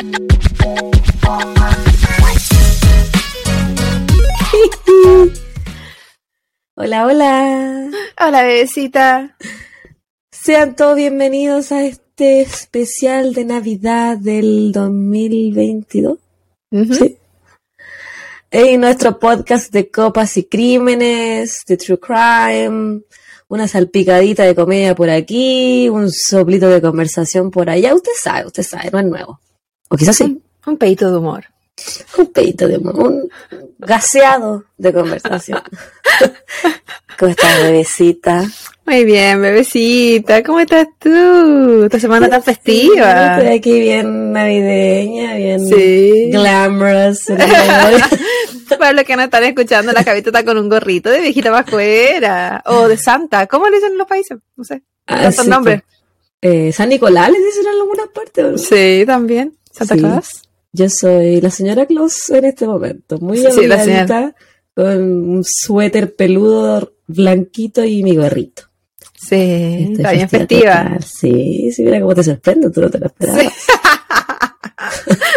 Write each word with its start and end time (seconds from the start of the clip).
Hola, 6.74 7.04
hola. 7.04 7.90
Hola, 8.18 8.42
bebecita. 8.42 9.36
Sean 10.32 10.74
todos 10.74 10.96
bienvenidos 10.96 11.70
a 11.72 11.84
este 11.84 12.40
especial 12.40 13.34
de 13.34 13.44
Navidad 13.44 14.16
del 14.16 14.72
2022. 14.72 16.16
Ujú. 16.70 16.94
Sí. 16.94 17.18
En 18.50 18.80
nuestro 18.80 19.18
podcast 19.18 19.70
de 19.70 19.90
copas 19.90 20.38
y 20.38 20.44
crímenes, 20.44 21.62
de 21.66 21.76
true 21.76 22.00
crime, 22.00 23.02
una 23.48 23.68
salpicadita 23.68 24.44
de 24.44 24.54
comedia 24.54 24.94
por 24.94 25.10
aquí, 25.10 25.90
un 25.90 26.10
soplito 26.10 26.70
de 26.70 26.80
conversación 26.80 27.50
por 27.50 27.68
allá. 27.68 27.94
Usted 27.94 28.12
sabe, 28.18 28.46
usted 28.46 28.62
sabe, 28.62 28.90
no 28.90 29.00
es 29.00 29.04
nuevo. 29.04 29.40
O 29.90 29.96
quizás 29.96 30.16
sí. 30.16 30.40
Un, 30.66 30.76
pedito 30.76 31.10
de 31.10 31.18
humor. 31.18 31.44
Un 32.16 32.26
pedito 32.26 32.68
de 32.68 32.78
humor, 32.78 32.94
un 32.96 33.28
gaseado 33.78 34.64
de 34.78 34.92
conversación. 34.92 35.60
¿Cómo 37.18 37.30
estás, 37.32 37.62
bebecita? 37.62 38.44
Muy 38.86 39.04
bien, 39.04 39.42
bebecita. 39.42 40.44
¿Cómo 40.44 40.60
estás 40.60 40.86
tú? 40.98 41.82
Esta 41.84 41.98
semana 41.98 42.28
tan 42.28 42.42
festiva. 42.42 43.38
Estoy 43.38 43.56
aquí 43.56 43.80
bien 43.80 44.32
navideña, 44.32 45.34
bien 45.34 45.66
Sí. 45.66 46.30
glamorous. 46.30 47.26
Para 48.78 48.92
los 48.92 49.04
que 49.04 49.16
no 49.16 49.22
están 49.22 49.42
escuchando, 49.44 49.92
la 49.92 50.04
Javita 50.04 50.30
está 50.30 50.44
con 50.44 50.56
un 50.56 50.68
gorrito 50.68 51.10
de 51.10 51.20
viejita 51.20 51.50
pascuera. 51.50 52.62
O 52.66 52.86
de 52.86 52.96
Santa. 52.96 53.46
¿Cómo 53.48 53.68
le 53.68 53.76
dicen 53.76 53.92
en 53.92 53.98
los 53.98 54.06
países? 54.06 54.38
No 54.56 54.62
sé. 54.64 54.82
Ah, 55.06 55.32
sí, 55.32 55.48
nombres. 55.48 55.82
Eh, 56.40 56.72
San 56.72 56.88
Nicolás 56.90 57.30
les 57.30 57.44
dicen 57.44 57.66
en 57.66 57.80
algunas 57.80 58.08
partes. 58.08 58.62
Sí, 58.62 59.04
también. 59.04 59.56
Santa 59.70 59.94
Sí. 59.94 60.00
Claus. 60.00 60.42
Yo 60.72 60.88
soy 60.88 61.40
la 61.40 61.50
señora 61.50 61.86
Claus 61.86 62.30
en 62.30 62.44
este 62.44 62.66
momento, 62.66 63.18
muy 63.18 63.38
Sí, 63.38 63.44
con 64.74 65.02
un 65.02 65.42
suéter 65.44 66.14
peludo 66.14 66.92
blanquito 67.06 67.84
y 67.84 68.02
mi 68.04 68.14
gorrito. 68.16 68.62
Sí, 69.14 69.36
Estoy 69.80 69.96
está 69.96 70.12
bien 70.12 70.28
festiva. 70.28 70.82
total. 70.84 71.04
Sí, 71.04 71.70
sí, 71.72 71.82
mira 71.82 72.00
cómo 72.00 72.14
te 72.14 72.22
sorprendo, 72.22 72.70
tú 72.70 72.80
no 72.82 72.88
te 72.90 72.98
lo 72.98 73.06
esperabas. 73.06 73.42
Sí. 73.42 73.48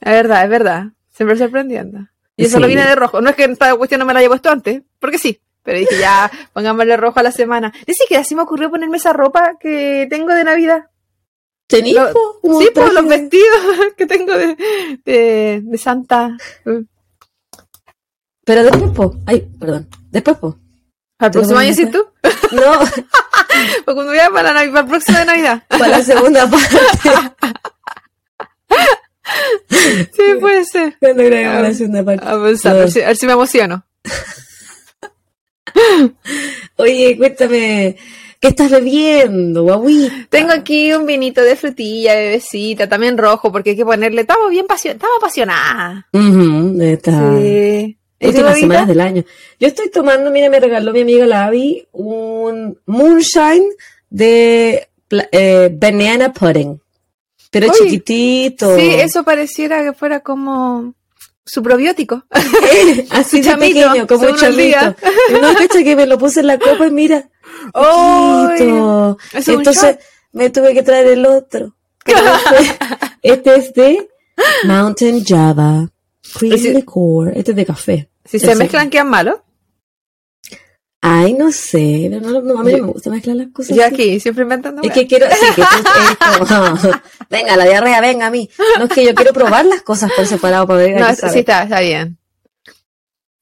Es 0.00 0.12
verdad, 0.12 0.44
es 0.44 0.50
verdad. 0.50 0.84
Siempre 1.10 1.36
sorprendiendo. 1.38 1.98
Y 2.36 2.44
eso 2.44 2.56
Sí. 2.56 2.60
lo 2.60 2.66
viene 2.66 2.84
de 2.86 2.94
rojo. 2.94 3.20
No 3.22 3.30
es 3.30 3.36
que 3.36 3.44
esta 3.44 3.74
cuestión 3.76 4.00
no 4.00 4.04
me 4.04 4.12
la 4.12 4.18
haya 4.20 4.28
puesto 4.28 4.50
antes, 4.50 4.82
porque 4.98 5.18
sí. 5.18 5.40
Pero 5.62 5.78
dije, 5.78 5.98
ya, 5.98 6.30
pongámosle 6.52 6.96
rojo 6.98 7.20
a 7.20 7.22
la 7.22 7.32
semana. 7.32 7.72
Dice 7.86 8.04
que 8.06 8.18
así 8.18 8.34
me 8.34 8.42
ocurrió 8.42 8.68
ponerme 8.70 8.98
esa 8.98 9.14
ropa 9.14 9.56
que 9.58 10.06
tengo 10.10 10.34
de 10.34 10.44
Navidad. 10.44 10.90
¿Tenís, 11.66 11.94
Lo- 11.94 12.12
Sí, 12.60 12.68
por 12.74 12.92
los 12.92 13.06
vestidos 13.06 13.58
que 13.96 14.06
tengo 14.06 14.34
de, 14.36 14.56
de, 15.04 15.60
de 15.64 15.78
Santa. 15.78 16.36
Pero 18.44 18.62
después, 18.64 18.90
po. 18.92 19.16
Ay, 19.26 19.40
perdón. 19.58 19.88
Después, 20.10 20.36
po. 20.38 20.58
¿Para 21.16 21.28
el 21.28 21.32
¿Te 21.32 21.38
lo 21.38 21.42
próximo 21.42 21.54
voy 21.56 21.64
a 21.64 21.68
año, 21.68 21.74
sí 21.76 21.86
tú? 21.86 22.06
No, 22.54 22.62
Pues 23.84 23.94
cuando 23.94 24.06
vaya 24.06 24.30
para, 24.30 24.52
la 24.52 24.60
Navi- 24.62 24.70
para 24.72 24.80
el 24.80 24.88
próximo 24.88 25.18
de 25.18 25.24
Navidad. 25.24 25.62
para 25.68 25.88
la 25.88 26.02
segunda 26.02 26.50
parte. 26.50 26.76
Sí, 29.70 30.22
puede 30.40 30.64
ser. 30.64 30.96
Cuando 30.98 31.22
grabemos 31.24 31.62
la 31.62 31.72
segunda 31.74 32.04
parte. 32.04 32.26
A 32.26 32.30
a 32.32 32.36
ver 32.36 32.58
si, 32.58 32.68
a 32.68 33.06
ver 33.08 33.16
si 33.16 33.26
me 33.26 33.32
emociono. 33.32 33.86
Oye, 36.76 37.16
cuéntame, 37.16 37.96
¿qué 38.44 38.48
estás 38.50 38.70
bebiendo, 38.70 39.62
guauita? 39.62 40.12
Tengo 40.28 40.52
aquí 40.52 40.92
un 40.92 41.06
vinito 41.06 41.40
de 41.40 41.56
frutilla, 41.56 42.14
bebecita, 42.14 42.86
también 42.86 43.16
rojo, 43.16 43.50
porque 43.50 43.70
hay 43.70 43.76
que 43.76 43.86
ponerle. 43.86 44.20
Estamos 44.20 44.50
bien 44.50 44.66
pasio- 44.66 44.92
estamos 44.92 45.16
apasionadas. 45.18 46.04
Ujú, 46.12 46.76
esta 46.82 47.38
Sí. 47.40 47.96
¿Y 48.20 48.24
tu 48.26 48.28
últimas 48.28 48.58
semanas 48.58 48.88
del 48.88 49.00
año. 49.00 49.24
Yo 49.58 49.66
estoy 49.68 49.90
tomando, 49.90 50.30
mira, 50.30 50.50
me 50.50 50.60
regaló 50.60 50.92
mi 50.92 51.00
amiga 51.00 51.24
Lavi 51.26 51.86
un 51.92 52.78
moonshine 52.84 53.64
de 54.10 54.88
eh, 55.32 55.70
banana 55.72 56.30
pudding. 56.32 56.78
Pero 57.50 57.72
chiquitito. 57.72 58.76
Sí, 58.76 58.90
eso 58.94 59.24
pareciera 59.24 59.82
que 59.84 59.92
fuera 59.94 60.20
como 60.20 60.92
su 61.44 61.62
probiótico. 61.62 62.24
Así 63.10 63.40
de 63.40 63.56
pequeño, 63.56 64.06
como 64.06 64.28
un. 64.28 64.36
Y 64.36 64.72
no, 65.40 65.54
cacha 65.54 65.82
que 65.82 65.96
me 65.96 66.06
lo 66.06 66.18
puse 66.18 66.40
en 66.40 66.48
la 66.48 66.58
copa 66.58 66.86
y 66.86 66.90
mira, 66.90 67.28
un 67.74 69.16
Entonces 69.32 69.98
me 70.32 70.50
tuve 70.50 70.74
que 70.74 70.82
traer 70.82 71.08
el 71.08 71.26
otro. 71.26 71.74
Este, 72.04 72.78
este 73.22 73.56
es 73.56 73.74
de 73.74 74.08
Mountain 74.64 75.24
Java. 75.24 75.88
Cream 76.38 76.74
liqueur. 76.74 77.32
Este 77.34 77.52
es 77.52 77.56
de 77.56 77.66
café. 77.66 78.10
Si 78.24 78.38
se 78.38 78.54
mezclan, 78.54 78.90
quedan 78.90 79.08
malos. 79.08 79.36
Ay, 81.06 81.34
no 81.34 81.52
sé. 81.52 82.08
pero 82.10 82.20
No, 82.30 82.40
no, 82.40 82.60
a 82.60 82.64
mí 82.64 82.72
no 82.72 82.86
me 82.86 82.92
gusta 82.92 83.10
mezclar 83.10 83.36
las 83.36 83.48
cosas. 83.48 83.76
Yo 83.76 83.84
aquí, 83.84 84.18
siempre 84.20 84.44
inventando. 84.44 84.80
Es 84.82 84.90
que 84.90 85.06
quiero, 85.06 85.26
sí, 85.30 85.46
que 85.54 85.60
es 85.62 86.16
como, 86.48 86.98
venga, 87.30 87.56
la 87.58 87.64
diarrea, 87.66 88.00
venga 88.00 88.26
a 88.26 88.30
mí. 88.30 88.48
No, 88.78 88.84
es 88.84 88.90
que 88.90 89.04
yo 89.04 89.14
quiero 89.14 89.32
probar 89.34 89.66
las 89.66 89.82
cosas 89.82 90.10
por 90.16 90.26
separado 90.26 90.66
para 90.66 90.78
ver 90.78 90.98
No, 90.98 91.14
sabe. 91.14 91.32
sí 91.32 91.38
está, 91.40 91.64
está 91.64 91.80
bien. 91.80 92.16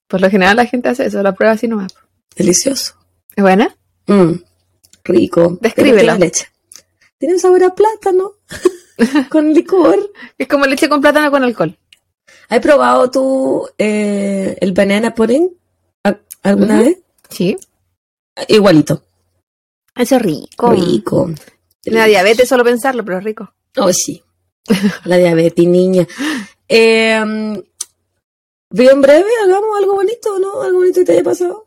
Por 0.09 0.21
lo 0.21 0.29
general 0.29 0.57
la 0.57 0.67
gente 0.67 0.89
hace 0.89 1.07
eso, 1.07 1.23
la 1.23 1.33
prueba 1.35 1.55
así 1.55 1.69
nomás. 1.69 1.95
Delicioso. 2.37 2.95
¿Es 3.37 3.43
buena? 3.43 3.75
Mm, 4.09 4.33
rico. 5.05 5.59
Tiene 5.75 6.03
leche. 6.19 6.49
Tiene 7.19 7.35
un 7.35 7.41
sabor 7.41 7.63
a 7.63 7.75
plátano. 7.75 8.33
con 9.31 9.53
licor. 9.55 9.99
Es 10.37 10.49
como 10.49 10.67
leche 10.67 10.89
con 10.89 11.01
plátano 11.01 11.31
con 11.31 11.45
alcohol. 11.45 11.79
¿Has 12.49 12.59
probado 12.61 13.09
tú 13.11 13.69
eh, 13.79 14.57
el 14.61 14.73
banana 14.73 15.15
pudding 15.15 15.49
¿A- 16.05 16.19
alguna 16.43 16.75
Ujú. 16.81 16.85
vez? 16.85 16.99
Sí. 17.33 17.57
Igualito. 18.49 19.03
Eso 19.95 20.17
es 20.17 20.23
rico. 20.23 20.71
Rico. 20.71 21.31
Da 21.85 22.07
diabetes 22.07 22.49
solo 22.49 22.65
pensarlo, 22.65 23.05
pero 23.05 23.19
es 23.19 23.25
rico. 23.25 23.53
Oh, 23.77 23.93
sí. 23.93 24.23
La 25.05 25.17
diabetes, 25.17 25.67
niña. 25.67 26.07
Eh, 26.69 27.23
bien 28.71 29.01
breve, 29.03 29.31
hagamos 29.45 29.79
algo 29.79 29.95
bonito, 29.95 30.39
¿no? 30.39 30.63
Algo 30.63 30.79
bonito 30.79 31.01
que 31.01 31.05
te 31.07 31.13
haya 31.13 31.25
pasado. 31.25 31.67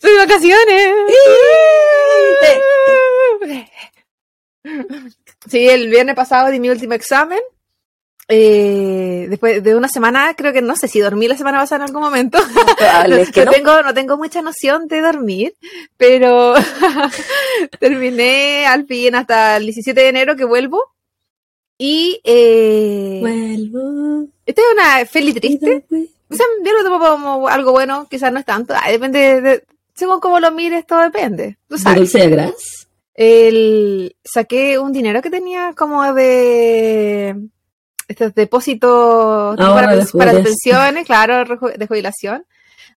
¡Soy 0.00 0.16
vacaciones! 0.18 0.94
Sí, 5.48 5.68
el 5.68 5.88
viernes 5.88 6.14
pasado 6.14 6.50
di 6.50 6.60
mi 6.60 6.68
último 6.68 6.94
examen. 6.94 7.40
Eh, 8.32 9.26
después 9.28 9.60
de 9.62 9.74
una 9.74 9.88
semana, 9.88 10.34
creo 10.36 10.52
que 10.52 10.62
no 10.62 10.76
sé 10.76 10.86
si 10.86 11.00
dormí 11.00 11.26
la 11.26 11.36
semana 11.36 11.58
pasada 11.58 11.82
en 11.84 11.88
algún 11.88 12.02
momento. 12.02 12.38
No, 13.08 13.16
es 13.16 13.30
que 13.32 13.40
no 13.44 13.46
no. 13.46 13.52
tengo, 13.56 13.82
no 13.82 13.92
tengo 13.94 14.16
mucha 14.16 14.40
noción 14.40 14.86
de 14.88 15.00
dormir, 15.00 15.54
pero 15.96 16.54
terminé 17.80 18.66
al 18.66 18.86
fin 18.86 19.14
hasta 19.14 19.56
el 19.56 19.64
17 19.64 20.00
de 20.00 20.08
enero 20.08 20.36
que 20.36 20.44
vuelvo. 20.44 20.82
Y 21.78 22.20
eh, 22.24 23.18
Vuelvo. 23.20 24.28
esta 24.44 24.60
es 24.62 24.66
una 24.74 25.06
feliz 25.06 25.34
triste. 25.36 25.84
O 26.28 26.34
sea, 26.34 26.46
yo 26.64 26.72
lo 26.72 26.84
tomo 26.84 26.98
como 26.98 27.48
algo 27.48 27.72
bueno, 27.72 28.06
quizás 28.10 28.32
no 28.32 28.38
es 28.38 28.44
tanto. 28.44 28.74
Ay, 28.80 28.92
depende 28.92 29.18
de, 29.18 29.40
de- 29.40 29.64
según 29.94 30.20
cómo 30.20 30.38
lo 30.40 30.50
mires, 30.52 30.86
todo 30.86 31.00
depende. 31.00 31.56
Tú 31.68 31.76
¿De 31.76 31.80
sabes. 31.82 31.98
dulce 32.00 32.18
de 32.18 32.28
gras? 32.28 32.86
El, 33.14 34.14
saqué 34.24 34.78
un 34.78 34.92
dinero 34.92 35.20
que 35.22 35.30
tenía 35.30 35.72
como 35.76 36.12
de 36.12 37.34
estos 38.10 38.34
depósitos 38.34 39.58
Ahorro 39.58 40.06
para, 40.18 40.32
de 40.32 40.42
pensiones, 40.42 41.06
claro, 41.06 41.44
de 41.44 41.86
jubilación. 41.86 42.44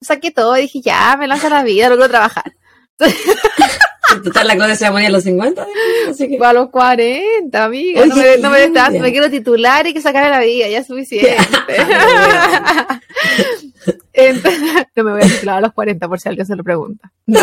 Saqué 0.00 0.30
todo 0.30 0.56
y 0.56 0.62
dije, 0.62 0.80
ya, 0.80 1.16
me 1.18 1.28
lanza 1.28 1.50
la 1.50 1.62
vida, 1.62 1.90
no 1.90 1.96
quiero 1.96 2.08
trabajar. 2.08 2.54
En 2.98 4.22
total, 4.24 4.48
la 4.48 4.54
clase 4.56 4.76
se 4.76 4.84
va 4.84 4.88
a 4.88 4.92
morir 4.92 5.08
a 5.08 5.10
los 5.10 5.22
50. 5.24 5.66
Así 6.08 6.28
que. 6.28 6.38
A 6.42 6.52
los 6.54 6.70
40, 6.70 7.62
amiga. 7.62 8.06
no 8.06 8.16
me, 8.16 8.38
no 8.38 8.50
me 8.50 9.12
quiero 9.12 9.30
titular 9.30 9.86
y 9.86 9.92
que 9.92 10.00
sacar 10.00 10.30
la 10.30 10.41
vida, 10.41 10.66
ya 10.68 10.78
es 10.78 10.86
suficiente. 10.86 11.36
Entonces, 14.15 14.86
no 14.97 15.04
me 15.04 15.12
voy 15.12 15.22
a 15.22 15.26
titular 15.26 15.58
a 15.58 15.60
los 15.60 15.72
40 15.74 16.08
por 16.08 16.20
si 16.20 16.28
alguien 16.28 16.47
se 16.47 16.56
lo 16.56 16.65
pregunta. 16.65 17.12
No, 17.26 17.41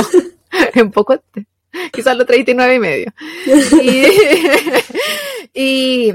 en 0.73 0.91
poco, 0.91 1.19
te- 1.19 1.45
quizás 1.91 2.17
los 2.17 2.25
39 2.25 2.75
y 2.75 2.79
medio. 2.79 3.13
Y, 3.81 4.05
y 5.53 6.13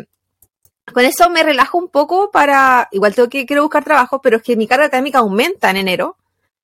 con 0.93 1.05
eso 1.05 1.31
me 1.31 1.43
relajo 1.43 1.79
un 1.79 1.89
poco 1.89 2.31
para, 2.31 2.89
igual 2.93 3.15
tengo 3.15 3.29
que 3.29 3.47
quiero 3.47 3.63
buscar 3.63 3.85
trabajo, 3.85 4.21
pero 4.21 4.37
es 4.37 4.43
que 4.43 4.57
mi 4.57 4.67
carga 4.67 4.87
académica 4.87 5.19
aumenta 5.19 5.71
en 5.71 5.79
enero 5.79 6.17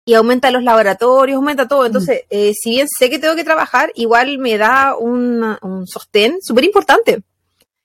y 0.04 0.14
aumenta 0.14 0.50
los 0.50 0.62
laboratorios, 0.62 1.36
aumenta 1.36 1.68
todo. 1.68 1.86
Entonces, 1.86 2.22
eh, 2.28 2.52
si 2.54 2.70
bien 2.70 2.88
sé 2.88 3.08
que 3.08 3.18
tengo 3.18 3.36
que 3.36 3.44
trabajar, 3.44 3.92
igual 3.94 4.38
me 4.38 4.58
da 4.58 4.96
un, 4.96 5.56
un 5.62 5.86
sostén 5.86 6.38
súper 6.42 6.64
importante. 6.64 7.22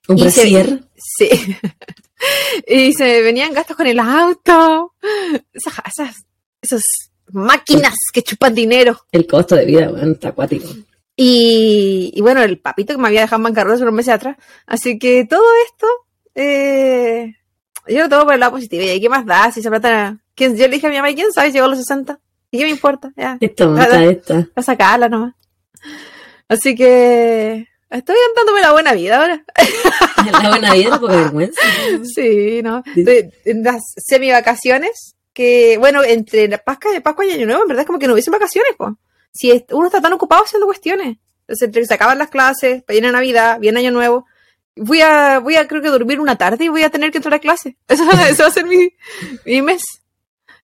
Un 0.08 0.18
Y 0.18 0.32
se-. 0.32 0.80
Sí. 0.96 1.30
y 2.68 2.94
se 2.94 3.04
me 3.04 3.22
venían 3.22 3.54
gastos 3.54 3.78
con 3.78 3.88
el 3.88 4.00
auto. 4.00 4.94
Esas, 5.54 5.76
esas, 5.86 6.26
esas 6.62 6.84
máquinas 7.32 7.96
que 8.12 8.24
chupan 8.24 8.56
dinero. 8.56 9.06
El 9.12 9.28
costo 9.28 9.56
de 9.56 9.66
vida, 9.66 9.90
bueno, 9.90 10.14
está 10.14 10.30
acuático. 10.30 10.68
Y, 11.16 12.12
y 12.14 12.22
bueno, 12.22 12.42
el 12.44 12.60
papito 12.60 12.94
que 12.94 13.02
me 13.02 13.08
había 13.08 13.22
dejado 13.22 13.40
en 13.40 13.44
bancarrota 13.44 13.76
hace 13.76 13.84
unos 13.84 13.96
meses 13.96 14.14
atrás. 14.14 14.38
Así 14.66 14.98
que 14.98 15.26
todo 15.26 15.46
esto, 15.66 15.88
eh, 16.38 17.36
yo 17.88 18.04
lo 18.04 18.10
tomo 18.10 18.26
por 18.26 18.34
el 18.36 18.40
lado 18.40 18.54
positivo. 18.54 18.84
¿Y 18.84 19.02
qué 19.02 19.10
más 19.10 19.26
da? 19.26 19.52
Si 19.52 19.62
se. 19.62 19.70
¿Quién, 19.70 20.56
yo 20.56 20.68
le 20.68 20.76
dije 20.76 20.88
a 20.88 20.90
mi 20.90 20.98
mamá, 20.98 21.14
¿quién 21.14 21.32
sabe? 21.34 21.52
Llegó 21.52 21.66
a 21.66 21.70
los 21.70 21.80
60. 21.80 22.20
¿Y 22.52 22.60
qué 22.60 22.64
me 22.66 22.70
importa? 22.70 23.12
Ya. 23.18 23.38
Esto, 23.42 23.72
Nada. 23.72 24.04
esta. 24.04 24.48
A 24.56 24.62
sacarla 24.62 25.10
nomás. 25.10 25.34
Así 26.48 26.76
que 26.76 27.68
estoy 27.90 28.16
dándome 28.36 28.62
la 28.62 28.72
buena 28.72 28.94
vida 28.94 29.20
ahora. 29.20 29.44
La 30.44 30.50
buena 30.50 30.74
vida, 30.74 31.00
poca 31.00 31.16
vergüenza. 31.16 31.62
Sí, 32.04 32.62
¿no? 32.62 32.84
Estoy 32.96 33.32
en 33.46 33.64
las 33.64 33.82
semi-vacaciones, 33.96 35.16
que, 35.34 35.78
bueno, 35.78 36.04
entre 36.04 36.50
la 36.50 36.58
Pascua, 36.58 36.92
Pascua 37.02 37.26
y 37.26 37.32
Año 37.32 37.46
Nuevo, 37.46 37.62
en 37.62 37.68
verdad 37.70 37.82
es 37.82 37.88
como 37.88 38.00
que 38.00 38.08
no 38.08 38.14
hubiesen 38.14 38.34
vacaciones, 38.34 38.74
pues. 38.78 38.94
Si 39.32 39.66
uno 39.72 39.88
está 39.88 40.02
tan 40.02 40.14
ocupado 40.14 40.44
haciendo 40.44 40.66
cuestiones. 40.66 41.18
Entonces, 41.42 41.68
entre 41.68 41.82
que 41.82 41.88
se 41.88 41.94
acaban 41.94 42.18
las 42.18 42.30
clases, 42.30 42.84
viene 42.88 43.12
Navidad, 43.12 43.58
viene 43.60 43.80
Año 43.80 43.92
Nuevo, 43.92 44.26
voy 44.80 45.02
a, 45.02 45.40
voy 45.40 45.56
a 45.56 45.68
creo 45.68 45.82
que 45.82 45.90
dormir 45.90 46.20
una 46.20 46.38
tarde 46.38 46.66
y 46.66 46.70
voy 46.70 46.84
a 46.84 46.90
tener 46.90 47.12
que 47.12 47.18
entrar 47.18 47.34
a 47.36 47.40
clase. 47.40 47.78
Eso, 47.88 48.04
eso 48.30 48.44
va 48.44 48.50
a 48.50 48.52
ser 48.52 48.66
mi, 48.66 48.90
mi 49.46 49.62
mes. 49.62 49.84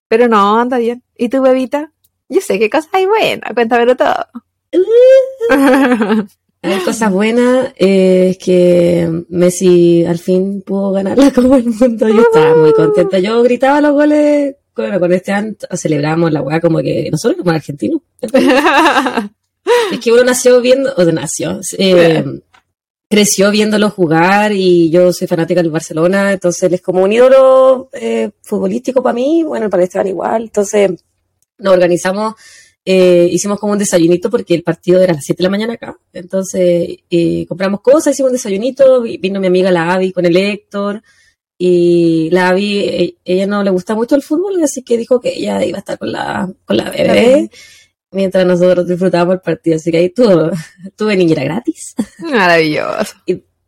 Pero 0.08 0.28
no, 0.28 0.58
anda 0.58 0.78
bien. 0.78 1.02
¿Y 1.16 1.28
tu 1.28 1.42
bebita? 1.42 1.92
Yo 2.28 2.40
sé 2.40 2.58
qué 2.58 2.70
cosas 2.70 2.90
hay 2.92 3.06
buenas, 3.06 3.52
cuéntamelo 3.54 3.96
todo. 3.96 4.26
Hay 6.64 6.80
cosas 6.80 7.12
buenas, 7.12 7.74
eh, 7.76 8.28
es 8.30 8.38
que 8.38 9.24
Messi 9.28 10.02
al 10.06 10.18
fin 10.18 10.62
pudo 10.62 10.92
ganar 10.92 11.18
la 11.18 11.30
Copa 11.34 11.56
del 11.56 11.66
Mundo. 11.66 12.08
Yo 12.08 12.22
estaba 12.22 12.56
muy 12.56 12.72
contenta. 12.72 13.18
Yo 13.18 13.42
gritaba 13.42 13.82
los 13.82 13.92
goles. 13.92 14.56
Bueno, 14.74 14.98
con 14.98 15.12
este 15.12 15.32
año 15.32 15.54
celebramos 15.72 16.32
la 16.32 16.40
weá 16.40 16.62
como 16.62 16.78
que 16.78 17.10
nosotros 17.10 17.36
como 17.42 17.50
argentinos. 17.50 18.00
Es 19.92 20.00
que 20.00 20.10
uno 20.10 20.24
nació 20.24 20.62
viendo, 20.62 20.90
o 20.96 21.04
nació, 21.04 21.60
eh, 21.76 22.24
creció 23.14 23.50
viéndolo 23.52 23.90
jugar 23.90 24.52
y 24.52 24.90
yo 24.90 25.12
soy 25.12 25.28
fanática 25.28 25.62
del 25.62 25.70
Barcelona, 25.70 26.32
entonces 26.32 26.62
él 26.64 26.74
es 26.74 26.82
como 26.82 27.02
un 27.04 27.12
ídolo 27.12 27.88
eh, 27.92 28.30
futbolístico 28.42 29.02
para 29.02 29.14
mí, 29.14 29.44
bueno, 29.44 29.70
para 29.70 29.84
Esteban 29.84 30.08
igual, 30.08 30.42
entonces 30.42 30.90
nos 31.58 31.72
organizamos, 31.72 32.34
eh, 32.84 33.28
hicimos 33.30 33.60
como 33.60 33.72
un 33.72 33.78
desayunito 33.78 34.28
porque 34.30 34.54
el 34.54 34.62
partido 34.64 35.00
era 35.00 35.12
a 35.12 35.16
las 35.16 35.24
7 35.24 35.38
de 35.38 35.44
la 35.44 35.50
mañana 35.50 35.74
acá, 35.74 35.96
entonces 36.12 36.96
eh, 37.08 37.46
compramos 37.46 37.80
cosas, 37.82 38.14
hicimos 38.14 38.30
un 38.30 38.36
desayunito, 38.36 39.02
vi- 39.02 39.18
vino 39.18 39.38
mi 39.38 39.46
amiga 39.46 39.70
la 39.70 39.92
Avi 39.94 40.10
con 40.12 40.26
el 40.26 40.36
Héctor, 40.36 41.00
y 41.56 42.30
la 42.32 42.48
Avi, 42.48 42.78
eh, 42.80 43.14
ella 43.24 43.46
no 43.46 43.62
le 43.62 43.70
gusta 43.70 43.94
mucho 43.94 44.16
el 44.16 44.22
fútbol, 44.22 44.60
así 44.62 44.82
que 44.82 44.98
dijo 44.98 45.20
que 45.20 45.34
ella 45.38 45.64
iba 45.64 45.78
a 45.78 45.80
estar 45.80 45.98
con 45.98 46.10
la, 46.10 46.52
con 46.64 46.76
la 46.76 46.90
bebé, 46.90 47.48
mientras 48.14 48.46
nosotros 48.46 48.86
disfrutábamos 48.88 49.34
el 49.34 49.40
partido, 49.40 49.76
así 49.76 49.90
que 49.90 49.98
ahí 49.98 50.10
tuve, 50.10 50.50
tuve 50.96 51.16
niñera 51.16 51.44
gratis. 51.44 51.94
Maravilloso. 52.18 53.14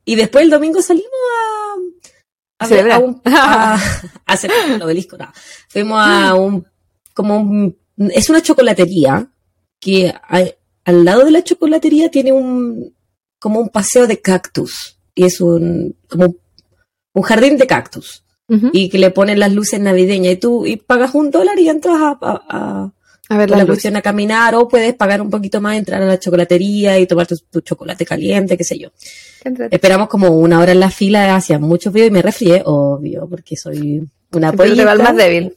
Y 0.04 0.14
después 0.14 0.44
el 0.44 0.50
domingo 0.50 0.80
salimos 0.82 1.10
a, 2.58 2.64
a, 2.64 2.68
ver- 2.68 2.90
a 2.92 2.98
un, 2.98 3.20
a, 3.24 3.74
a 3.74 3.80
hacer 4.32 4.50
el 4.70 4.80
obelisco, 4.80 5.16
no. 5.18 5.30
Fuimos 5.68 5.98
a 6.00 6.34
un, 6.34 6.64
como 7.12 7.38
un, 7.40 7.76
es 8.14 8.30
una 8.30 8.40
chocolatería 8.42 9.28
que 9.80 10.14
hay- 10.28 10.54
al 10.84 11.04
lado 11.04 11.24
de 11.24 11.32
la 11.32 11.42
chocolatería 11.42 12.10
tiene 12.10 12.32
un, 12.32 12.94
como 13.40 13.58
un 13.60 13.68
paseo 13.70 14.06
de 14.06 14.20
cactus. 14.20 14.98
Y 15.14 15.24
es 15.24 15.40
un, 15.40 15.96
como 16.08 16.36
un, 17.14 17.22
jardín 17.22 17.56
de 17.56 17.66
cactus. 17.66 18.22
Y 18.72 18.88
que 18.90 18.98
le 18.98 19.10
ponen 19.10 19.40
las 19.40 19.52
luces 19.52 19.80
navideñas. 19.80 20.34
Y 20.34 20.36
tú, 20.36 20.64
y 20.66 20.76
pagas 20.76 21.16
un 21.16 21.32
dólar 21.32 21.58
y 21.58 21.68
entras 21.68 21.96
a, 21.98 22.92
a- 23.28 23.36
ver 23.38 23.50
la 23.50 23.58
la 23.58 23.66
cuestión 23.66 23.96
a 23.96 24.02
caminar, 24.02 24.54
o 24.54 24.68
puedes 24.68 24.94
pagar 24.94 25.20
un 25.20 25.30
poquito 25.30 25.60
más, 25.60 25.76
entrar 25.76 26.02
a 26.02 26.06
la 26.06 26.18
chocolatería 26.18 26.98
y 26.98 27.06
tomar 27.06 27.26
tu, 27.26 27.36
tu 27.50 27.60
chocolate 27.60 28.04
caliente, 28.06 28.56
qué 28.56 28.64
sé 28.64 28.78
yo. 28.78 28.90
Qué. 29.42 29.52
Esperamos 29.70 30.08
como 30.08 30.28
una 30.30 30.60
hora 30.60 30.72
en 30.72 30.80
la 30.80 30.90
fila, 30.90 31.34
hacía 31.36 31.58
mucho 31.58 31.90
frío 31.90 32.06
y 32.06 32.10
me 32.10 32.22
resfrié, 32.22 32.62
obvio, 32.64 33.26
porque 33.28 33.56
soy 33.56 34.02
una 34.32 34.50
Siempre 34.50 34.70
te 34.76 34.84
va 34.84 34.92
pollita. 34.92 35.04
más 35.12 35.16
débil. 35.16 35.56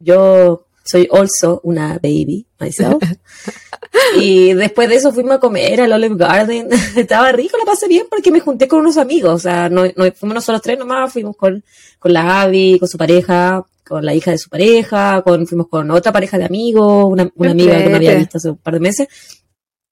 Yo 0.00 0.66
soy 0.84 1.08
also 1.12 1.60
una 1.64 1.94
baby 2.02 2.46
myself. 2.58 3.02
y 4.20 4.54
después 4.54 4.88
de 4.88 4.96
eso 4.96 5.12
fuimos 5.12 5.32
a 5.36 5.38
comer 5.40 5.80
al 5.82 5.92
Olive 5.92 6.16
Garden. 6.16 6.68
Estaba 6.96 7.30
rico, 7.32 7.56
lo 7.58 7.64
pasé 7.64 7.88
bien 7.88 8.06
porque 8.10 8.30
me 8.30 8.40
junté 8.40 8.68
con 8.68 8.80
unos 8.80 8.96
amigos. 8.96 9.32
O 9.34 9.38
sea, 9.38 9.68
no, 9.68 9.84
no 9.84 10.12
fuimos 10.12 10.34
nosotros 10.36 10.62
tres 10.62 10.78
nomás, 10.78 11.12
fuimos 11.12 11.36
con, 11.36 11.62
con 11.98 12.12
la 12.12 12.42
Abby, 12.42 12.78
con 12.78 12.88
su 12.88 12.96
pareja, 12.98 13.64
con 13.88 14.04
la 14.04 14.14
hija 14.14 14.30
de 14.30 14.38
su 14.38 14.50
pareja, 14.50 15.22
con, 15.22 15.46
fuimos 15.46 15.68
con 15.68 15.90
otra 15.90 16.12
pareja 16.12 16.36
de 16.38 16.44
amigos, 16.44 17.06
una, 17.10 17.30
una 17.34 17.50
amiga 17.52 17.78
que 17.78 17.88
no 17.88 17.96
había 17.96 18.14
visto 18.14 18.38
hace 18.38 18.50
un 18.50 18.58
par 18.58 18.74
de 18.74 18.80
meses. 18.80 19.08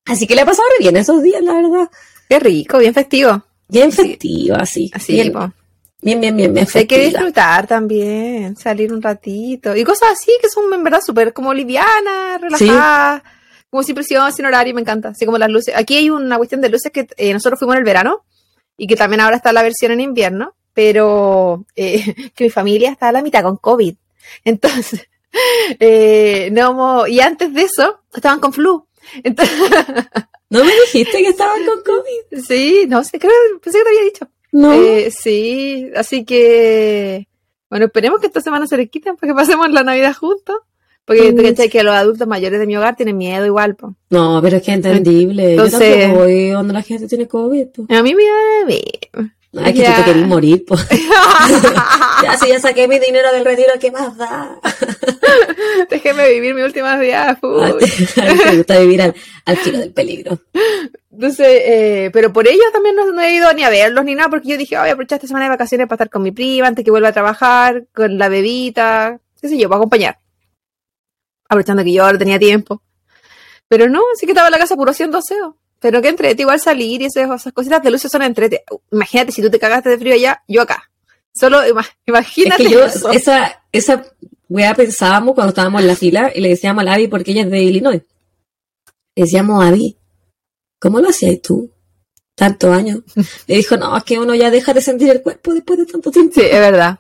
Así 0.05 0.27
que 0.27 0.35
le 0.35 0.43
ha 0.43 0.47
pasado 0.47 0.69
re 0.79 0.85
bien 0.85 0.97
esos 0.97 1.23
días, 1.23 1.43
la 1.43 1.55
verdad. 1.55 1.91
Qué 2.29 2.39
rico, 2.39 2.79
bien 2.79 2.95
festivo. 2.95 3.43
Bien 3.69 3.91
Sí. 3.91 4.03
festiva, 4.03 4.59
así. 4.59 4.91
Así, 4.95 5.15
bien, 5.15 5.33
bien, 6.01 6.21
bien, 6.21 6.37
bien, 6.37 6.55
bien 6.55 6.67
Hay 6.73 6.87
que 6.87 7.01
disfrutar 7.07 7.67
también, 7.67 8.57
salir 8.57 8.93
un 8.93 9.03
ratito. 9.03 9.75
Y 9.75 9.83
cosas 9.83 10.11
así 10.13 10.31
que 10.41 10.49
son 10.49 10.73
en 10.73 10.85
verdad 10.85 11.01
súper 11.05 11.33
como 11.33 11.53
livianas, 11.53 12.41
relajadas, 12.41 13.23
como 13.71 13.83
sin 13.83 13.95
presión, 13.97 14.33
sin 14.33 14.45
horario, 14.47 14.75
me 14.75 14.83
encanta. 14.83 15.09
Así 15.09 15.25
como 15.27 15.39
las 15.39 15.51
luces. 15.51 15.75
Aquí 15.77 15.97
hay 15.97 16.11
una 16.11 16.37
cuestión 16.37 16.61
de 16.61 16.69
luces 16.69 16.93
que 16.93 17.09
eh, 17.17 17.33
nosotros 17.33 17.59
fuimos 17.59 17.75
en 17.75 17.79
el 17.79 17.85
verano 17.85 18.25
y 18.77 18.87
que 18.87 18.95
también 18.95 19.21
ahora 19.21 19.37
está 19.37 19.53
la 19.53 19.63
versión 19.63 19.91
en 19.91 20.01
invierno, 20.01 20.55
pero 20.76 21.64
eh, 21.75 22.05
que 22.37 22.44
mi 22.44 22.50
familia 22.50 22.90
está 22.93 23.08
a 23.08 23.12
la 23.12 23.23
mitad 23.23 23.43
con 23.43 23.56
COVID. 23.56 23.96
Entonces, 24.44 25.08
eh, 25.81 26.50
no, 26.52 27.06
y 27.06 27.20
antes 27.20 27.52
de 27.55 27.62
eso 27.62 28.00
estaban 28.14 28.38
con 28.40 28.52
flu. 28.52 28.87
Entonces, 29.25 29.58
¿No 30.50 30.64
me 30.64 30.70
dijiste 30.84 31.23
que 31.23 31.28
estaban 31.31 31.64
con 31.64 31.82
COVID? 31.82 32.44
sí, 32.46 32.84
no 32.88 33.02
sé, 33.02 33.19
creo, 33.19 33.32
pensé 33.62 33.78
que 33.78 33.84
te 33.84 33.90
había 33.90 34.02
dicho. 34.05 34.28
No. 34.52 34.73
Eh, 34.73 35.11
sí, 35.11 35.90
así 35.96 36.25
que 36.25 37.26
bueno, 37.69 37.87
esperemos 37.87 38.20
que 38.20 38.26
esta 38.28 38.40
semana 38.40 38.67
se 38.67 38.76
les 38.76 38.88
quiten 38.90 39.17
para 39.17 39.32
que 39.32 39.34
pasemos 39.37 39.70
la 39.73 39.82
Navidad 39.82 40.14
juntos. 40.14 40.56
Porque 41.05 41.31
Mm, 41.32 41.37
tú 41.37 41.43
cachai 41.44 41.69
que 41.69 41.84
los 41.84 41.94
adultos 41.94 42.26
mayores 42.26 42.58
de 42.58 42.67
mi 42.67 42.76
hogar 42.76 42.96
tienen 42.96 43.17
miedo 43.17 43.46
igual, 43.46 43.76
po. 43.76 43.94
No, 44.11 44.40
pero 44.43 44.56
es 44.56 44.62
que 44.64 44.73
es 44.73 44.76
entendible. 44.78 45.52
Entonces- 45.52 45.78
Yo 45.96 46.00
tampoco 46.02 46.25
voy 46.25 46.49
donde 46.50 46.73
la 46.75 46.82
gente 46.82 47.06
tiene 47.06 47.28
COVID. 47.28 47.67
po. 47.69 47.87
A 47.94 48.02
mí 48.02 48.12
me 48.14 48.25
da 48.25 48.67
miedo. 48.67 49.31
Es 49.64 49.73
que 49.73 49.79
Ya. 49.81 49.97
tú 49.97 50.03
te 50.03 50.05
querés 50.12 50.26
morir. 50.26 50.64
po. 50.64 50.76
ya, 52.23 52.37
si 52.38 52.49
ya 52.49 52.61
saqué 52.61 52.88
mi 52.88 52.99
dinero 52.99 53.32
del 53.32 53.44
retiro, 53.44 53.73
¿qué 53.81 53.91
más 53.91 54.17
da? 54.17 54.58
Déjeme 55.91 56.29
vivir 56.32 56.55
mis 56.55 56.64
últimos 56.64 56.99
días. 57.00 57.38
Te 57.41 58.56
gusta 58.56 58.79
vivir 58.79 59.03
al, 59.03 59.14
al 59.44 59.56
filo 59.56 59.79
del 59.79 59.93
peligro. 59.93 60.38
Entonces, 61.12 61.47
eh, 61.49 62.11
pero 62.12 62.32
por 62.32 62.47
ellos 62.47 62.67
también 62.73 62.94
no, 62.97 63.11
no 63.12 63.20
he 63.23 63.32
ido 63.35 63.53
ni 63.55 63.62
a 63.64 63.70
verlos 63.70 64.05
ni 64.05 64.14
nada, 64.14 64.29
porque 64.29 64.49
yo 64.49 64.56
dije, 64.58 64.76
"Ay, 64.76 64.82
voy 64.82 64.88
a 64.91 64.93
aprovechar 64.93 65.17
esta 65.17 65.29
semana 65.29 65.47
de 65.47 65.50
vacaciones 65.50 65.87
para 65.87 65.97
estar 65.97 66.11
con 66.11 66.23
mi 66.23 66.31
prima 66.32 66.67
antes 66.67 66.85
que 66.85 66.90
vuelva 66.90 67.09
a 67.09 67.12
trabajar, 67.12 67.87
con 67.95 68.19
la 68.19 68.28
bebita, 68.28 69.19
qué 69.40 69.49
sé 69.49 69.57
yo, 69.59 69.69
para 69.69 69.78
acompañar. 69.78 70.19
Aprovechando 71.49 71.85
que 71.85 71.92
yo 71.92 72.04
ahora 72.04 72.19
tenía 72.19 72.38
tiempo. 72.38 72.83
Pero 73.69 73.88
no, 73.88 74.00
sí 74.19 74.26
que 74.26 74.33
estaba 74.33 74.49
en 74.49 74.52
la 74.52 74.59
casa 74.59 74.76
puro 74.76 74.90
haciendo 74.90 75.19
aseo. 75.19 75.57
Pero 75.80 76.00
que 76.02 76.09
entrete, 76.09 76.42
igual 76.42 76.59
salir 76.61 77.02
y 77.02 77.06
esas, 77.06 77.28
esas 77.40 77.52
cositas 77.52 77.83
de 77.83 77.90
luces 77.90 78.11
son 78.11 78.23
entrete. 78.23 78.64
Imagínate 78.90 79.33
si 79.33 79.42
tú 79.42 79.50
te 79.50 79.59
cagaste 79.59 79.90
de 79.90 79.99
frío 79.99 80.14
allá, 80.14 80.42
yo 80.49 80.62
acá. 80.62 80.90
Solo 81.35 81.59
ima- 81.68 81.83
Es 81.83 81.88
imagínate 82.06 82.64
que 82.64 82.71
yo, 82.71 82.85
eso. 82.85 83.11
esa, 83.11 83.62
esa 83.73 84.04
weá 84.49 84.75
pensábamos 84.75 85.35
cuando 85.35 85.50
estábamos 85.50 85.83
en 85.83 85.87
la 85.88 85.97
fila 85.97 86.33
y 86.35 86.40
le 86.40 86.49
decíamos 86.49 86.80
a 86.80 86.85
la 86.85 86.95
Abby 86.95 87.09
porque 87.09 87.33
ella 87.33 87.42
es 87.42 87.50
de 87.50 87.62
Illinois. 87.62 88.02
Le 89.14 89.23
decíamos, 89.25 89.62
Abby, 89.64 89.97
¿cómo 90.80 91.00
lo 91.00 91.11
hacías 91.11 91.40
tú? 91.42 91.71
Tantos 92.35 92.71
años. 92.71 93.00
Le 93.47 93.56
dijo, 93.56 93.76
no, 93.76 93.97
es 93.97 94.04
que 94.04 94.18
uno 94.18 94.35
ya 94.35 94.50
deja 94.50 94.73
de 94.75 94.80
sentir 94.83 95.11
el 95.11 95.23
cuerpo 95.23 95.52
después 95.54 95.78
de 95.78 95.87
tanto 95.87 96.11
tiempo. 96.11 96.35
Sí, 96.35 96.42
es 96.42 96.59
verdad. 96.61 96.99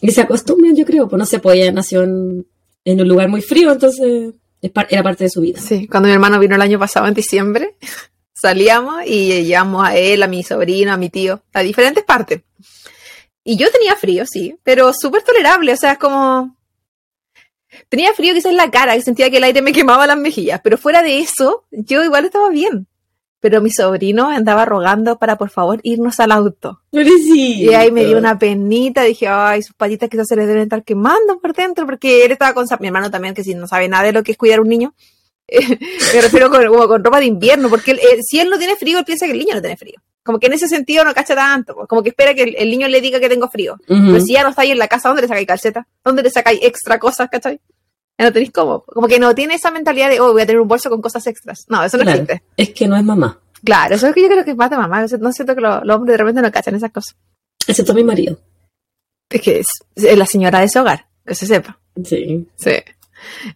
Y 0.00 0.10
se 0.10 0.20
acostumbran, 0.20 0.76
yo 0.76 0.84
creo, 0.84 1.08
pues 1.08 1.32
no 1.32 1.40
pues 1.40 1.58
ella 1.58 1.72
nació 1.72 2.02
en, 2.02 2.46
en 2.84 3.00
un 3.00 3.08
lugar 3.08 3.28
muy 3.30 3.40
frío, 3.40 3.72
entonces 3.72 4.34
era 4.62 5.02
parte 5.02 5.24
de 5.24 5.30
su 5.30 5.40
vida. 5.40 5.60
Sí, 5.60 5.86
cuando 5.86 6.08
mi 6.08 6.14
hermano 6.14 6.38
vino 6.38 6.54
el 6.54 6.62
año 6.62 6.78
pasado 6.78 7.06
en 7.06 7.14
diciembre, 7.14 7.76
salíamos 8.32 9.02
y 9.06 9.44
llevamos 9.44 9.86
a 9.86 9.96
él, 9.96 10.22
a 10.22 10.26
mi 10.26 10.42
sobrino, 10.42 10.92
a 10.92 10.96
mi 10.96 11.10
tío, 11.10 11.42
a 11.52 11.60
diferentes 11.60 12.04
partes. 12.04 12.42
Y 13.44 13.56
yo 13.56 13.70
tenía 13.70 13.94
frío, 13.94 14.24
sí, 14.26 14.56
pero 14.64 14.92
súper 14.92 15.22
tolerable, 15.22 15.72
o 15.72 15.76
sea, 15.76 15.92
es 15.92 15.98
como... 15.98 16.56
Tenía 17.88 18.12
frío 18.14 18.34
quizás 18.34 18.50
en 18.50 18.56
la 18.56 18.70
cara, 18.70 18.96
y 18.96 19.02
sentía 19.02 19.30
que 19.30 19.36
el 19.36 19.44
aire 19.44 19.62
me 19.62 19.72
quemaba 19.72 20.06
las 20.06 20.16
mejillas, 20.16 20.60
pero 20.64 20.78
fuera 20.78 21.02
de 21.02 21.20
eso, 21.20 21.64
yo 21.70 22.02
igual 22.02 22.24
estaba 22.24 22.48
bien. 22.48 22.88
Pero 23.46 23.62
mi 23.62 23.70
sobrino 23.70 24.28
andaba 24.28 24.64
rogando 24.64 25.20
para 25.20 25.36
por 25.36 25.50
favor 25.50 25.78
irnos 25.84 26.18
al 26.18 26.32
auto. 26.32 26.80
Y 27.62 27.74
ahí 27.74 27.92
me 27.92 28.04
dio 28.04 28.18
una 28.18 28.36
penita, 28.40 29.04
dije, 29.04 29.28
ay, 29.28 29.62
sus 29.62 29.72
patitas 29.72 30.08
quizás 30.08 30.26
se 30.26 30.34
les 30.34 30.48
deben 30.48 30.64
estar 30.64 30.82
quemando 30.82 31.38
por 31.38 31.54
dentro, 31.54 31.86
porque 31.86 32.24
él 32.24 32.32
estaba 32.32 32.54
con, 32.54 32.66
mi 32.80 32.88
hermano 32.88 33.08
también, 33.08 33.34
que 33.34 33.44
si 33.44 33.54
no 33.54 33.68
sabe 33.68 33.88
nada 33.88 34.02
de 34.02 34.12
lo 34.12 34.24
que 34.24 34.32
es 34.32 34.36
cuidar 34.36 34.58
a 34.58 34.62
un 34.62 34.68
niño, 34.68 34.96
me 35.48 36.20
refiero 36.20 36.50
con, 36.50 36.66
como 36.66 36.88
con 36.88 37.04
ropa 37.04 37.20
de 37.20 37.26
invierno, 37.26 37.70
porque 37.70 37.92
él, 37.92 38.00
si 38.28 38.40
él 38.40 38.50
no 38.50 38.58
tiene 38.58 38.74
frío, 38.74 38.98
él 38.98 39.04
piensa 39.04 39.26
que 39.26 39.32
el 39.32 39.38
niño 39.38 39.54
no 39.54 39.60
tiene 39.60 39.76
frío. 39.76 40.02
Como 40.24 40.40
que 40.40 40.48
en 40.48 40.54
ese 40.54 40.66
sentido 40.66 41.04
no 41.04 41.14
cacha 41.14 41.36
tanto, 41.36 41.76
pues, 41.76 41.86
como 41.86 42.02
que 42.02 42.08
espera 42.08 42.34
que 42.34 42.42
el, 42.42 42.56
el 42.58 42.68
niño 42.68 42.88
le 42.88 43.00
diga 43.00 43.20
que 43.20 43.28
tengo 43.28 43.48
frío. 43.48 43.76
Pero 43.86 44.20
si 44.20 44.32
ya 44.32 44.42
no 44.42 44.48
está 44.48 44.62
ahí 44.62 44.72
en 44.72 44.78
la 44.78 44.88
casa, 44.88 45.08
¿dónde 45.08 45.22
le 45.22 45.28
sacáis 45.28 45.46
calceta? 45.46 45.86
¿Dónde 46.04 46.24
le 46.24 46.30
sacáis 46.30 46.58
extra 46.64 46.98
cosas, 46.98 47.28
cachai? 47.30 47.60
No 48.18 48.32
tenéis 48.32 48.50
cómo. 48.52 48.82
Como 48.84 49.08
que 49.08 49.18
no 49.18 49.34
tiene 49.34 49.54
esa 49.54 49.70
mentalidad 49.70 50.08
de, 50.08 50.20
oh, 50.20 50.32
voy 50.32 50.42
a 50.42 50.46
tener 50.46 50.60
un 50.60 50.68
bolso 50.68 50.88
con 50.88 51.02
cosas 51.02 51.26
extras. 51.26 51.66
No, 51.68 51.82
eso 51.84 51.96
no 51.98 52.02
Claro, 52.04 52.22
existe. 52.22 52.42
es 52.56 52.70
que 52.70 52.88
no 52.88 52.96
es 52.96 53.04
mamá, 53.04 53.40
Claro, 53.64 53.94
eso 53.94 54.06
es 54.06 54.14
que 54.14 54.22
yo 54.22 54.28
creo 54.28 54.44
que 54.44 54.52
es 54.52 54.56
más 54.56 54.70
de 54.70 54.76
mamá. 54.76 55.04
No 55.20 55.32
siento 55.32 55.54
que 55.54 55.60
lo- 55.60 55.82
los 55.84 55.96
hombres 55.96 56.12
de 56.14 56.18
repente 56.18 56.40
no 56.42 56.50
cachan 56.52 56.74
esas 56.74 56.92
cosas. 56.92 57.16
excepto 57.66 57.94
mi 57.94 58.04
marido. 58.04 58.38
Es 59.28 59.40
que 59.42 59.58
es, 59.58 59.66
es 59.96 60.16
la 60.16 60.24
señora 60.26 60.60
de 60.60 60.66
ese 60.66 60.78
hogar, 60.78 61.06
que 61.26 61.34
se 61.34 61.46
sepa. 61.46 61.78
Sí. 62.04 62.46
Sí. 62.56 62.72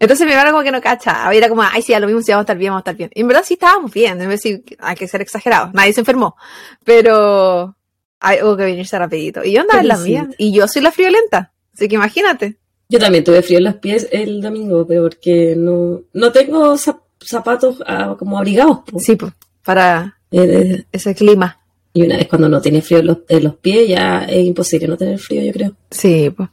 Entonces 0.01 0.27
mi 0.27 0.33
hermano 0.33 0.51
como 0.53 0.65
que 0.65 0.73
no 0.73 0.81
cacha. 0.81 1.33
Era 1.33 1.49
como, 1.49 1.63
ay, 1.63 1.81
sí, 1.83 1.95
a 1.95 2.01
lo 2.01 2.07
mismo, 2.07 2.21
sí, 2.23 2.33
vamos 2.33 2.41
a 2.41 2.45
estar 2.45 2.59
bien, 2.59 2.71
vamos 2.73 2.81
a 2.81 2.83
estar 2.91 2.97
bien. 2.97 3.11
Y 3.15 3.21
en 3.21 3.29
verdad 3.29 3.45
sí 3.47 3.55
estábamos 3.55 3.93
bien, 3.93 4.13
en 4.21 4.29
vez 4.29 4.43
de 4.43 4.51
decir, 4.59 4.77
hay 4.81 4.97
que 4.97 5.07
ser 5.07 5.21
exagerados. 5.21 5.73
Nadie 5.75 5.93
se 5.93 6.01
enfermó. 6.01 6.37
Pero 6.85 7.77
ay, 8.19 8.39
hubo 8.43 8.57
que 8.57 8.65
venirse 8.65 8.99
rapidito. 8.99 9.45
Y 9.45 9.53
yo 9.53 9.61
andaba 9.61 9.81
en 9.81 9.89
la 9.89 9.97
mía. 9.99 10.29
Y 10.39 10.53
yo 10.53 10.67
soy 10.67 10.83
la 10.83 10.91
friolenta. 10.93 11.53
Así 11.73 11.89
que 11.89 11.95
imagínate. 11.95 12.59
Yo 12.91 12.99
también 12.99 13.23
tuve 13.25 13.41
frío 13.43 13.59
en 13.59 13.65
los 13.65 13.77
pies 13.77 14.09
el 14.11 14.41
domingo, 14.43 14.85
pero 14.87 15.03
porque 15.05 15.55
no, 15.57 16.03
no 16.13 16.33
tengo 16.33 16.75
zap- 16.75 17.03
zapatos 17.21 17.77
ah, 17.87 18.17
como 18.19 18.37
abrigados. 18.37 18.81
po. 18.85 18.99
Sí, 18.99 19.15
pues, 19.17 19.33
para 19.65 20.19
Eh, 20.33 20.41
eh, 20.43 20.85
ese 20.93 21.15
clima. 21.15 21.57
y 21.93 22.03
una 22.03 22.17
vez 22.17 22.27
cuando 22.29 22.49
no 22.49 22.61
tiene 22.61 22.83
frío 22.83 22.99
en 23.01 23.07
los, 23.07 23.19
en 23.29 23.45
los 23.45 23.57
pies, 23.57 23.89
ya 23.89 24.25
es 24.25 24.45
imposible 24.45 24.89
no 24.89 24.97
tener 24.97 25.19
frío, 25.19 25.43
yo 25.43 25.53
creo. 25.53 25.77
Sí, 25.91 26.31
pues. 26.37 26.49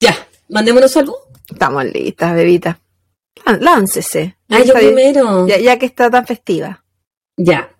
Ya, 0.00 0.14
mandémonos 0.48 0.90
salud. 0.92 1.14
Estamos 1.50 1.84
listas, 1.84 2.34
bebita. 2.34 2.80
Lán- 3.44 3.60
Láncese. 3.62 4.36
Ah, 4.48 4.62
yo 4.64 4.74
primero. 4.74 5.46
Ya, 5.46 5.58
ya 5.58 5.78
que 5.78 5.86
está 5.86 6.10
tan 6.10 6.26
festiva. 6.26 6.84
Ya. 7.36 7.70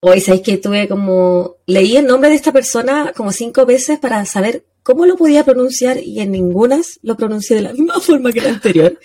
Hoy 0.00 0.20
sabéis 0.20 0.42
que 0.42 0.56
tuve 0.58 0.88
como. 0.88 1.56
Leí 1.66 1.96
el 1.96 2.06
nombre 2.06 2.30
de 2.30 2.36
esta 2.36 2.52
persona 2.52 3.12
como 3.16 3.30
cinco 3.32 3.64
veces 3.66 3.98
para 4.00 4.24
saber 4.24 4.64
cómo 4.82 5.06
lo 5.06 5.16
podía 5.16 5.44
pronunciar 5.44 5.98
y 5.98 6.20
en 6.20 6.32
ningunas 6.32 6.98
lo 7.02 7.16
pronuncié 7.16 7.56
de 7.56 7.62
la 7.62 7.72
misma 7.72 8.00
forma 8.00 8.32
que 8.32 8.40
la 8.40 8.50
anterior. 8.50 8.98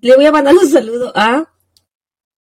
Le 0.00 0.16
voy 0.16 0.26
a 0.26 0.32
mandar 0.32 0.54
un 0.54 0.68
saludo 0.68 1.12
a 1.14 1.52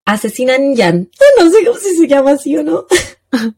Asesinan 0.05 0.75
Yan. 0.75 1.11
No 1.39 1.51
sé 1.51 1.65
cómo 1.65 1.79
se 1.79 2.07
llama 2.07 2.33
así 2.33 2.57
o 2.57 2.63
no. 2.63 2.87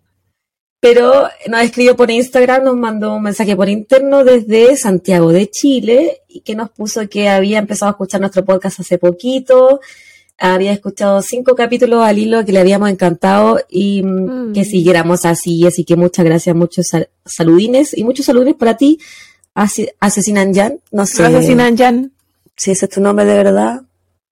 Pero 0.81 1.29
nos 1.49 1.63
escribió 1.63 1.97
por 1.97 2.09
Instagram, 2.09 2.63
nos 2.63 2.77
mandó 2.77 3.17
un 3.17 3.23
mensaje 3.23 3.57
por 3.57 3.69
interno 3.69 4.23
desde 4.23 4.77
Santiago 4.77 5.33
de 5.33 5.51
Chile 5.51 6.23
y 6.29 6.43
que 6.43 6.55
nos 6.55 6.71
puso 6.71 7.09
que 7.09 7.29
había 7.29 7.59
empezado 7.59 7.91
a 7.91 7.93
escuchar 7.93 8.21
nuestro 8.21 8.45
podcast 8.45 8.79
hace 8.79 8.97
poquito, 8.97 9.81
había 10.38 10.73
escuchado 10.73 11.21
cinco 11.23 11.54
capítulos 11.57 12.04
al 12.04 12.18
hilo 12.18 12.45
que 12.45 12.52
le 12.52 12.61
habíamos 12.61 12.88
encantado 12.90 13.61
y 13.68 14.02
mm, 14.02 14.49
Mm. 14.50 14.52
que 14.52 14.64
siguiéramos 14.64 15.25
así. 15.25 15.66
Así 15.66 15.85
que 15.85 15.97
muchas 15.97 16.25
gracias, 16.25 16.54
muchos 16.54 16.87
sal- 16.88 17.09
saludines 17.25 17.97
y 17.97 18.04
muchos 18.04 18.26
saludines 18.26 18.54
para 18.54 18.76
ti, 18.76 18.99
Ase- 19.54 19.95
Asesinan 20.00 20.54
Yan. 20.54 20.80
No 20.92 21.07
sé 21.07 21.25
Asesinan 21.25 21.76
Jan. 21.76 22.12
si 22.57 22.71
ese 22.71 22.87
es 22.87 22.90
tu 22.92 23.00
nombre 23.00 23.25
de 23.25 23.35
verdad, 23.35 23.83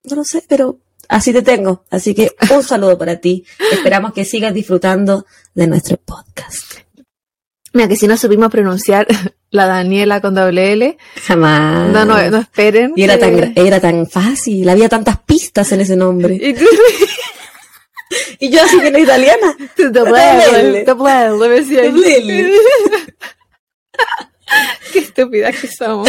no 0.05 0.17
lo 0.17 0.25
sé, 0.25 0.43
pero 0.49 0.79
así 1.09 1.33
te 1.33 1.43
tengo. 1.43 1.85
Así 1.91 2.15
que 2.15 2.33
un 2.55 2.63
saludo 2.63 2.97
para 2.97 3.17
ti. 3.17 3.45
Esperamos 3.73 4.13
que 4.13 4.25
sigas 4.25 4.55
disfrutando 4.55 5.27
de 5.55 5.67
nuestro 5.67 5.97
podcast. 5.97 6.86
Mira, 7.77 7.89
que 7.89 7.97
si 7.97 8.07
no 8.09 8.17
supimos 8.17 8.51
pronunciar 8.51 9.07
la 9.51 9.67
Daniela 9.67 10.21
con 10.21 10.35
doble 10.35 10.73
L, 10.73 10.99
Jamás. 11.27 11.91
no, 11.93 12.05
no, 12.05 12.31
no 12.31 12.39
esperen. 12.39 12.93
Y 12.97 13.03
era 13.05 13.19
que- 13.19 13.27
tan, 13.31 13.53
era 13.55 13.81
tan 13.81 14.07
fácil, 14.09 14.69
había 14.69 14.89
tantas 14.89 15.19
pistas 15.21 15.71
en 15.73 15.81
ese 15.83 15.95
nombre. 15.97 16.35
Y 16.41 16.55
tú, 16.55 16.65
Y 18.39 18.51
yo 18.51 18.63
así 18.63 18.81
que 18.81 18.91
no 18.93 18.99
italiana. 18.99 19.57
L, 19.77 20.61
L. 20.61 20.85
doble 20.85 21.25
L, 21.27 21.37
me 21.39 21.49
decía. 21.49 21.83
Qué 24.93 24.99
estúpida 25.01 25.53
que 25.53 25.67
somos. 25.69 26.09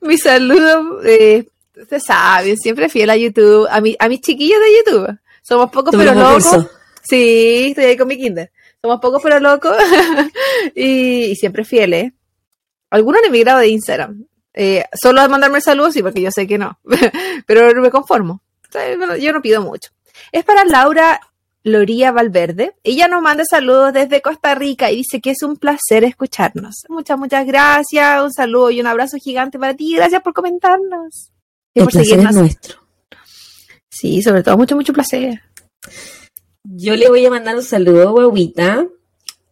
Mi 0.00 0.16
saludo, 0.16 1.02
eh, 1.04 1.48
ustedes 1.76 2.04
saben, 2.04 2.56
siempre 2.56 2.88
fiel 2.88 3.10
a 3.10 3.16
YouTube, 3.16 3.66
a, 3.70 3.80
mi, 3.80 3.96
a 3.98 4.08
mis 4.08 4.20
chiquillos 4.20 4.60
de 4.60 4.92
YouTube. 4.92 5.18
Somos 5.42 5.70
pocos 5.70 5.94
pero 5.96 6.14
locos. 6.14 6.44
curso. 6.46 6.70
Sí, 7.02 7.66
estoy 7.70 7.84
ahí 7.86 7.96
con 7.96 8.06
mi 8.08 8.16
kinder. 8.18 8.50
Somos 8.82 9.00
pocos 9.00 9.20
pero 9.22 9.40
locos 9.40 9.76
y, 10.74 11.24
y 11.24 11.36
siempre 11.36 11.64
fieles. 11.64 12.12
Algunos 12.90 13.20
han 13.22 13.28
emigrado 13.28 13.60
de 13.60 13.68
Instagram. 13.68 14.24
Eh, 14.54 14.84
solo 15.00 15.20
a 15.20 15.28
mandarme 15.28 15.60
saludos, 15.60 15.94
sí, 15.94 16.02
porque 16.02 16.20
yo 16.22 16.30
sé 16.30 16.46
que 16.46 16.58
no. 16.58 16.78
pero 17.46 17.80
me 17.80 17.90
conformo. 17.90 18.42
Yo 19.20 19.32
no 19.32 19.42
pido 19.42 19.62
mucho. 19.62 19.90
Es 20.32 20.44
para 20.44 20.64
Laura 20.64 21.20
Loría 21.62 22.12
Valverde. 22.12 22.74
Ella 22.82 23.08
nos 23.08 23.22
manda 23.22 23.44
saludos 23.48 23.92
desde 23.92 24.22
Costa 24.22 24.54
Rica 24.54 24.90
y 24.90 24.96
dice 24.96 25.20
que 25.20 25.30
es 25.30 25.42
un 25.42 25.56
placer 25.56 26.04
escucharnos. 26.04 26.84
Muchas, 26.88 27.18
muchas 27.18 27.46
gracias. 27.46 28.22
Un 28.22 28.32
saludo 28.32 28.70
y 28.70 28.80
un 28.80 28.86
abrazo 28.86 29.16
gigante 29.18 29.58
para 29.58 29.74
ti. 29.74 29.94
Gracias 29.94 30.22
por 30.22 30.32
comentarnos. 30.32 31.30
Y 31.74 31.80
El 31.80 31.84
por 31.84 31.92
placer 31.92 32.02
es 32.02 32.08
seguirnos. 32.08 32.34
nuestro. 32.34 32.78
Sí, 33.88 34.22
sobre 34.22 34.42
todo 34.42 34.56
mucho, 34.56 34.76
mucho 34.76 34.92
placer. 34.92 35.40
Yo 36.70 36.96
le 36.96 37.08
voy 37.08 37.24
a 37.24 37.30
mandar 37.30 37.56
un 37.56 37.62
saludo, 37.62 38.12
guaguita, 38.12 38.86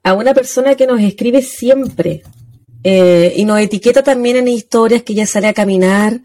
a 0.02 0.12
una 0.12 0.34
persona 0.34 0.74
que 0.74 0.86
nos 0.86 1.00
escribe 1.00 1.40
siempre 1.40 2.22
eh, 2.84 3.32
y 3.36 3.46
nos 3.46 3.58
etiqueta 3.58 4.02
también 4.02 4.36
en 4.36 4.48
historias 4.48 5.02
que 5.02 5.14
ella 5.14 5.26
sale 5.26 5.48
a 5.48 5.54
caminar, 5.54 6.20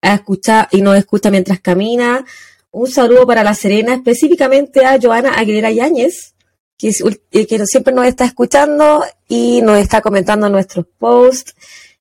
a 0.00 0.14
escuchar 0.14 0.68
y 0.72 0.80
nos 0.80 0.96
escucha 0.96 1.30
mientras 1.30 1.60
camina. 1.60 2.24
Un 2.70 2.88
saludo 2.88 3.26
para 3.26 3.44
La 3.44 3.54
Serena, 3.54 3.94
específicamente 3.94 4.86
a 4.86 4.98
Joana 4.98 5.34
Aguilera 5.34 5.70
Yáñez, 5.70 6.34
que, 6.78 6.94
eh, 7.32 7.46
que 7.46 7.66
siempre 7.66 7.92
nos 7.92 8.06
está 8.06 8.24
escuchando 8.24 9.04
y 9.28 9.60
nos 9.60 9.78
está 9.78 10.00
comentando 10.00 10.48
nuestros 10.48 10.86
posts. 10.98 11.54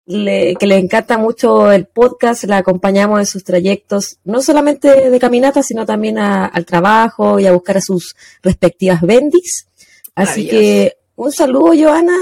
Le- 0.08 0.56
que 0.60 0.66
le 0.68 0.78
encanta 0.78 1.18
mucho 1.18 1.72
el 1.72 1.86
podcast, 1.86 2.44
la 2.46 2.58
acompañamos 2.58 3.20
en 3.20 3.26
sus 3.26 3.44
trayectos, 3.44 4.18
no 4.24 4.42
solamente 4.42 5.10
de 5.10 5.20
caminata, 5.20 5.62
sino 5.64 5.86
también 5.86 6.18
a- 6.18 6.46
al 6.48 6.66
trabajo 6.66 7.40
y 7.40 7.46
a 7.46 7.54
buscar 7.54 7.78
a 7.78 7.82
sus 7.82 8.16
respectivas 8.42 9.02
bendis. 9.02 9.68
Así 10.16 10.48
que 10.50 10.98
un 11.16 11.32
saludo, 11.32 11.74
Joana. 11.78 12.18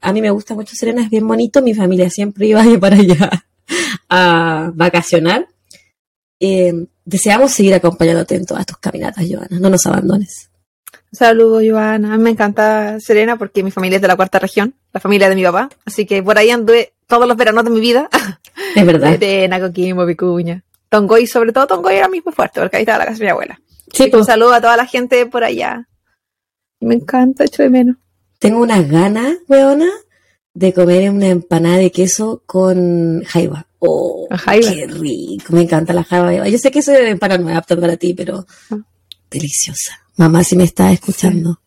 A 0.00 0.12
mí 0.12 0.22
me 0.22 0.30
gusta 0.30 0.54
mucho 0.54 0.74
Serena, 0.76 1.02
es 1.02 1.10
bien 1.10 1.26
bonito. 1.26 1.60
Mi 1.60 1.74
familia 1.74 2.08
siempre 2.08 2.46
iba 2.46 2.62
para 2.80 2.96
allá 2.96 3.44
a 4.08 4.70
vacacionar. 4.74 5.48
Eh, 6.40 6.72
deseamos 7.04 7.52
seguir 7.52 7.74
acompañándote 7.74 8.36
en 8.36 8.46
todas 8.46 8.64
tus 8.66 8.78
caminatas, 8.78 9.24
Joana. 9.28 9.58
No 9.58 9.70
nos 9.70 9.84
abandones. 9.86 10.50
Un 11.12 11.18
saludo, 11.18 11.60
Joana. 11.64 12.14
A 12.14 12.16
mí 12.16 12.22
me 12.24 12.30
encanta 12.30 12.98
Serena 13.00 13.36
porque 13.36 13.62
mi 13.62 13.70
familia 13.70 13.96
es 13.96 14.02
de 14.02 14.08
la 14.08 14.16
cuarta 14.16 14.38
región, 14.38 14.74
la 14.92 15.00
familia 15.00 15.28
de 15.28 15.34
mi 15.34 15.44
papá. 15.44 15.68
Así 15.84 16.06
que 16.06 16.22
por 16.22 16.38
ahí 16.38 16.50
anduve 16.50 16.93
todos 17.06 17.26
los 17.28 17.36
veranos 17.36 17.64
de 17.64 17.70
mi 17.70 17.80
vida. 17.80 18.08
Es 18.74 18.86
verdad. 18.86 19.10
Serena, 19.18 19.60
Coquimbo, 19.60 20.06
Vicuña. 20.06 20.64
Tongoy, 20.88 21.26
sobre 21.26 21.52
todo 21.52 21.66
Tongoy 21.66 21.96
era 21.96 22.08
mismo 22.08 22.30
fuerte 22.32 22.60
porque 22.60 22.76
ahí 22.76 22.82
estaba 22.82 22.98
la 23.00 23.06
casa 23.06 23.18
de 23.18 23.24
mi 23.24 23.30
abuela. 23.30 23.60
Sí, 23.92 24.04
Un 24.04 24.10
pues, 24.10 24.26
saludo 24.26 24.52
a 24.54 24.60
toda 24.60 24.76
la 24.76 24.86
gente 24.86 25.26
por 25.26 25.44
allá. 25.44 25.88
Me 26.80 26.94
encanta, 26.96 27.44
echo 27.44 27.62
de 27.62 27.70
menos. 27.70 27.96
tengo 28.38 28.60
unas 28.60 28.88
ganas, 28.88 29.38
weona, 29.48 29.88
de 30.52 30.72
comer 30.74 31.10
una 31.10 31.28
empanada 31.28 31.78
de 31.78 31.90
queso 31.90 32.42
con 32.46 33.22
jaiba. 33.24 33.66
Oh, 33.78 34.26
jaiba. 34.30 34.70
qué 34.72 34.86
rico. 34.86 35.52
Me 35.52 35.62
encanta 35.62 35.92
la 35.92 36.04
jaiba. 36.04 36.48
Yo 36.48 36.58
sé 36.58 36.70
que 36.70 36.78
esa 36.80 36.98
empanada 36.98 37.40
no 37.42 37.50
es 37.50 37.56
apta 37.56 37.76
para 37.78 37.96
ti, 37.96 38.14
pero 38.14 38.46
Ah. 38.70 38.78
deliciosa. 39.30 39.98
Mamá, 40.16 40.44
si 40.44 40.56
me 40.56 40.64
estás 40.64 40.92
escuchando, 40.92 41.60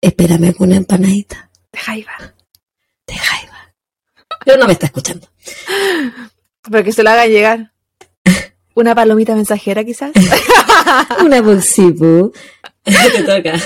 espérame 0.00 0.54
con 0.54 0.68
una 0.68 0.76
empanadita 0.76 1.50
De 1.72 1.78
jaiba. 1.78 2.12
de 3.06 3.14
jaiba. 3.14 3.37
Pero 4.48 4.60
no 4.60 4.66
me 4.66 4.72
está 4.72 4.86
escuchando. 4.86 5.28
Para 6.62 6.82
que 6.82 6.90
se 6.90 7.02
lo 7.02 7.10
hagan 7.10 7.28
llegar. 7.28 7.72
Una 8.74 8.94
palomita 8.94 9.34
mensajera, 9.34 9.84
quizás. 9.84 10.10
Una 11.22 11.42
bolsibu. 11.42 12.32
Te 12.82 13.22
toca. 13.24 13.58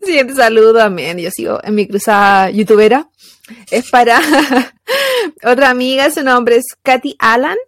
Siguiente 0.00 0.36
saludo 0.36 0.74
también. 0.74 1.18
Yo 1.18 1.28
sigo 1.32 1.58
en 1.64 1.74
mi 1.74 1.88
cruzada 1.88 2.50
youtubera. 2.50 3.10
Es 3.68 3.90
para 3.90 4.20
otra 5.42 5.70
amiga, 5.70 6.08
su 6.12 6.22
nombre 6.22 6.54
es 6.54 6.66
Katy 6.84 7.16
Allen. 7.18 7.58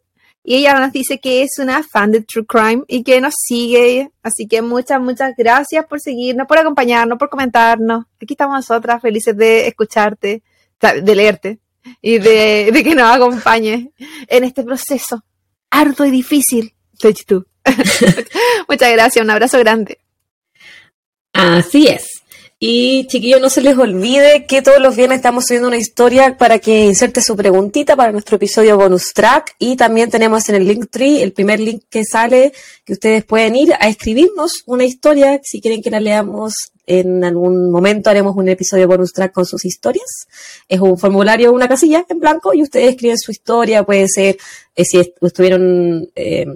Y 0.45 0.55
ella 0.59 0.79
nos 0.79 0.93
dice 0.93 1.19
que 1.19 1.43
es 1.43 1.59
una 1.59 1.83
fan 1.83 2.13
de 2.13 2.21
True 2.21 2.47
Crime 2.47 2.85
y 2.87 3.03
que 3.03 3.21
nos 3.21 3.35
sigue. 3.37 4.13
Así 4.23 4.47
que 4.47 4.63
muchas, 4.63 5.01
muchas 5.01 5.33
gracias 5.37 5.87
por 5.87 6.01
seguirnos, 6.01 6.47
por 6.47 6.59
acompañarnos, 6.59 7.19
por 7.19 7.31
comentarnos. 7.31 8.05
Aquí 8.23 8.35
estamos 8.35 8.55
nosotras, 8.55 9.03
felices 9.03 9.37
de 9.37 9.67
escucharte, 9.67 10.45
de 11.03 11.15
leerte 11.17 11.64
y 12.01 12.19
de, 12.19 12.83
que 12.85 12.95
nos 12.95 13.15
acompañes 13.15 13.89
en 14.29 14.45
este 14.45 14.63
proceso 14.63 15.25
arduo 15.71 16.07
y 16.07 16.11
difícil 16.11 16.75
de 17.01 17.13
YouTube. 17.13 17.49
muchas 18.69 18.93
gracias, 18.93 19.25
un 19.25 19.31
abrazo 19.31 19.59
grande. 19.59 19.99
Así 21.33 21.89
es. 21.89 22.14
Y 22.67 23.07
chiquillos, 23.09 23.43
no 23.43 23.51
se 23.51 23.61
les 23.61 23.77
olvide 23.77 24.47
que 24.47 24.63
todos 24.63 24.81
los 24.81 24.97
viernes 24.97 25.17
estamos 25.17 25.45
subiendo 25.45 25.69
una 25.69 25.77
historia 25.77 26.39
para 26.39 26.59
que 26.61 26.87
inserte 26.87 27.21
su 27.21 27.37
preguntita 27.37 27.95
para 27.95 28.11
nuestro 28.11 28.37
episodio 28.37 28.79
bonus 28.79 29.13
track. 29.13 29.55
Y 29.59 29.77
también 29.77 30.09
tenemos 30.09 30.49
en 30.49 30.55
el 30.55 30.67
link 30.67 30.87
tree 30.91 31.21
el 31.21 31.35
primer 31.35 31.61
link 31.61 31.83
que 31.91 32.07
sale 32.07 32.55
que 32.87 32.95
ustedes 32.95 33.23
pueden 33.27 33.55
ir 33.55 33.75
a 33.79 33.87
escribirnos 33.87 34.63
una 34.65 34.87
historia. 34.87 35.39
Si 35.43 35.61
quieren 35.61 35.83
que 35.83 35.91
la 35.91 36.01
leamos 36.01 36.55
en 36.87 37.23
algún 37.23 37.71
momento, 37.71 38.09
haremos 38.09 38.35
un 38.35 38.49
episodio 38.49 38.89
bonus 38.89 39.13
track 39.13 39.33
con 39.33 39.45
sus 39.45 39.63
historias. 39.67 40.27
Es 40.67 40.81
un 40.81 40.97
formulario, 40.97 41.53
una 41.53 41.69
casilla 41.69 42.07
en 42.09 42.19
blanco 42.19 42.55
y 42.55 42.63
ustedes 42.63 42.93
escriben 42.93 43.19
su 43.19 43.31
historia. 43.31 43.85
Puede 43.85 44.09
ser 44.09 44.39
eh, 44.75 44.85
si 44.87 45.13
estuvieron. 45.21 46.09
Eh, 46.15 46.47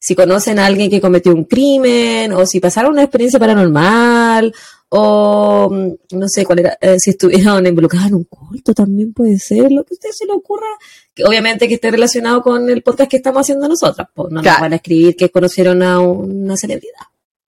si 0.00 0.14
conocen 0.14 0.58
a 0.58 0.66
alguien 0.66 0.90
que 0.90 1.00
cometió 1.00 1.32
un 1.32 1.44
crimen 1.44 2.30
o 2.32 2.44
si 2.44 2.60
pasaron 2.60 2.92
una 2.92 3.04
experiencia 3.04 3.38
paranormal 3.40 4.54
o 4.96 5.68
mm, 5.70 6.16
no 6.18 6.28
sé 6.28 6.44
cuál 6.44 6.60
era, 6.60 6.78
eh, 6.80 7.00
si 7.00 7.10
estuvieron 7.10 7.66
involucrados 7.66 8.08
en 8.08 8.14
un 8.14 8.24
culto 8.24 8.72
también 8.72 9.12
puede 9.12 9.38
ser, 9.40 9.72
lo 9.72 9.82
que 9.82 9.94
a 9.94 9.96
usted 9.96 10.10
se 10.12 10.24
le 10.24 10.32
ocurra, 10.32 10.68
que 11.12 11.24
obviamente 11.24 11.66
que 11.66 11.74
esté 11.74 11.90
relacionado 11.90 12.42
con 12.42 12.70
el 12.70 12.80
podcast 12.82 13.10
que 13.10 13.16
estamos 13.16 13.40
haciendo 13.40 13.68
nosotras, 13.68 14.06
pues 14.14 14.30
no 14.30 14.40
nos 14.40 14.60
van 14.60 14.72
a 14.72 14.76
escribir 14.76 15.16
que 15.16 15.30
conocieron 15.30 15.82
a 15.82 15.98
una 15.98 16.56
celebridad. 16.56 17.06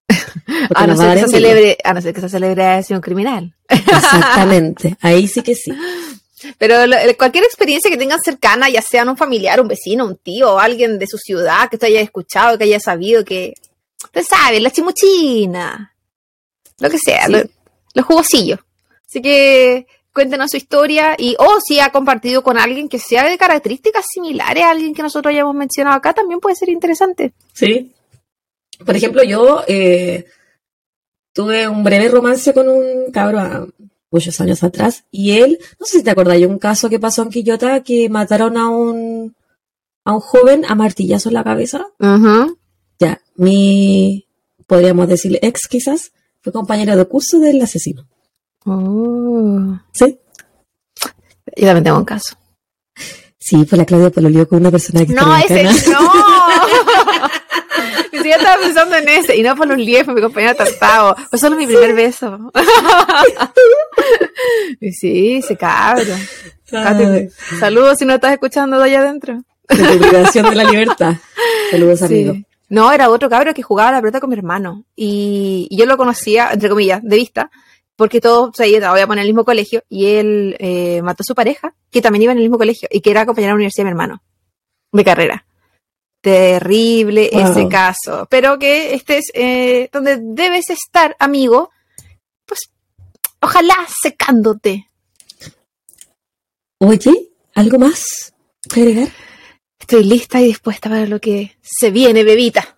A 0.74 0.86
no, 0.86 0.96
ser 0.96 1.24
que 1.24 1.28
celebre, 1.28 1.78
a 1.82 1.94
no 1.94 2.00
ser 2.00 2.12
que 2.12 2.20
esa 2.20 2.28
celebridad 2.28 2.82
sido 2.84 2.98
un 2.98 3.02
criminal. 3.02 3.54
Exactamente, 3.68 4.96
ahí 5.00 5.26
sí 5.26 5.42
que 5.42 5.54
sí. 5.54 5.72
Pero 6.58 6.74
cualquier 7.16 7.44
experiencia 7.44 7.90
que 7.90 7.96
tengan 7.96 8.20
cercana, 8.20 8.68
ya 8.68 8.82
sea 8.82 9.04
un 9.04 9.16
familiar, 9.16 9.60
un 9.60 9.68
vecino, 9.68 10.04
un 10.04 10.16
tío, 10.16 10.58
alguien 10.58 10.98
de 10.98 11.06
su 11.06 11.18
ciudad 11.18 11.68
que 11.68 11.76
usted 11.76 11.88
haya 11.88 12.00
escuchado, 12.00 12.58
que 12.58 12.64
haya 12.64 12.78
sabido 12.78 13.24
que, 13.24 13.54
usted 14.04 14.24
sabe, 14.24 14.60
la 14.60 14.70
chimuchina, 14.70 15.95
lo 16.78 16.90
que 16.90 16.98
sea, 16.98 17.28
los 17.28 18.04
jugosillos. 18.04 18.60
Así 19.06 19.22
que 19.22 19.86
cuéntenos 20.12 20.50
su 20.50 20.56
historia 20.56 21.14
y 21.18 21.36
o 21.38 21.58
si 21.60 21.78
ha 21.78 21.90
compartido 21.90 22.42
con 22.42 22.58
alguien 22.58 22.88
que 22.88 22.98
sea 22.98 23.28
de 23.28 23.36
características 23.36 24.06
similares 24.12 24.64
a 24.64 24.70
alguien 24.70 24.94
que 24.94 25.02
nosotros 25.02 25.30
hayamos 25.30 25.54
mencionado 25.54 25.96
acá, 25.96 26.14
también 26.14 26.40
puede 26.40 26.56
ser 26.56 26.70
interesante. 26.70 27.32
Sí. 27.52 27.92
Por 28.84 28.96
ejemplo, 28.96 29.22
yo 29.22 29.62
eh, 29.68 30.26
tuve 31.32 31.68
un 31.68 31.84
breve 31.84 32.08
romance 32.08 32.52
con 32.52 32.68
un 32.68 33.10
cabro 33.12 33.40
a 33.40 33.66
muchos 34.10 34.40
años 34.40 34.62
atrás 34.62 35.04
y 35.10 35.32
él, 35.32 35.58
no 35.78 35.86
sé 35.86 35.98
si 35.98 36.04
te 36.04 36.10
acordás, 36.10 36.34
hay 36.34 36.44
un 36.44 36.58
caso 36.58 36.88
que 36.88 36.98
pasó 36.98 37.22
en 37.22 37.30
Quillota 37.30 37.82
que 37.82 38.08
mataron 38.08 38.56
a 38.56 38.68
un 38.68 39.34
a 40.04 40.14
un 40.14 40.20
joven 40.20 40.64
a 40.66 40.74
martillazo 40.74 41.28
en 41.28 41.34
la 41.34 41.44
cabeza. 41.44 41.86
Ya, 42.98 43.20
mi, 43.34 44.26
podríamos 44.66 45.08
decir 45.08 45.38
ex 45.42 45.66
quizás, 45.68 46.12
fue 46.46 46.52
compañera 46.52 46.94
de 46.94 47.04
curso 47.06 47.40
del 47.40 47.60
asesino. 47.60 48.06
Oh. 48.64 49.76
¿Sí? 49.90 50.20
Yo 51.56 51.66
también 51.66 51.82
tengo 51.82 51.98
un 51.98 52.04
caso. 52.04 52.36
Sí, 53.36 53.64
fue 53.64 53.76
la 53.76 53.84
Claudia 53.84 54.10
Pololio 54.10 54.48
con 54.48 54.60
una 54.60 54.70
persona 54.70 55.04
que 55.04 55.12
No, 55.12 55.36
ese 55.38 55.64
no. 55.64 55.72
Siquiera 58.12 58.36
estaba 58.36 58.62
pensando 58.62 58.94
en 58.94 59.08
ese. 59.08 59.36
Y 59.36 59.42
no 59.42 59.56
Pololio, 59.56 60.04
fue 60.04 60.14
mi 60.14 60.20
compañera 60.20 60.54
tratado. 60.54 61.16
Fue 61.30 61.36
solo 61.36 61.56
mi 61.56 61.66
primer 61.66 61.94
beso. 61.94 62.38
y 64.80 64.92
sí, 64.92 65.38
ese 65.38 65.56
cabro. 65.56 66.14
Saludos 67.58 67.98
si 67.98 68.04
no 68.04 68.14
estás 68.14 68.34
escuchando 68.34 68.78
de 68.78 68.84
allá 68.84 69.00
adentro. 69.00 69.42
De 69.68 69.98
de 69.98 70.54
la 70.54 70.62
libertad. 70.62 71.16
Saludos, 71.72 72.02
amigo. 72.02 72.36
No, 72.68 72.90
era 72.92 73.10
otro 73.10 73.30
cabro 73.30 73.54
que 73.54 73.62
jugaba 73.62 73.90
a 73.90 73.92
la 73.92 74.00
pelota 74.00 74.20
con 74.20 74.30
mi 74.30 74.36
hermano. 74.36 74.84
Y, 74.96 75.68
yo 75.70 75.86
lo 75.86 75.96
conocía, 75.96 76.50
entre 76.52 76.68
comillas, 76.68 77.00
de 77.02 77.16
vista, 77.16 77.50
porque 77.94 78.20
todos 78.20 78.50
se 78.56 78.68
iban 78.68 79.12
en 79.12 79.18
el 79.18 79.26
mismo 79.26 79.44
colegio 79.44 79.82
y 79.88 80.06
él 80.06 80.56
eh, 80.58 81.00
mató 81.02 81.22
a 81.22 81.24
su 81.24 81.34
pareja, 81.34 81.74
que 81.90 82.02
también 82.02 82.22
iba 82.22 82.32
en 82.32 82.38
el 82.38 82.44
mismo 82.44 82.58
colegio 82.58 82.88
y 82.90 83.00
que 83.00 83.10
era 83.10 83.24
compañera 83.24 83.50
de 83.50 83.52
la 83.52 83.56
universidad 83.56 83.84
de 83.84 83.86
mi 83.86 83.90
hermano, 83.92 84.22
de 84.92 85.04
carrera. 85.04 85.46
Terrible 86.20 87.30
ese 87.32 87.68
caso. 87.68 88.26
Pero 88.28 88.58
que 88.58 88.94
estés 88.94 89.26
eh, 89.32 89.88
donde 89.92 90.18
debes 90.20 90.70
estar, 90.70 91.14
amigo, 91.20 91.70
pues 92.44 92.70
ojalá 93.40 93.76
secándote. 94.02 94.88
Oye, 96.78 97.30
¿algo 97.54 97.78
más 97.78 98.34
que 98.68 98.80
agregar? 98.80 99.25
Estoy 99.86 100.02
lista 100.02 100.40
y 100.40 100.46
dispuesta 100.46 100.90
para 100.90 101.06
lo 101.06 101.20
que 101.20 101.58
se 101.62 101.92
viene, 101.92 102.24
bebita. 102.24 102.76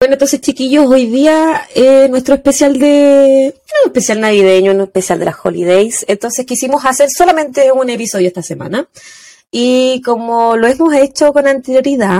Bueno, 0.00 0.14
entonces, 0.14 0.40
chiquillos, 0.40 0.86
hoy 0.88 1.06
día 1.06 1.68
eh, 1.72 2.08
nuestro 2.10 2.34
especial 2.34 2.80
de. 2.80 3.54
Un 3.84 3.86
especial 3.86 4.20
navideño, 4.20 4.72
un 4.72 4.80
especial 4.80 5.20
de 5.20 5.26
las 5.26 5.36
holidays. 5.40 6.04
Entonces, 6.08 6.44
quisimos 6.44 6.84
hacer 6.84 7.10
solamente 7.16 7.70
un 7.70 7.88
episodio 7.90 8.26
esta 8.26 8.42
semana. 8.42 8.88
Y 9.52 10.02
como 10.04 10.56
lo 10.56 10.66
hemos 10.66 10.92
hecho 10.94 11.32
con 11.32 11.46
anterioridad, 11.46 12.18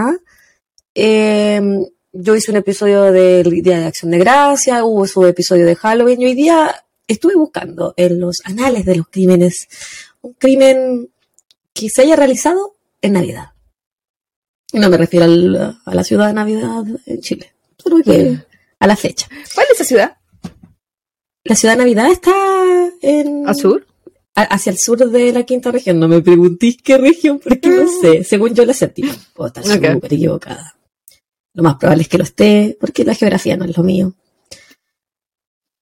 em, 0.94 1.84
yo 2.12 2.36
hice 2.36 2.52
un 2.52 2.58
episodio 2.58 3.10
del 3.10 3.50
Día 3.60 3.80
de 3.80 3.86
Acción 3.86 4.12
de 4.12 4.18
Gracia, 4.18 4.84
hubo 4.84 5.04
su 5.08 5.26
episodio 5.26 5.66
de 5.66 5.74
Halloween, 5.74 6.20
hoy 6.20 6.34
día 6.34 6.72
estuve 7.08 7.34
buscando 7.34 7.92
en 7.96 8.20
los 8.20 8.36
anales 8.44 8.84
de 8.84 8.94
los 8.94 9.08
crímenes 9.08 9.66
un 10.20 10.34
crimen 10.34 11.10
que 11.72 11.88
se 11.88 12.02
haya 12.02 12.14
realizado 12.14 12.76
en 13.00 13.14
Navidad. 13.14 13.51
No 14.72 14.88
me 14.88 14.96
refiero 14.96 15.26
a 15.84 15.94
la 15.94 16.04
ciudad 16.04 16.28
de 16.28 16.32
Navidad 16.32 16.84
en 17.06 17.20
Chile, 17.20 17.52
solo 17.76 18.02
que 18.02 18.38
a 18.78 18.86
la 18.86 18.96
fecha. 18.96 19.28
¿Cuál 19.54 19.66
es 19.70 19.74
esa 19.74 19.84
ciudad? 19.84 20.16
La 21.44 21.54
ciudad 21.56 21.74
de 21.74 21.78
Navidad 21.78 22.10
está 22.10 22.32
en... 23.00 23.48
¿Al 23.48 23.54
sur? 23.54 23.86
hacia 24.34 24.72
el 24.72 24.78
sur 24.78 24.98
de 24.98 25.32
la 25.32 25.42
quinta 25.44 25.70
región. 25.70 25.98
No 26.00 26.08
me 26.08 26.22
preguntéis 26.22 26.78
qué 26.82 26.96
región, 26.96 27.38
porque 27.38 27.68
no 27.68 27.82
ah. 27.82 27.92
sé. 28.00 28.24
Según 28.24 28.54
yo, 28.54 28.64
la 28.64 28.74
séptima. 28.74 29.14
Puedo 29.34 29.48
estar 29.48 29.64
súper 29.64 30.14
equivocada. 30.14 30.76
Lo 31.54 31.62
más 31.62 31.76
probable 31.76 32.02
es 32.02 32.08
que 32.08 32.18
lo 32.18 32.24
esté, 32.24 32.76
porque 32.80 33.04
la 33.04 33.14
geografía 33.14 33.56
no 33.56 33.66
es 33.66 33.76
lo 33.76 33.82
mío. 33.82 34.14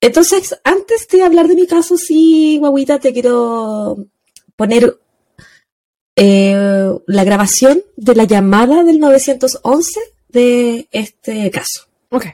Entonces, 0.01 0.59
antes 0.65 1.07
de 1.09 1.23
hablar 1.23 1.47
de 1.47 1.55
mi 1.55 1.67
caso, 1.67 1.97
sí, 1.97 2.59
guaguita, 2.59 2.99
te 2.99 3.13
quiero 3.13 3.97
poner 4.57 4.99
eh, 6.17 6.91
la 7.07 7.25
grabación 7.25 7.83
de 7.97 8.15
la 8.15 8.25
llamada 8.25 8.85
del 8.85 9.01
911 9.01 10.01
de 10.29 10.89
este 10.93 11.51
caso. 11.51 11.87
Ok. 12.11 12.27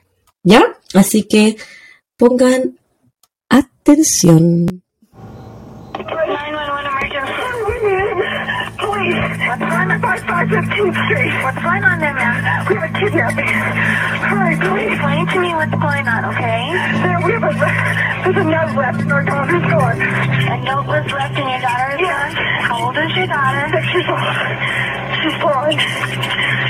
¿Ya? 0.42 0.62
Así 0.94 1.24
que 1.24 1.56
pongan 2.16 2.78
atención. 3.48 4.82
On? 10.52 10.64
515th 10.64 10.98
Street. 11.06 11.32
What's 11.42 11.62
going 11.62 11.84
on 11.84 11.98
there, 11.98 12.14
ma'am? 12.14 12.66
We 12.68 12.74
have 12.76 12.86
a 12.86 12.92
kidnapping. 12.98 13.50
Hurry, 14.26 14.56
please. 14.56 14.92
Explain 14.92 15.26
to 15.26 15.38
me 15.40 15.54
what's 15.54 15.74
going 15.74 16.06
on, 16.06 16.24
okay? 16.34 16.70
There, 17.02 17.20
we 17.26 17.32
have 17.32 17.44
a, 17.46 17.52
there's 18.24 18.36
a 18.36 18.44
note 18.46 18.74
left 18.76 19.00
in 19.00 19.10
our 19.10 19.24
daughter's 19.24 19.62
door. 19.66 19.90
A 19.90 20.56
note 20.62 20.86
was 20.86 21.06
left 21.12 21.38
in 21.38 21.46
your 21.48 21.60
daughter's 21.60 22.00
yeah. 22.00 22.30
How 22.66 22.86
old 22.86 22.96
is 22.96 23.14
your 23.16 23.26
daughter? 23.26 23.66
Six 23.70 23.86
years 23.94 24.08
old. 24.10 24.34
She's 25.22 25.36
blind. 25.42 25.80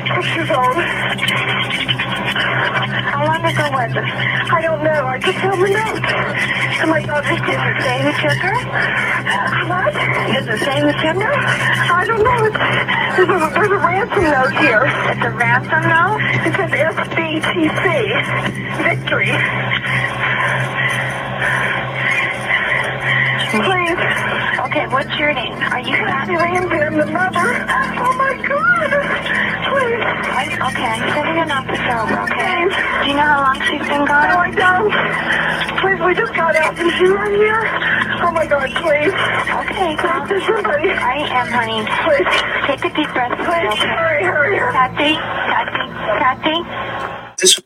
Six 0.06 0.26
years 0.36 0.50
old. 0.50 0.76
How 3.16 3.24
long 3.24 3.40
ago 3.44 3.64
was 3.72 3.92
it? 3.96 4.04
I 4.52 4.60
don't 4.62 4.84
know. 4.84 5.06
I 5.06 5.18
just 5.18 5.38
found 5.38 5.60
the 5.62 5.68
note. 5.68 6.04
And 6.76 6.90
my 6.90 7.00
daughter, 7.00 7.28
does 7.28 7.40
it 7.40 7.82
say 7.82 7.96
who 8.04 8.12
took 8.20 8.40
her? 8.44 8.56
What? 9.66 9.92
Does 9.92 10.46
it 10.46 10.60
say 10.60 10.80
who 10.80 10.92
took 10.92 11.16
her? 11.24 11.32
I 11.32 12.04
don't 12.04 12.22
know. 12.22 12.46
There's 13.16 13.28
a, 13.32 13.65
there's 13.68 13.82
a 13.82 13.84
ransom 13.84 14.22
note 14.22 14.52
here. 14.60 14.82
It's 15.10 15.24
a 15.24 15.30
ransom 15.30 15.82
note? 15.88 16.20
It 16.46 16.54
says 16.54 16.70
SBTC. 16.70 17.82
Victory. 18.84 19.32
Please. 23.50 24.35
Okay, 24.76 24.92
what's 24.92 25.18
your 25.18 25.32
name? 25.32 25.54
Are 25.72 25.80
you 25.80 25.96
Kathy 26.04 26.36
Ramsey? 26.36 26.76
I'm 26.76 26.98
the 27.00 27.06
mother. 27.08 27.48
Oh 27.96 28.12
my 28.20 28.36
God. 28.44 28.92
Please. 29.72 30.04
I, 30.04 30.44
okay, 30.68 30.84
I'm 30.84 31.08
sending 31.16 31.38
an 31.40 31.50
officer 31.50 31.96
over, 31.96 32.20
okay? 32.28 32.68
Do 32.68 33.08
you 33.08 33.16
know 33.16 33.24
how 33.24 33.40
long 33.40 33.56
she's 33.64 33.88
been 33.88 34.04
gone? 34.04 34.28
No, 34.28 34.36
I 34.36 34.52
don't. 34.52 34.92
Please, 35.80 35.96
we 36.04 36.12
just 36.12 36.34
got 36.36 36.56
out. 36.56 36.76
Is 36.76 36.92
she 36.92 37.08
right 37.08 37.32
here? 37.40 37.64
Oh 38.20 38.30
my 38.36 38.44
God, 38.44 38.68
please. 38.84 39.16
Okay, 39.64 39.96
well, 39.96 40.28
there's 40.28 40.44
somebody. 40.44 40.92
I 40.92 41.24
am, 41.24 41.48
honey. 41.56 41.80
Please. 42.04 42.28
Take 42.68 42.84
a 42.84 42.92
deep 42.92 43.08
breath. 43.16 43.32
Please, 43.32 43.80
okay? 43.80 43.96
hurry, 43.96 44.24
hurry, 44.28 44.58
hurry. 44.60 44.76
Kathy, 44.76 45.16
Kathy, 45.56 45.88
Kathy. 46.20 47.36
This 47.40 47.65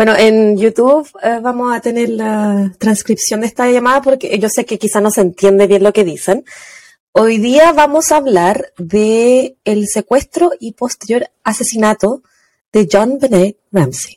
Bueno, 0.00 0.16
en 0.16 0.56
YouTube 0.56 1.06
eh, 1.22 1.40
vamos 1.42 1.76
a 1.76 1.80
tener 1.82 2.08
la 2.08 2.72
transcripción 2.78 3.42
de 3.42 3.48
esta 3.48 3.70
llamada 3.70 4.00
porque 4.00 4.38
yo 4.38 4.48
sé 4.48 4.64
que 4.64 4.78
quizá 4.78 5.02
no 5.02 5.10
se 5.10 5.20
entiende 5.20 5.66
bien 5.66 5.82
lo 5.82 5.92
que 5.92 6.04
dicen. 6.04 6.42
Hoy 7.12 7.36
día 7.36 7.74
vamos 7.74 8.10
a 8.10 8.16
hablar 8.16 8.72
de 8.78 9.58
el 9.62 9.88
secuestro 9.88 10.52
y 10.58 10.72
posterior 10.72 11.28
asesinato 11.44 12.22
de 12.72 12.88
John 12.90 13.18
Benet 13.18 13.58
Ramsey. 13.72 14.16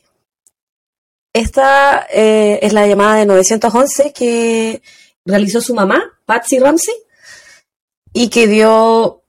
esta 1.34 2.06
eh, 2.10 2.60
es 2.62 2.72
la 2.72 2.86
llamada 2.86 3.16
de 3.16 3.26
911 3.26 4.14
que 4.14 4.80
realizó 5.26 5.60
su 5.60 5.74
mamá, 5.74 6.02
Patsy 6.24 6.60
Ramsey, 6.60 6.94
y 8.14 8.30
que 8.30 8.46
dio, 8.46 9.20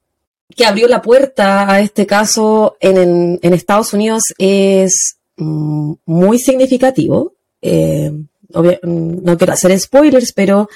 que 0.55 0.65
abrió 0.65 0.87
la 0.87 1.01
puerta 1.01 1.69
a 1.69 1.81
este 1.81 2.07
caso 2.07 2.77
en, 2.79 3.39
en, 3.41 3.53
Estados 3.53 3.91
Unidos 3.91 4.23
es 4.37 5.17
muy 5.37 6.39
significativo. 6.39 7.33
Eh, 7.61 8.11
no 8.49 9.37
quiero 9.37 9.53
hacer 9.53 9.77
spoilers, 9.79 10.31
pero 10.33 10.69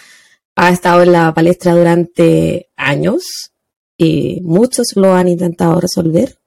ha 0.55 0.69
estado 0.69 1.03
en 1.03 1.13
la 1.13 1.33
palestra 1.33 1.73
durante 1.73 2.69
años 2.75 3.51
y 3.97 4.41
muchos 4.41 4.87
lo 4.95 5.13
han 5.13 5.27
intentado 5.27 5.79
resolver, 5.79 6.37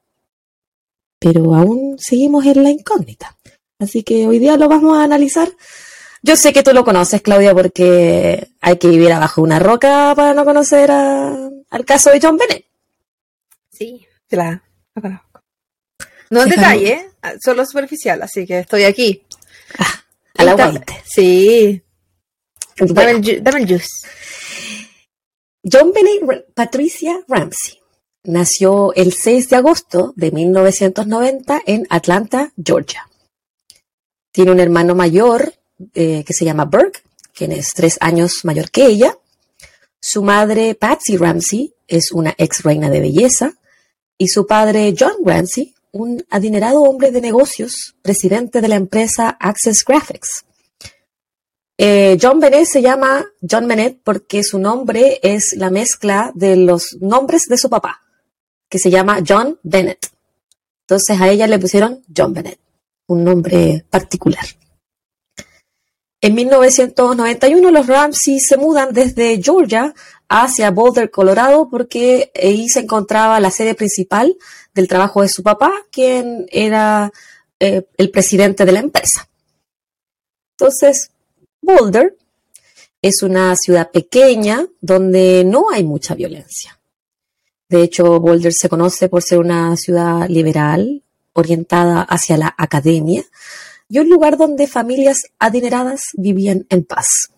pero 1.19 1.55
aún 1.55 1.97
seguimos 1.99 2.45
en 2.47 2.63
la 2.63 2.71
incógnita. 2.71 3.37
Así 3.79 4.03
que 4.03 4.27
hoy 4.27 4.39
día 4.39 4.57
lo 4.57 4.69
vamos 4.69 4.99
a 4.99 5.05
analizar. 5.05 5.51
Yo 6.23 6.37
sé 6.37 6.53
que 6.53 6.63
tú 6.63 6.73
lo 6.73 6.85
conoces, 6.85 7.21
Claudia, 7.21 7.55
porque 7.55 8.49
hay 8.61 8.79
que 8.79 8.89
vivir 8.89 9.13
abajo 9.13 9.43
una 9.43 9.59
roca 9.59 10.13
para 10.15 10.35
no 10.35 10.45
conocer 10.45 10.91
al 10.91 11.85
caso 11.85 12.11
de 12.11 12.21
John 12.23 12.37
Bennett. 12.37 12.65
Sí, 13.71 14.07
la, 14.31 14.63
conozco. 15.01 15.43
No 16.31 16.43
en 16.43 16.49
detalle, 16.51 17.11
solo 17.41 17.65
superficial, 17.67 18.23
así 18.23 18.47
que 18.47 18.61
estoy 18.61 18.85
aquí. 18.85 19.23
Ah, 19.79 20.05
a 20.39 20.45
la 20.45 20.85
Sí. 21.05 21.83
Dame, 22.77 23.11
el, 23.11 23.43
dame 23.43 23.61
el 23.61 23.69
juice. 23.69 23.89
John 25.63 25.93
Bennett 25.93 26.47
Patricia 26.55 27.23
Ramsey 27.29 27.81
nació 28.25 28.93
el 28.95 29.13
6 29.13 29.49
de 29.51 29.57
agosto 29.57 30.13
de 30.17 30.31
1990 30.31 31.63
en 31.67 31.87
Atlanta, 31.91 32.53
Georgia. 32.63 33.09
Tiene 34.33 34.51
un 34.51 34.61
hermano 34.61 34.95
mayor 34.95 35.55
eh, 35.95 36.25
que 36.25 36.33
se 36.33 36.45
llama 36.45 36.65
Burke, 36.65 37.03
quien 37.35 37.53
es 37.53 37.75
tres 37.75 37.99
años 38.01 38.45
mayor 38.45 38.71
que 38.71 38.87
ella. 38.87 39.17
Su 40.01 40.23
madre, 40.23 40.75
Patsy 40.75 41.17
Ramsey, 41.17 41.75
es 41.87 42.13
una 42.13 42.35
ex 42.39 42.63
reina 42.63 42.91
de 42.91 43.01
belleza. 43.01 43.55
Y 44.19 44.29
su 44.29 44.47
padre, 44.47 44.95
John 44.99 45.17
Ramsey, 45.25 45.75
un 45.93 46.25
adinerado 46.31 46.83
hombre 46.83 47.11
de 47.11 47.21
negocios, 47.21 47.95
presidente 48.03 48.61
de 48.61 48.69
la 48.69 48.77
empresa 48.77 49.37
Access 49.39 49.85
Graphics. 49.85 50.45
Eh, 51.79 52.19
John 52.21 52.41
Bennett 52.41 52.67
se 52.67 52.83
llama 52.83 53.25
John 53.41 53.69
Bennett 53.69 54.01
porque 54.03 54.43
su 54.43 54.59
nombre 54.59 55.21
es 55.23 55.55
la 55.57 55.71
mezcla 55.71 56.33
de 56.35 56.57
los 56.57 56.97
nombres 57.01 57.43
de 57.49 57.59
su 57.59 57.69
papá, 57.69 58.01
que 58.69 58.79
se 58.79 58.91
llama 58.91 59.21
John 59.27 59.59
Bennett. 59.63 60.09
Entonces 60.87 61.21
a 61.21 61.29
ella 61.29 61.47
le 61.47 61.59
pusieron 61.59 62.03
John 62.15 62.33
Bennett, 62.33 62.59
un 63.09 63.25
nombre 63.25 63.85
particular. 63.91 64.45
En 66.21 66.35
1991 66.35 67.71
los 67.71 67.87
Ramsey 67.87 68.39
se 68.39 68.57
mudan 68.57 68.93
desde 68.93 69.43
Georgia 69.43 69.93
hacia 70.33 70.71
Boulder, 70.71 71.11
Colorado, 71.11 71.69
porque 71.69 72.33
ahí 72.35 72.69
se 72.69 72.81
encontraba 72.81 73.39
la 73.39 73.51
sede 73.51 73.75
principal 73.75 74.35
del 74.75 74.89
trabajo 74.89 75.21
de 75.21 75.29
su 75.29 75.43
papá, 75.43 75.73
quien 75.91 76.47
era 76.51 77.13
eh, 77.61 77.87
el 77.99 78.11
presidente 78.11 78.65
de 78.65 78.73
la 78.73 78.81
empresa. 78.81 79.29
Entonces, 80.57 81.11
Boulder 81.61 82.17
es 83.03 83.23
una 83.23 83.55
ciudad 83.57 83.91
pequeña 83.91 84.67
donde 84.81 85.45
no 85.45 85.67
hay 85.71 85.85
mucha 85.85 86.15
violencia. 86.15 86.81
De 87.69 87.83
hecho, 87.83 88.19
Boulder 88.19 88.53
se 88.55 88.71
conoce 88.71 89.11
por 89.11 89.23
ser 89.23 89.39
una 89.39 89.77
ciudad 89.77 90.29
liberal, 90.29 91.03
orientada 91.35 92.03
hacia 92.03 92.39
la 92.39 92.55
academia, 92.57 93.23
y 93.89 93.99
un 93.99 94.09
lugar 94.09 94.39
donde 94.39 94.67
familias 94.67 95.19
adineradas 95.39 96.01
vivían 96.15 96.67
en 96.71 96.85
paz. 96.85 97.33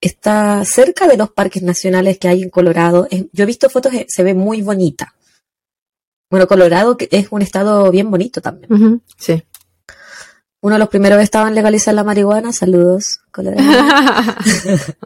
Está 0.00 0.64
cerca 0.64 1.06
de 1.08 1.16
los 1.16 1.30
parques 1.30 1.62
nacionales 1.62 2.18
que 2.18 2.28
hay 2.28 2.42
en 2.42 2.50
Colorado. 2.50 3.08
Yo 3.32 3.44
he 3.44 3.46
visto 3.46 3.70
fotos, 3.70 3.92
se 4.08 4.22
ve 4.22 4.34
muy 4.34 4.62
bonita. 4.62 5.14
Bueno, 6.30 6.46
Colorado 6.46 6.96
es 6.98 7.28
un 7.30 7.42
estado 7.42 7.90
bien 7.90 8.10
bonito 8.10 8.40
también. 8.40 9.02
sí. 9.16 9.42
Uno 10.62 10.74
de 10.74 10.78
los 10.80 10.88
primeros 10.88 11.22
estaban 11.22 11.48
en 11.48 11.54
legalizar 11.54 11.94
la 11.94 12.02
marihuana. 12.02 12.52
Saludos, 12.52 13.20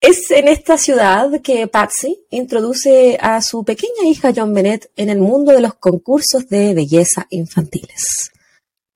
es 0.00 0.30
en 0.30 0.48
esta 0.48 0.78
ciudad 0.78 1.40
que 1.42 1.68
Patsy 1.68 2.26
introduce 2.30 3.16
a 3.20 3.40
su 3.40 3.62
pequeña 3.64 4.06
hija 4.06 4.32
John 4.34 4.52
Bennett 4.52 4.90
en 4.96 5.10
el 5.10 5.20
mundo 5.20 5.52
de 5.52 5.60
los 5.60 5.74
concursos 5.74 6.48
de 6.48 6.74
belleza 6.74 7.26
infantiles. 7.30 8.32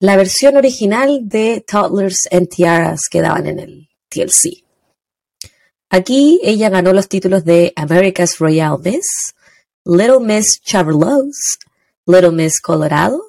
La 0.00 0.16
versión 0.16 0.56
original 0.56 1.28
de 1.28 1.64
Toddlers 1.66 2.28
and 2.32 2.48
Tiaras 2.48 3.02
que 3.10 3.20
daban 3.20 3.46
en 3.46 3.60
el 3.60 3.88
TLC. 4.09 4.64
Aquí 5.90 6.40
ella 6.42 6.68
ganó 6.68 6.92
los 6.92 7.09
títulos 7.09 7.44
de 7.44 7.73
America's 7.77 8.38
Royal 8.38 8.79
Miss, 8.83 9.35
Little 9.85 10.21
Miss 10.21 10.61
Chaverlos, 10.61 11.59
Little 12.07 12.33
Miss 12.33 12.61
Colorado, 12.61 13.23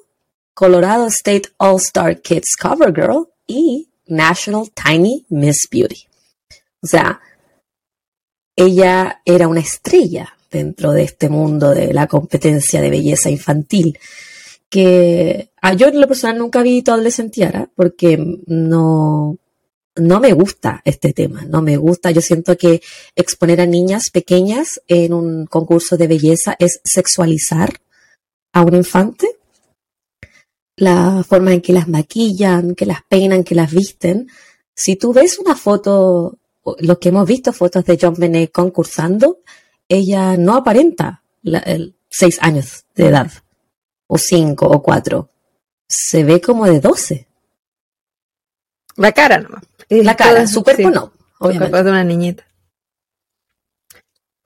Colorado 0.52 1.06
State 1.06 1.50
All-Star 1.58 2.20
Kids 2.20 2.56
Cover 2.60 2.92
Girl 2.94 3.28
y 3.46 3.88
National 4.06 4.70
Tiny 4.72 5.24
Miss 5.30 5.66
Beauty. 5.70 6.06
O 6.82 6.86
sea, 6.86 7.20
ella 8.54 9.22
era 9.24 9.48
una 9.48 9.60
estrella 9.60 10.36
dentro 10.50 10.92
de 10.92 11.04
este 11.04 11.28
mundo 11.28 11.70
de 11.70 11.94
la 11.94 12.06
competencia 12.06 12.80
de 12.80 12.90
belleza 12.90 13.30
infantil 13.30 13.98
que 14.68 15.50
a 15.60 15.74
yo 15.74 15.88
en 15.88 16.00
lo 16.00 16.06
personal 16.06 16.38
nunca 16.38 16.62
vi 16.62 16.82
Adolescentiara 16.86 17.68
porque 17.74 18.18
no, 18.46 19.36
no 19.96 20.20
me 20.20 20.32
gusta 20.32 20.82
este 20.84 21.12
tema, 21.12 21.44
no 21.44 21.62
me 21.62 21.76
gusta. 21.76 22.10
Yo 22.10 22.20
siento 22.20 22.56
que 22.56 22.82
exponer 23.14 23.60
a 23.60 23.66
niñas 23.66 24.10
pequeñas 24.10 24.80
en 24.88 25.12
un 25.12 25.46
concurso 25.46 25.96
de 25.96 26.06
belleza 26.06 26.56
es 26.58 26.80
sexualizar 26.84 27.80
a 28.52 28.62
un 28.62 28.74
infante 28.74 29.40
la 30.80 31.22
forma 31.28 31.52
en 31.52 31.60
que 31.60 31.74
las 31.74 31.88
maquillan, 31.88 32.74
que 32.74 32.86
las 32.86 33.02
peinan, 33.04 33.44
que 33.44 33.54
las 33.54 33.70
visten. 33.70 34.30
Si 34.74 34.96
tú 34.96 35.12
ves 35.12 35.38
una 35.38 35.54
foto, 35.54 36.38
lo 36.78 36.98
que 36.98 37.10
hemos 37.10 37.28
visto 37.28 37.52
fotos 37.52 37.84
de 37.84 37.98
John 38.00 38.14
Benet 38.16 38.50
concursando, 38.50 39.40
ella 39.86 40.38
no 40.38 40.56
aparenta 40.56 41.22
seis 42.08 42.38
años 42.40 42.86
de 42.94 43.08
edad, 43.08 43.30
o 44.06 44.16
cinco, 44.16 44.66
o 44.66 44.82
cuatro. 44.82 45.28
Se 45.86 46.24
ve 46.24 46.40
como 46.40 46.64
de 46.64 46.80
doce. 46.80 47.28
La 48.96 49.12
cara 49.12 49.38
nomás. 49.38 49.64
La 49.90 50.16
cara, 50.16 50.46
su 50.46 50.62
cuerpo 50.62 50.90
no, 50.90 51.12
obviamente. 51.38 51.82
de 51.82 51.90
una 51.90 52.04
niñita. 52.04 52.44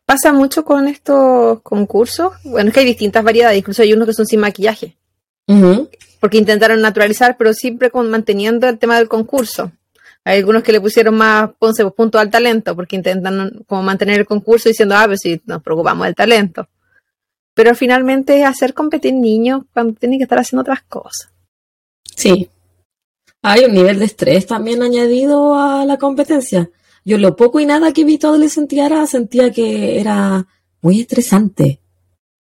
Pasa 0.07 0.33
mucho 0.33 0.65
con 0.65 0.89
estos 0.89 1.61
concursos. 1.63 2.33
Bueno, 2.45 2.69
es 2.69 2.75
que 2.75 2.81
hay 2.81 2.87
distintas 2.87 3.23
variedades, 3.23 3.59
incluso 3.59 3.83
hay 3.83 3.93
unos 3.93 4.09
que 4.09 4.15
son 4.15 4.27
sin 4.27 4.41
maquillaje 4.41 4.97
porque 6.25 6.39
intentaron 6.39 6.81
naturalizar, 6.81 7.37
pero 7.37 7.53
siempre 7.53 7.91
con, 7.91 8.11
manteniendo 8.11 8.67
el 8.69 8.79
tema 8.79 8.97
del 8.97 9.09
concurso. 9.09 9.73
Hay 10.25 10.39
algunos 10.39 10.63
que 10.63 10.73
le 10.73 10.81
pusieron 10.81 11.17
más 11.17 11.51
ponce, 11.59 11.83
pues, 11.83 11.95
punto 11.95 12.19
al 12.19 12.31
talento, 12.31 12.75
porque 12.75 12.97
intentan 12.97 13.63
como 13.67 13.83
mantener 13.83 14.21
el 14.21 14.27
concurso 14.27 14.71
diciendo, 14.71 14.95
ah, 14.97 15.05
pues 15.07 15.21
sí, 15.23 15.43
nos 15.45 15.63
preocupamos 15.63 16.07
del 16.07 16.15
talento. 16.15 16.67
Pero 17.53 17.75
finalmente 17.75 18.41
es 18.41 18.47
hacer 18.47 18.73
competir 18.73 19.13
niños 19.13 19.65
cuando 19.75 19.93
tienen 19.95 20.19
que 20.19 20.23
estar 20.23 20.39
haciendo 20.39 20.63
otras 20.63 20.83
cosas. 20.85 21.31
Sí. 22.17 22.49
Hay 23.47 23.67
un 23.67 23.75
nivel 23.75 23.99
de 23.99 24.07
estrés 24.07 24.47
también 24.47 24.83
añadido 24.83 25.55
a 25.55 25.85
la 25.85 25.99
competencia. 25.99 26.71
Yo 27.05 27.19
lo 27.19 27.37
poco 27.37 27.61
y 27.61 27.67
nada 27.67 27.93
que 27.93 28.03
vi 28.03 28.17
todo 28.17 28.37
sentía 28.49 29.07
sentía 29.07 29.53
que 29.53 30.01
era 30.01 30.47
muy 30.81 31.03
estresante. 31.03 31.79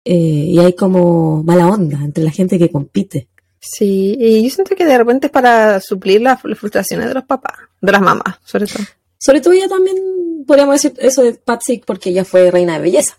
Eh, 0.03 0.13
y 0.13 0.59
hay 0.59 0.73
como 0.73 1.41
mala 1.41 1.69
onda 1.69 1.97
entre 2.03 2.23
la 2.23 2.29
gente 2.29 2.59
que 2.59 2.69
compite. 2.69 3.27
Sí, 3.59 4.15
y 4.19 4.43
yo 4.43 4.49
siento 4.51 4.75
que 4.75 4.85
de 4.85 4.95
repente 4.95 5.25
es 5.25 5.31
para 5.31 5.81
suplir 5.81 6.21
las, 6.21 6.39
frustraciones 6.39 7.07
de 7.07 7.15
los 7.15 7.23
papás, 7.23 7.57
de 7.81 7.91
las 7.91 8.01
mamás, 8.01 8.35
sobre 8.43 8.67
todo. 8.67 8.83
Sobre 9.17 9.41
todo 9.41 9.53
ella 9.53 9.67
también, 9.67 9.97
podríamos 10.45 10.79
decir 10.79 10.93
eso 10.99 11.23
de 11.23 11.33
Patsy, 11.33 11.81
porque 11.83 12.11
ella 12.11 12.25
fue 12.25 12.51
reina 12.51 12.73
de 12.73 12.81
belleza. 12.81 13.17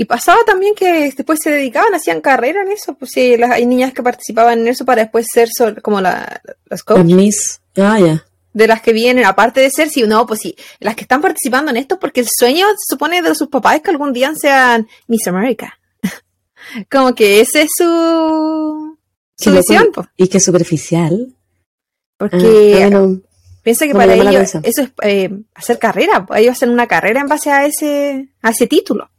Y 0.00 0.04
pasaba 0.04 0.38
también 0.46 0.76
que 0.76 1.12
después 1.16 1.40
se 1.42 1.50
dedicaban, 1.50 1.92
hacían 1.92 2.20
carrera 2.20 2.62
en 2.62 2.70
eso. 2.70 2.94
Pues 2.94 3.10
sí, 3.10 3.34
hay 3.34 3.66
niñas 3.66 3.92
que 3.92 4.00
participaban 4.00 4.60
en 4.60 4.68
eso 4.68 4.84
para 4.84 5.02
después 5.02 5.26
ser 5.28 5.48
como 5.82 6.00
la, 6.00 6.40
las 6.66 6.84
coaches. 6.84 7.04
Miss. 7.04 7.60
Ah, 7.76 7.98
ya. 7.98 8.24
De 8.52 8.68
las 8.68 8.80
que 8.80 8.92
vienen, 8.92 9.24
aparte 9.24 9.60
de 9.60 9.68
ser, 9.70 9.88
sí, 9.88 10.04
no, 10.04 10.24
pues 10.24 10.38
sí, 10.38 10.54
las 10.78 10.94
que 10.94 11.02
están 11.02 11.20
participando 11.20 11.72
en 11.72 11.78
esto, 11.78 11.98
porque 11.98 12.20
el 12.20 12.28
sueño 12.30 12.64
se 12.76 12.94
supone 12.94 13.22
de 13.22 13.34
sus 13.34 13.48
papás 13.48 13.74
es 13.74 13.82
que 13.82 13.90
algún 13.90 14.12
día 14.12 14.32
sean 14.36 14.86
Miss 15.08 15.26
America. 15.26 15.80
como 16.92 17.12
que 17.16 17.40
ese 17.40 17.62
es 17.62 17.70
su 17.76 18.96
y 20.16 20.28
que 20.28 20.38
superficial. 20.38 21.34
Porque 22.16 22.84
ah, 22.84 23.08
piensa 23.64 23.84
que 23.88 23.94
para 23.94 24.14
ellos 24.14 24.54
eso 24.62 24.82
es 24.82 24.92
eh, 25.02 25.40
hacer 25.56 25.80
carrera. 25.80 26.24
Ellos 26.36 26.52
hacen 26.52 26.70
una 26.70 26.86
carrera 26.86 27.20
en 27.20 27.26
base 27.26 27.50
a 27.50 27.66
ese, 27.66 28.28
a 28.42 28.50
ese 28.50 28.68
título. 28.68 29.10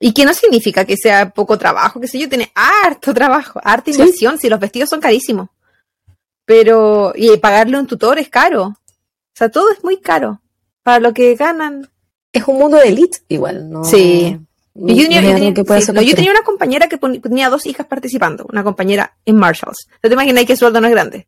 Y 0.00 0.12
que 0.12 0.24
no 0.24 0.32
significa 0.32 0.84
que 0.84 0.96
sea 0.96 1.30
poco 1.30 1.58
trabajo, 1.58 2.00
que 2.00 2.06
sé 2.06 2.18
yo, 2.18 2.28
tiene 2.28 2.52
harto 2.54 3.12
trabajo, 3.12 3.60
harta 3.64 3.90
inversión, 3.90 4.38
si 4.38 4.48
los 4.48 4.60
vestidos 4.60 4.88
son 4.90 5.00
carísimos. 5.00 5.48
Pero, 6.44 7.12
y 7.16 7.36
pagarle 7.38 7.78
un 7.78 7.86
tutor 7.86 8.18
es 8.18 8.28
caro. 8.28 8.64
O 8.66 9.34
sea, 9.34 9.50
todo 9.50 9.70
es 9.72 9.82
muy 9.84 9.98
caro. 10.00 10.40
Para 10.82 11.00
lo 11.00 11.12
que 11.12 11.34
ganan. 11.34 11.88
Es 12.32 12.46
un 12.46 12.58
mundo 12.58 12.76
de 12.78 12.88
elite, 12.88 13.18
igual, 13.28 13.68
¿no? 13.70 13.84
Sí. 13.84 14.38
no- 14.74 14.94
yo, 14.94 15.08
tenía- 15.08 15.20
yo 15.50 15.54
que 15.54 15.80
sí, 15.82 15.92
no, 15.92 16.02
yo 16.02 16.14
tenía 16.14 16.30
una 16.30 16.42
compañera 16.42 16.88
que 16.88 16.98
tenía 16.98 17.50
dos 17.50 17.66
hijas 17.66 17.86
participando, 17.86 18.46
una 18.50 18.62
compañera 18.62 19.16
en 19.24 19.36
Marshalls. 19.36 19.88
¿No 20.02 20.08
te 20.08 20.14
imaginas 20.14 20.44
que 20.44 20.52
el 20.52 20.58
sueldo 20.58 20.80
no 20.80 20.86
es 20.86 20.92
grande? 20.92 21.26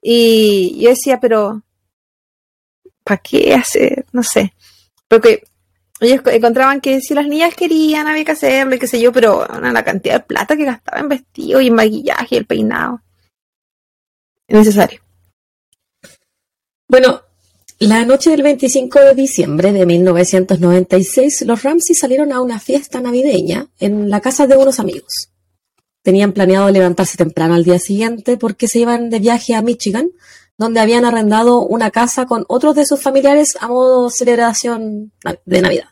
Y 0.00 0.78
yo 0.80 0.90
decía, 0.90 1.18
pero 1.20 1.62
¿para 3.02 3.18
qué 3.18 3.54
hacer? 3.54 4.04
No 4.12 4.22
sé. 4.22 4.54
Porque 5.08 5.42
ellos 6.00 6.22
co- 6.22 6.30
encontraban 6.30 6.80
que 6.80 7.00
si 7.00 7.14
las 7.14 7.26
niñas 7.26 7.54
querían, 7.54 8.06
había 8.06 8.24
que 8.24 8.32
hacerlo 8.32 8.78
qué 8.78 8.86
sé 8.86 9.00
yo, 9.00 9.12
pero 9.12 9.46
la 9.46 9.84
cantidad 9.84 10.14
de 10.14 10.20
plata 10.26 10.56
que 10.56 10.64
gastaba 10.64 11.00
en 11.00 11.08
vestido 11.08 11.60
y 11.60 11.68
en 11.68 11.74
maquillaje 11.74 12.34
y 12.34 12.38
el 12.38 12.46
peinado. 12.46 13.00
Innecesario. 14.48 15.00
Bueno, 16.88 17.22
la 17.80 18.04
noche 18.04 18.30
del 18.30 18.42
25 18.42 19.00
de 19.00 19.14
diciembre 19.14 19.72
de 19.72 19.84
1996, 19.86 21.42
los 21.46 21.62
Ramsey 21.62 21.94
salieron 21.94 22.32
a 22.32 22.40
una 22.40 22.60
fiesta 22.60 23.00
navideña 23.00 23.68
en 23.80 24.08
la 24.08 24.20
casa 24.20 24.46
de 24.46 24.56
unos 24.56 24.78
amigos. 24.78 25.30
Tenían 26.02 26.32
planeado 26.32 26.70
levantarse 26.70 27.16
temprano 27.16 27.54
al 27.54 27.64
día 27.64 27.78
siguiente 27.80 28.36
porque 28.36 28.68
se 28.68 28.78
iban 28.78 29.10
de 29.10 29.18
viaje 29.18 29.54
a 29.54 29.62
Michigan, 29.62 30.10
donde 30.58 30.80
habían 30.80 31.04
arrendado 31.04 31.66
una 31.66 31.90
casa 31.90 32.26
con 32.26 32.44
otros 32.48 32.74
de 32.74 32.86
sus 32.86 33.00
familiares 33.00 33.56
a 33.60 33.68
modo 33.68 34.04
de 34.04 34.10
celebración 34.10 35.12
de 35.44 35.60
Navidad. 35.60 35.88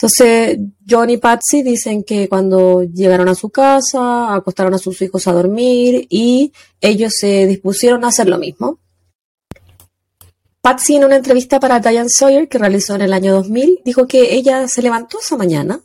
Entonces, 0.00 0.58
John 0.88 1.10
y 1.10 1.16
Patsy 1.16 1.64
dicen 1.64 2.04
que 2.04 2.28
cuando 2.28 2.84
llegaron 2.84 3.28
a 3.28 3.34
su 3.34 3.50
casa, 3.50 4.32
acostaron 4.32 4.74
a 4.74 4.78
sus 4.78 5.02
hijos 5.02 5.26
a 5.26 5.32
dormir 5.32 6.06
y 6.08 6.52
ellos 6.80 7.14
se 7.18 7.46
dispusieron 7.46 8.04
a 8.04 8.08
hacer 8.08 8.28
lo 8.28 8.38
mismo. 8.38 8.78
Patsy 10.60 10.96
en 10.96 11.04
una 11.04 11.16
entrevista 11.16 11.58
para 11.58 11.80
Diane 11.80 12.10
Sawyer 12.10 12.48
que 12.48 12.58
realizó 12.58 12.94
en 12.94 13.02
el 13.02 13.12
año 13.12 13.32
2000 13.32 13.80
dijo 13.84 14.06
que 14.06 14.34
ella 14.34 14.68
se 14.68 14.82
levantó 14.82 15.18
esa 15.18 15.36
mañana 15.36 15.80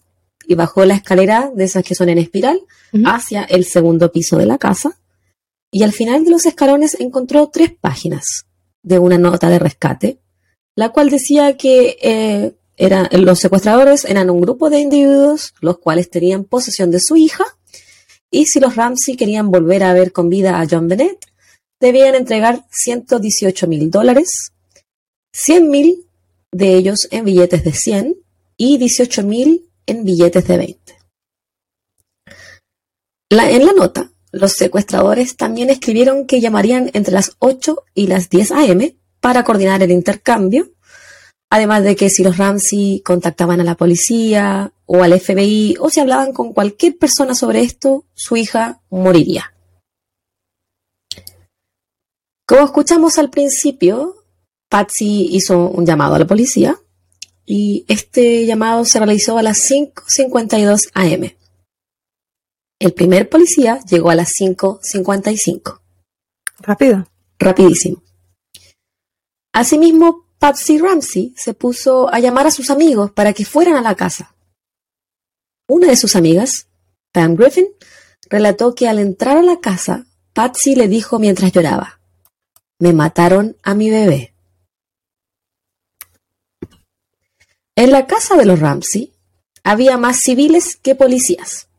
y 0.45 0.53
bajó 0.53 0.86
la 0.86 0.95
escalera 0.95 1.51
de 1.55 1.63
esas 1.63 1.83
que 1.83 1.95
son 1.95 2.09
en 2.09 2.17
espiral 2.19 2.62
hacia 3.05 3.43
el 3.43 3.65
segundo 3.65 4.12
piso 4.12 4.38
de 4.38 4.45
la 4.45 4.59
casa 4.59 4.99
y 5.73 5.83
al 5.83 5.91
final 5.91 6.23
de 6.23 6.31
los 6.31 6.45
escalones 6.45 6.95
encontró 6.99 7.49
tres 7.49 7.73
páginas 7.73 8.23
de 8.83 8.99
una 8.99 9.17
nota 9.17 9.49
de 9.49 9.59
rescate, 9.59 10.19
la 10.75 10.89
cual 10.89 11.09
decía 11.09 11.57
que 11.57 11.97
eh, 12.01 12.53
los 13.17 13.39
secuestradores 13.39 14.05
eran 14.05 14.29
un 14.29 14.39
grupo 14.41 14.69
de 14.69 14.79
individuos 14.79 15.53
los 15.62 15.79
cuales 15.79 16.09
tenían 16.09 16.43
posesión 16.45 16.91
de 16.91 16.99
su 17.01 17.15
hija 17.17 17.43
y 18.31 18.45
si 18.45 18.59
los 18.59 18.75
Ramsey 18.75 19.15
querían 19.15 19.51
volver 19.51 19.83
a 19.83 19.93
ver 19.93 20.12
con 20.12 20.29
vida 20.29 20.59
a 20.59 20.67
John 20.69 20.88
Bennett, 20.88 21.25
debían 21.79 22.15
entregar 22.15 22.65
118 22.71 23.67
mil 23.67 23.91
dólares, 23.91 24.51
100 25.36 25.69
mil 25.69 26.05
de 26.51 26.75
ellos 26.75 27.07
en 27.12 27.25
billetes 27.25 27.63
de 27.63 27.73
100 27.73 28.15
y 28.57 28.77
18 28.77 29.23
mil 29.23 29.69
en 29.86 30.03
billetes 30.05 30.47
de 30.47 30.57
20. 30.57 30.97
La- 33.31 33.49
en 33.49 33.65
la 33.65 33.73
nota, 33.73 34.12
los 34.33 34.53
secuestradores 34.53 35.37
también 35.37 35.69
escribieron 35.69 36.25
que 36.25 36.41
llamarían 36.41 36.89
entre 36.93 37.13
las 37.13 37.35
8 37.37 37.83
y 37.93 38.07
las 38.07 38.31
10 38.31 38.51
a.m. 38.51 38.95
para 39.19 39.43
coordinar 39.43 39.83
el 39.83 39.91
intercambio, 39.91 40.71
además 41.51 41.83
de 41.83 41.95
que 41.95 42.09
si 42.09 42.23
los 42.23 42.37
Ramsey 42.37 43.01
contactaban 43.05 43.61
a 43.61 43.63
la 43.63 43.75
policía 43.75 44.73
o 44.87 45.03
al 45.03 45.19
FBI 45.19 45.77
o 45.79 45.91
si 45.91 45.99
hablaban 45.99 46.33
con 46.33 46.51
cualquier 46.51 46.97
persona 46.97 47.35
sobre 47.35 47.61
esto, 47.61 48.05
su 48.15 48.35
hija 48.35 48.81
moriría. 48.89 49.53
Como 52.47 52.65
escuchamos 52.65 53.19
al 53.19 53.29
principio, 53.29 54.15
Patsy 54.67 55.29
hizo 55.31 55.69
un 55.69 55.85
llamado 55.85 56.15
a 56.15 56.19
la 56.19 56.25
policía 56.25 56.79
y 57.45 57.85
este 57.87 58.47
llamado 58.47 58.83
se 58.83 58.97
realizó 58.97 59.37
a 59.37 59.43
las 59.43 59.59
5.52 59.69 60.89
am. 60.95 61.42
El 62.79 62.93
primer 62.93 63.29
policía 63.29 63.79
llegó 63.89 64.09
a 64.09 64.15
las 64.15 64.31
5.55, 64.39 65.79
Rápido. 66.59 67.07
rapidísimo. 67.39 68.03
Asimismo, 69.53 70.27
Patsy 70.39 70.77
Ramsey 70.79 71.33
se 71.38 71.53
puso 71.53 72.13
a 72.13 72.19
llamar 72.19 72.47
a 72.47 72.51
sus 72.51 72.69
amigos 72.69 73.12
para 73.12 73.33
que 73.33 73.45
fueran 73.45 73.75
a 73.75 73.81
la 73.81 73.95
casa. 73.95 74.36
Una 75.69 75.88
de 75.88 75.95
sus 75.95 76.15
amigas, 76.15 76.67
Pam 77.13 77.36
Griffin, 77.36 77.67
relató 78.29 78.75
que 78.75 78.89
al 78.89 78.99
entrar 78.99 79.38
a 79.38 79.43
la 79.43 79.59
casa, 79.59 80.05
Patsy 80.33 80.75
le 80.75 80.88
dijo 80.88 81.19
mientras 81.19 81.51
lloraba, 81.51 82.01
me 82.79 82.91
mataron 82.91 83.55
a 83.63 83.73
mi 83.75 83.89
bebé. 83.89 84.33
En 87.75 87.91
la 87.91 88.07
casa 88.07 88.36
de 88.36 88.45
los 88.45 88.59
Ramsey 88.59 89.13
había 89.63 89.97
más 89.97 90.19
civiles 90.19 90.75
que 90.75 90.95
policías. 90.95 91.69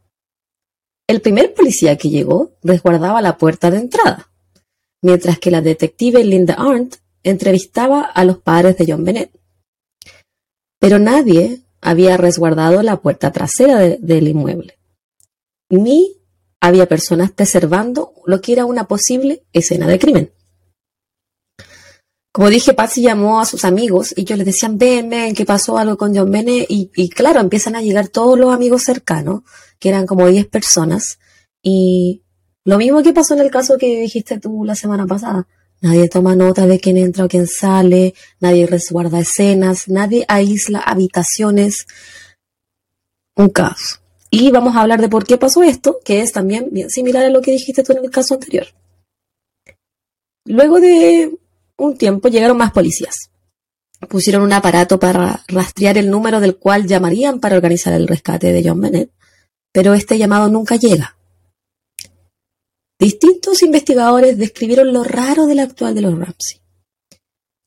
El 1.06 1.20
primer 1.20 1.52
policía 1.54 1.96
que 1.96 2.08
llegó 2.10 2.52
resguardaba 2.62 3.20
la 3.20 3.36
puerta 3.36 3.70
de 3.70 3.78
entrada, 3.78 4.30
mientras 5.02 5.38
que 5.38 5.50
la 5.50 5.60
detective 5.60 6.24
Linda 6.24 6.54
Arndt 6.54 6.96
entrevistaba 7.22 8.02
a 8.02 8.24
los 8.24 8.38
padres 8.38 8.76
de 8.78 8.86
John 8.90 9.04
Bennett. 9.04 9.30
Pero 10.78 10.98
nadie 10.98 11.60
había 11.80 12.16
resguardado 12.16 12.82
la 12.82 13.00
puerta 13.00 13.32
trasera 13.32 13.78
de- 13.78 13.98
del 14.00 14.28
inmueble, 14.28 14.78
ni 15.68 16.16
había 16.60 16.86
personas 16.88 17.30
preservando 17.30 18.14
lo 18.24 18.40
que 18.40 18.52
era 18.52 18.64
una 18.64 18.88
posible 18.88 19.42
escena 19.52 19.86
de 19.86 19.98
crimen. 19.98 20.32
Como 22.34 22.50
dije, 22.50 22.74
Patsy 22.74 23.00
llamó 23.00 23.40
a 23.40 23.44
sus 23.44 23.64
amigos 23.64 24.12
y 24.16 24.22
ellos 24.22 24.38
les 24.38 24.46
decían, 24.46 24.76
ven, 24.76 25.08
ven, 25.08 25.36
que 25.36 25.46
pasó 25.46 25.78
algo 25.78 25.96
con 25.96 26.12
John 26.16 26.32
Bennett. 26.32 26.66
Y, 26.68 26.90
y 26.96 27.08
claro, 27.08 27.38
empiezan 27.38 27.76
a 27.76 27.80
llegar 27.80 28.08
todos 28.08 28.36
los 28.36 28.52
amigos 28.52 28.82
cercanos, 28.82 29.42
que 29.78 29.90
eran 29.90 30.04
como 30.04 30.26
10 30.26 30.48
personas. 30.48 31.20
Y 31.62 32.24
lo 32.64 32.76
mismo 32.76 33.04
que 33.04 33.12
pasó 33.12 33.34
en 33.34 33.40
el 33.40 33.52
caso 33.52 33.78
que 33.78 34.00
dijiste 34.00 34.40
tú 34.40 34.64
la 34.64 34.74
semana 34.74 35.06
pasada. 35.06 35.46
Nadie 35.80 36.08
toma 36.08 36.34
nota 36.34 36.66
de 36.66 36.80
quién 36.80 36.96
entra 36.96 37.24
o 37.24 37.28
quién 37.28 37.46
sale, 37.46 38.14
nadie 38.40 38.66
resguarda 38.66 39.20
escenas, 39.20 39.86
nadie 39.86 40.24
aísla 40.26 40.80
habitaciones. 40.80 41.86
Un 43.36 43.50
caos. 43.50 44.00
Y 44.28 44.50
vamos 44.50 44.74
a 44.74 44.80
hablar 44.80 45.00
de 45.00 45.08
por 45.08 45.24
qué 45.24 45.38
pasó 45.38 45.62
esto, 45.62 46.00
que 46.04 46.20
es 46.20 46.32
también 46.32 46.70
bien 46.72 46.90
similar 46.90 47.26
a 47.26 47.30
lo 47.30 47.42
que 47.42 47.52
dijiste 47.52 47.84
tú 47.84 47.92
en 47.92 48.02
el 48.02 48.10
caso 48.10 48.34
anterior. 48.34 48.66
Luego 50.44 50.80
de 50.80 51.38
un 51.78 51.96
tiempo 51.96 52.28
llegaron 52.28 52.56
más 52.56 52.72
policías. 52.72 53.30
Pusieron 54.08 54.42
un 54.42 54.52
aparato 54.52 54.98
para 54.98 55.42
rastrear 55.48 55.98
el 55.98 56.10
número 56.10 56.40
del 56.40 56.56
cual 56.56 56.86
llamarían 56.86 57.40
para 57.40 57.56
organizar 57.56 57.92
el 57.94 58.06
rescate 58.06 58.52
de 58.52 58.62
John 58.68 58.80
Bennett, 58.80 59.10
pero 59.72 59.94
este 59.94 60.18
llamado 60.18 60.48
nunca 60.48 60.76
llega. 60.76 61.16
Distintos 62.98 63.62
investigadores 63.62 64.38
describieron 64.38 64.92
lo 64.92 65.04
raro 65.04 65.46
del 65.46 65.60
actual 65.60 65.94
de 65.94 66.02
los 66.02 66.18
Ramsey. 66.18 66.60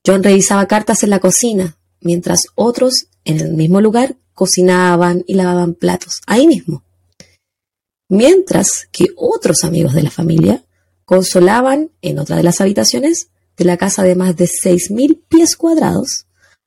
John 0.06 0.22
revisaba 0.22 0.66
cartas 0.66 1.02
en 1.02 1.10
la 1.10 1.20
cocina, 1.20 1.76
mientras 2.00 2.46
otros, 2.54 3.08
en 3.24 3.40
el 3.40 3.54
mismo 3.54 3.80
lugar, 3.80 4.16
cocinaban 4.32 5.24
y 5.26 5.34
lavaban 5.34 5.74
platos, 5.74 6.22
ahí 6.26 6.46
mismo. 6.46 6.84
Mientras 8.08 8.88
que 8.90 9.08
otros 9.16 9.64
amigos 9.64 9.92
de 9.92 10.02
la 10.02 10.10
familia 10.10 10.64
consolaban 11.04 11.90
en 12.00 12.18
otra 12.18 12.36
de 12.36 12.42
las 12.42 12.60
habitaciones 12.60 13.28
de 13.58 13.64
la 13.64 13.76
casa 13.76 14.02
de 14.02 14.14
más 14.14 14.36
de 14.36 14.46
6.000 14.46 15.20
pies 15.28 15.56
cuadrados 15.56 16.26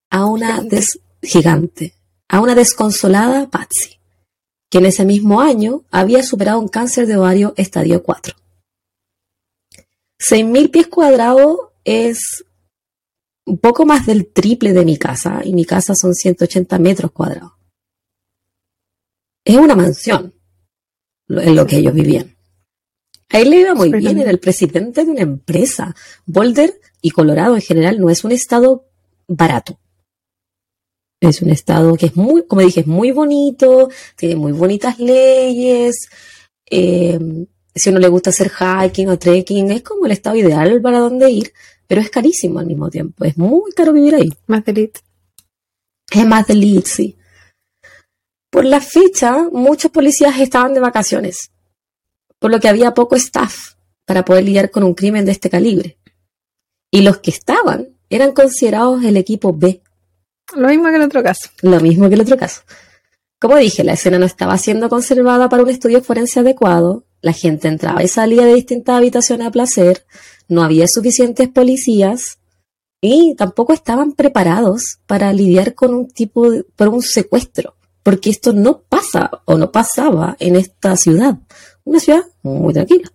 a 0.10 0.26
una 0.26 0.56
Gigante. 0.58 0.76
des- 0.76 1.00
gigante, 1.24 1.96
a 2.28 2.42
una 2.42 2.54
desconsolada 2.56 3.50
Patsy, 3.50 4.00
que 4.70 4.80
en 4.80 4.86
ese 4.88 5.06
mismo 5.06 5.40
año 5.42 5.84
había 5.92 6.22
superado 6.24 6.60
un 6.60 6.68
cáncer 6.68 7.08
de 7.08 7.16
ovario 7.18 7.54
estadio 7.58 8.04
4. 8.04 8.36
6.000 10.20 10.70
pies 10.72 10.88
cuadrados 10.88 11.58
es 11.84 12.44
un 13.46 13.58
poco 13.58 13.86
más 13.86 14.06
del 14.06 14.32
triple 14.32 14.72
de 14.74 14.86
mi 14.86 14.98
casa, 14.98 15.42
y 15.44 15.54
mi 15.54 15.66
casa 15.66 15.96
son 15.96 16.14
180 16.14 16.78
metros 16.80 17.12
cuadrados. 17.12 17.54
Es 19.44 19.58
una 19.58 19.76
mansión 19.76 20.34
en 21.28 21.56
lo 21.56 21.66
que 21.66 21.78
ellos 21.78 21.94
vivían. 21.94 22.36
A 23.32 23.40
él 23.40 23.50
le 23.50 23.62
iba 23.62 23.74
muy 23.74 23.92
bien, 23.92 24.20
era 24.20 24.32
el 24.32 24.40
presidente 24.40 25.06
de 25.06 25.12
una 25.12 25.22
empresa. 25.22 25.96
Boulder 26.26 26.80
y 27.02 27.12
Colorado 27.12 27.56
en 27.56 27.62
general 27.62 28.00
no 28.00 28.10
es 28.10 28.24
un 28.24 28.32
estado 28.32 28.86
barato. 29.28 29.80
Es 31.22 31.42
un 31.42 31.50
estado 31.50 31.96
que 31.96 32.08
es 32.08 32.16
muy, 32.16 32.46
como 32.46 32.62
dije, 32.62 32.82
es 32.82 32.88
muy 32.88 33.12
bonito, 33.12 33.90
tiene 34.16 34.36
muy 34.36 34.52
bonitas 34.52 35.00
leyes. 35.00 36.10
eh, 36.70 37.20
si 37.74 37.90
uno 37.90 38.00
le 38.00 38.10
gusta 38.10 38.32
hacer 38.32 38.52
hiking 38.52 39.10
o 39.10 39.18
trekking, 39.18 39.72
es 39.72 39.82
como 39.82 40.06
el 40.06 40.12
estado 40.12 40.36
ideal 40.36 40.82
para 40.82 41.00
donde 41.00 41.30
ir, 41.30 41.54
pero 41.88 42.02
es 42.02 42.10
carísimo 42.10 42.60
al 42.60 42.66
mismo 42.66 42.90
tiempo. 42.90 43.24
Es 43.24 43.38
muy 43.38 43.72
caro 43.72 43.94
vivir 43.94 44.16
ahí. 44.16 44.30
Más 44.48 44.66
de 44.66 44.72
elite. 44.72 45.00
Es 46.12 46.26
más 46.26 46.48
de 46.48 46.82
sí. 46.86 47.18
Por 48.50 48.66
la 48.66 48.82
fecha, 48.82 49.48
muchos 49.52 49.92
policías 49.92 50.38
estaban 50.40 50.74
de 50.74 50.82
vacaciones, 50.82 51.51
por 52.42 52.50
lo 52.50 52.60
que 52.60 52.68
había 52.68 52.96
poco 52.96 53.16
staff 53.16 53.76
para 54.04 54.26
poder 54.26 54.46
lidiar 54.46 54.72
con 54.72 54.84
un 54.84 54.96
crimen 54.96 55.26
de 55.26 55.32
este 55.32 55.48
calibre. 55.48 56.00
Y 56.90 57.02
los 57.02 57.20
que 57.20 57.30
estaban 57.30 57.90
eran 58.10 58.32
considerados 58.32 59.04
el 59.04 59.16
equipo 59.16 59.54
B. 59.54 59.84
Lo 60.56 60.68
mismo 60.68 60.90
que 60.90 60.96
el 60.96 61.04
otro 61.04 61.22
caso. 61.22 61.50
Lo 61.62 61.80
mismo 61.80 62.10
que 62.10 62.16
el 62.16 62.22
otro 62.22 62.38
caso. 62.38 62.62
Como 63.40 63.58
dije, 63.58 63.84
la 63.84 63.94
escena 63.94 64.18
no 64.18 64.26
estaba 64.26 64.58
siendo 64.58 64.90
conservada 64.90 65.50
para 65.50 65.62
un 65.62 65.70
estudio 65.70 66.02
forense 66.02 66.40
adecuado, 66.40 67.06
la 67.22 67.32
gente 67.32 67.68
entraba 67.68 68.04
y 68.04 68.08
salía 68.08 68.44
de 68.44 68.56
distintas 68.56 68.98
habitaciones 68.98 69.48
a 69.48 69.52
placer, 69.52 70.06
no 70.48 70.64
había 70.64 70.88
suficientes 70.88 71.48
policías 71.48 72.40
y 73.02 73.36
tampoco 73.36 73.74
estaban 73.74 74.14
preparados 74.14 75.00
para 75.06 75.32
lidiar 75.32 75.76
con 75.76 75.94
un 75.94 76.08
tipo 76.08 76.50
de, 76.50 76.64
por 76.64 76.90
un 76.90 77.04
secuestro, 77.04 77.76
porque 78.02 78.32
esto 78.32 78.52
no 78.52 78.82
pasa 78.82 79.30
o 79.46 79.58
no 79.58 79.72
pasaba 79.72 80.36
en 80.40 80.56
esta 80.56 80.96
ciudad, 80.98 81.38
una 81.84 82.00
ciudad 82.00 82.24
muy 82.44 82.74
tranquila. 82.74 83.12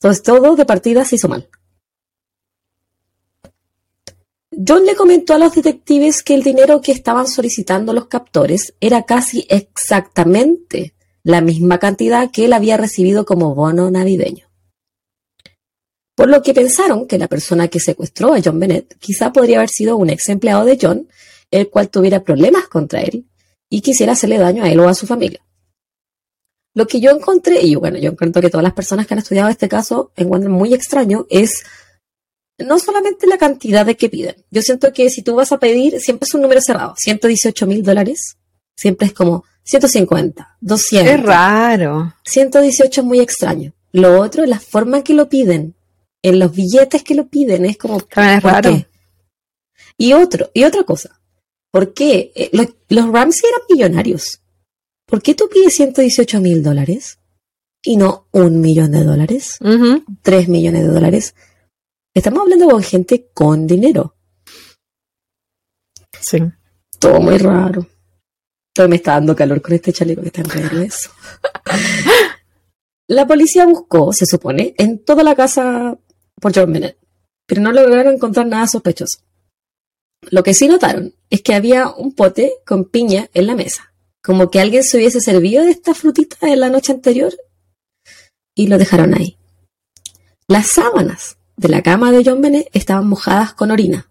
Entonces 0.00 0.22
todo 0.22 0.56
de 0.56 0.64
partida 0.64 1.04
se 1.04 1.16
hizo 1.16 1.28
mal. 1.28 1.48
John 4.66 4.86
le 4.86 4.94
comentó 4.94 5.34
a 5.34 5.38
los 5.38 5.54
detectives 5.54 6.22
que 6.22 6.34
el 6.34 6.42
dinero 6.42 6.80
que 6.80 6.92
estaban 6.92 7.26
solicitando 7.26 7.92
los 7.92 8.06
captores 8.06 8.74
era 8.80 9.02
casi 9.02 9.46
exactamente 9.50 10.94
la 11.22 11.40
misma 11.40 11.78
cantidad 11.78 12.30
que 12.30 12.46
él 12.46 12.52
había 12.52 12.76
recibido 12.76 13.26
como 13.26 13.54
bono 13.54 13.90
navideño. 13.90 14.46
Por 16.14 16.30
lo 16.30 16.42
que 16.42 16.54
pensaron 16.54 17.06
que 17.06 17.18
la 17.18 17.28
persona 17.28 17.68
que 17.68 17.80
secuestró 17.80 18.32
a 18.32 18.40
John 18.42 18.58
Bennett 18.58 18.96
quizá 18.98 19.32
podría 19.32 19.58
haber 19.58 19.68
sido 19.68 19.98
un 19.98 20.08
ex 20.08 20.28
empleado 20.30 20.64
de 20.64 20.78
John, 20.80 21.08
el 21.50 21.68
cual 21.68 21.90
tuviera 21.90 22.24
problemas 22.24 22.68
contra 22.68 23.02
él 23.02 23.26
y 23.68 23.82
quisiera 23.82 24.12
hacerle 24.12 24.38
daño 24.38 24.64
a 24.64 24.70
él 24.70 24.80
o 24.80 24.88
a 24.88 24.94
su 24.94 25.06
familia. 25.06 25.45
Lo 26.76 26.86
que 26.86 27.00
yo 27.00 27.10
encontré, 27.10 27.62
y 27.62 27.74
bueno, 27.74 27.96
yo 27.96 28.10
encuentro 28.10 28.42
que 28.42 28.50
todas 28.50 28.62
las 28.62 28.74
personas 28.74 29.06
que 29.06 29.14
han 29.14 29.20
estudiado 29.20 29.48
este 29.48 29.66
caso 29.66 30.12
encuentran 30.14 30.52
muy 30.52 30.74
extraño, 30.74 31.26
es 31.30 31.64
no 32.58 32.78
solamente 32.78 33.26
la 33.26 33.38
cantidad 33.38 33.86
de 33.86 33.96
que 33.96 34.10
piden. 34.10 34.36
Yo 34.50 34.60
siento 34.60 34.92
que 34.92 35.08
si 35.08 35.22
tú 35.22 35.36
vas 35.36 35.52
a 35.52 35.58
pedir, 35.58 35.98
siempre 36.00 36.26
es 36.26 36.34
un 36.34 36.42
número 36.42 36.60
cerrado. 36.60 36.92
118 36.98 37.66
mil 37.66 37.82
dólares. 37.82 38.36
Siempre 38.76 39.06
es 39.06 39.14
como 39.14 39.44
150, 39.62 40.58
200. 40.60 41.14
Es 41.14 41.22
raro. 41.22 42.14
118 42.26 43.00
es 43.00 43.06
muy 43.06 43.20
extraño. 43.20 43.72
Lo 43.92 44.20
otro, 44.20 44.44
la 44.44 44.60
forma 44.60 44.98
en 44.98 45.02
que 45.02 45.14
lo 45.14 45.30
piden, 45.30 45.76
en 46.20 46.38
los 46.38 46.52
billetes 46.52 47.02
que 47.02 47.14
lo 47.14 47.26
piden, 47.28 47.64
es 47.64 47.78
como... 47.78 48.02
También 48.02 48.36
es 48.36 48.42
¿por 48.42 48.52
raro. 48.52 48.70
qué? 48.70 48.86
Y 49.96 50.12
otro, 50.12 50.50
y 50.52 50.64
otra 50.64 50.84
cosa. 50.84 51.18
¿Por 51.70 51.94
qué? 51.94 52.32
Eh, 52.34 52.50
los, 52.52 52.66
los 52.90 53.10
Ramsey 53.10 53.48
eran 53.48 53.62
millonarios. 53.70 54.42
¿Por 55.06 55.22
qué 55.22 55.34
tú 55.34 55.48
pides 55.48 55.74
118 55.74 56.40
mil 56.40 56.62
dólares 56.62 57.18
y 57.82 57.96
no 57.96 58.28
un 58.32 58.60
millón 58.60 58.90
de 58.90 59.04
dólares? 59.04 59.58
3 60.22 60.48
millones 60.48 60.82
de 60.82 60.88
dólares. 60.88 61.34
Estamos 62.12 62.40
hablando 62.40 62.68
con 62.68 62.82
gente 62.82 63.30
con 63.32 63.66
dinero. 63.66 64.16
Sí. 66.20 66.38
Todo 66.98 67.20
muy 67.20 67.38
raro. 67.38 67.86
Todo 68.74 68.88
me 68.88 68.96
está 68.96 69.12
dando 69.12 69.36
calor 69.36 69.62
con 69.62 69.74
este 69.74 69.92
chaleco 69.92 70.22
que 70.22 70.28
está 70.28 70.42
en 70.42 70.88
la 73.08 73.26
policía 73.26 73.66
buscó, 73.66 74.12
se 74.12 74.26
supone, 74.26 74.74
en 74.78 75.04
toda 75.04 75.22
la 75.22 75.36
casa 75.36 75.96
por 76.40 76.52
John 76.54 76.72
Bennett, 76.72 76.98
pero 77.46 77.62
no 77.62 77.70
lograron 77.70 78.14
encontrar 78.14 78.46
nada 78.46 78.66
sospechoso. 78.66 79.18
Lo 80.30 80.42
que 80.42 80.54
sí 80.54 80.66
notaron 80.66 81.14
es 81.30 81.42
que 81.42 81.54
había 81.54 81.88
un 81.90 82.14
pote 82.14 82.54
con 82.66 82.86
piña 82.86 83.30
en 83.32 83.46
la 83.46 83.54
mesa, 83.54 83.94
como 84.26 84.50
que 84.50 84.58
alguien 84.58 84.82
se 84.82 84.96
hubiese 84.96 85.20
servido 85.20 85.64
de 85.64 85.70
esta 85.70 85.94
frutita 85.94 86.48
en 86.48 86.58
la 86.58 86.68
noche 86.68 86.90
anterior 86.90 87.32
y 88.56 88.66
lo 88.66 88.76
dejaron 88.76 89.14
ahí. 89.14 89.38
Las 90.48 90.66
sábanas 90.66 91.38
de 91.56 91.68
la 91.68 91.80
cama 91.80 92.10
de 92.10 92.24
John 92.24 92.40
Bennett 92.40 92.68
estaban 92.72 93.06
mojadas 93.06 93.54
con 93.54 93.70
orina. 93.70 94.10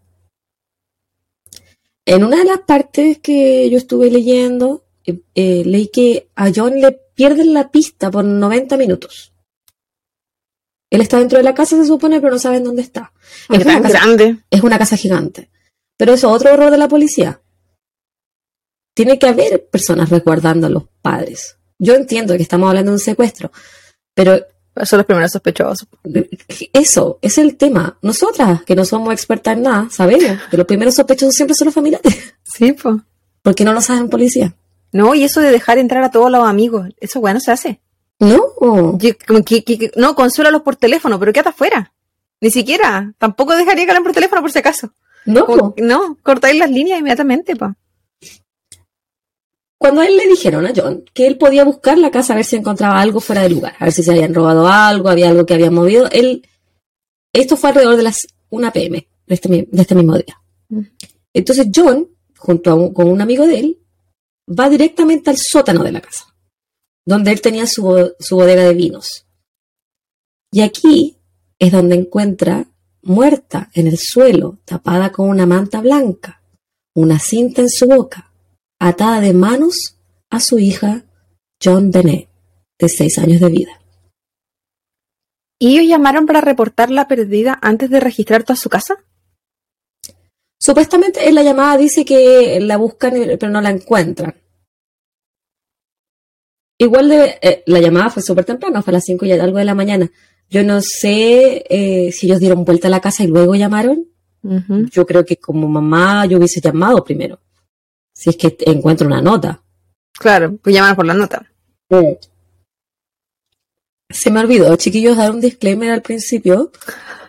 En 2.06 2.23
una 2.23 2.38
de 2.38 2.45
las 2.45 2.62
partes 2.62 3.19
que 3.19 3.69
yo 3.69 3.78
estuve 3.78 4.10
leyendo, 4.10 4.86
eh, 5.06 5.19
eh, 5.36 5.63
leí 5.65 5.89
que 5.89 6.30
a 6.36 6.49
John 6.56 6.80
le 6.80 6.93
pierden 6.93 7.51
la 7.51 7.69
pista 7.69 8.10
por 8.10 8.23
90 8.23 8.78
minutos. 8.78 9.34
Él 10.89 11.01
está 11.01 11.19
dentro 11.19 11.39
de 11.39 11.43
la 11.43 11.54
casa, 11.54 11.75
se 11.75 11.86
supone, 11.86 12.21
pero 12.21 12.32
no 12.32 12.39
saben 12.39 12.63
dónde 12.63 12.84
está. 12.84 13.12
Es 13.49 13.65
una 13.65 13.82
casa, 13.82 13.99
grande. 13.99 14.38
es 14.49 14.63
una 14.63 14.80
casa 14.80 14.95
gigante. 14.95 15.49
Pero 15.97 16.13
eso 16.13 16.30
es 16.30 16.36
otro 16.36 16.51
error 16.51 16.71
de 16.71 16.78
la 16.78 16.88
policía. 16.88 17.41
Tiene 18.96 19.20
que 19.20 19.28
haber 19.28 19.68
personas 19.68 20.10
resguardando 20.10 20.66
a 20.66 20.70
los 20.72 20.84
padres. 21.04 21.58
Yo 21.78 21.94
entiendo 21.94 22.36
que 22.36 22.42
estamos 22.42 22.68
hablando 22.70 22.90
de 22.92 22.96
un 22.96 23.00
secuestro, 23.00 23.52
pero 24.16 24.40
Son 24.84 24.98
los 24.98 25.06
primeros 25.06 25.32
sospechosos. 25.32 25.88
eso 26.74 27.18
es 27.22 27.38
el 27.38 27.56
tema. 27.56 27.98
Nosotras, 28.02 28.64
que 28.64 28.76
no 28.76 28.84
somos 28.84 29.14
expertas 29.14 29.56
en 29.56 29.64
nada, 29.64 29.88
sabemos 29.90 30.38
que 30.52 30.58
los 30.58 30.66
primeros 30.66 30.96
sospechosos 30.96 31.34
siempre 31.36 31.56
son 31.56 31.66
los 31.68 31.76
familiares. 31.76 32.34
Sí, 32.44 32.74
pues. 32.74 32.96
Porque 33.42 33.64
no 33.66 33.74
lo 33.74 33.82
saben 33.82 34.10
policía. 34.10 34.54
No, 34.92 35.14
y 35.16 35.24
eso 35.24 35.40
de 35.42 35.52
dejar 35.52 35.78
entrar 35.78 36.04
a 36.04 36.12
todos 36.12 36.32
los 36.32 36.46
amigos, 36.48 36.90
eso 37.00 37.20
bueno 37.22 37.40
se 37.40 37.52
hace. 37.52 37.80
No. 38.20 38.98
Yo- 38.98 39.18
que- 39.18 39.64
que- 39.64 39.78
que- 39.78 39.92
no, 39.98 40.16
consuélalos 40.16 40.62
por 40.62 40.76
teléfono, 40.78 41.20
pero 41.20 41.32
quédate 41.34 41.50
afuera. 41.50 41.92
Ni 42.42 42.50
siquiera. 42.50 43.14
Tampoco 43.18 43.56
dejaría 43.56 43.84
que 43.86 43.92
hablen 43.92 44.04
por 44.04 44.14
teléfono 44.14 44.42
por 44.42 44.52
si 44.52 44.60
acaso. 44.60 44.94
No. 45.26 45.46
Como- 45.46 45.74
no, 45.78 46.18
cortáis 46.24 46.58
las 46.60 46.70
líneas 46.70 47.00
inmediatamente, 47.00 47.56
pa. 47.56 47.76
Cuando 49.78 50.02
a 50.02 50.08
él 50.08 50.16
le 50.18 50.28
dijeron 50.28 50.66
a 50.66 50.74
John 50.76 51.04
que 51.14 51.28
él 51.28 51.38
podía 51.38 51.66
buscar 51.66 51.98
la 51.98 52.12
casa 52.12 52.34
a 52.34 52.36
ver 52.38 52.46
si 52.46 52.56
encontraba 52.56 53.00
algo 53.00 53.20
fuera 53.20 53.44
de 53.44 53.50
lugar, 53.50 53.76
a 53.80 53.86
ver 53.86 53.94
si 53.94 54.04
se 54.04 54.12
habían 54.12 54.34
robado 54.34 54.68
algo, 54.68 55.10
había 55.10 55.30
algo 55.30 55.46
que 55.46 55.54
habían 55.54 55.74
movido, 55.74 56.10
él, 56.12 56.48
esto 57.34 57.58
fue 57.58 57.70
alrededor 57.70 57.98
de 57.98 58.04
las 58.04 58.28
1 58.50 58.72
pm 58.72 59.08
de 59.28 59.34
este, 59.34 59.50
de 59.50 59.82
este 59.82 59.96
mismo 59.96 60.16
día. 60.16 60.42
Mm. 60.70 60.82
Entonces 61.34 61.68
John, 61.74 62.08
junto 62.38 62.72
a 62.72 62.76
un, 62.76 62.94
con 62.94 63.10
un 63.10 63.22
amigo 63.22 63.46
de 63.46 63.60
él, 63.60 63.80
va 64.48 64.70
directamente 64.70 65.30
al 65.30 65.38
sótano 65.38 65.84
de 65.84 65.92
la 65.92 66.02
casa, 66.02 66.34
donde 67.06 67.32
él 67.32 67.42
tenía 67.42 67.68
su, 67.68 68.14
su 68.20 68.36
bodega 68.36 68.64
de 68.64 68.74
vinos. 68.74 69.26
Y 70.52 70.62
aquí 70.62 71.18
es 71.60 71.72
donde 71.72 71.96
encuentra 71.96 72.70
muerta 73.02 73.70
en 73.74 73.88
el 73.88 73.98
suelo, 73.98 74.60
tapada 74.66 75.12
con 75.12 75.30
una 75.30 75.46
manta 75.46 75.82
blanca, 75.82 76.42
una 76.94 77.20
cinta 77.20 77.62
en 77.62 77.70
su 77.70 77.88
boca, 77.88 78.32
atada 78.80 79.20
de 79.22 79.34
manos 79.34 79.98
a 80.30 80.40
su 80.40 80.60
hija 80.60 81.06
John 81.64 81.92
Bennett, 81.92 82.30
de 82.80 82.90
seis 82.90 83.18
años 83.18 83.42
de 83.42 83.50
vida. 83.50 83.82
¿Y 85.60 85.78
ellos 85.78 85.90
llamaron 85.90 86.26
para 86.26 86.42
reportar 86.42 86.92
la 86.92 87.08
perdida 87.08 87.58
antes 87.62 87.90
de 87.90 88.00
registrar 88.00 88.44
toda 88.44 88.58
su 88.58 88.70
casa? 88.70 88.98
Supuestamente 90.60 91.28
en 91.28 91.36
la 91.36 91.44
llamada 91.44 91.78
dice 91.78 92.04
que 92.04 92.60
la 92.60 92.78
buscan 92.78 93.14
pero 93.40 93.50
no 93.50 93.62
la 93.62 93.70
encuentran. 93.70 94.36
Igual 96.78 97.08
de, 97.08 97.40
eh, 97.42 97.64
la 97.68 97.80
llamada 97.80 98.10
fue 98.10 98.22
súper 98.22 98.44
temprano, 98.44 98.82
fue 98.82 98.92
a 98.92 98.96
las 98.96 99.06
5 99.06 99.26
y 99.26 99.32
algo 99.32 99.58
de 99.58 99.66
la 99.66 99.76
mañana. 99.76 100.12
Yo 100.50 100.64
no 100.64 100.82
sé 100.82 101.64
eh, 101.70 102.12
si 102.12 102.28
ellos 102.28 102.40
dieron 102.40 102.66
vuelta 102.66 102.88
a 102.88 102.92
la 102.92 103.00
casa 103.00 103.24
y 103.24 103.28
luego 103.28 103.56
llamaron. 103.56 104.08
Yo 104.92 105.08
creo 105.08 105.26
que 105.26 105.38
como 105.38 105.68
mamá 105.68 106.28
yo 106.28 106.38
hubiese 106.38 106.62
llamado 106.62 107.04
primero. 107.04 107.40
Si 108.15 108.30
es 108.30 108.38
que 108.38 108.56
encuentro 108.62 109.08
una 109.08 109.21
nota. 109.21 109.62
Claro, 110.13 110.58
pues 110.58 110.73
llamaron 110.73 110.95
por 110.95 111.06
la 111.06 111.13
nota. 111.13 111.51
Se 114.10 114.32
me 114.32 114.39
olvidó, 114.39 114.75
chiquillos, 114.78 115.17
dar 115.17 115.32
un 115.32 115.41
disclaimer 115.41 115.91
al 115.91 116.01
principio, 116.01 116.71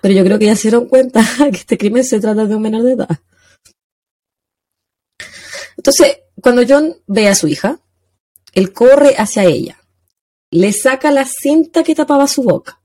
pero 0.01 0.14
yo 0.14 0.22
creo 0.25 0.38
que 0.38 0.46
ya 0.46 0.57
se 0.57 0.68
dieron 0.68 0.88
cuenta 0.88 1.25
que 1.51 1.59
este 1.59 1.77
crimen 1.77 2.05
se 2.05 2.20
trata 2.20 2.46
de 2.46 2.55
un 2.55 2.62
menor 2.62 2.83
de 2.83 2.92
edad. 2.92 3.20
Entonces, 5.77 6.18
cuando 6.40 6.62
John 6.66 6.96
ve 7.07 7.29
a 7.29 7.35
su 7.35 7.49
hija, 7.49 7.79
él 8.53 8.72
corre 8.72 9.14
hacia 9.18 9.44
ella, 9.44 9.79
le 10.51 10.72
saca 10.72 11.11
la 11.11 11.27
cinta 11.27 11.83
que 11.83 11.94
tapaba 11.94 12.27
su 12.29 12.42
boca 12.42 12.81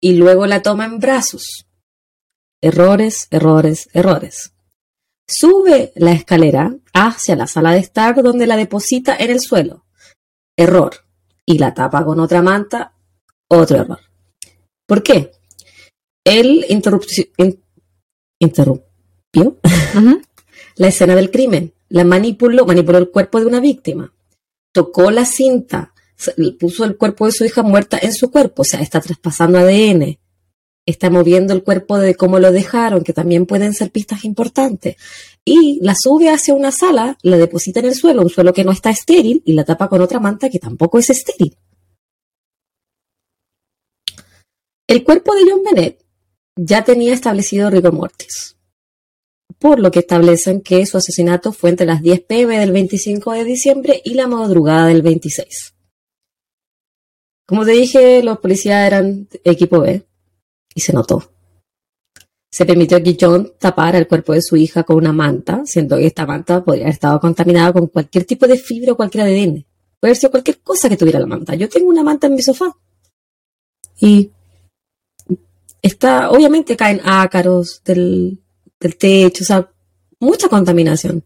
y 0.00 0.14
luego 0.14 0.46
la 0.46 0.62
toma 0.62 0.84
en 0.84 0.98
brazos. 0.98 1.66
Errores, 2.60 3.28
errores, 3.30 3.88
errores. 3.92 4.51
Sube 5.28 5.92
la 5.96 6.12
escalera 6.12 6.74
hacia 6.92 7.36
la 7.36 7.46
sala 7.46 7.72
de 7.72 7.78
estar 7.78 8.22
donde 8.22 8.46
la 8.46 8.56
deposita 8.56 9.16
en 9.16 9.30
el 9.30 9.40
suelo. 9.40 9.84
Error. 10.56 10.92
Y 11.46 11.58
la 11.58 11.74
tapa 11.74 12.04
con 12.04 12.20
otra 12.20 12.42
manta. 12.42 12.92
Otro 13.48 13.78
error. 13.78 14.00
¿Por 14.86 15.02
qué? 15.02 15.32
Él 16.24 16.64
interrumpió 16.68 17.20
la 20.76 20.88
escena 20.88 21.14
del 21.14 21.30
crimen, 21.30 21.74
la 21.88 22.04
manipuló, 22.04 22.64
manipuló 22.64 22.98
el 22.98 23.10
cuerpo 23.10 23.40
de 23.40 23.46
una 23.46 23.60
víctima, 23.60 24.12
tocó 24.72 25.10
la 25.10 25.24
cinta, 25.24 25.92
puso 26.58 26.84
el 26.84 26.96
cuerpo 26.96 27.26
de 27.26 27.32
su 27.32 27.44
hija 27.44 27.62
muerta 27.62 27.98
en 28.00 28.12
su 28.12 28.30
cuerpo, 28.30 28.62
o 28.62 28.64
sea, 28.64 28.80
está 28.80 29.00
traspasando 29.00 29.58
ADN, 29.58 30.18
está 30.86 31.10
moviendo 31.10 31.52
el 31.52 31.62
cuerpo 31.62 31.98
de 31.98 32.14
cómo 32.14 32.38
lo 32.38 32.50
dejaron, 32.50 33.04
que 33.04 33.12
también 33.12 33.46
pueden 33.46 33.72
ser 33.74 33.90
pistas 33.90 34.24
importantes, 34.24 34.96
y 35.44 35.78
la 35.82 35.94
sube 35.94 36.30
hacia 36.30 36.54
una 36.54 36.72
sala, 36.72 37.18
la 37.22 37.36
deposita 37.36 37.80
en 37.80 37.86
el 37.86 37.94
suelo, 37.94 38.22
un 38.22 38.30
suelo 38.30 38.52
que 38.52 38.64
no 38.64 38.72
está 38.72 38.90
estéril, 38.90 39.42
y 39.44 39.52
la 39.52 39.64
tapa 39.64 39.88
con 39.88 40.00
otra 40.00 40.20
manta 40.20 40.50
que 40.50 40.58
tampoco 40.58 40.98
es 40.98 41.10
estéril. 41.10 41.56
El 44.88 45.04
cuerpo 45.04 45.34
de 45.34 45.42
John 45.48 45.62
Bennett 45.64 46.04
ya 46.56 46.84
tenía 46.84 47.14
establecido 47.14 47.70
rigor 47.70 47.92
mortis, 47.92 48.56
por 49.58 49.78
lo 49.78 49.90
que 49.90 50.00
establecen 50.00 50.60
que 50.60 50.84
su 50.86 50.98
asesinato 50.98 51.52
fue 51.52 51.70
entre 51.70 51.86
las 51.86 52.02
10 52.02 52.20
pm 52.22 52.58
del 52.58 52.72
25 52.72 53.32
de 53.32 53.44
diciembre 53.44 54.02
y 54.04 54.14
la 54.14 54.26
madrugada 54.26 54.88
del 54.88 55.02
26. 55.02 55.74
Como 57.46 57.64
te 57.64 57.72
dije, 57.72 58.22
los 58.22 58.38
policías 58.38 58.86
eran 58.86 59.28
equipo 59.44 59.80
B 59.80 60.04
y 60.74 60.80
se 60.80 60.92
notó. 60.92 61.32
Se 62.50 62.66
permitió 62.66 63.02
que 63.02 63.16
John 63.18 63.52
tapara 63.58 63.96
el 63.98 64.06
cuerpo 64.06 64.34
de 64.34 64.42
su 64.42 64.56
hija 64.56 64.82
con 64.84 64.96
una 64.96 65.12
manta, 65.12 65.62
siendo 65.64 65.96
que 65.96 66.06
esta 66.06 66.26
manta 66.26 66.62
podría 66.62 66.84
haber 66.84 66.94
estado 66.94 67.18
contaminada 67.18 67.72
con 67.72 67.86
cualquier 67.86 68.24
tipo 68.24 68.46
de 68.46 68.58
fibra 68.58 68.92
o 68.92 68.96
cualquier 68.96 69.24
ADN. 69.24 69.64
Puede 69.98 70.10
haber 70.10 70.16
sido 70.16 70.30
cualquier 70.30 70.60
cosa 70.60 70.88
que 70.88 70.96
tuviera 70.96 71.18
la 71.18 71.26
manta. 71.26 71.54
Yo 71.54 71.68
tengo 71.68 71.88
una 71.88 72.02
manta 72.02 72.26
en 72.26 72.34
mi 72.34 72.42
sofá. 72.42 72.76
Y 74.00 74.30
está, 75.80 76.30
obviamente 76.30 76.76
caen 76.76 77.00
ácaros 77.04 77.82
del, 77.84 78.42
del 78.78 78.96
techo, 78.96 79.44
o 79.44 79.46
sea, 79.46 79.72
mucha 80.20 80.48
contaminación. 80.48 81.24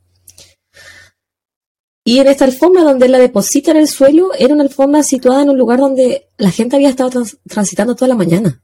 Y 2.05 2.21
en 2.21 2.29
esta 2.29 2.45
alfombra 2.45 2.83
donde 2.85 3.09
la 3.09 3.19
deposita 3.19 3.73
en 3.73 3.79
el 3.79 3.89
suelo, 3.89 4.31
era 4.39 4.55
una 4.55 4.63
alfombra 4.63 5.03
situada 5.03 5.43
en 5.43 5.51
un 5.51 5.59
lugar 5.59 5.81
donde 5.81 6.29
la 6.37 6.53
gente 6.53 6.77
había 6.77 6.91
estado 6.91 7.11
trans- 7.11 7.39
transitando 7.49 7.97
toda 7.97 8.07
la 8.09 8.15
mañana. 8.15 8.63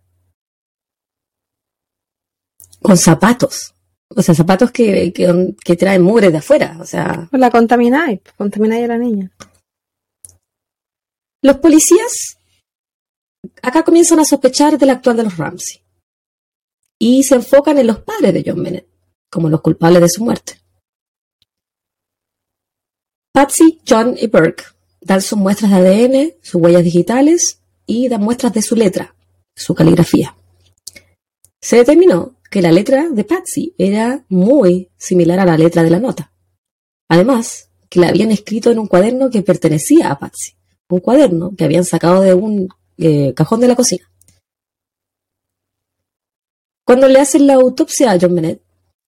Con 2.83 2.97
zapatos. 2.97 3.75
O 4.09 4.23
sea, 4.23 4.35
zapatos 4.35 4.71
que, 4.71 5.13
que, 5.13 5.77
traen 5.77 6.03
mugre 6.03 6.31
de 6.31 6.39
afuera. 6.39 6.77
O 6.81 6.85
sea, 6.85 7.29
Pues 7.31 7.41
la 7.41 7.51
contamináis, 7.51 8.21
pues, 8.21 8.35
contamináis 8.37 8.85
a 8.85 8.89
la 8.89 8.99
niña. 8.99 9.31
los 11.43 11.57
policías 11.59 12.37
acá 13.63 13.83
comienzan 13.83 14.21
a 14.21 14.25
sospechar 14.25 14.79
del 14.79 14.91
actual 14.91 15.17
de 15.17 15.25
los 15.25 15.37
Ramsey. 15.37 15.83
Y 16.99 17.25
se 17.25 17.35
enfocan 17.35 17.79
en 17.79 17.89
los 17.89 18.01
padres 18.01 18.33
de 18.33 18.45
John 18.47 18.63
Bennett, 18.63 18.87
como 19.31 19.49
los 19.49 19.61
culpables 19.61 20.03
de 20.03 20.09
su 20.09 20.25
muerte. 20.25 20.61
Patsy, 23.33 23.81
John 23.89 24.15
y 24.19 24.27
Burke 24.29 24.65
dan 25.01 25.23
sus 25.23 25.39
muestras 25.39 25.71
de 25.71 25.77
ADN, 25.77 26.35
sus 26.43 26.61
huellas 26.61 26.85
digitales 26.85 27.61
y 27.87 28.09
dan 28.09 28.21
muestras 28.21 28.53
de 28.53 28.63
su 28.63 28.77
letra, 28.77 29.15
su 29.57 29.75
caligrafía. 29.75 30.37
Se 31.61 31.77
determinó 31.77 32.37
que 32.53 32.61
la 32.61 32.71
letra 32.71 33.09
de 33.09 33.25
Patsy 33.25 33.75
era 33.79 34.27
muy 34.29 34.91
similar 34.99 35.41
a 35.41 35.47
la 35.47 35.57
letra 35.57 35.83
de 35.83 35.89
la 35.89 35.99
nota. 35.99 36.31
Además, 37.09 37.71
que 37.89 37.99
la 37.99 38.09
habían 38.09 38.31
escrito 38.31 38.71
en 38.71 38.79
un 38.79 38.89
cuaderno 38.89 39.31
que 39.31 39.41
pertenecía 39.41 40.11
a 40.11 40.19
Patsy, 40.19 40.53
un 40.91 41.01
cuaderno 41.01 41.55
que 41.57 41.65
habían 41.65 41.87
sacado 41.87 42.21
de 42.21 42.35
un 42.35 42.69
eh, 42.99 43.33
cajón 43.33 43.61
de 43.61 43.69
la 43.69 43.75
cocina. 43.75 44.05
Cuando 46.85 47.09
le 47.09 47.21
hacen 47.21 47.47
la 47.47 47.55
autopsia 47.55 48.11
a 48.11 48.19
John 48.21 48.35
Bennett, 48.35 48.63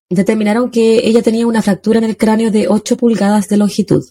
determinaron 0.08 0.70
que 0.70 1.06
ella 1.06 1.22
tenía 1.22 1.46
una 1.46 1.60
fractura 1.60 1.98
en 1.98 2.04
el 2.04 2.16
cráneo 2.16 2.50
de 2.50 2.68
8 2.68 2.96
pulgadas 2.96 3.48
de 3.48 3.58
longitud. 3.58 4.04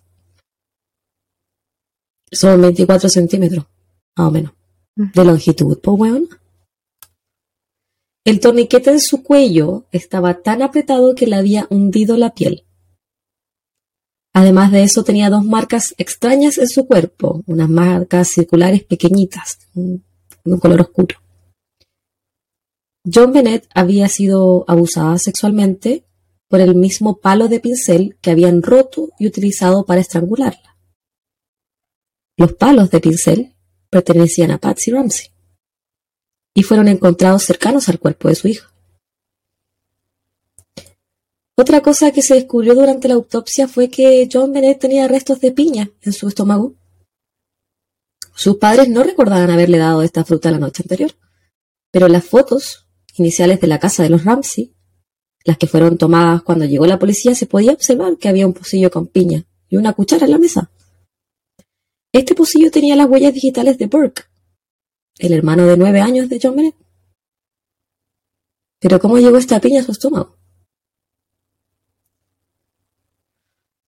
Son 2.31 2.61
24 2.61 3.09
centímetros, 3.09 3.65
más 4.15 4.27
o 4.27 4.31
menos, 4.31 4.53
de 4.95 5.25
longitud, 5.25 5.79
pues 5.81 5.99
weón. 5.99 6.29
El 8.25 8.39
torniquete 8.39 8.89
en 8.89 9.01
su 9.01 9.21
cuello 9.21 9.85
estaba 9.91 10.41
tan 10.41 10.61
apretado 10.61 11.13
que 11.13 11.27
le 11.27 11.35
había 11.35 11.67
hundido 11.69 12.15
la 12.15 12.33
piel. 12.33 12.65
Además 14.33 14.71
de 14.71 14.83
eso, 14.83 15.03
tenía 15.03 15.29
dos 15.29 15.43
marcas 15.43 15.93
extrañas 15.97 16.57
en 16.57 16.69
su 16.69 16.87
cuerpo, 16.87 17.43
unas 17.47 17.69
marcas 17.69 18.29
circulares 18.29 18.83
pequeñitas, 18.83 19.59
de 19.73 20.01
un 20.45 20.59
color 20.59 20.81
oscuro. 20.81 21.17
John 23.13 23.33
Bennett 23.33 23.67
había 23.75 24.07
sido 24.07 24.63
abusada 24.69 25.17
sexualmente 25.19 26.05
por 26.47 26.61
el 26.61 26.75
mismo 26.75 27.17
palo 27.17 27.49
de 27.49 27.59
pincel 27.59 28.17
que 28.21 28.31
habían 28.31 28.63
roto 28.63 29.09
y 29.19 29.27
utilizado 29.27 29.85
para 29.85 29.99
estrangularla. 29.99 30.77
Los 32.37 32.53
palos 32.53 32.89
de 32.89 33.01
pincel 33.01 33.55
pertenecían 33.89 34.51
a 34.51 34.59
Patsy 34.59 34.91
Ramsey 34.91 35.32
y 36.53 36.63
fueron 36.63 36.87
encontrados 36.87 37.43
cercanos 37.43 37.89
al 37.89 37.99
cuerpo 37.99 38.29
de 38.29 38.35
su 38.35 38.47
hija. 38.47 38.73
Otra 41.55 41.81
cosa 41.81 42.11
que 42.11 42.23
se 42.23 42.33
descubrió 42.33 42.73
durante 42.73 43.07
la 43.07 43.13
autopsia 43.13 43.67
fue 43.67 43.89
que 43.89 44.27
John 44.31 44.53
Bennett 44.53 44.79
tenía 44.79 45.07
restos 45.07 45.39
de 45.39 45.51
piña 45.51 45.91
en 46.01 46.13
su 46.13 46.27
estómago. 46.27 46.73
Sus 48.35 48.57
padres 48.57 48.89
no 48.89 49.03
recordaban 49.03 49.51
haberle 49.51 49.77
dado 49.77 50.01
esta 50.01 50.25
fruta 50.25 50.49
la 50.49 50.57
noche 50.57 50.81
anterior, 50.83 51.11
pero 51.91 52.07
las 52.07 52.25
fotos 52.25 52.87
iniciales 53.17 53.61
de 53.61 53.67
la 53.67 53.79
casa 53.79 54.01
de 54.01 54.09
los 54.09 54.23
Ramsey, 54.23 54.73
las 55.45 55.57
que 55.59 55.67
fueron 55.67 55.97
tomadas 55.97 56.41
cuando 56.41 56.65
llegó 56.65 56.87
la 56.87 56.97
policía, 56.97 57.35
se 57.35 57.45
podía 57.45 57.73
observar 57.73 58.17
que 58.17 58.29
había 58.29 58.47
un 58.47 58.53
pocillo 58.53 58.89
con 58.89 59.05
piña 59.05 59.45
y 59.69 59.77
una 59.77 59.93
cuchara 59.93 60.25
en 60.25 60.31
la 60.31 60.39
mesa. 60.39 60.71
Este 62.11 62.33
pocillo 62.33 62.71
tenía 62.71 62.95
las 62.95 63.07
huellas 63.07 63.33
digitales 63.33 63.77
de 63.77 63.85
Burke, 63.85 64.23
el 65.17 65.33
hermano 65.33 65.65
de 65.65 65.77
nueve 65.77 66.01
años 66.01 66.29
de 66.29 66.39
John 66.41 66.55
Bennett. 66.55 66.75
Pero 68.79 68.99
¿cómo 68.99 69.17
llegó 69.17 69.37
esta 69.37 69.59
piña 69.59 69.81
a 69.81 69.83
su 69.83 69.91
estómago? 69.91 70.37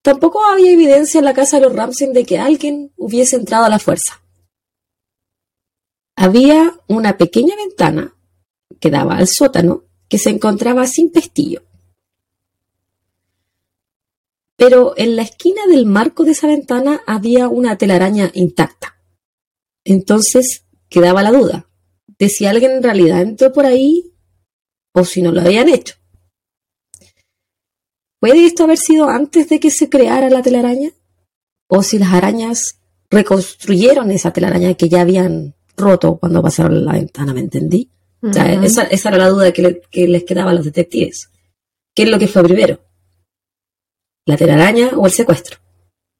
Tampoco 0.02 0.44
había 0.44 0.70
evidencia 0.70 1.18
en 1.18 1.24
la 1.24 1.34
casa 1.34 1.58
de 1.58 1.66
los 1.66 1.74
Ramsey 1.74 2.12
de 2.12 2.24
que 2.24 2.38
alguien 2.38 2.92
hubiese 2.96 3.36
entrado 3.36 3.64
a 3.64 3.68
la 3.68 3.80
fuerza. 3.80 4.22
Había 6.14 6.78
una 6.86 7.18
pequeña 7.18 7.56
ventana 7.56 8.16
que 8.78 8.90
daba 8.90 9.16
al 9.16 9.26
sótano 9.26 9.84
que 10.08 10.18
se 10.18 10.30
encontraba 10.30 10.86
sin 10.86 11.10
pestillo. 11.10 11.62
Pero 14.56 14.94
en 14.96 15.16
la 15.16 15.22
esquina 15.22 15.66
del 15.66 15.86
marco 15.86 16.24
de 16.24 16.30
esa 16.30 16.46
ventana 16.46 17.02
había 17.06 17.48
una 17.48 17.76
telaraña 17.76 18.30
intacta. 18.32 18.96
Entonces 19.84 20.65
quedaba 20.88 21.22
la 21.22 21.32
duda 21.32 21.68
de 22.18 22.28
si 22.28 22.46
alguien 22.46 22.72
en 22.72 22.82
realidad 22.82 23.20
entró 23.22 23.52
por 23.52 23.66
ahí 23.66 24.12
o 24.94 25.04
si 25.04 25.22
no 25.22 25.32
lo 25.32 25.40
habían 25.40 25.68
hecho. 25.68 25.94
¿Puede 28.20 28.46
esto 28.46 28.64
haber 28.64 28.78
sido 28.78 29.08
antes 29.08 29.48
de 29.48 29.60
que 29.60 29.70
se 29.70 29.88
creara 29.88 30.30
la 30.30 30.42
telaraña? 30.42 30.90
¿O 31.68 31.82
si 31.82 31.98
las 31.98 32.12
arañas 32.12 32.78
reconstruyeron 33.10 34.10
esa 34.10 34.32
telaraña 34.32 34.74
que 34.74 34.88
ya 34.88 35.02
habían 35.02 35.54
roto 35.76 36.16
cuando 36.16 36.42
pasaron 36.42 36.84
la 36.84 36.92
ventana? 36.92 37.34
¿Me 37.34 37.40
entendí? 37.40 37.90
O 38.22 38.32
sea, 38.32 38.54
Ujú. 38.54 38.64
esa, 38.64 38.84
esa 38.84 39.10
era 39.10 39.18
la 39.18 39.28
duda 39.28 39.52
que, 39.52 39.62
le- 39.62 39.80
que 39.90 40.08
les 40.08 40.24
quedaba 40.24 40.50
a 40.50 40.54
los 40.54 40.64
detectives. 40.64 41.30
¿Qué 41.94 42.04
es 42.04 42.10
lo 42.10 42.18
que 42.18 42.28
fue 42.28 42.42
primero? 42.42 42.80
¿La 44.26 44.36
telaraña 44.36 44.90
o 44.96 45.06
el 45.06 45.12
secuestro? 45.12 45.58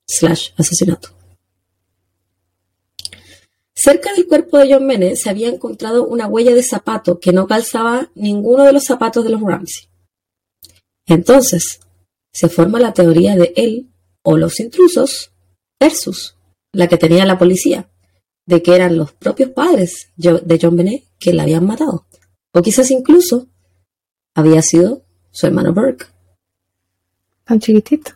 Slash 0.08 0.50
asesinato. 0.56 1.15
Cerca 3.86 4.12
del 4.12 4.26
cuerpo 4.26 4.58
de 4.58 4.74
John 4.74 4.88
Bennett 4.88 5.14
se 5.14 5.30
había 5.30 5.48
encontrado 5.48 6.04
una 6.08 6.26
huella 6.26 6.52
de 6.52 6.64
zapato 6.64 7.20
que 7.20 7.32
no 7.32 7.46
calzaba 7.46 8.10
ninguno 8.16 8.64
de 8.64 8.72
los 8.72 8.82
zapatos 8.82 9.22
de 9.22 9.30
los 9.30 9.40
Ramsey. 9.40 9.88
Entonces, 11.06 11.78
se 12.32 12.48
forma 12.48 12.80
la 12.80 12.92
teoría 12.92 13.36
de 13.36 13.52
él 13.54 13.92
o 14.24 14.38
los 14.38 14.58
intrusos 14.58 15.30
versus 15.78 16.36
la 16.72 16.88
que 16.88 16.96
tenía 16.96 17.24
la 17.26 17.38
policía, 17.38 17.88
de 18.44 18.60
que 18.60 18.74
eran 18.74 18.98
los 18.98 19.12
propios 19.12 19.50
padres 19.50 20.08
de 20.16 20.58
John 20.60 20.76
Bennett 20.76 21.04
que 21.20 21.32
la 21.32 21.44
habían 21.44 21.64
matado. 21.64 22.08
O 22.52 22.62
quizás 22.62 22.90
incluso 22.90 23.46
había 24.34 24.62
sido 24.62 25.04
su 25.30 25.46
hermano 25.46 25.72
Burke. 25.72 26.06
Tan 27.44 27.60
chiquitito. 27.60 28.10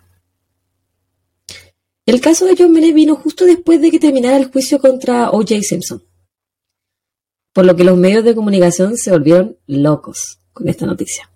El 2.11 2.21
caso 2.21 2.45
de 2.45 2.57
John 2.59 2.75
Bennett 2.75 2.93
vino 2.93 3.15
justo 3.15 3.45
después 3.45 3.81
de 3.81 3.89
que 3.93 4.01
terminara 4.01 4.37
el 4.37 4.51
juicio 4.51 4.81
contra 4.81 5.31
O.J. 5.31 5.63
Simpson. 5.63 6.03
Por 7.55 7.65
lo 7.67 7.77
que 7.77 7.85
los 7.85 7.97
medios 7.97 8.25
de 8.25 8.35
comunicación 8.35 8.97
se 8.97 9.13
volvieron 9.13 9.57
locos 9.69 10.41
con 10.53 10.69
esta 10.69 10.87
noticia. 10.87 11.31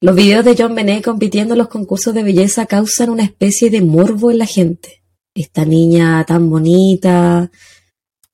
Los 0.00 0.16
videos 0.16 0.44
de 0.44 0.56
John 0.58 0.74
Bennett 0.74 1.04
compitiendo 1.04 1.54
en 1.54 1.58
los 1.58 1.68
concursos 1.68 2.12
de 2.14 2.24
belleza 2.24 2.66
causan 2.66 3.10
una 3.10 3.22
especie 3.22 3.70
de 3.70 3.80
morbo 3.80 4.32
en 4.32 4.38
la 4.38 4.46
gente. 4.46 5.02
Esta 5.34 5.64
niña 5.64 6.24
tan 6.26 6.50
bonita, 6.50 7.48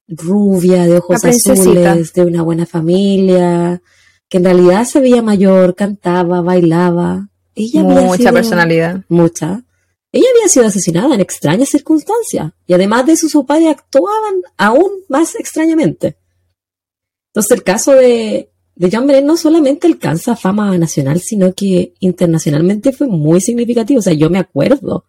rubia, 0.09 0.85
de 0.87 0.97
ojos 0.97 1.23
azules, 1.23 2.15
de 2.15 2.23
una 2.23 2.41
buena 2.41 2.65
familia, 2.65 3.83
que 4.31 4.39
en 4.39 4.45
realidad 4.45 4.85
se 4.87 5.01
veía 5.01 5.21
mayor, 5.21 5.75
cantaba, 5.75 6.41
bailaba. 6.41 7.29
Ella 7.55 7.81
había 7.83 8.01
Mucha 8.01 8.17
sido- 8.17 8.33
personalidad. 8.33 9.05
mucha. 9.11 9.65
Ella 10.17 10.29
había 10.35 10.49
sido 10.49 10.65
asesinada 10.65 11.15
en 11.15 11.21
extrañas 11.21 11.69
circunstancias 11.69 12.51
y 12.67 12.73
además 12.73 13.05
de 13.05 13.13
eso 13.13 13.29
sus 13.29 13.45
padres 13.45 13.69
actuaban 13.69 14.41
aún 14.57 14.91
más 15.11 15.35
extrañamente. 15.35 16.17
Entonces 17.29 17.59
el 17.59 17.63
caso 17.63 17.93
de, 17.93 18.51
de 18.77 18.91
John 18.91 19.07
Bennett 19.07 19.27
no 19.27 19.37
solamente 19.37 19.87
alcanza 19.87 20.35
fama 20.35 20.79
nacional, 20.79 21.21
sino 21.21 21.53
que 21.53 21.93
internacionalmente 22.01 22.95
fue 22.95 23.09
muy 23.09 23.43
significativo. 23.43 23.99
O 23.99 24.03
sea, 24.03 24.15
yo 24.15 24.31
me 24.31 24.39
acuerdo. 24.39 25.05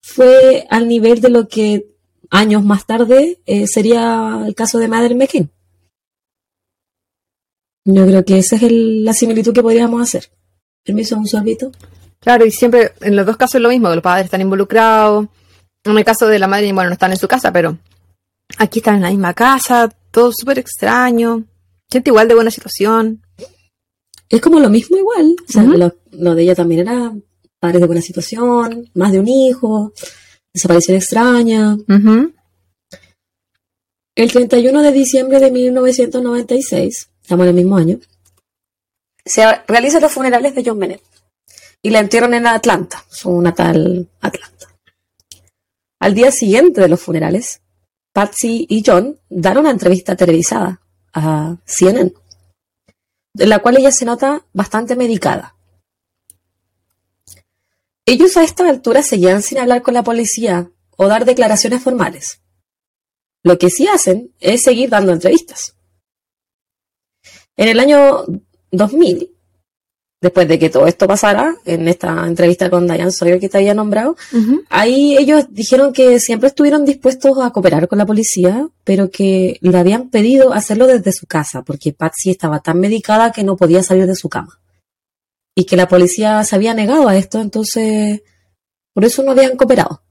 Fue 0.00 0.68
al 0.70 0.86
nivel 0.86 1.20
de 1.20 1.30
lo 1.30 1.48
que 1.48 1.96
años 2.30 2.64
más 2.64 2.86
tarde 2.86 3.40
eh, 3.44 3.66
sería 3.66 4.44
el 4.46 4.54
caso 4.54 4.78
de 4.78 4.86
Madeleine 4.86 5.24
McCann. 5.24 5.50
Yo 7.86 8.06
creo 8.06 8.24
que 8.24 8.38
esa 8.38 8.54
es 8.54 8.70
la 8.70 9.14
similitud 9.14 9.52
que 9.52 9.62
podríamos 9.62 10.00
hacer. 10.00 10.30
Permiso, 10.84 11.16
un 11.16 11.26
sorbito. 11.26 11.72
Claro, 12.20 12.44
y 12.44 12.50
siempre, 12.50 12.92
en 13.00 13.16
los 13.16 13.26
dos 13.26 13.36
casos 13.36 13.56
es 13.56 13.62
lo 13.62 13.70
mismo, 13.70 13.88
que 13.88 13.94
los 13.94 14.02
padres 14.02 14.26
están 14.26 14.42
involucrados. 14.42 15.26
En 15.84 15.96
el 15.96 16.04
caso 16.04 16.26
de 16.26 16.38
la 16.38 16.46
madre, 16.46 16.72
bueno, 16.72 16.90
no 16.90 16.94
están 16.94 17.12
en 17.12 17.16
su 17.16 17.26
casa, 17.26 17.50
pero 17.52 17.78
aquí 18.58 18.80
están 18.80 18.96
en 18.96 19.02
la 19.02 19.10
misma 19.10 19.32
casa, 19.32 19.88
todo 20.10 20.30
súper 20.32 20.58
extraño. 20.58 21.44
Gente 21.90 22.10
igual 22.10 22.28
de 22.28 22.34
buena 22.34 22.50
situación. 22.50 23.22
Es 24.28 24.40
como 24.40 24.60
lo 24.60 24.68
mismo 24.68 24.98
igual. 24.98 25.34
O 25.48 25.52
sea, 25.52 25.62
lo, 25.62 25.94
lo 26.12 26.34
de 26.34 26.42
ella 26.42 26.54
también 26.54 26.82
era 26.82 27.12
padres 27.58 27.80
de 27.80 27.86
buena 27.86 28.02
situación, 28.02 28.90
más 28.94 29.12
de 29.12 29.20
un 29.20 29.28
hijo, 29.28 29.92
desaparición 30.52 30.98
extraña. 30.98 31.74
Ujú. 31.74 32.32
El 34.14 34.30
31 34.30 34.82
de 34.82 34.92
diciembre 34.92 35.40
de 35.40 35.50
1996, 35.50 37.08
estamos 37.22 37.44
en 37.44 37.48
el 37.48 37.54
mismo 37.54 37.76
año, 37.76 37.98
se 39.24 39.44
realizan 39.66 40.02
los 40.02 40.12
funerales 40.12 40.54
de 40.54 40.62
John 40.64 40.78
Bennett 40.78 41.02
y 41.82 41.90
la 41.90 42.00
entierran 42.00 42.34
en 42.34 42.46
Atlanta, 42.46 43.04
su 43.08 43.40
natal 43.40 44.08
Atlanta. 44.20 44.68
Al 45.98 46.14
día 46.14 46.30
siguiente 46.30 46.80
de 46.80 46.88
los 46.88 47.00
funerales, 47.00 47.60
Patsy 48.12 48.66
y 48.68 48.82
John 48.84 49.18
dan 49.28 49.58
una 49.58 49.70
entrevista 49.70 50.16
televisada 50.16 50.80
a 51.12 51.56
CNN, 51.64 52.12
en 53.38 53.48
la 53.48 53.60
cual 53.60 53.78
ella 53.78 53.92
se 53.92 54.04
nota 54.04 54.44
bastante 54.52 54.96
medicada. 54.96 55.56
Ellos 58.06 58.36
a 58.36 58.42
esta 58.44 58.68
altura 58.68 59.02
seguían 59.02 59.42
sin 59.42 59.58
hablar 59.58 59.82
con 59.82 59.94
la 59.94 60.02
policía 60.02 60.70
o 60.96 61.06
dar 61.06 61.24
declaraciones 61.24 61.82
formales. 61.82 62.40
Lo 63.42 63.58
que 63.58 63.70
sí 63.70 63.86
hacen 63.86 64.34
es 64.38 64.62
seguir 64.62 64.90
dando 64.90 65.12
entrevistas. 65.12 65.76
En 67.56 67.68
el 67.68 67.78
año 67.78 68.24
2000, 68.70 69.34
después 70.20 70.46
de 70.48 70.58
que 70.58 70.68
todo 70.68 70.86
esto 70.86 71.06
pasara, 71.06 71.56
en 71.64 71.88
esta 71.88 72.26
entrevista 72.26 72.68
con 72.68 72.86
Diane 72.86 73.10
Sawyer 73.10 73.40
que 73.40 73.48
te 73.48 73.58
había 73.58 73.74
nombrado, 73.74 74.16
ahí 74.68 75.16
ellos 75.16 75.46
dijeron 75.50 75.92
que 75.92 76.20
siempre 76.20 76.48
estuvieron 76.48 76.84
dispuestos 76.84 77.38
a 77.40 77.50
cooperar 77.50 77.88
con 77.88 77.98
la 77.98 78.06
policía, 78.06 78.68
pero 78.84 79.10
que 79.10 79.58
le 79.60 79.78
habían 79.78 80.10
pedido 80.10 80.52
hacerlo 80.52 80.86
desde 80.86 81.12
su 81.12 81.26
casa, 81.26 81.62
porque 81.62 81.92
Patsy 81.92 82.30
estaba 82.30 82.60
tan 82.60 82.78
medicada 82.78 83.32
que 83.32 83.44
no 83.44 83.56
podía 83.56 83.82
salir 83.82 84.06
de 84.06 84.14
su 84.14 84.28
cama. 84.28 84.60
Y 85.54 85.64
que 85.64 85.76
la 85.76 85.88
policía 85.88 86.44
se 86.44 86.54
había 86.54 86.74
negado 86.74 87.08
a 87.08 87.16
esto, 87.16 87.40
entonces 87.40 88.22
por 88.92 89.04
eso 89.04 89.22
no 89.22 89.32
habían 89.32 89.56
cooperado. 89.56 90.02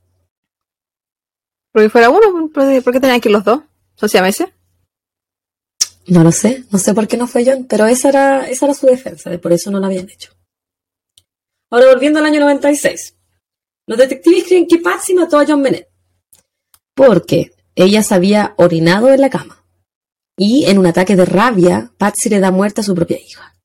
Porque 1.72 1.90
fuera 1.90 2.10
uno, 2.10 2.50
¿por 2.52 2.68
qué 2.68 2.82
por 2.82 2.94
qué 2.94 3.00
tenían 3.00 3.22
que 3.22 3.30
ir 3.30 3.34
los 3.34 3.44
dos? 3.44 3.62
¿Son 3.96 4.10
siameses? 4.10 4.48
No 6.10 6.24
lo 6.24 6.32
sé, 6.32 6.64
no 6.72 6.80
sé 6.80 6.94
por 6.94 7.08
qué 7.08 7.18
no 7.18 7.28
fue 7.28 7.46
John, 7.46 7.66
pero 7.70 7.86
esa 7.86 8.10
era, 8.10 8.50
esa 8.50 8.66
era 8.66 8.74
su 8.74 8.88
defensa, 8.88 9.30
de 9.30 9.38
por 9.40 9.54
eso 9.54 9.70
no 9.72 9.80
lo 9.80 9.86
habían 9.86 10.10
hecho. 10.10 10.32
Ahora 11.72 11.88
volviendo 11.94 12.20
al 12.20 12.26
año 12.26 12.40
96. 12.40 13.16
Los 13.88 13.98
detectives 13.98 14.46
creen 14.48 14.68
que 14.68 14.80
Patsy 14.80 15.14
mató 15.14 15.38
a 15.40 15.46
John 15.46 15.62
Bennett. 15.62 15.88
Porque 16.96 17.52
ella 17.76 18.02
se 18.04 18.16
había 18.16 18.54
orinado 18.58 19.12
en 19.14 19.22
la 19.22 19.30
cama. 19.30 19.64
Y 20.38 20.66
en 20.66 20.78
un 20.80 20.86
ataque 20.88 21.16
de 21.16 21.26
rabia, 21.26 21.92
Patsy 21.98 22.30
le 22.30 22.40
da 22.40 22.52
muerte 22.52 22.82
a 22.82 22.84
su 22.84 22.96
propia 22.96 23.20
hija. 23.20 23.56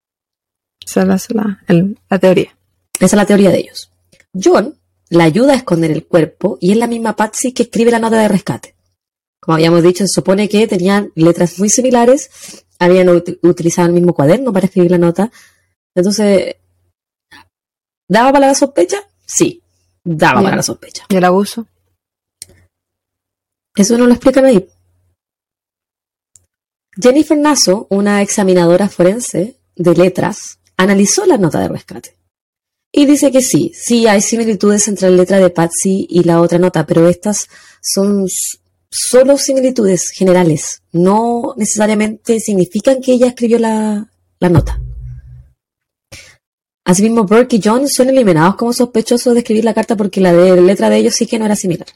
Esa 0.84 1.02
es 1.14 1.30
la, 1.34 1.62
la- 1.68 1.88
la 2.10 2.18
teoría. 2.18 2.56
Esa 2.96 3.04
es 3.06 3.12
la 3.14 3.26
teoría 3.26 3.50
de 3.50 3.58
ellos. 3.60 3.90
John 4.34 4.78
la 5.10 5.24
ayuda 5.24 5.52
a 5.52 5.56
esconder 5.56 5.90
el 5.90 6.06
cuerpo 6.06 6.58
y 6.60 6.72
es 6.72 6.76
la 6.76 6.86
misma 6.86 7.16
Patsy 7.16 7.52
que 7.52 7.64
escribe 7.64 7.90
la 7.90 7.98
nota 7.98 8.18
de 8.18 8.28
rescate. 8.28 8.74
Como 9.44 9.56
habíamos 9.56 9.82
dicho, 9.82 10.04
se 10.06 10.12
supone 10.14 10.48
que 10.48 10.66
tenían 10.66 11.12
letras 11.16 11.58
muy 11.58 11.68
similares, 11.68 12.64
habían 12.78 13.08
ut- 13.08 13.38
utilizado 13.42 13.88
el 13.88 13.94
mismo 13.94 14.14
cuaderno 14.14 14.54
para 14.54 14.64
escribir 14.66 14.90
la 14.90 14.96
nota. 14.98 15.30
Entonces, 15.94 16.56
¿daba 18.08 18.32
para 18.32 18.46
la 18.46 18.54
sospecha? 18.54 19.06
Sí, 19.26 19.60
daba 20.02 20.42
para 20.42 20.56
la 20.56 20.62
sospecha. 20.62 21.04
¿Y 21.10 21.16
el 21.16 21.24
abuso? 21.24 21.66
Eso 23.76 23.98
no 23.98 24.06
lo 24.06 24.12
explican 24.14 24.46
ahí. 24.46 24.66
Jennifer 26.98 27.36
Nasso, 27.36 27.86
una 27.90 28.22
examinadora 28.22 28.88
forense 28.88 29.56
de 29.76 29.94
letras, 29.94 30.58
analizó 30.78 31.26
la 31.26 31.36
nota 31.36 31.58
de 31.60 31.68
rescate. 31.68 32.16
Y 32.90 33.04
dice 33.04 33.30
que 33.30 33.42
sí, 33.42 33.72
sí 33.74 34.06
hay 34.06 34.22
similitudes 34.22 34.88
entre 34.88 35.10
la 35.10 35.16
letra 35.16 35.38
de 35.38 35.50
Patsy 35.50 36.06
y 36.08 36.22
la 36.22 36.40
otra 36.40 36.58
nota, 36.58 36.86
pero 36.86 37.08
estas 37.08 37.48
son 37.82 38.26
solo 38.96 39.36
similitudes 39.36 40.10
generales. 40.10 40.82
No 40.92 41.54
necesariamente 41.56 42.38
significan 42.38 43.00
que 43.00 43.12
ella 43.12 43.26
escribió 43.28 43.58
la, 43.58 44.08
la 44.38 44.48
nota. 44.48 44.80
Asimismo, 46.86 47.24
Burke 47.24 47.56
y 47.56 47.60
John 47.64 47.88
son 47.88 48.10
eliminados 48.10 48.56
como 48.56 48.72
sospechosos 48.72 49.32
de 49.34 49.40
escribir 49.40 49.64
la 49.64 49.74
carta 49.74 49.96
porque 49.96 50.20
la 50.20 50.32
de- 50.32 50.60
letra 50.60 50.90
de 50.90 50.98
ellos 50.98 51.14
sí 51.14 51.26
que 51.26 51.38
no 51.38 51.46
era 51.46 51.56
similar. 51.56 51.88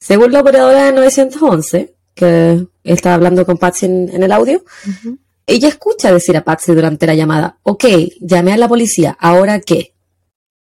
Según 0.00 0.32
la 0.32 0.40
operadora 0.40 0.84
de 0.86 0.92
911, 0.92 1.94
que 2.14 2.66
está 2.82 3.14
hablando 3.14 3.46
con 3.46 3.58
Patsy 3.58 3.86
en, 3.86 4.08
en 4.14 4.22
el 4.22 4.32
audio, 4.32 4.64
ella 5.46 5.68
escucha 5.68 6.12
decir 6.12 6.36
a 6.36 6.44
Patsy 6.44 6.72
durante 6.74 7.06
la 7.06 7.14
llamada, 7.14 7.58
ok, 7.62 7.84
llamé 8.20 8.52
a 8.52 8.56
la 8.56 8.68
policía, 8.68 9.16
¿ahora 9.20 9.60
qué? 9.60 9.94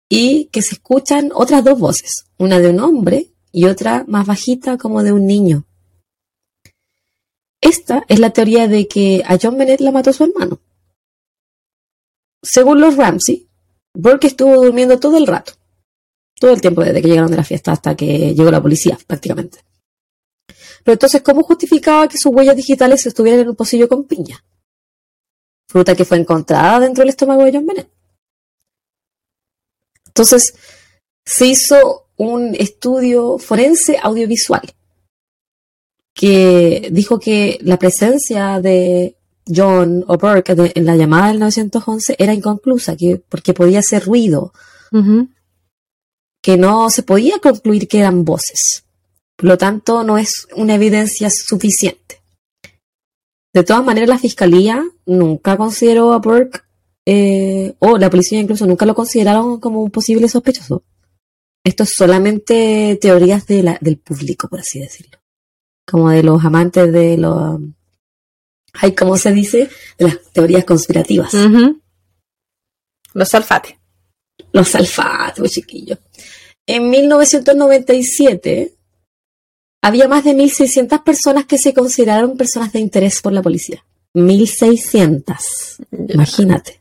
Y 0.10 0.46
que 0.52 0.62
se 0.62 0.76
escuchan 0.76 1.32
otras 1.34 1.64
dos 1.64 1.80
voces, 1.80 2.26
una 2.38 2.60
de 2.60 2.70
un 2.70 2.80
hombre 2.80 3.32
y 3.56 3.68
otra 3.68 4.04
más 4.10 4.28
bajita 4.28 4.78
como 4.78 5.02
de 5.02 5.14
un 5.14 5.26
niño. 5.26 5.66
Esta 7.62 8.04
es 8.10 8.20
la 8.20 8.32
teoría 8.32 8.68
de 8.68 8.86
que 8.86 9.24
a 9.26 9.38
John 9.42 9.58
Bennett 9.58 9.80
la 9.80 9.94
mató 9.94 10.12
su 10.12 10.26
hermano. 10.26 10.60
Según 12.44 12.82
los 12.82 12.98
Ramsey, 12.98 13.48
Burke 13.94 14.28
estuvo 14.28 14.58
durmiendo 14.58 15.00
todo 15.00 15.18
el 15.18 15.26
rato, 15.26 15.54
todo 16.38 16.52
el 16.52 16.60
tiempo 16.60 16.84
desde 16.84 17.02
que 17.02 17.08
llegaron 17.08 17.32
de 17.32 17.38
la 17.38 17.46
fiesta 17.46 17.72
hasta 17.72 17.96
que 17.96 18.36
llegó 18.36 18.52
la 18.52 18.62
policía, 18.62 19.00
prácticamente. 19.08 19.60
Pero 20.84 20.94
entonces, 20.94 21.22
¿cómo 21.22 21.42
justificaba 21.42 22.10
que 22.10 22.18
sus 22.18 22.34
huellas 22.36 22.58
digitales 22.58 23.06
estuvieran 23.06 23.40
en 23.40 23.50
un 23.50 23.56
pocillo 23.56 23.88
con 23.88 24.04
piña? 24.04 24.44
Fruta 25.70 25.96
que 25.96 26.04
fue 26.04 26.18
encontrada 26.18 26.82
dentro 26.82 27.04
del 27.04 27.10
estómago 27.10 27.46
de 27.46 27.54
John 27.54 27.66
Bennett. 27.66 27.90
Entonces, 30.08 30.56
se 31.26 31.48
hizo 31.48 32.05
un 32.18 32.56
estudio 32.56 33.38
forense 33.38 33.98
audiovisual 34.02 34.62
que 36.14 36.90
dijo 36.92 37.20
que 37.20 37.58
la 37.62 37.78
presencia 37.78 38.60
de 38.62 39.18
John 39.48 40.04
o 40.08 40.18
Burke 40.18 40.56
de- 40.56 40.72
en 40.76 40.86
la 40.86 40.96
llamada 40.96 41.28
del 41.28 41.40
911 41.40 42.16
era 42.18 42.34
inconclusa, 42.34 42.96
que, 42.96 43.18
porque 43.30 43.54
podía 43.54 43.82
ser 43.82 44.06
ruido, 44.06 44.54
que 46.42 46.58
no 46.58 46.90
se 46.90 47.04
podía 47.04 47.40
concluir 47.40 47.88
que 47.88 48.00
eran 48.00 48.24
voces. 48.24 48.86
Por 49.36 49.46
lo 49.50 49.58
tanto, 49.58 50.04
no 50.04 50.18
es 50.18 50.48
una 50.56 50.76
evidencia 50.76 51.30
suficiente. 51.30 52.22
De 53.54 53.64
todas 53.64 53.84
maneras, 53.84 54.10
la 54.10 54.18
fiscalía 54.20 54.84
nunca 55.06 55.58
consideró 55.58 56.14
a 56.14 56.20
Burke, 56.20 56.62
eh, 57.06 57.76
o 57.80 57.98
la 57.98 58.10
policía 58.10 58.40
incluso 58.40 58.66
nunca 58.66 58.86
lo 58.86 58.96
consideraron 58.96 59.60
como 59.60 59.82
un 59.84 59.92
posible 59.92 60.28
sospechoso. 60.30 60.84
Esto 61.66 61.84
es 61.84 61.94
solamente 61.98 62.98
teorías 63.02 63.46
de 63.48 63.64
la- 63.64 63.78
del 63.82 63.98
público, 63.98 64.48
por 64.48 64.60
así 64.60 64.80
decirlo. 64.80 65.18
Como 65.86 66.10
de 66.12 66.22
los 66.24 66.44
amantes 66.46 66.94
de 66.94 67.18
los... 67.18 67.60
Ay, 68.74 68.94
¿cómo 68.94 69.18
se 69.18 69.32
dice? 69.34 69.70
De 69.98 70.06
las 70.06 70.22
teorías 70.32 70.64
conspirativas. 70.64 71.34
Los 73.14 73.30
salfates. 73.30 73.76
Los 74.52 74.76
alfatos, 74.76 75.52
chiquillos. 75.52 76.00
En 76.68 76.90
1997 76.90 78.76
había 79.82 80.08
más 80.08 80.24
de 80.24 80.32
1.600 80.36 81.04
personas 81.04 81.46
que 81.46 81.58
se 81.58 81.74
consideraron 81.74 82.38
personas 82.38 82.74
de 82.74 82.80
interés 82.80 83.22
por 83.22 83.34
la 83.34 83.42
policía. 83.42 83.84
1.600. 84.14 85.86
Imagínate. 86.10 86.80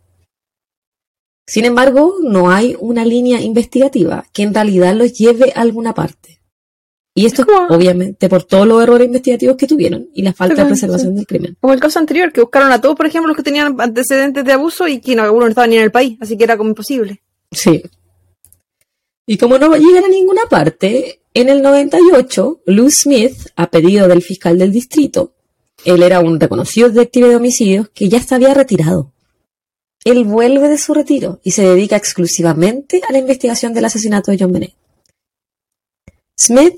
Sin 1.46 1.64
embargo, 1.64 2.14
no 2.22 2.50
hay 2.50 2.76
una 2.80 3.04
línea 3.04 3.40
investigativa 3.40 4.24
que 4.32 4.42
en 4.42 4.54
realidad 4.54 4.94
los 4.94 5.12
lleve 5.12 5.52
a 5.54 5.60
alguna 5.60 5.94
parte. 5.94 6.40
Y 7.16 7.26
esto 7.26 7.42
es 7.42 7.46
¿Cómo? 7.46 7.68
obviamente 7.68 8.28
por 8.28 8.42
todos 8.42 8.66
los 8.66 8.82
errores 8.82 9.06
investigativos 9.06 9.56
que 9.56 9.68
tuvieron 9.68 10.08
y 10.14 10.22
la 10.22 10.32
falta 10.32 10.62
de 10.62 10.68
preservación 10.68 11.12
sí. 11.12 11.16
del 11.16 11.26
crimen. 11.26 11.56
Como 11.60 11.72
el 11.72 11.78
caso 11.78 12.00
anterior, 12.00 12.32
que 12.32 12.40
buscaron 12.40 12.72
a 12.72 12.80
todos, 12.80 12.96
por 12.96 13.06
ejemplo, 13.06 13.28
los 13.28 13.36
que 13.36 13.44
tenían 13.44 13.80
antecedentes 13.80 14.44
de 14.44 14.52
abuso 14.52 14.88
y 14.88 15.00
que 15.00 15.14
no, 15.14 15.22
algunos 15.22 15.46
no 15.46 15.50
estaban 15.50 15.70
ni 15.70 15.76
en 15.76 15.84
el 15.84 15.92
país, 15.92 16.18
así 16.20 16.36
que 16.36 16.44
era 16.44 16.56
como 16.56 16.70
imposible. 16.70 17.22
Sí. 17.52 17.82
Y 19.26 19.38
como 19.38 19.58
no 19.58 19.76
llegan 19.76 20.04
a 20.04 20.08
ninguna 20.08 20.42
parte, 20.50 21.20
en 21.34 21.48
el 21.48 21.62
98, 21.62 22.62
Lou 22.66 22.90
Smith, 22.90 23.36
a 23.54 23.70
pedido 23.70 24.08
del 24.08 24.22
fiscal 24.22 24.58
del 24.58 24.72
distrito, 24.72 25.34
él 25.84 26.02
era 26.02 26.18
un 26.20 26.40
reconocido 26.40 26.88
detective 26.88 27.28
de 27.28 27.36
homicidios 27.36 27.88
que 27.90 28.08
ya 28.08 28.20
se 28.20 28.34
había 28.34 28.54
retirado. 28.54 29.13
Él 30.04 30.24
vuelve 30.24 30.68
de 30.68 30.78
su 30.78 30.92
retiro 30.92 31.40
y 31.42 31.52
se 31.52 31.62
dedica 31.62 31.96
exclusivamente 31.96 33.00
a 33.08 33.12
la 33.12 33.18
investigación 33.18 33.72
del 33.72 33.86
asesinato 33.86 34.30
de 34.30 34.38
John 34.38 34.52
Bennett. 34.52 34.74
Smith 36.38 36.76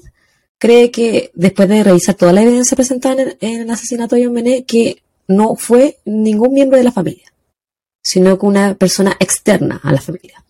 cree 0.58 0.90
que, 0.90 1.32
después 1.34 1.68
de 1.68 1.82
revisar 1.82 2.14
toda 2.14 2.32
la 2.32 2.42
evidencia 2.42 2.76
presentada 2.76 3.14
en 3.14 3.28
el, 3.28 3.38
en 3.40 3.60
el 3.62 3.70
asesinato 3.70 4.14
de 4.14 4.24
John 4.24 4.34
Bennett, 4.34 4.66
que 4.66 5.02
no 5.28 5.56
fue 5.56 5.98
ningún 6.04 6.54
miembro 6.54 6.78
de 6.78 6.84
la 6.84 6.92
familia, 6.92 7.32
sino 8.02 8.38
que 8.38 8.46
una 8.46 8.74
persona 8.74 9.16
externa 9.18 9.80
a 9.82 9.92
la 9.92 10.00
familia. 10.00 10.44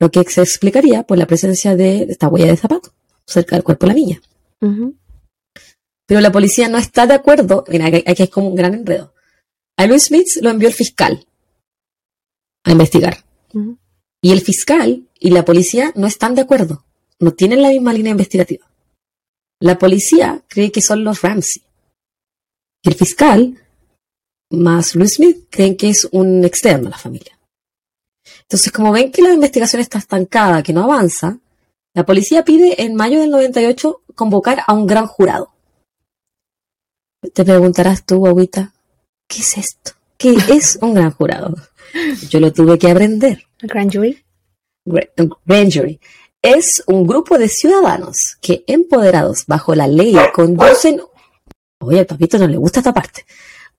Lo 0.00 0.10
que 0.10 0.24
se 0.24 0.42
explicaría 0.42 1.04
por 1.04 1.16
la 1.16 1.26
presencia 1.26 1.76
de 1.76 2.02
esta 2.10 2.28
huella 2.28 2.46
de 2.46 2.56
zapato 2.56 2.92
cerca 3.24 3.54
del 3.54 3.62
cuerpo 3.64 3.86
de 3.86 3.92
la 3.92 3.98
niña. 3.98 4.20
Pero 6.06 6.20
la 6.20 6.32
policía 6.32 6.68
no 6.68 6.78
está 6.78 7.06
de 7.06 7.14
acuerdo. 7.14 7.64
Mira, 7.68 7.86
aquí 7.86 8.24
es 8.24 8.30
como 8.30 8.48
un 8.48 8.56
gran 8.56 8.74
enredo. 8.74 9.14
A 9.76 9.86
Louis 9.86 10.02
Smith 10.02 10.26
lo 10.40 10.50
envió 10.50 10.68
el 10.68 10.74
fiscal 10.74 11.24
a 12.64 12.72
investigar. 12.72 13.24
Y 14.20 14.32
el 14.32 14.40
fiscal 14.40 15.06
y 15.20 15.30
la 15.30 15.44
policía 15.44 15.92
no 15.94 16.06
están 16.06 16.34
de 16.34 16.42
acuerdo. 16.42 16.84
No 17.20 17.32
tienen 17.32 17.62
la 17.62 17.68
misma 17.68 17.92
línea 17.92 18.10
investigativa. 18.10 18.66
La 19.60 19.78
policía 19.78 20.42
cree 20.48 20.72
que 20.72 20.82
son 20.82 21.04
los 21.04 21.22
Ramsey. 21.22 21.62
Y 22.82 22.88
el 22.88 22.94
fiscal, 22.94 23.62
más 24.50 24.94
Louis 24.94 25.14
Smith, 25.14 25.46
creen 25.50 25.76
que 25.76 25.90
es 25.90 26.08
un 26.10 26.44
externo 26.44 26.88
a 26.88 26.90
la 26.90 26.98
familia. 26.98 27.38
Entonces, 28.42 28.72
como 28.72 28.92
ven 28.92 29.12
que 29.12 29.22
la 29.22 29.32
investigación 29.32 29.80
está 29.80 29.98
estancada, 29.98 30.62
que 30.62 30.72
no 30.72 30.84
avanza, 30.84 31.38
la 31.94 32.04
policía 32.04 32.44
pide 32.44 32.82
en 32.82 32.94
mayo 32.94 33.20
del 33.20 33.30
98 33.30 34.02
convocar 34.14 34.62
a 34.66 34.72
un 34.74 34.86
gran 34.86 35.06
jurado. 35.06 35.52
Te 37.32 37.44
preguntarás 37.44 38.04
tú, 38.04 38.26
Agüita, 38.26 38.72
¿qué 39.28 39.40
es 39.40 39.56
esto? 39.56 39.92
¿Qué 40.18 40.36
es 40.48 40.78
un 40.82 40.94
gran 40.94 41.12
jurado? 41.12 41.54
Yo 42.28 42.40
lo 42.40 42.52
tuve 42.52 42.78
que 42.78 42.90
aprender. 42.90 43.44
¿Grand 43.60 43.92
jury? 43.92 44.22
Grand 44.84 45.72
jury. 45.72 46.00
Es 46.42 46.82
un 46.86 47.06
grupo 47.06 47.38
de 47.38 47.48
ciudadanos 47.48 48.16
que, 48.40 48.64
empoderados 48.66 49.46
bajo 49.46 49.74
la 49.74 49.86
ley, 49.86 50.14
conducen. 50.34 51.00
Oye, 51.80 52.00
al 52.00 52.06
papito 52.06 52.38
no 52.38 52.46
le 52.46 52.56
gusta 52.56 52.80
esta 52.80 52.92
parte. 52.92 53.24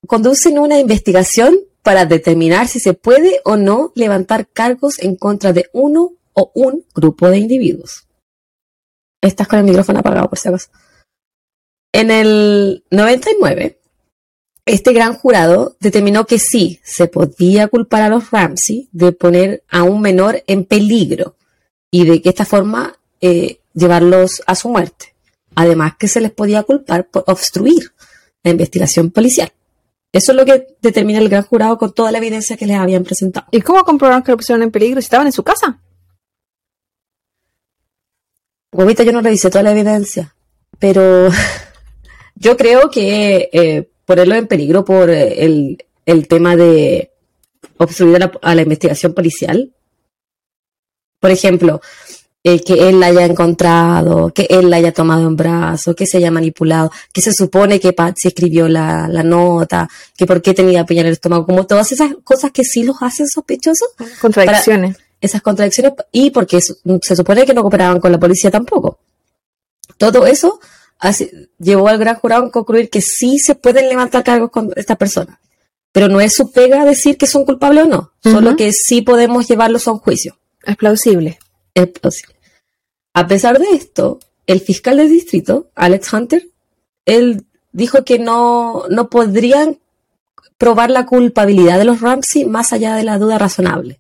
Conducen 0.08 0.58
una 0.58 0.80
investigación 0.80 1.60
para 1.84 2.06
determinar 2.06 2.68
si 2.68 2.80
se 2.80 2.94
puede 2.94 3.42
o 3.44 3.58
no 3.58 3.92
levantar 3.96 4.48
cargos 4.48 5.00
en 5.00 5.16
contra 5.16 5.54
de 5.54 5.70
uno 5.74 6.14
o 6.34 6.52
un 6.56 6.86
grupo 6.94 7.30
de 7.30 7.38
individuos. 7.38 8.08
Estás 9.22 9.48
con 9.48 9.60
el 9.60 9.66
micrófono 9.66 10.00
apagado, 10.00 10.30
por 10.30 10.38
si 10.40 10.50
acaso. 10.50 10.70
En 11.94 12.12
el 12.12 12.84
99, 12.92 13.80
este 14.66 14.94
gran 14.94 15.14
jurado 15.14 15.78
determinó 15.80 16.26
que 16.26 16.40
sí, 16.40 16.80
se 16.84 17.08
podía 17.08 17.68
culpar 17.68 18.02
a 18.02 18.10
los 18.10 18.32
Ramsey 18.32 18.90
de 18.92 19.12
poner 19.12 19.64
a 19.70 19.84
un 19.84 20.02
menor 20.02 20.44
en 20.48 20.66
peligro 20.66 21.36
y 21.92 22.06
de 22.06 22.22
que 22.22 22.30
esta 22.30 22.46
forma 22.46 22.98
eh, 23.22 23.60
llevarlos 23.74 24.42
a 24.48 24.56
su 24.56 24.70
muerte. 24.70 25.14
Además 25.54 25.94
que 25.98 26.08
se 26.08 26.20
les 26.20 26.32
podía 26.32 26.64
culpar 26.64 27.08
por 27.08 27.24
obstruir 27.28 27.94
la 28.44 28.52
investigación 28.52 29.12
policial. 29.12 29.52
Eso 30.12 30.32
es 30.32 30.36
lo 30.38 30.46
que 30.46 30.68
determina 30.82 31.20
el 31.20 31.30
gran 31.30 31.44
jurado 31.44 31.78
con 31.78 31.94
toda 31.94 32.12
la 32.12 32.18
evidencia 32.18 32.58
que 32.58 32.66
les 32.66 32.78
habían 32.78 33.04
presentado. 33.04 33.48
¿Y 33.52 33.62
cómo 33.62 33.84
comprobaron 33.84 34.24
que 34.24 34.32
lo 34.32 34.38
pusieron 34.38 34.64
en 34.64 34.72
peligro 34.72 35.00
si 35.00 35.06
estaban 35.06 35.28
en 35.28 35.34
su 35.34 35.44
casa? 35.44 35.80
Huevita, 38.72 39.04
yo 39.04 39.12
no 39.12 39.22
revisé 39.22 39.50
toda 39.50 39.64
la 39.64 39.72
evidencia, 39.72 40.36
pero 40.80 41.30
yo 42.36 42.58
creo 42.58 42.90
que 42.90 43.50
eh, 43.54 43.90
ponerlo 44.06 44.36
en 44.36 44.48
peligro 44.48 44.86
por 44.86 45.10
eh, 45.10 45.78
el, 46.06 46.28
tema 46.28 46.56
de 46.56 47.12
obstruir 47.78 48.30
a 48.42 48.56
la, 48.56 48.62
investigación 48.62 49.14
policial, 49.14 49.74
por 51.20 51.32
ejemplo, 51.32 51.82
eh, 52.44 52.62
que 52.64 52.88
él 52.88 53.00
la 53.00 53.08
haya 53.08 53.26
encontrado, 53.26 54.32
que 54.32 54.46
él 54.50 54.70
la 54.70 54.78
haya 54.78 54.94
tomado 54.94 55.28
en 55.28 55.36
brazo, 55.36 55.96
que 55.96 56.06
se 56.06 56.18
haya 56.18 56.30
manipulado, 56.30 56.92
que 57.12 57.22
se 57.22 57.34
supone 57.34 57.80
que 57.80 57.94
Patsy 57.94 58.28
escribió 58.28 58.70
la, 58.70 59.08
nota, 59.24 59.90
que 60.16 60.28
por 60.28 60.42
qué 60.42 60.54
tenía 60.54 60.86
piña 60.86 61.02
en 61.02 61.08
el 61.08 61.14
estómago, 61.14 61.48
como 61.48 61.66
todas 61.66 61.92
esas 61.92 62.12
cosas 62.24 62.52
que 62.52 62.64
sí 62.64 62.84
los 62.84 63.02
hacen 63.02 63.28
sospechosos. 63.28 63.90
Contradicciones. 64.22 64.98
esas 65.20 65.42
contradicciones 65.42 65.94
y 66.12 66.30
porque 66.30 66.60
se 66.62 67.16
supone 67.16 67.46
que 67.46 67.54
no 67.54 67.64
cooperaban 67.64 68.00
con 68.00 68.12
la 68.12 68.20
policía 68.20 68.52
tampoco. 68.52 69.00
Todo 69.98 70.28
eso 70.28 70.60
llevó 71.60 71.88
al 71.88 71.98
gran 71.98 72.16
jurado 72.16 72.46
a 72.46 72.52
concluir 72.52 72.90
que 72.90 73.02
sí 73.02 73.40
se 73.40 73.56
pueden 73.56 73.90
levantar 73.90 74.24
cargos 74.24 74.52
con 74.52 74.72
esta 74.76 74.96
persona. 74.96 75.40
Pero 75.92 76.08
no 76.08 76.20
es 76.20 76.34
su 76.34 76.52
pega 76.52 76.84
decir 76.84 77.18
que 77.18 77.28
son 77.28 77.46
culpables 77.46 77.86
o 77.86 77.88
no, 77.88 78.14
solo 78.22 78.56
que 78.56 78.72
sí 78.74 79.02
podemos 79.02 79.48
llevarlos 79.48 79.88
a 79.88 79.92
un 79.92 80.00
juicio. 80.00 80.38
Es 80.64 80.76
plausible. 80.76 81.40
Es 81.74 81.88
plausible. 81.88 82.36
A 83.14 83.28
pesar 83.28 83.60
de 83.60 83.70
esto, 83.72 84.20
el 84.48 84.60
fiscal 84.60 84.98
del 84.98 85.10
distrito, 85.10 85.70
Alex 85.76 86.12
Hunter, 86.12 86.48
él 87.06 87.46
dijo 87.72 88.04
que 88.04 88.20
no, 88.20 88.86
no 88.90 89.10
podrían 89.10 89.80
probar 90.58 90.90
la 90.90 91.06
culpabilidad 91.06 91.78
de 91.78 91.86
los 91.86 92.02
Ramsey 92.02 92.46
más 92.46 92.74
allá 92.74 92.96
de 92.96 93.04
la 93.04 93.18
duda 93.18 93.38
razonable, 93.38 94.00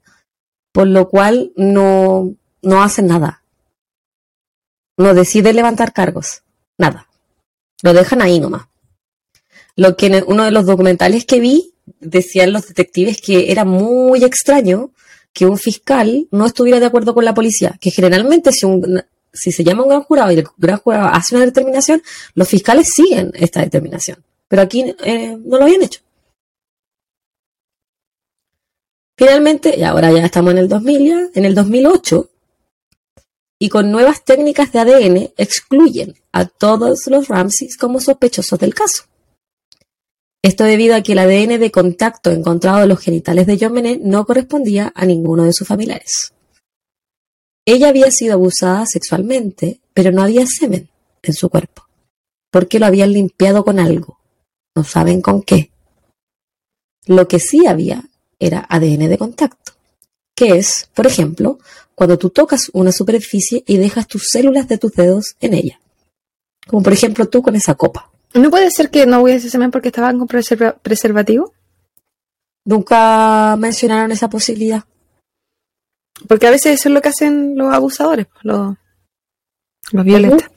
por 0.71 0.87
lo 0.87 1.09
cual 1.09 1.51
no, 1.55 2.33
no 2.61 2.83
hacen 2.83 3.07
nada. 3.07 3.43
No 4.97 5.13
decide 5.13 5.53
levantar 5.53 5.93
cargos. 5.93 6.44
Nada. 6.77 7.07
Lo 7.81 7.93
dejan 7.93 8.21
ahí 8.21 8.39
nomás. 8.39 8.67
Lo 9.75 9.95
que 9.97 10.07
en 10.07 10.23
uno 10.27 10.45
de 10.45 10.51
los 10.51 10.65
documentales 10.65 11.25
que 11.25 11.39
vi 11.39 11.73
decían 11.99 12.53
los 12.53 12.67
detectives 12.67 13.21
que 13.21 13.51
era 13.51 13.65
muy 13.65 14.23
extraño 14.23 14.91
que 15.33 15.45
un 15.45 15.57
fiscal 15.57 16.27
no 16.31 16.45
estuviera 16.45 16.79
de 16.79 16.85
acuerdo 16.85 17.13
con 17.13 17.25
la 17.25 17.33
policía, 17.33 17.77
que 17.79 17.91
generalmente 17.91 18.53
si, 18.53 18.65
un, 18.65 19.03
si 19.33 19.51
se 19.51 19.65
llama 19.65 19.83
un 19.83 19.89
gran 19.89 20.03
jurado 20.03 20.31
y 20.31 20.35
el 20.35 20.47
gran 20.57 20.77
jurado 20.77 21.07
hace 21.07 21.35
una 21.35 21.45
determinación, 21.45 22.01
los 22.35 22.47
fiscales 22.47 22.87
siguen 22.95 23.31
esta 23.33 23.61
determinación. 23.61 24.23
Pero 24.47 24.61
aquí 24.61 24.95
eh, 25.03 25.37
no 25.37 25.57
lo 25.57 25.65
habían 25.65 25.81
hecho. 25.81 25.99
Finalmente, 29.17 29.75
y 29.77 29.83
ahora 29.83 30.11
ya 30.11 30.25
estamos 30.25 30.51
en 30.51 30.57
el 30.59 30.69
2000, 30.69 31.07
ya, 31.07 31.29
en 31.33 31.45
el 31.45 31.55
2008, 31.55 32.29
y 33.59 33.69
con 33.69 33.91
nuevas 33.91 34.23
técnicas 34.25 34.71
de 34.71 34.79
ADN 34.79 35.33
excluyen 35.37 36.15
a 36.31 36.45
todos 36.45 37.07
los 37.07 37.27
Ramses 37.27 37.77
como 37.77 37.99
sospechosos 37.99 38.59
del 38.59 38.73
caso. 38.73 39.03
Esto 40.43 40.63
debido 40.63 40.95
a 40.95 41.01
que 41.01 41.13
el 41.13 41.19
ADN 41.19 41.59
de 41.59 41.71
contacto 41.71 42.29
encontrado 42.29 42.83
en 42.83 42.89
los 42.89 42.99
genitales 42.99 43.47
de 43.47 43.57
John 43.59 43.81
no 44.03 44.25
correspondía 44.25 44.91
a 44.93 45.05
ninguno 45.05 45.43
de 45.43 45.53
sus 45.53 45.67
familiares. 45.67 46.33
Ella 47.65 47.89
había 47.89 48.11
sido 48.11 48.33
abusada 48.33 48.85
sexualmente, 48.85 49.79
pero 49.93 50.11
no 50.11 50.21
había 50.21 50.45
semen 50.45 50.89
en 51.23 51.33
su 51.33 51.49
cuerpo, 51.49 51.87
porque 52.51 52.77
lo 52.77 52.85
habían 52.85 53.11
limpiado 53.11 53.65
con 53.65 53.79
algo. 53.79 54.19
No 54.75 54.83
saben 54.83 55.21
con 55.21 55.41
qué. 55.41 55.71
Lo 57.07 57.27
que 57.27 57.39
sí 57.39 57.65
había 57.65 58.03
era 58.37 58.67
ADN 58.69 59.09
de 59.09 59.17
contacto, 59.17 59.71
que 60.35 60.57
es, 60.57 60.89
por 60.93 61.07
ejemplo, 61.07 61.57
cuando 61.95 62.17
tú 62.17 62.29
tocas 62.29 62.69
una 62.73 62.91
superficie 62.91 63.63
y 63.65 63.77
dejas 63.77 64.07
tus 64.07 64.27
células 64.29 64.67
de 64.67 64.77
tus 64.77 64.91
dedos 64.91 65.35
en 65.39 65.53
ella. 65.53 65.79
Como 66.67 66.83
por 66.83 66.93
ejemplo 66.93 67.27
tú 67.27 67.41
con 67.41 67.55
esa 67.55 67.75
copa. 67.75 68.11
¿No 68.33 68.49
puede 68.49 68.69
ser 68.69 68.89
que 68.89 69.05
no 69.05 69.21
hubiese 69.21 69.49
semen 69.49 69.71
porque 69.71 69.87
estaban 69.87 70.19
con 70.19 70.27
preservativo? 70.27 71.53
Nunca 72.65 73.55
mencionaron 73.57 74.11
esa 74.11 74.29
posibilidad. 74.29 74.83
Porque 76.27 76.47
a 76.47 76.51
veces 76.51 76.79
eso 76.79 76.89
es 76.89 76.95
lo 76.95 77.01
que 77.01 77.09
hacen 77.09 77.57
los 77.57 77.73
abusadores, 77.73 78.27
los, 78.41 78.75
los 79.91 80.05
violentos. 80.05 80.49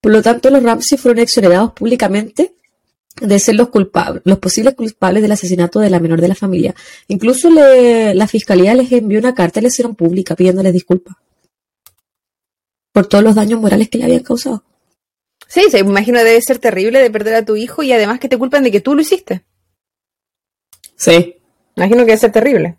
Por 0.00 0.12
lo 0.12 0.22
tanto, 0.22 0.50
los 0.50 0.62
Ramsey 0.62 0.98
fueron 0.98 1.18
exonerados 1.18 1.72
públicamente 1.72 2.54
de 3.20 3.38
ser 3.38 3.54
los 3.54 3.68
culpables, 3.68 4.22
los 4.24 4.38
posibles 4.38 4.74
culpables 4.74 5.22
del 5.22 5.32
asesinato 5.32 5.80
de 5.80 5.90
la 5.90 6.00
menor 6.00 6.20
de 6.20 6.28
la 6.28 6.34
familia. 6.34 6.74
Incluso 7.08 7.50
la 7.50 8.26
fiscalía 8.26 8.74
les 8.74 8.90
envió 8.92 9.18
una 9.18 9.34
carta 9.34 9.60
y 9.60 9.64
les 9.64 9.74
hicieron 9.74 9.94
pública 9.94 10.34
pidiéndoles 10.34 10.72
disculpas 10.72 11.16
por 12.92 13.06
todos 13.06 13.22
los 13.22 13.36
daños 13.36 13.60
morales 13.60 13.88
que 13.88 13.98
le 13.98 14.04
habían 14.04 14.24
causado. 14.24 14.64
Sí, 15.46 15.62
me 15.72 15.78
imagino 15.78 16.18
debe 16.18 16.42
ser 16.42 16.58
terrible 16.58 16.98
de 17.00 17.10
perder 17.10 17.36
a 17.36 17.44
tu 17.44 17.54
hijo 17.54 17.82
y 17.82 17.92
además 17.92 18.18
que 18.18 18.28
te 18.28 18.36
culpan 18.36 18.64
de 18.64 18.72
que 18.72 18.80
tú 18.80 18.94
lo 18.94 19.02
hiciste. 19.02 19.44
Sí. 20.96 21.36
Imagino 21.76 21.98
que 21.98 22.06
debe 22.06 22.18
ser 22.18 22.32
terrible. 22.32 22.78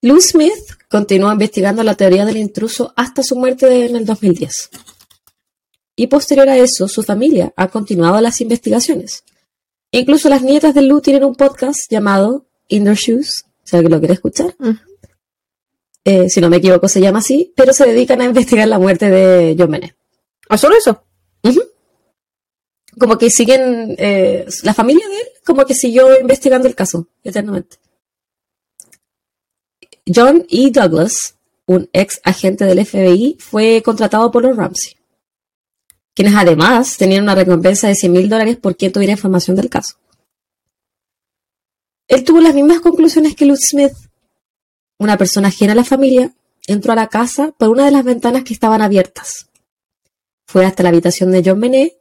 Lou 0.00 0.18
Smith 0.20 0.78
continuó 0.88 1.30
investigando 1.30 1.82
la 1.82 1.94
teoría 1.94 2.24
del 2.24 2.38
intruso 2.38 2.92
hasta 2.96 3.22
su 3.22 3.36
muerte 3.36 3.86
en 3.86 3.96
el 3.96 4.06
2010 4.06 4.70
y 5.96 6.06
posterior 6.06 6.48
a 6.48 6.56
eso 6.56 6.88
su 6.88 7.02
familia 7.02 7.52
ha 7.56 7.68
continuado 7.68 8.20
las 8.20 8.40
investigaciones. 8.40 9.24
Incluso 9.90 10.28
las 10.28 10.42
nietas 10.42 10.74
de 10.74 10.82
Lou 10.82 11.00
tienen 11.00 11.24
un 11.24 11.34
podcast 11.34 11.80
llamado 11.90 12.46
In 12.68 12.84
Their 12.84 12.96
Shoes, 12.96 13.44
si 13.62 13.76
alguien 13.76 13.92
lo 13.92 13.98
quiere 13.98 14.14
escuchar. 14.14 14.54
Eh, 16.04 16.28
si 16.30 16.40
no 16.40 16.48
me 16.48 16.56
equivoco 16.56 16.88
se 16.88 17.00
llama 17.00 17.18
así, 17.18 17.52
pero 17.54 17.72
se 17.72 17.86
dedican 17.86 18.20
a 18.20 18.24
investigar 18.24 18.66
la 18.68 18.78
muerte 18.78 19.10
de 19.10 19.54
John 19.58 19.70
Bennett. 19.70 19.92
¿A 20.48 20.54
¿Ah, 20.54 20.58
solo 20.58 20.76
eso? 20.76 21.04
Como 22.98 23.16
que 23.16 23.30
siguen, 23.30 23.94
eh, 23.98 24.46
la 24.64 24.74
familia 24.74 25.06
de 25.08 25.14
él 25.14 25.26
como 25.44 25.64
que 25.64 25.74
siguió 25.74 26.20
investigando 26.20 26.68
el 26.68 26.74
caso 26.74 27.08
eternamente. 27.22 27.78
John 30.06 30.46
E. 30.48 30.70
Douglas, 30.70 31.36
un 31.66 31.88
ex 31.92 32.20
agente 32.24 32.64
del 32.64 32.84
FBI, 32.84 33.36
fue 33.38 33.82
contratado 33.82 34.30
por 34.30 34.42
los 34.42 34.56
Ramsey 34.56 35.01
quienes 36.14 36.34
además 36.34 36.96
tenían 36.96 37.22
una 37.22 37.34
recompensa 37.34 37.88
de 37.88 37.94
100 37.94 38.12
mil 38.12 38.28
dólares 38.28 38.56
por 38.56 38.76
quien 38.76 38.92
tuviera 38.92 39.12
información 39.12 39.56
del 39.56 39.70
caso. 39.70 39.96
Él 42.08 42.24
tuvo 42.24 42.40
las 42.40 42.54
mismas 42.54 42.80
conclusiones 42.80 43.34
que 43.34 43.46
Lutz 43.46 43.68
Smith. 43.70 43.92
Una 44.98 45.16
persona 45.16 45.48
ajena 45.48 45.72
a 45.72 45.76
la 45.76 45.84
familia 45.84 46.32
entró 46.66 46.92
a 46.92 46.96
la 46.96 47.08
casa 47.08 47.52
por 47.58 47.70
una 47.70 47.84
de 47.86 47.90
las 47.90 48.04
ventanas 48.04 48.44
que 48.44 48.54
estaban 48.54 48.82
abiertas. 48.82 49.48
Fue 50.46 50.66
hasta 50.66 50.82
la 50.82 50.90
habitación 50.90 51.30
de 51.30 51.42
John 51.44 51.60
Benet 51.60 51.96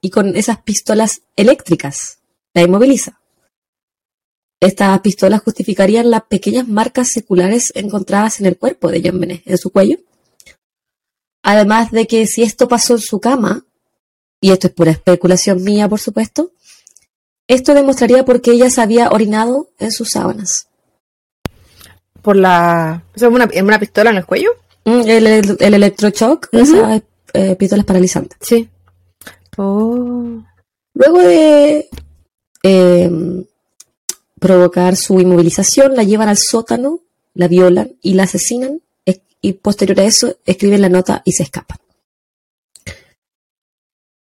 y 0.00 0.10
con 0.10 0.36
esas 0.36 0.60
pistolas 0.62 1.22
eléctricas 1.36 2.18
la 2.54 2.62
inmoviliza. 2.62 3.20
Estas 4.60 5.00
pistolas 5.00 5.42
justificarían 5.42 6.10
las 6.10 6.22
pequeñas 6.24 6.68
marcas 6.68 7.08
seculares 7.08 7.72
encontradas 7.74 8.40
en 8.40 8.46
el 8.46 8.56
cuerpo 8.56 8.90
de 8.90 9.02
John 9.04 9.20
Benet, 9.20 9.42
en 9.44 9.58
su 9.58 9.70
cuello. 9.70 9.98
Además 11.42 11.90
de 11.90 12.06
que 12.06 12.26
si 12.26 12.42
esto 12.42 12.68
pasó 12.68 12.94
en 12.94 13.00
su 13.00 13.20
cama, 13.20 13.64
y 14.40 14.50
esto 14.50 14.68
es 14.68 14.72
pura 14.74 14.90
especulación 14.92 15.62
mía, 15.62 15.88
por 15.88 16.00
supuesto, 16.00 16.50
esto 17.48 17.74
demostraría 17.74 18.24
por 18.24 18.40
qué 18.40 18.52
ella 18.52 18.70
se 18.70 18.80
había 18.80 19.10
orinado 19.10 19.68
en 19.78 19.92
sus 19.92 20.08
sábanas. 20.10 20.68
Por 22.22 22.36
la... 22.36 23.02
¿Es 23.14 23.22
una, 23.22 23.48
una 23.62 23.78
pistola 23.80 24.10
en 24.10 24.16
el 24.18 24.26
cuello? 24.26 24.50
Mm, 24.84 25.00
El, 25.08 25.26
el, 25.26 25.56
el 25.58 25.74
electroshock, 25.74 26.48
Ujú. 26.52 26.62
esas 26.62 27.02
eh, 27.34 27.56
pistolas 27.56 27.84
paralizantes. 27.84 28.38
Sí. 28.40 28.68
Oh. 29.56 30.42
Luego 30.94 31.18
de 31.20 31.88
eh, 32.62 33.10
provocar 34.38 34.96
su 34.96 35.20
inmovilización, 35.20 35.96
la 35.96 36.04
llevan 36.04 36.28
al 36.28 36.38
sótano, 36.38 37.00
la 37.34 37.48
violan 37.48 37.92
y 38.02 38.14
la 38.14 38.24
asesinan. 38.24 38.80
Y 39.42 39.54
posterior 39.54 39.98
a 40.00 40.04
eso, 40.04 40.36
escriben 40.46 40.80
la 40.80 40.88
nota 40.88 41.20
y 41.24 41.32
se 41.32 41.42
escapan. 41.42 41.78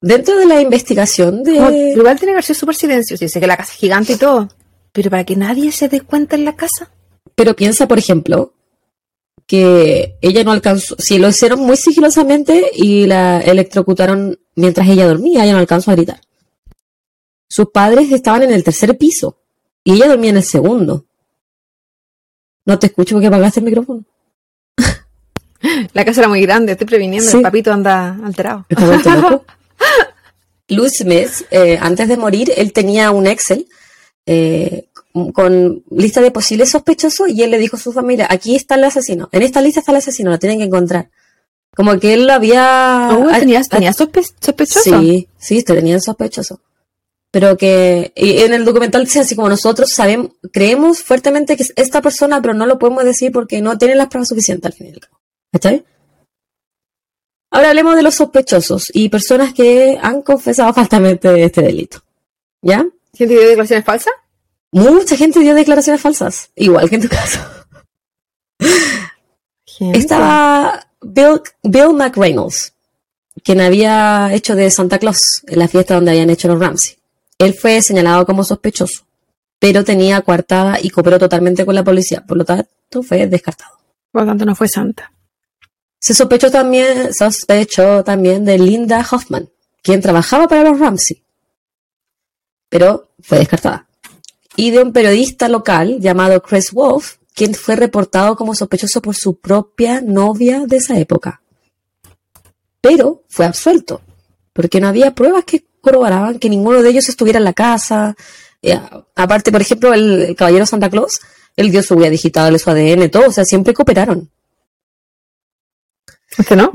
Dentro 0.00 0.36
de 0.36 0.46
la 0.46 0.60
investigación 0.60 1.44
Como- 1.44 1.70
de... 1.70 1.92
igual 1.92 2.18
tiene 2.18 2.34
que 2.34 2.42
ser 2.42 2.56
súper 2.56 2.74
silencioso. 2.74 3.24
Dice 3.24 3.38
que 3.40 3.46
la 3.46 3.56
casa 3.56 3.72
es 3.72 3.78
gigante 3.78 4.14
y 4.14 4.16
todo. 4.16 4.48
Pero 4.90 5.10
para 5.10 5.24
que 5.24 5.36
nadie 5.36 5.70
se 5.70 5.88
dé 5.88 6.00
cuenta 6.00 6.34
en 6.34 6.44
la 6.44 6.56
casa. 6.56 6.90
Pero 7.34 7.54
piensa, 7.54 7.86
por 7.86 7.98
ejemplo, 7.98 8.54
que 9.46 10.16
ella 10.20 10.44
no 10.44 10.50
alcanzó, 10.52 10.96
si 10.98 11.18
lo 11.18 11.28
hicieron 11.28 11.60
muy 11.60 11.76
sigilosamente 11.76 12.70
y 12.74 13.06
la 13.06 13.40
electrocutaron 13.40 14.38
mientras 14.56 14.88
ella 14.88 15.06
dormía, 15.06 15.44
ella 15.44 15.52
no 15.52 15.58
alcanzó 15.58 15.90
a 15.90 15.94
gritar. 15.94 16.20
Sus 17.48 17.66
padres 17.70 18.10
estaban 18.10 18.42
en 18.42 18.52
el 18.52 18.64
tercer 18.64 18.96
piso 18.98 19.38
y 19.84 19.92
ella 19.94 20.08
dormía 20.08 20.30
en 20.30 20.38
el 20.38 20.42
segundo. 20.42 21.06
No 22.64 22.78
te 22.78 22.86
escucho 22.88 23.14
porque 23.14 23.26
apagaste 23.28 23.60
el 23.60 23.66
micrófono. 23.66 24.04
La 25.92 26.04
casa 26.04 26.20
era 26.20 26.28
muy 26.28 26.40
grande, 26.42 26.72
estoy 26.72 26.86
previniendo. 26.86 27.30
Sí. 27.30 27.38
El 27.38 27.42
papito 27.42 27.72
anda 27.72 28.18
alterado. 28.24 28.66
Luz 30.68 30.92
Smith, 30.98 31.30
eh, 31.50 31.78
antes 31.80 32.08
de 32.08 32.16
morir, 32.16 32.52
él 32.56 32.72
tenía 32.72 33.10
un 33.10 33.26
Excel 33.26 33.66
eh, 34.26 34.88
con 35.34 35.82
lista 35.90 36.20
de 36.20 36.30
posibles 36.30 36.70
sospechosos 36.70 37.28
y 37.28 37.42
él 37.42 37.50
le 37.50 37.58
dijo 37.58 37.76
a 37.76 37.80
su 37.80 37.92
familia, 37.92 38.26
aquí 38.30 38.56
está 38.56 38.76
el 38.76 38.84
asesino, 38.84 39.28
en 39.32 39.42
esta 39.42 39.60
lista 39.60 39.80
está 39.80 39.92
el 39.92 39.98
asesino, 39.98 40.30
lo 40.30 40.38
tienen 40.38 40.58
que 40.58 40.64
encontrar. 40.64 41.10
Como 41.74 41.98
que 41.98 42.12
él 42.14 42.26
lo 42.26 42.34
había... 42.34 43.10
Oh, 43.12 43.28
ah, 43.30 43.38
¿Tenías, 43.38 43.68
tenías 43.68 43.98
sospe- 43.98 44.30
sospechoso? 44.40 45.00
Sí, 45.00 45.28
sí, 45.38 45.62
te 45.62 45.74
tenían 45.74 46.02
sospechoso. 46.02 46.60
Pero 47.30 47.56
que 47.56 48.12
y 48.14 48.42
en 48.42 48.52
el 48.52 48.66
documental 48.66 49.04
dice 49.04 49.20
así 49.20 49.34
como 49.34 49.48
nosotros 49.48 49.90
sabemos, 49.90 50.32
creemos 50.52 51.02
fuertemente 51.02 51.56
que 51.56 51.62
es 51.62 51.72
esta 51.76 52.02
persona, 52.02 52.42
pero 52.42 52.52
no 52.52 52.66
lo 52.66 52.78
podemos 52.78 53.04
decir 53.04 53.32
porque 53.32 53.62
no 53.62 53.78
tienen 53.78 53.96
las 53.96 54.08
pruebas 54.08 54.28
suficientes 54.28 54.70
al 54.70 54.76
fin 54.76 54.88
y 54.88 54.90
al 54.90 55.00
cabo. 55.00 55.21
¿Cachai? 55.52 55.84
Ahora 57.50 57.68
hablemos 57.68 57.94
de 57.96 58.02
los 58.02 58.14
sospechosos 58.14 58.90
y 58.94 59.10
personas 59.10 59.52
que 59.52 59.98
han 60.02 60.22
confesado 60.22 60.72
falsamente 60.74 61.44
este 61.44 61.62
delito. 61.62 62.02
¿Ya? 62.62 62.86
¿Gente 63.14 63.34
dio 63.34 63.42
declaraciones 63.42 63.84
falsas? 63.84 64.14
Mucha 64.72 65.16
gente 65.16 65.40
dio 65.40 65.54
declaraciones 65.54 66.00
falsas, 66.00 66.50
igual 66.54 66.88
que 66.88 66.96
en 66.96 67.02
tu 67.02 67.08
caso. 67.08 67.40
Gente. 69.66 69.98
Estaba 69.98 70.88
Bill, 71.02 71.42
Bill 71.62 71.92
McReynolds, 71.92 72.72
quien 73.44 73.60
había 73.60 74.32
hecho 74.32 74.54
de 74.54 74.70
Santa 74.70 74.98
Claus 74.98 75.42
en 75.46 75.58
la 75.58 75.68
fiesta 75.68 75.94
donde 75.94 76.12
habían 76.12 76.30
hecho 76.30 76.48
los 76.48 76.58
Ramsey. 76.58 76.96
Él 77.38 77.52
fue 77.52 77.82
señalado 77.82 78.24
como 78.24 78.44
sospechoso, 78.44 79.04
pero 79.58 79.84
tenía 79.84 80.22
coartada 80.22 80.78
y 80.80 80.88
cooperó 80.88 81.18
totalmente 81.18 81.66
con 81.66 81.74
la 81.74 81.84
policía, 81.84 82.24
por 82.26 82.38
lo 82.38 82.44
tanto 82.44 83.02
fue 83.02 83.26
descartado. 83.26 83.78
Por 84.10 84.22
lo 84.22 84.28
tanto, 84.28 84.44
no 84.46 84.54
fue 84.54 84.68
santa. 84.68 85.12
Se 86.02 86.14
sospechó 86.14 86.50
también, 86.50 87.14
sospechó 87.14 88.02
también 88.02 88.44
de 88.44 88.58
Linda 88.58 89.06
Hoffman, 89.08 89.48
quien 89.84 90.00
trabajaba 90.00 90.48
para 90.48 90.68
los 90.68 90.80
Ramsey, 90.80 91.22
pero 92.68 93.12
fue 93.20 93.38
descartada. 93.38 93.86
Y 94.56 94.72
de 94.72 94.82
un 94.82 94.92
periodista 94.92 95.48
local 95.48 96.00
llamado 96.00 96.42
Chris 96.42 96.72
Wolf, 96.72 97.18
quien 97.32 97.54
fue 97.54 97.76
reportado 97.76 98.34
como 98.34 98.52
sospechoso 98.56 99.00
por 99.00 99.14
su 99.14 99.38
propia 99.38 100.00
novia 100.00 100.64
de 100.66 100.78
esa 100.78 100.98
época. 100.98 101.40
Pero 102.80 103.22
fue 103.28 103.46
absuelto, 103.46 104.00
porque 104.52 104.80
no 104.80 104.88
había 104.88 105.14
pruebas 105.14 105.44
que 105.44 105.64
corroboraban 105.80 106.40
que 106.40 106.50
ninguno 106.50 106.82
de 106.82 106.90
ellos 106.90 107.08
estuviera 107.08 107.38
en 107.38 107.44
la 107.44 107.52
casa. 107.52 108.16
Aparte, 109.14 109.52
por 109.52 109.60
ejemplo, 109.60 109.94
el, 109.94 110.22
el 110.22 110.34
caballero 110.34 110.66
Santa 110.66 110.90
Claus, 110.90 111.20
él 111.54 111.70
dio 111.70 111.80
su 111.80 111.94
huella 111.94 112.10
digital, 112.10 112.58
su 112.58 112.70
ADN, 112.70 113.08
todo, 113.08 113.28
o 113.28 113.32
sea, 113.32 113.44
siempre 113.44 113.72
cooperaron. 113.72 114.32
¿Este 116.38 116.56
no? 116.56 116.72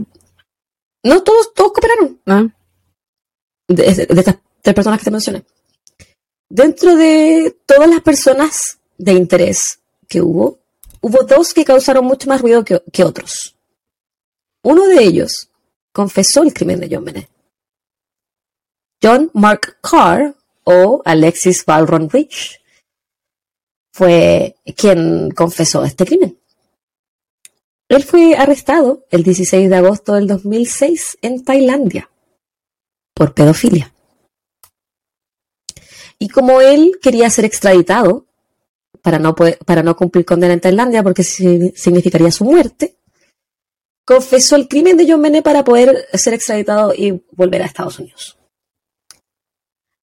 No, 1.03 1.23
todos, 1.23 1.53
todos 1.53 1.71
cooperaron. 1.71 2.21
No. 2.25 2.51
de, 3.67 3.83
de 3.83 4.19
estas 4.19 4.37
tres 4.61 4.75
personas 4.75 4.99
que 4.99 5.05
te 5.05 5.11
mencioné. 5.11 5.45
Dentro 6.49 6.95
de 6.95 7.57
todas 7.65 7.89
las 7.89 8.01
personas 8.01 8.79
de 8.97 9.13
interés 9.13 9.79
que 10.07 10.21
hubo, 10.21 10.59
hubo 11.01 11.23
dos 11.23 11.53
que 11.53 11.65
causaron 11.65 12.05
mucho 12.05 12.29
más 12.29 12.41
ruido 12.41 12.63
que, 12.63 12.81
que 12.91 13.03
otros. 13.03 13.55
Uno 14.63 14.87
de 14.87 15.03
ellos 15.03 15.49
confesó 15.91 16.43
el 16.43 16.53
crimen 16.53 16.79
de 16.79 16.89
John 16.91 17.05
Bennett. 17.05 17.29
John 19.01 19.29
Mark 19.33 19.77
Carr 19.81 20.35
o 20.63 21.01
Alexis 21.05 21.65
Valron 21.65 22.09
Rich 22.09 22.61
fue 23.93 24.55
quien 24.75 25.31
confesó 25.31 25.83
este 25.83 26.05
crimen. 26.05 26.36
Él 27.89 28.03
fue 28.03 28.35
arrestado 28.35 29.05
el 29.11 29.23
16 29.23 29.69
de 29.69 29.75
agosto 29.75 30.13
del 30.13 30.27
2006 30.27 31.17
en 31.21 31.43
Tailandia 31.43 32.09
por 33.13 33.33
pedofilia. 33.33 33.93
Y 36.19 36.29
como 36.29 36.61
él 36.61 36.97
quería 37.01 37.29
ser 37.29 37.45
extraditado 37.45 38.25
para 39.01 39.19
no, 39.19 39.35
poder- 39.35 39.57
para 39.65 39.83
no 39.83 39.95
cumplir 39.95 40.25
condena 40.25 40.53
en 40.53 40.59
Tailandia 40.59 41.03
porque 41.03 41.23
si- 41.23 41.71
significaría 41.75 42.31
su 42.31 42.43
muerte, 42.43 42.97
confesó 44.05 44.55
el 44.55 44.67
crimen 44.67 44.97
de 44.97 45.09
John 45.09 45.21
para 45.43 45.63
poder 45.63 46.07
ser 46.13 46.33
extraditado 46.33 46.93
y 46.93 47.23
volver 47.31 47.61
a 47.61 47.65
Estados 47.65 47.99
Unidos. 47.99 48.37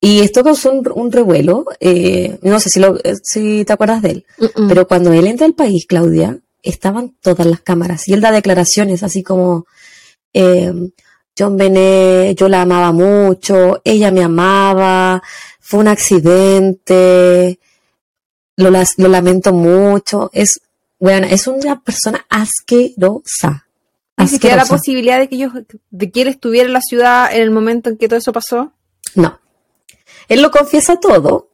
Y 0.04 0.22
esto 0.22 0.44
causó 0.44 0.72
un, 0.72 0.92
un 0.96 1.12
revuelo, 1.12 1.66
eh, 1.80 2.40
no 2.42 2.60
sé 2.60 2.70
si, 2.70 2.80
lo- 2.80 2.98
eh, 3.04 3.16
si 3.24 3.64
te 3.66 3.74
acuerdas 3.74 4.02
de 4.02 4.10
él, 4.12 4.26
pero 4.68 4.88
cuando 4.88 5.14
él 5.14 5.28
entra 5.28 5.46
al 5.46 5.54
país, 5.54 5.86
Claudia, 5.88 6.40
estaban 6.64 7.16
todas 7.22 7.46
las 7.48 7.62
cámaras 7.62 8.08
y 8.08 8.14
él 8.14 8.22
da 8.22 8.32
declaraciones 8.32 9.04
así 9.04 9.24
como, 9.24 9.66
eh, 10.34 10.74
John 11.38 11.58
Benet, 11.58 12.38
yo 12.38 12.48
la 12.50 12.62
amaba 12.62 12.92
mucho, 12.92 13.82
ella 13.84 14.12
me 14.12 14.24
amaba, 14.24 15.24
fue 15.60 15.80
un 15.80 15.88
accidente, 15.88 17.60
lo, 18.58 18.70
las- 18.70 18.98
lo 18.98 19.08
lamento 19.08 19.54
mucho, 19.54 20.30
es, 20.34 20.62
bueno, 21.00 21.28
es 21.30 21.48
una 21.48 21.82
persona 21.82 22.26
asquerosa. 22.30 23.66
Ni 24.18 24.28
siquiera 24.28 24.56
la 24.58 24.66
posibilidad 24.66 25.18
de 25.20 25.30
que 25.30 25.36
ellos, 25.36 25.54
de 25.90 26.12
que 26.12 26.22
él 26.22 26.28
estuviera 26.28 26.68
en 26.68 26.74
la 26.74 26.82
ciudad 26.82 27.34
en 27.34 27.42
el 27.42 27.50
momento 27.50 27.90
en 27.90 27.98
que 27.98 28.08
todo 28.08 28.20
eso 28.20 28.32
pasó. 28.32 28.72
No. 29.16 29.40
Él 30.28 30.42
lo 30.44 30.52
confiesa 30.52 30.98
todo 31.00 31.50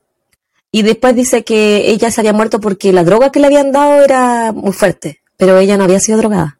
y 0.79 0.81
después 0.83 1.15
dice 1.15 1.43
que 1.43 1.89
ella 1.89 2.11
se 2.11 2.21
había 2.21 2.33
muerto 2.33 2.59
porque 2.59 2.91
la 2.93 3.03
droga 3.03 3.31
que 3.31 3.39
le 3.39 3.47
habían 3.47 3.71
dado 3.71 4.03
era 4.03 4.51
muy 4.51 4.73
fuerte, 4.73 5.21
pero 5.37 5.57
ella 5.57 5.77
no 5.77 5.85
había 5.85 5.99
sido 5.99 6.17
drogada. 6.19 6.59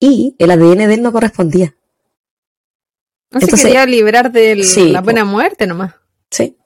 Y 0.00 0.34
el 0.38 0.50
ADN 0.50 0.86
de 0.86 0.94
él 0.94 1.02
no 1.02 1.12
correspondía. 1.12 1.74
No 3.30 3.40
se 3.40 3.46
Entonces- 3.46 3.66
quería 3.66 3.86
librar 3.86 4.30
de 4.32 4.62
Sí, 4.64 4.90
la 4.90 5.00
buena 5.00 5.24
muerte 5.24 5.66
nomás. 5.66 5.94
Sí. 6.30 6.56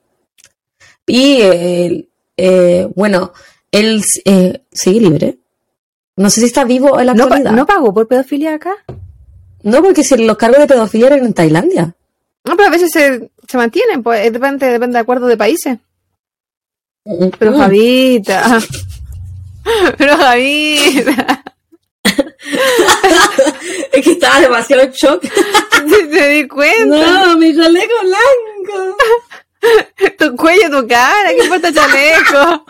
Y 1.07 1.39
eh, 1.41 2.09
eh, 2.37 2.89
bueno, 2.95 3.33
él 3.71 4.03
eh, 4.25 4.63
sigue 4.73 5.01
libre. 5.01 5.39
No 6.17 6.31
sé 6.31 6.41
si 6.41 6.47
está 6.47 6.65
vivo 6.65 6.99
en 6.99 7.07
la 7.07 7.15
¿No, 7.15 7.29
pa- 7.29 7.37
actualidad. 7.37 7.53
¿No 7.53 7.67
pagó 7.67 7.95
por 7.95 8.09
pedofilia 8.09 8.55
acá? 8.55 8.73
No, 9.63 9.83
porque 9.83 10.03
si 10.05 10.17
los 10.17 10.37
cargos 10.37 10.59
de 10.61 10.67
pedofilia 10.67 11.07
eran 11.09 11.25
en 11.25 11.33
Tailandia. 11.35 11.95
No, 12.45 12.57
pero 12.57 12.69
a 12.69 12.73
veces 12.73 12.91
se, 12.91 13.31
se 13.47 13.57
mantienen, 13.57 14.03
pues 14.03 14.27
eh, 14.27 14.31
depende, 14.31 14.67
depende 14.67 14.95
de 14.95 15.01
acuerdo 15.01 15.27
de 15.27 15.37
países. 15.37 15.79
Pero. 17.39 17.57
Javita. 17.57 18.61
Pero 19.97 20.17
Javita. 20.19 21.45
Es 23.93 24.05
que 24.05 24.13
estaba 24.13 24.41
demasiado 24.41 24.83
en 24.83 24.93
shock. 24.93 25.23
Te 25.23 26.29
di 26.29 26.49
cuenta. 26.49 27.27
No, 27.27 27.37
mi 27.37 27.55
chaleco 27.55 27.95
blanco. 28.03 28.97
Tu 30.19 30.37
cuello, 30.37 30.71
tu 30.71 30.87
cara, 30.87 31.31
¿qué 31.31 31.45
importa 31.45 31.73
chaleco? 31.73 32.67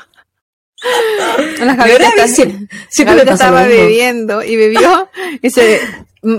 La 1.65 1.75
Javita 1.77 2.29
siempre, 2.29 2.69
siempre 2.89 3.17
pasa 3.25 3.33
estaba 3.33 3.65
bebiendo 3.65 4.43
y 4.45 4.57
bebió 4.57 5.11
y 5.43 5.51
se, 5.51 5.81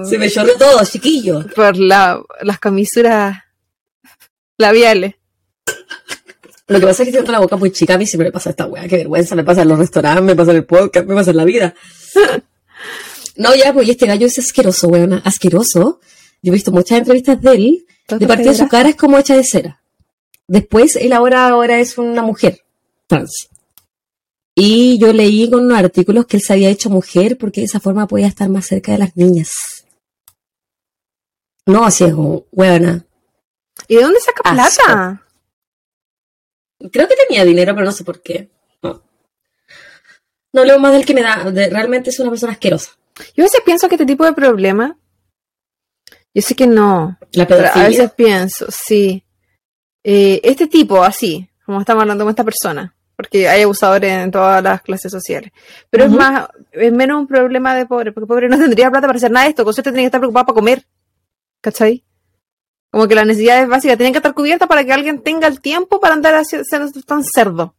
Se 0.09 0.17
me 0.17 0.29
chorreó 0.29 0.55
todo, 0.57 0.83
chiquillo. 0.85 1.45
por 1.55 1.77
la, 1.77 2.21
las 2.41 2.59
camisuras 2.59 3.37
labiales. 4.57 5.15
Lo 6.69 6.79
que 6.79 6.85
pasa 6.85 7.03
es 7.03 7.09
que 7.09 7.17
tengo 7.17 7.31
la 7.31 7.39
boca 7.39 7.57
muy 7.57 7.71
chica, 7.71 7.95
a 7.95 7.97
mí 7.97 8.05
siempre 8.05 8.27
me 8.27 8.31
pasa 8.31 8.51
esta 8.51 8.67
weá, 8.67 8.87
qué 8.87 8.97
vergüenza, 8.97 9.35
me 9.35 9.43
pasa 9.43 9.63
en 9.63 9.69
los 9.69 9.79
restaurantes, 9.79 10.23
me 10.23 10.35
pasa 10.35 10.51
en 10.51 10.57
el 10.57 10.65
podcast, 10.65 11.07
me 11.07 11.15
pasa 11.15 11.31
en 11.31 11.37
la 11.37 11.45
vida. 11.45 11.73
No, 13.35 13.55
ya, 13.55 13.73
pues 13.73 13.87
este 13.87 14.05
gallo 14.05 14.27
es 14.27 14.37
asqueroso, 14.37 14.89
weón, 14.89 15.21
asqueroso. 15.23 16.01
Yo 16.41 16.51
he 16.51 16.53
visto 16.53 16.73
muchas 16.73 16.97
entrevistas 16.97 17.41
de 17.41 17.51
él, 17.53 17.85
de 18.09 18.27
partida 18.27 18.53
su 18.53 18.67
cara 18.67 18.89
es 18.89 18.97
como 18.97 19.17
hecha 19.17 19.33
de 19.33 19.45
cera. 19.45 19.81
Después, 20.45 20.97
él 20.97 21.13
ahora, 21.13 21.47
ahora 21.47 21.79
es 21.79 21.97
una 21.97 22.21
mujer 22.21 22.59
trans. 23.07 23.47
Y 24.55 24.97
yo 24.99 25.13
leí 25.13 25.49
con 25.49 25.61
unos 25.61 25.77
artículos 25.77 26.25
que 26.25 26.35
él 26.35 26.43
se 26.43 26.51
había 26.51 26.69
hecho 26.69 26.89
mujer 26.89 27.37
porque 27.37 27.61
de 27.61 27.67
esa 27.67 27.79
forma 27.79 28.07
podía 28.07 28.27
estar 28.27 28.49
más 28.49 28.65
cerca 28.65 28.91
de 28.91 28.97
las 28.97 29.15
niñas. 29.15 29.85
No, 31.65 31.85
así 31.85 32.03
es 32.03 32.13
weona. 32.51 33.05
¿Y 33.87 33.95
de 33.95 34.01
dónde 34.01 34.19
saca 34.19 34.41
Asco. 34.49 34.83
plata? 34.85 35.25
Creo 36.91 37.07
que 37.07 37.15
tenía 37.27 37.43
dinero, 37.45 37.73
pero 37.73 37.85
no 37.85 37.91
sé 37.91 38.03
por 38.03 38.21
qué. 38.21 38.49
No. 38.81 39.03
No 40.53 40.63
leo 40.63 40.79
más 40.79 40.93
del 40.93 41.05
que 41.05 41.13
me 41.13 41.21
da. 41.21 41.49
de- 41.51 41.69
realmente 41.69 42.09
es 42.09 42.19
una 42.19 42.29
persona 42.29 42.53
asquerosa. 42.53 42.91
Yo 43.35 43.43
a 43.43 43.47
veces 43.47 43.61
pienso 43.65 43.89
que 43.89 43.95
este 43.95 44.05
tipo 44.05 44.23
de 44.25 44.33
problema, 44.33 44.97
yo 46.33 46.41
sé 46.41 46.55
que 46.55 46.67
no, 46.67 47.17
La 47.33 47.45
pero 47.45 47.67
a 47.67 47.87
veces 47.87 48.11
pienso, 48.13 48.65
sí. 48.69 49.23
Eh, 50.03 50.39
este 50.43 50.67
tipo, 50.67 51.03
así, 51.03 51.49
como 51.65 51.81
estamos 51.81 52.01
hablando 52.03 52.23
con 52.23 52.29
esta 52.29 52.45
persona, 52.45 52.95
porque 53.17 53.49
hay 53.49 53.63
abusadores 53.63 54.09
en 54.23 54.31
todas 54.31 54.63
las 54.63 54.81
clases 54.81 55.11
sociales. 55.11 55.51
Pero 55.89 56.05
es 56.05 56.11
más, 56.11 56.47
es 56.71 56.93
menos 56.93 57.19
un 57.19 57.27
problema 57.27 57.75
de 57.75 57.85
pobre, 57.85 58.13
porque 58.13 58.25
pobre 58.27 58.47
no 58.47 58.57
tendría 58.57 58.89
plata 58.89 59.07
para 59.07 59.17
hacer 59.17 59.31
nada 59.31 59.43
de 59.45 59.49
esto, 59.49 59.65
con 59.65 59.73
suerte 59.73 59.89
tiene 59.91 60.03
que 60.03 60.05
estar 60.07 60.21
preocupado 60.21 60.45
para 60.45 60.55
comer. 60.55 60.85
¿Cachai? 61.61 62.05
Como 62.91 63.07
que 63.07 63.15
las 63.15 63.25
necesidades 63.27 63.67
básicas 63.69 63.97
tienen 63.97 64.13
que 64.13 64.17
estar 64.17 64.33
cubiertas 64.33 64.67
para 64.67 64.83
que 64.83 64.91
alguien 64.93 65.21
tenga 65.21 65.47
el 65.47 65.61
tiempo 65.61 65.99
para 65.99 66.15
andar 66.15 66.43
siendo 66.45 66.91
tan 67.05 67.23
cerdo. 67.23 67.75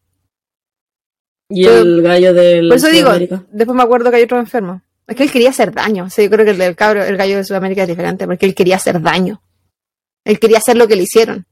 Y 1.48 1.66
el 1.66 2.00
gallo 2.02 2.32
del. 2.32 2.68
Por 2.68 2.76
eso 2.76 2.88
digo, 2.88 3.10
después 3.50 3.76
me 3.76 3.82
acuerdo 3.82 4.10
que 4.10 4.18
hay 4.18 4.22
otro 4.22 4.38
enfermo. 4.38 4.82
Es 5.08 5.16
que 5.16 5.24
él 5.24 5.32
quería 5.32 5.50
hacer 5.50 5.72
daño. 5.72 6.06
Yo 6.16 6.30
creo 6.30 6.44
que 6.44 6.52
el 6.52 6.58
del 6.58 6.76
cabro, 6.76 7.02
el 7.02 7.16
gallo 7.16 7.36
de 7.36 7.44
Sudamérica 7.44 7.82
es 7.82 7.88
diferente, 7.88 8.26
porque 8.26 8.46
él 8.46 8.54
quería 8.54 8.76
hacer 8.76 9.00
daño. 9.02 9.42
Él 10.24 10.38
quería 10.38 10.58
hacer 10.58 10.76
lo 10.76 10.86
que 10.86 10.94
le 10.94 11.02
hicieron. 11.02 11.46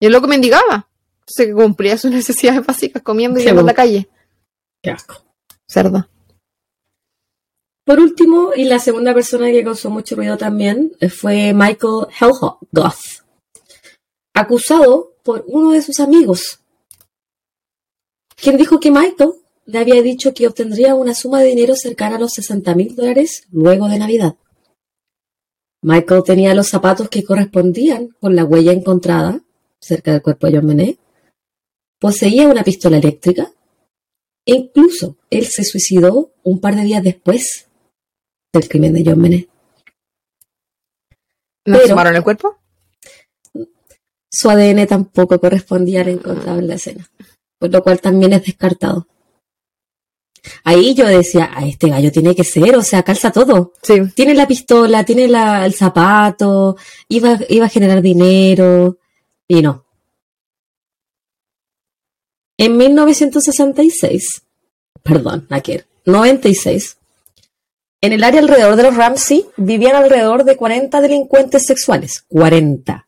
Y 0.00 0.06
el 0.06 0.12
loco 0.12 0.26
mendigaba. 0.26 0.88
Se 1.26 1.52
cumplía 1.52 1.98
sus 1.98 2.10
necesidades 2.10 2.64
básicas 2.64 3.02
comiendo 3.02 3.38
y 3.38 3.42
Sí, 3.42 3.46
yendo 3.48 3.60
en 3.60 3.66
bo. 3.66 3.70
la 3.70 3.74
calle. 3.74 4.08
Qué 4.82 4.90
asco. 4.90 5.22
Cerdo. 5.68 6.08
Por 7.84 8.00
último, 8.00 8.52
y 8.56 8.64
la 8.64 8.78
segunda 8.78 9.12
persona 9.12 9.50
que 9.50 9.62
causó 9.62 9.90
mucho 9.90 10.16
ruido 10.16 10.38
también 10.38 10.92
eh, 11.00 11.10
fue 11.10 11.52
Michael 11.52 12.06
Helgoth, 12.18 13.22
acusado 14.32 15.16
por 15.22 15.44
uno 15.46 15.72
de 15.72 15.82
sus 15.82 16.00
amigos, 16.00 16.60
quien 18.36 18.56
dijo 18.56 18.80
que 18.80 18.90
Michael 18.90 19.32
le 19.66 19.78
había 19.78 20.00
dicho 20.02 20.32
que 20.32 20.46
obtendría 20.46 20.94
una 20.94 21.14
suma 21.14 21.40
de 21.40 21.48
dinero 21.48 21.74
cercana 21.76 22.16
a 22.16 22.18
los 22.18 22.32
60 22.32 22.74
mil 22.74 22.94
dólares 22.94 23.44
luego 23.50 23.88
de 23.88 23.98
Navidad. 23.98 24.36
Michael 25.82 26.22
tenía 26.24 26.54
los 26.54 26.68
zapatos 26.68 27.10
que 27.10 27.24
correspondían 27.24 28.08
con 28.18 28.34
la 28.34 28.44
huella 28.44 28.72
encontrada 28.72 29.42
cerca 29.78 30.12
del 30.12 30.22
cuerpo 30.22 30.46
de 30.46 30.56
John 30.56 30.66
Benet, 30.68 30.98
poseía 31.98 32.48
una 32.48 32.64
pistola 32.64 32.96
eléctrica 32.96 33.52
e 34.46 34.54
incluso 34.54 35.16
él 35.28 35.46
se 35.46 35.64
suicidó 35.64 36.32
un 36.42 36.60
par 36.60 36.76
de 36.76 36.84
días 36.84 37.02
después 37.02 37.68
del 38.58 38.68
crimen 38.68 38.92
de 38.94 39.02
John 39.04 39.20
Benet. 39.22 39.48
¿No 41.66 41.76
Pero- 41.78 41.88
sumaron 41.88 42.16
el 42.16 42.22
cuerpo? 42.22 42.58
Su 44.30 44.50
ADN 44.50 44.86
tampoco 44.86 45.38
correspondía 45.38 46.00
al 46.00 46.08
encontrado 46.08 46.58
en 46.58 46.66
la 46.68 46.74
escena, 46.74 47.08
por 47.58 47.70
lo 47.72 47.82
cual 47.82 48.00
también 48.00 48.32
es 48.32 48.44
descartado. 48.44 49.06
Ahí 50.64 50.92
yo 50.94 51.06
decía, 51.06 51.50
a 51.54 51.64
este 51.66 51.88
gallo 51.88 52.10
tiene 52.12 52.34
que 52.34 52.44
ser, 52.44 52.76
o 52.76 52.82
sea, 52.82 53.02
calza 53.02 53.30
todo. 53.30 53.72
Sí. 53.82 53.94
Tiene 54.14 54.34
la 54.34 54.46
pistola, 54.46 55.04
tiene 55.04 55.28
la- 55.28 55.64
el 55.64 55.72
zapato, 55.72 56.76
iba, 57.08 57.38
iba 57.48 57.66
a 57.66 57.70
generar 57.70 58.02
dinero, 58.02 58.98
y 59.48 59.62
no. 59.62 59.86
En 62.58 62.76
1966, 62.76 64.42
perdón, 65.02 65.46
Aker, 65.50 65.86
96, 66.04 66.98
en 68.04 68.12
el 68.12 68.22
área 68.22 68.40
alrededor 68.40 68.76
de 68.76 68.82
los 68.82 68.96
Ramsey 68.96 69.46
vivían 69.56 69.96
alrededor 69.96 70.44
de 70.44 70.58
40 70.58 71.00
delincuentes 71.00 71.64
sexuales. 71.64 72.26
40. 72.28 73.06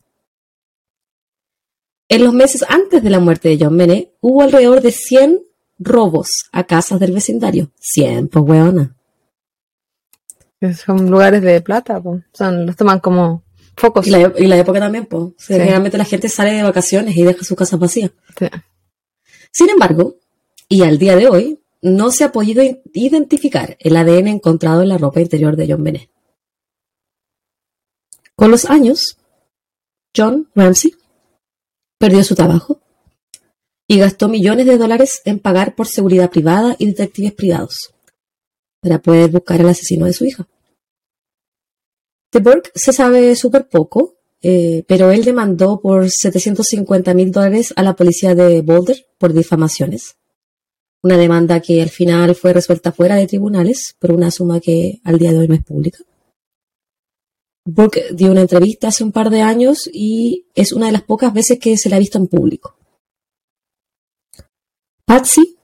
En 2.08 2.24
los 2.24 2.32
meses 2.32 2.64
antes 2.66 3.02
de 3.02 3.10
la 3.10 3.20
muerte 3.20 3.50
de 3.50 3.58
John 3.60 3.76
Benet, 3.76 4.14
hubo 4.20 4.40
alrededor 4.40 4.80
de 4.80 4.92
100 4.92 5.42
robos 5.78 6.30
a 6.50 6.64
casas 6.64 6.98
del 6.98 7.12
vecindario. 7.12 7.70
100, 7.78 8.28
pues 8.28 8.44
weona. 8.46 8.96
Son 10.82 11.10
lugares 11.10 11.42
de 11.42 11.60
plata, 11.60 12.00
po. 12.00 12.22
Son, 12.32 12.64
los 12.64 12.74
toman 12.74 13.00
como 13.00 13.42
focos. 13.76 14.06
Y 14.06 14.10
la, 14.10 14.32
y 14.38 14.46
la 14.46 14.56
época 14.56 14.80
también, 14.80 15.04
pues. 15.04 15.32
Sí. 15.36 15.52
Generalmente 15.52 15.98
la 15.98 16.06
gente 16.06 16.30
sale 16.30 16.52
de 16.52 16.62
vacaciones 16.62 17.14
y 17.14 17.22
deja 17.22 17.44
su 17.44 17.54
casa 17.54 17.76
vacía. 17.76 18.10
Sí. 18.38 18.46
Sin 19.52 19.68
embargo, 19.68 20.16
y 20.70 20.82
al 20.82 20.96
día 20.96 21.16
de 21.16 21.28
hoy, 21.28 21.60
no 21.86 22.10
se 22.10 22.24
ha 22.24 22.32
podido 22.32 22.64
identificar 22.92 23.76
el 23.78 23.96
ADN 23.96 24.26
encontrado 24.26 24.82
en 24.82 24.88
la 24.88 24.98
ropa 24.98 25.20
interior 25.20 25.54
de 25.54 25.68
John 25.70 25.84
Benet. 25.84 26.10
Con 28.34 28.50
los 28.50 28.64
años, 28.64 29.18
John 30.14 30.50
Ramsey 30.54 30.94
perdió 31.98 32.24
su 32.24 32.34
trabajo 32.34 32.80
y 33.86 33.98
gastó 33.98 34.28
millones 34.28 34.66
de 34.66 34.78
dólares 34.78 35.22
en 35.24 35.38
pagar 35.38 35.76
por 35.76 35.86
seguridad 35.86 36.28
privada 36.28 36.74
y 36.78 36.86
detectives 36.86 37.32
privados 37.32 37.94
para 38.80 39.00
poder 39.00 39.30
buscar 39.30 39.60
al 39.60 39.68
asesino 39.68 40.06
de 40.06 40.12
su 40.12 40.24
hija. 40.24 40.48
De 42.32 42.40
Burke 42.40 42.72
se 42.74 42.92
sabe 42.92 43.36
súper 43.36 43.68
poco, 43.68 44.16
eh, 44.42 44.82
pero 44.88 45.12
él 45.12 45.24
demandó 45.24 45.80
por 45.80 46.10
750 46.10 47.14
mil 47.14 47.30
dólares 47.30 47.72
a 47.76 47.82
la 47.84 47.94
policía 47.94 48.34
de 48.34 48.60
Boulder 48.60 49.06
por 49.18 49.32
difamaciones. 49.32 50.15
Una 51.06 51.16
demanda 51.16 51.60
que 51.60 51.80
al 51.80 51.88
final 51.88 52.34
fue 52.34 52.52
resuelta 52.52 52.90
fuera 52.90 53.14
de 53.14 53.28
tribunales 53.28 53.94
por 54.00 54.10
una 54.10 54.32
suma 54.32 54.58
que 54.58 55.00
al 55.04 55.20
día 55.20 55.30
de 55.30 55.38
hoy 55.38 55.46
no 55.46 55.54
es 55.54 55.62
pública. 55.62 55.98
Burke 57.64 58.06
dio 58.12 58.32
una 58.32 58.40
entrevista 58.40 58.88
hace 58.88 59.04
un 59.04 59.12
par 59.12 59.30
de 59.30 59.40
años 59.40 59.88
y 59.92 60.48
es 60.56 60.72
una 60.72 60.86
de 60.86 60.92
las 60.92 61.04
pocas 61.04 61.32
veces 61.32 61.60
que 61.60 61.76
se 61.78 61.88
la 61.88 61.94
ha 61.94 62.00
visto 62.00 62.18
en 62.18 62.26
público. 62.26 62.76
Patsy 65.04 65.56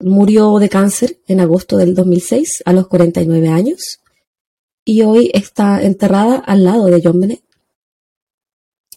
murió 0.00 0.58
de 0.58 0.68
cáncer 0.68 1.20
en 1.28 1.38
agosto 1.38 1.76
del 1.76 1.94
2006 1.94 2.64
a 2.64 2.72
los 2.72 2.88
49 2.88 3.46
años 3.50 4.00
y 4.84 5.02
hoy 5.02 5.30
está 5.32 5.80
enterrada 5.80 6.38
al 6.38 6.64
lado 6.64 6.86
de 6.86 7.00
John 7.04 7.20
Benet 7.20 7.44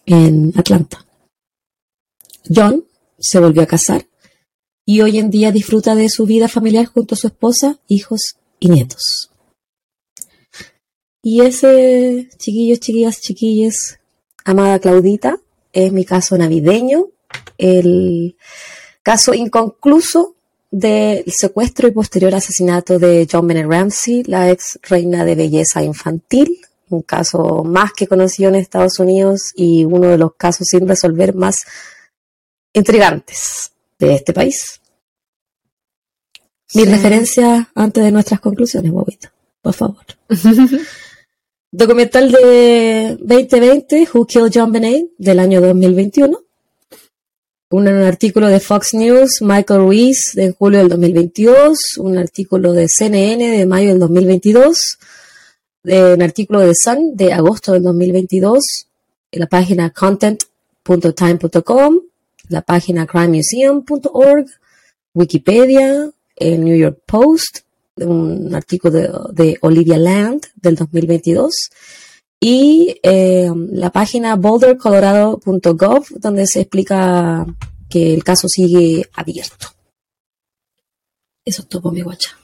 en 0.07 0.51
Atlanta. 0.55 1.05
John 2.49 2.87
se 3.19 3.39
volvió 3.39 3.61
a 3.61 3.67
casar 3.67 4.07
y 4.85 5.01
hoy 5.01 5.19
en 5.19 5.29
día 5.29 5.51
disfruta 5.51 5.95
de 5.95 6.09
su 6.09 6.25
vida 6.25 6.47
familiar 6.47 6.85
junto 6.85 7.15
a 7.15 7.17
su 7.17 7.27
esposa, 7.27 7.79
hijos 7.87 8.35
y 8.59 8.69
nietos. 8.69 9.31
Y 11.23 11.41
ese, 11.41 12.29
chiquillos, 12.37 12.79
chiquillas, 12.79 13.21
chiquilles, 13.21 13.99
amada 14.43 14.79
Claudita, 14.79 15.39
es 15.71 15.91
mi 15.91 16.03
caso 16.03 16.37
navideño, 16.37 17.09
el 17.57 18.35
caso 19.03 19.33
inconcluso 19.33 20.35
del 20.71 21.25
secuestro 21.27 21.87
y 21.87 21.91
posterior 21.91 22.33
asesinato 22.33 22.97
de 22.97 23.27
John 23.31 23.47
Bennett 23.47 23.67
Ramsey, 23.67 24.23
la 24.23 24.49
ex 24.49 24.79
reina 24.83 25.23
de 25.25 25.35
belleza 25.35 25.83
infantil, 25.83 26.59
un 26.89 27.03
caso 27.03 27.63
más 27.63 27.93
que 27.93 28.07
conocido 28.07 28.49
en 28.49 28.55
Estados 28.55 28.99
Unidos 28.99 29.51
y 29.55 29.85
uno 29.85 30.09
de 30.09 30.17
los 30.17 30.35
casos 30.35 30.67
sin 30.69 30.87
resolver 30.87 31.35
más 31.35 31.55
intrigantes 32.73 33.70
de 34.07 34.15
este 34.15 34.33
país. 34.33 34.81
Mi 36.73 36.83
Sí. 36.83 36.89
referencia 36.89 37.69
antes 37.75 38.03
de 38.03 38.11
nuestras 38.11 38.39
conclusiones, 38.39 38.91
Bobito, 38.91 39.29
por 39.61 39.73
favor. 39.73 40.05
Documental 41.73 42.31
de 42.31 43.17
2020, 43.21 44.07
Who 44.13 44.25
Killed 44.25 44.51
John 44.53 44.71
Benet, 44.71 45.07
del 45.17 45.39
año 45.39 45.61
2021. 45.61 46.37
Un 47.71 47.87
artículo 47.87 48.47
de 48.47 48.59
Fox 48.59 48.93
News, 48.93 49.41
Michael 49.41 49.79
Ruiz, 49.79 50.31
de 50.33 50.51
julio 50.51 50.79
del 50.79 50.89
2022. 50.89 51.97
Un 51.99 52.17
artículo 52.17 52.73
de 52.73 52.89
CNN 52.89 53.57
de 53.57 53.65
mayo 53.65 53.89
del 53.89 53.99
2022. 53.99 54.97
de 55.83 56.13
un 56.13 56.21
artículo 56.21 56.59
de 56.59 56.75
Sun 56.75 57.15
de 57.15 57.33
agosto 57.33 57.71
del 57.73 57.81
2022 57.81 58.85
en 59.31 59.39
la 59.39 59.47
página 59.47 59.89
content.time.com, 59.89 62.01
la 62.51 62.61
página 62.61 63.07
crimemuseum.org, 63.07 64.45
Wikipedia, 65.13 66.11
el 66.35 66.63
New 66.63 66.75
York 66.75 67.01
Post, 67.05 67.59
un 67.97 68.53
artículo 68.53 69.29
de, 69.31 69.57
Olivia 69.61 69.97
Land 69.97 70.47
del 70.55 70.75
2022 70.75 71.53
y 72.39 72.99
eh, 73.03 73.51
la 73.71 73.91
página 73.91 74.35
bouldercolorado.gov 74.35 76.07
donde 76.17 76.47
se 76.47 76.61
explica 76.61 77.45
que 77.89 78.13
el 78.13 78.23
caso 78.23 78.47
sigue 78.47 79.09
abierto. 79.13 79.67
Eso 81.45 81.63
es 81.63 81.67
todo, 81.67 81.91
mi 81.91 82.01
guacha. 82.01 82.37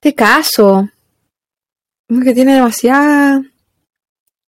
Este 0.00 0.14
caso, 0.14 0.88
que 2.08 2.34
tiene 2.34 2.54
demasiada 2.54 3.42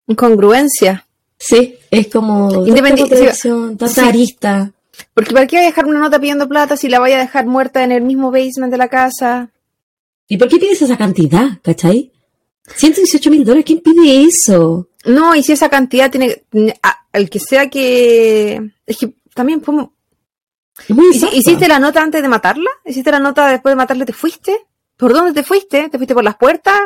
incongruencia. 0.08 1.05
Sí, 1.38 1.76
es 1.92 2.08
como 2.08 2.66
Independiente- 2.66 3.34
tanta 3.78 3.88
sí. 3.88 4.02
arista. 4.02 4.72
Porque 5.14 5.34
¿para 5.34 5.46
qué 5.48 5.58
va 5.58 5.64
a 5.64 5.66
dejar 5.66 5.86
una 5.86 6.00
nota 6.00 6.20
pidiendo 6.20 6.48
plata 6.48 6.78
si 6.78 6.88
la 6.88 7.00
vaya 7.00 7.18
a 7.18 7.22
dejar 7.22 7.46
muerta 7.46 7.84
en 7.84 7.92
el 7.92 8.02
mismo 8.04 8.32
basement 8.32 8.72
de 8.72 8.78
la 8.78 8.88
casa? 8.88 9.50
¿Y 10.28 10.38
por 10.38 10.48
qué 10.48 10.58
pides 10.58 10.82
esa 10.82 10.98
cantidad, 10.98 11.60
cachai? 11.62 12.12
118 12.76 13.30
mil 13.30 13.44
dólares, 13.44 13.66
¿quién 13.66 13.82
pide 13.82 14.24
eso? 14.24 14.88
No, 15.06 15.36
y 15.36 15.44
si 15.44 15.52
esa 15.52 15.70
cantidad 15.70 16.10
tiene... 16.10 16.44
a- 16.82 17.06
El 17.14 17.30
que 17.30 17.40
sea 17.40 17.70
que... 17.70 18.72
Es 18.86 18.98
que 18.98 19.14
también... 19.36 19.60
¿cómo- 19.60 19.94
Es 20.88 20.96
muy 20.96 21.08
¿Hici- 21.08 21.16
exacta. 21.16 21.36
¿Hiciste 21.36 21.68
la 21.68 21.80
nota 21.80 22.02
antes 22.02 22.22
de 22.22 22.28
matarla? 22.30 22.70
¿Hiciste 22.86 23.12
la 23.12 23.20
nota 23.20 23.48
después 23.50 23.74
de 23.74 23.76
matarla? 23.78 24.06
¿Te 24.06 24.14
fuiste? 24.14 24.58
¿Por 24.98 25.14
dónde 25.14 25.34
te 25.34 25.44
fuiste? 25.44 25.90
¿Te 25.90 25.98
fuiste 25.98 26.14
por 26.16 26.24
las 26.24 26.38
puertas? 26.38 26.80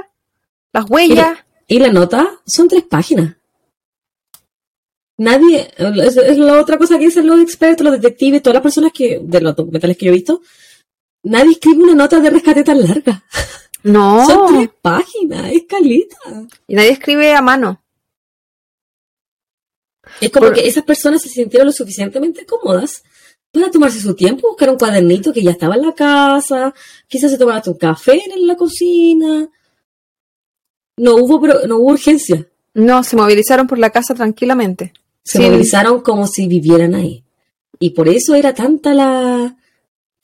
¿Las 0.73 0.89
huellas? 0.89 1.37
Y 1.67 1.77
la 1.79 1.89
nota 1.91 2.27
son 2.45 2.67
tres 2.67 2.83
páginas. 2.83 3.35
Nadie, 5.20 5.70
es, 5.78 6.15
es 6.17 6.38
la 6.38 6.61
otra 6.61 6.78
cosa 6.78 6.97
que 6.97 7.05
dicen 7.05 7.28
los 7.28 7.41
expertos, 7.41 7.84
los 7.86 7.99
detectives, 7.99 8.41
todas 8.41 8.53
las 8.55 8.63
personas 8.63 8.91
que, 8.93 9.20
de 9.22 9.41
los 9.41 9.53
documentales 9.55 9.97
que 9.97 10.05
yo 10.05 10.11
he 10.11 10.15
visto, 10.15 10.41
nadie 11.24 11.51
escribe 11.51 11.84
una 11.84 11.93
nota 11.93 12.20
de 12.20 12.30
rescate 12.30 12.63
tan 12.63 12.82
larga. 12.82 13.24
No. 13.82 14.26
Son 14.28 14.53
tres 14.55 14.70
páginas, 14.82 15.53
es 15.53 15.63
calita. 15.63 16.17
Y 16.67 16.76
nadie 16.76 16.89
escribe 16.91 17.34
a 17.34 17.41
mano. 17.41 17.82
Es 20.20 20.30
como 20.32 20.47
Por- 20.47 20.55
que 20.55 20.67
esas 20.67 20.84
personas 20.84 21.22
se 21.22 21.30
sintieron 21.30 21.67
lo 21.67 21.72
suficientemente 21.72 22.45
cómodas 22.45 23.03
para 23.51 23.72
tomarse 23.72 24.01
su 24.01 24.13
tiempo, 24.15 24.49
buscar 24.49 24.70
un 24.70 24.78
cuadernito 24.78 25.32
que 25.32 25.41
ya 25.41 25.51
estaba 25.51 25.76
en 25.76 25.84
la 25.84 25.93
casa, 25.93 26.74
quizás 27.07 27.32
se 27.32 27.38
tomaron 27.38 27.59
hasta 27.59 27.72
un 27.72 27.78
café 27.78 28.22
en 28.36 28.45
la 28.45 28.55
cocina. 28.57 29.49
No 30.97 31.15
hubo, 31.15 31.47
no 31.65 31.78
hubo 31.78 31.91
urgencia. 31.93 32.45
No, 32.74 33.01
se 33.05 33.15
movilizaron 33.15 33.65
por 33.65 33.78
la 33.80 33.91
casa 33.91 34.13
tranquilamente. 34.13 34.91
Se 35.30 35.38
Sí. 35.38 35.43
movilizaron 35.45 36.01
como 36.01 36.25
si 36.25 36.47
vivieran 36.47 36.95
ahí. 36.95 37.23
Y 37.77 37.91
por 37.91 38.07
eso 38.09 38.34
era 38.34 38.51
tanta 38.53 38.95
la... 38.95 39.55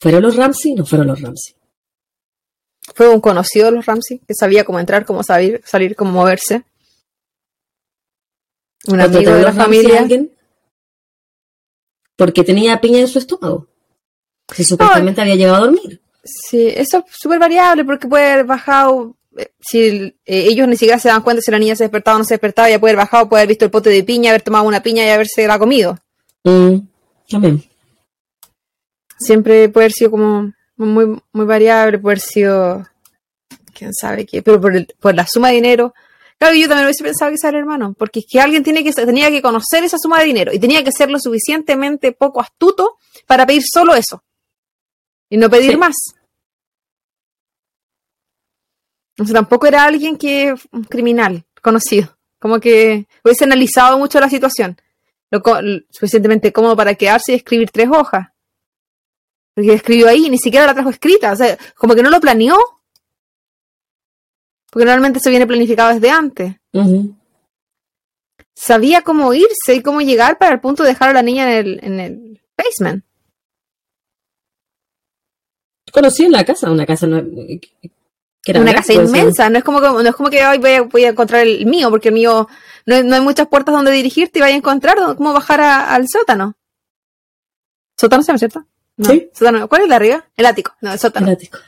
¿Fueron 0.00 0.22
los 0.22 0.34
Ramsey? 0.34 0.74
No 0.74 0.84
fueron 0.84 1.06
los 1.06 1.20
Ramsey. 1.20 1.54
Fue 2.92 3.08
un 3.08 3.20
conocido 3.20 3.66
de 3.66 3.72
los 3.72 3.86
Ramsey 3.86 4.18
que 4.26 4.34
sabía 4.34 4.64
cómo 4.64 4.80
entrar, 4.80 5.06
cómo 5.06 5.22
salir, 5.22 5.62
salir, 5.64 5.94
cómo 5.94 6.10
moverse. 6.10 6.64
Un 8.88 9.00
amigo 9.00 9.14
¿Contrataron 9.24 9.38
de 9.38 9.42
la 9.44 9.52
familia. 9.52 10.00
alguien? 10.00 10.32
Porque 12.16 12.42
tenía 12.44 12.80
piña 12.80 12.98
en 13.00 13.08
su 13.08 13.18
estómago. 13.18 13.68
Que 14.54 14.64
supuestamente 14.64 15.20
había 15.20 15.34
llegado 15.36 15.56
a 15.56 15.66
dormir. 15.66 16.00
Sí, 16.24 16.68
eso 16.68 16.98
es 16.98 17.04
súper 17.16 17.38
variable 17.38 17.84
porque 17.84 18.08
puede 18.08 18.32
haber 18.32 18.46
bajado. 18.46 19.15
Eh, 19.36 19.52
Si 19.60 19.78
eh, 19.88 20.14
ellos 20.26 20.66
ni 20.68 20.76
siquiera 20.76 20.98
se 20.98 21.08
dan 21.08 21.22
cuenta 21.22 21.42
si 21.42 21.50
la 21.50 21.58
niña 21.58 21.76
se 21.76 21.84
despertaba 21.84 22.16
o 22.16 22.18
no 22.18 22.24
se 22.24 22.34
despertaba, 22.34 22.68
ya 22.70 22.78
puede 22.78 22.92
haber 22.92 23.04
bajado, 23.04 23.28
puede 23.28 23.42
haber 23.42 23.48
visto 23.48 23.64
el 23.64 23.70
pote 23.70 23.90
de 23.90 24.02
piña, 24.04 24.30
haber 24.30 24.42
tomado 24.42 24.64
una 24.64 24.82
piña 24.82 25.04
y 25.04 25.08
haberse 25.08 25.46
la 25.46 25.58
comido. 25.58 25.98
Mm, 26.44 26.78
también. 27.28 27.64
Siempre 29.18 29.68
puede 29.68 29.84
haber 29.86 29.92
sido 29.92 30.10
como 30.10 30.52
muy, 30.76 31.18
muy 31.32 31.46
variable, 31.46 31.98
puede 31.98 32.14
haber 32.14 32.20
sido. 32.20 32.86
quién 33.72 33.92
sabe 33.92 34.24
qué, 34.26 34.40
pero 34.42 34.58
por, 34.60 34.74
el- 34.74 34.86
por 35.00 35.14
la 35.14 35.26
suma 35.26 35.48
de 35.48 35.54
dinero. 35.56 35.94
Claro, 36.38 36.54
yo 36.54 36.66
también 36.68 36.86
hubiese 36.86 37.04
pensado 37.04 37.30
que 37.30 37.36
era 37.42 37.50
el 37.50 37.56
hermano, 37.62 37.94
porque 37.98 38.20
es 38.20 38.26
que 38.26 38.40
alguien 38.40 38.62
tiene 38.62 38.82
que, 38.84 38.92
tenía 38.92 39.30
que 39.30 39.40
conocer 39.42 39.84
esa 39.84 39.98
suma 39.98 40.18
de 40.20 40.26
dinero 40.26 40.52
y 40.52 40.58
tenía 40.58 40.82
que 40.84 40.92
ser 40.92 41.10
lo 41.10 41.18
suficientemente 41.18 42.12
poco 42.12 42.40
astuto 42.40 42.96
para 43.26 43.46
pedir 43.46 43.62
solo 43.70 43.94
eso 43.94 44.22
y 45.30 45.36
no 45.38 45.48
pedir 45.50 45.72
Sí. 45.72 45.76
más. 45.76 45.94
Entonces 49.16 49.32
tampoco 49.32 49.66
era 49.66 49.84
alguien 49.84 50.18
que 50.18 50.54
un 50.72 50.84
criminal 50.84 51.46
conocido, 51.62 52.18
como 52.38 52.60
que 52.60 53.06
hubiese 53.24 53.44
analizado 53.44 53.96
mucho 53.98 54.20
la 54.20 54.28
situación, 54.28 54.76
lo, 55.30 55.42
suficientemente 55.88 56.52
cómodo 56.52 56.76
para 56.76 56.94
quedarse 56.94 57.32
y 57.32 57.36
escribir 57.36 57.70
tres 57.70 57.88
hojas. 57.90 58.28
Porque 59.54 59.72
escribió 59.72 60.08
ahí, 60.08 60.28
ni 60.28 60.36
siquiera 60.36 60.66
la 60.66 60.74
trajo 60.74 60.90
escrita, 60.90 61.32
o 61.32 61.36
sea, 61.36 61.56
como 61.76 61.94
que 61.94 62.02
no 62.02 62.10
lo 62.10 62.20
planeó. 62.20 62.58
Porque 64.70 64.84
normalmente 64.84 65.18
se 65.18 65.30
viene 65.30 65.46
planificado 65.46 65.94
desde 65.94 66.10
antes. 66.10 66.56
Sabía 68.54 69.00
cómo 69.00 69.32
irse 69.32 69.76
y 69.76 69.82
cómo 69.82 70.02
llegar 70.02 70.36
para 70.36 70.52
el 70.52 70.60
punto 70.60 70.82
de 70.82 70.90
dejar 70.90 71.08
a 71.08 71.14
la 71.14 71.22
niña 71.22 71.50
en 71.50 71.66
el, 71.66 71.80
en 71.82 72.00
el 72.00 72.42
basement. 72.54 73.02
Conocí 75.90 76.24
en 76.26 76.32
la 76.32 76.44
casa, 76.44 76.70
una 76.70 76.84
casa 76.84 77.06
no, 77.06 77.22
una 78.54 78.74
casa 78.74 78.92
inmensa, 78.92 79.50
no 79.50 79.58
es 79.58 79.64
como 79.64 79.80
que, 79.80 79.86
no 79.88 80.00
es 80.00 80.14
como 80.14 80.30
que 80.30 80.40
"Ay, 80.42 80.58
voy, 80.58 80.70
a, 80.72 80.82
voy 80.82 81.04
a 81.04 81.08
encontrar 81.10 81.46
el 81.46 81.66
mío, 81.66 81.90
porque 81.90 82.08
el 82.08 82.14
mío 82.14 82.48
no, 82.86 82.94
hay- 82.94 83.04
no 83.04 83.14
hay 83.16 83.20
muchas 83.20 83.48
puertas 83.48 83.74
donde 83.74 83.90
dirigirte 83.90 84.38
y 84.38 84.42
vaya 84.42 84.54
a 84.54 84.58
encontrar 84.58 84.96
cómo 85.16 85.32
bajar 85.32 85.60
a- 85.60 85.94
al 85.94 86.06
sótano. 86.08 86.54
¿Sótano 87.96 88.22
se 88.22 88.28
llama, 88.28 88.38
cierto? 88.38 88.64
No, 88.98 89.08
Sí. 89.10 89.30
sótano. 89.32 89.68
¿Cuál 89.68 89.82
es 89.82 89.88
de 89.88 89.94
arriba? 89.94 90.24
El 90.36 90.46
ático, 90.46 90.74
no, 90.80 90.92
el 90.92 90.98
sótano. 90.98 91.26
el 91.28 91.32
ático. 91.34 91.58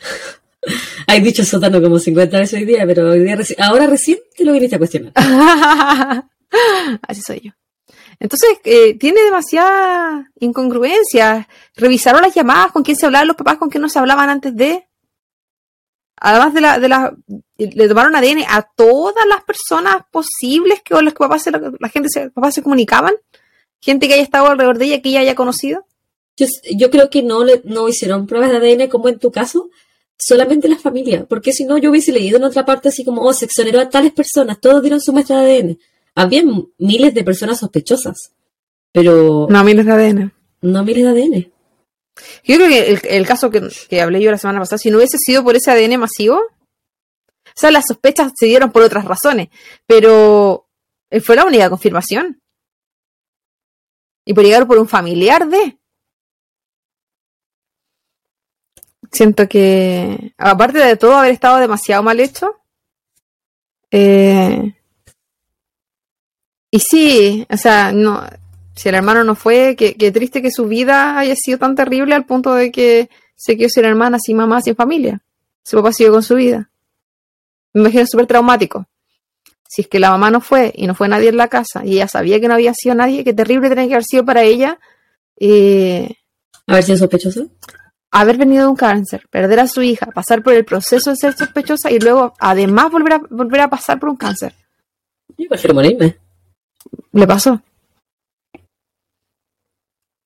Hay 1.07 1.21
dicho 1.21 1.45
sótano 1.45 1.81
como 1.81 1.99
50 1.99 2.39
veces 2.39 2.59
hoy 2.59 2.67
día, 2.67 2.85
pero 2.87 3.11
hoy 3.11 3.21
día 3.21 3.37
reci- 3.37 3.57
ahora 3.59 3.87
recién 3.87 4.19
te 4.37 4.45
lo 4.45 4.53
viniste 4.53 4.77
a 4.77 4.79
cuestionar. 4.79 5.13
Así 7.07 7.23
soy 7.23 7.41
yo. 7.45 7.53
Entonces, 8.21 8.59
eh, 8.65 8.99
tiene 8.99 9.23
demasiada 9.23 10.31
incongruencia. 10.41 11.49
Revisaron 11.77 12.21
las 12.23 12.35
llamadas, 12.35 12.73
con 12.73 12.83
quién 12.83 12.97
se 12.97 13.07
hablaban 13.07 13.29
los 13.29 13.37
papás, 13.37 13.59
con 13.59 13.71
quién 13.71 13.81
no 13.83 13.89
se 13.89 13.99
hablaban 13.99 14.29
antes 14.29 14.57
de. 14.57 14.88
Además 16.21 16.55
de 16.55 16.61
la, 16.61 16.79
de 16.79 16.89
la, 16.89 17.15
le 17.59 17.89
tomaron 17.89 18.15
ADN 18.17 18.45
a 18.49 18.69
todas 18.77 19.27
las 19.29 19.43
personas 19.45 20.03
posibles 20.11 20.81
que 20.85 20.95
con 20.95 21.05
las 21.05 21.15
que 21.15 21.19
papás 21.19 21.43
se, 21.43 21.51
la 21.51 21.89
gente 21.89 22.09
se, 22.09 22.31
papás 22.31 22.55
se 22.55 22.63
comunicaban. 22.63 23.15
Gente 23.81 24.09
que 24.09 24.15
haya 24.15 24.23
estado 24.23 24.47
alrededor 24.47 24.79
de 24.79 24.87
ella, 24.87 25.03
que 25.03 25.11
ella 25.11 25.21
haya 25.21 25.35
conocido. 25.35 25.87
Yo, 26.37 26.47
yo 26.77 26.91
creo 26.91 27.11
que 27.11 27.23
no, 27.23 27.45
le, 27.45 27.63
no 27.65 27.89
hicieron 27.89 28.27
pruebas 28.27 28.51
de 28.51 28.57
ADN 28.57 28.89
como 28.89 29.09
en 29.09 29.19
tu 29.19 29.31
caso, 29.31 29.71
solamente 30.17 30.69
la 30.69 30.77
familia, 30.79 31.27
porque 31.29 31.53
si 31.53 31.65
no 31.65 31.79
yo 31.79 31.91
hubiese 31.91 32.11
leído 32.13 32.37
en 32.39 32.45
otra 32.45 32.65
parte 32.65 32.89
así 32.89 33.05
como, 33.05 33.23
oh, 33.23 33.33
se 33.33 33.45
exoneró 33.45 33.81
a 33.81 33.89
tales 33.89 34.13
personas, 34.13 34.61
todos 34.61 34.83
dieron 34.83 35.01
su 35.01 35.13
muestra 35.13 35.41
de 35.41 35.59
ADN. 35.59 35.79
Había 36.15 36.41
m- 36.41 36.65
miles 36.79 37.15
de 37.15 37.23
personas 37.25 37.59
sospechosas, 37.61 38.33
pero 38.93 39.47
No, 39.49 39.63
miles 39.65 39.87
de 39.87 39.93
ADN. 39.93 40.33
no 40.63 40.83
miles 40.85 41.05
de 41.05 41.11
ADN. 41.11 41.53
Yo 42.45 42.57
creo 42.57 42.69
que 42.69 43.01
el, 43.17 43.27
caso 43.27 43.51
que, 43.51 43.69
que 43.89 44.01
hablé 44.01 44.21
yo 44.21 44.31
la 44.31 44.39
semana 44.39 44.61
pasada, 44.61 44.79
si 44.79 44.91
no 44.91 44.99
hubiese 44.99 45.19
sido 45.19 45.45
por 45.45 45.57
ese 45.57 45.71
ADN 45.71 45.99
masivo, 45.99 46.37
o 47.59 47.61
sea, 47.61 47.71
las 47.71 47.87
sospechas 47.89 48.33
se 48.37 48.47
dieron 48.47 48.71
por 48.71 48.83
otras 48.83 49.05
razones, 49.05 49.49
pero 49.87 50.69
eh, 51.11 51.21
fue 51.21 51.37
la 51.37 51.45
única 51.45 51.69
confirmación. 51.69 52.41
Y 54.25 54.35
por 54.35 54.45
llegar 54.45 54.67
por 54.67 54.79
un 54.79 54.89
familiar 54.89 55.49
de. 55.49 55.79
Siento 59.11 59.49
que, 59.49 60.35
aparte 60.37 60.79
de 60.79 60.97
todo 60.97 61.15
haber 61.17 61.33
estado 61.33 61.57
demasiado 61.59 62.03
mal 62.03 62.21
hecho, 62.21 62.61
eh, 63.91 64.75
y 66.71 66.79
sí, 66.79 67.47
o 67.51 67.57
sea, 67.57 67.91
no, 67.91 68.23
si 68.79 68.89
el 68.89 68.95
hermano 68.95 69.25
no 69.25 69.35
fue, 69.35 69.75
qué, 69.77 69.95
qué 69.95 70.13
triste 70.13 70.41
que 70.41 70.53
su 70.53 70.69
vida 70.69 71.19
haya 71.19 71.35
sido 71.35 71.59
tan 71.59 71.75
terrible 71.75 72.15
al 72.15 72.27
punto 72.27 72.55
de 72.55 72.71
que 72.71 73.11
se 73.35 73.57
quedó 73.57 73.69
sin 73.69 73.85
hermana, 73.85 74.19
sin 74.21 74.37
mamá, 74.37 74.63
sin 74.63 74.77
familia. 74.77 75.21
Su 75.65 75.79
papá 75.79 75.93
siguió 75.93 76.13
con 76.13 76.23
su 76.23 76.37
vida. 76.37 76.71
Me 77.73 77.81
imagino 77.81 78.07
súper 78.07 78.29
traumático. 78.29 78.87
Si 79.69 79.83
es 79.83 79.89
que 79.89 79.99
la 79.99 80.11
mamá 80.11 80.31
no 80.31 80.41
fue 80.41 80.73
y 80.77 80.87
no 80.87 80.95
fue 80.95 81.09
nadie 81.09 81.29
en 81.29 81.37
la 81.37 81.49
casa 81.49 81.85
y 81.85 81.95
ella 81.95 82.07
sabía 82.07 82.41
que 82.41 82.47
no 82.47 82.55
había 82.55 82.73
sido 82.73 82.95
nadie, 82.95 83.25
qué 83.25 83.35
terrible 83.35 83.69
tenía 83.69 83.89
que 83.89 83.95
haber 83.95 84.05
sido 84.05 84.25
para 84.25 84.43
ella 84.45 84.79
eh, 85.41 86.15
A 86.69 86.75
ver 86.75 86.85
si 86.85 86.93
es 86.93 87.01
sospechosa. 87.01 87.47
haber 88.13 88.39
venido 88.39 88.63
de 88.63 88.69
un 88.69 88.77
cáncer, 88.77 89.27
perder 89.29 89.59
a 89.59 89.67
su 89.67 89.83
hija, 89.83 90.07
pasar 90.07 90.41
por 90.45 90.53
el 90.53 90.65
proceso 90.65 91.11
de 91.11 91.17
ser 91.17 91.37
sospechosa 91.37 91.91
y 91.91 91.99
luego 91.99 92.33
además 92.39 92.93
volver 92.93 93.15
a, 93.15 93.23
volver 93.29 93.61
a 93.61 93.69
pasar 93.71 93.99
por 93.99 94.09
un 94.09 94.17
cáncer. 94.17 94.55
Yo 95.37 95.49
prefiero 95.49 95.75
morirme. 95.75 96.17
Le 97.11 97.27
pasó. 97.27 97.61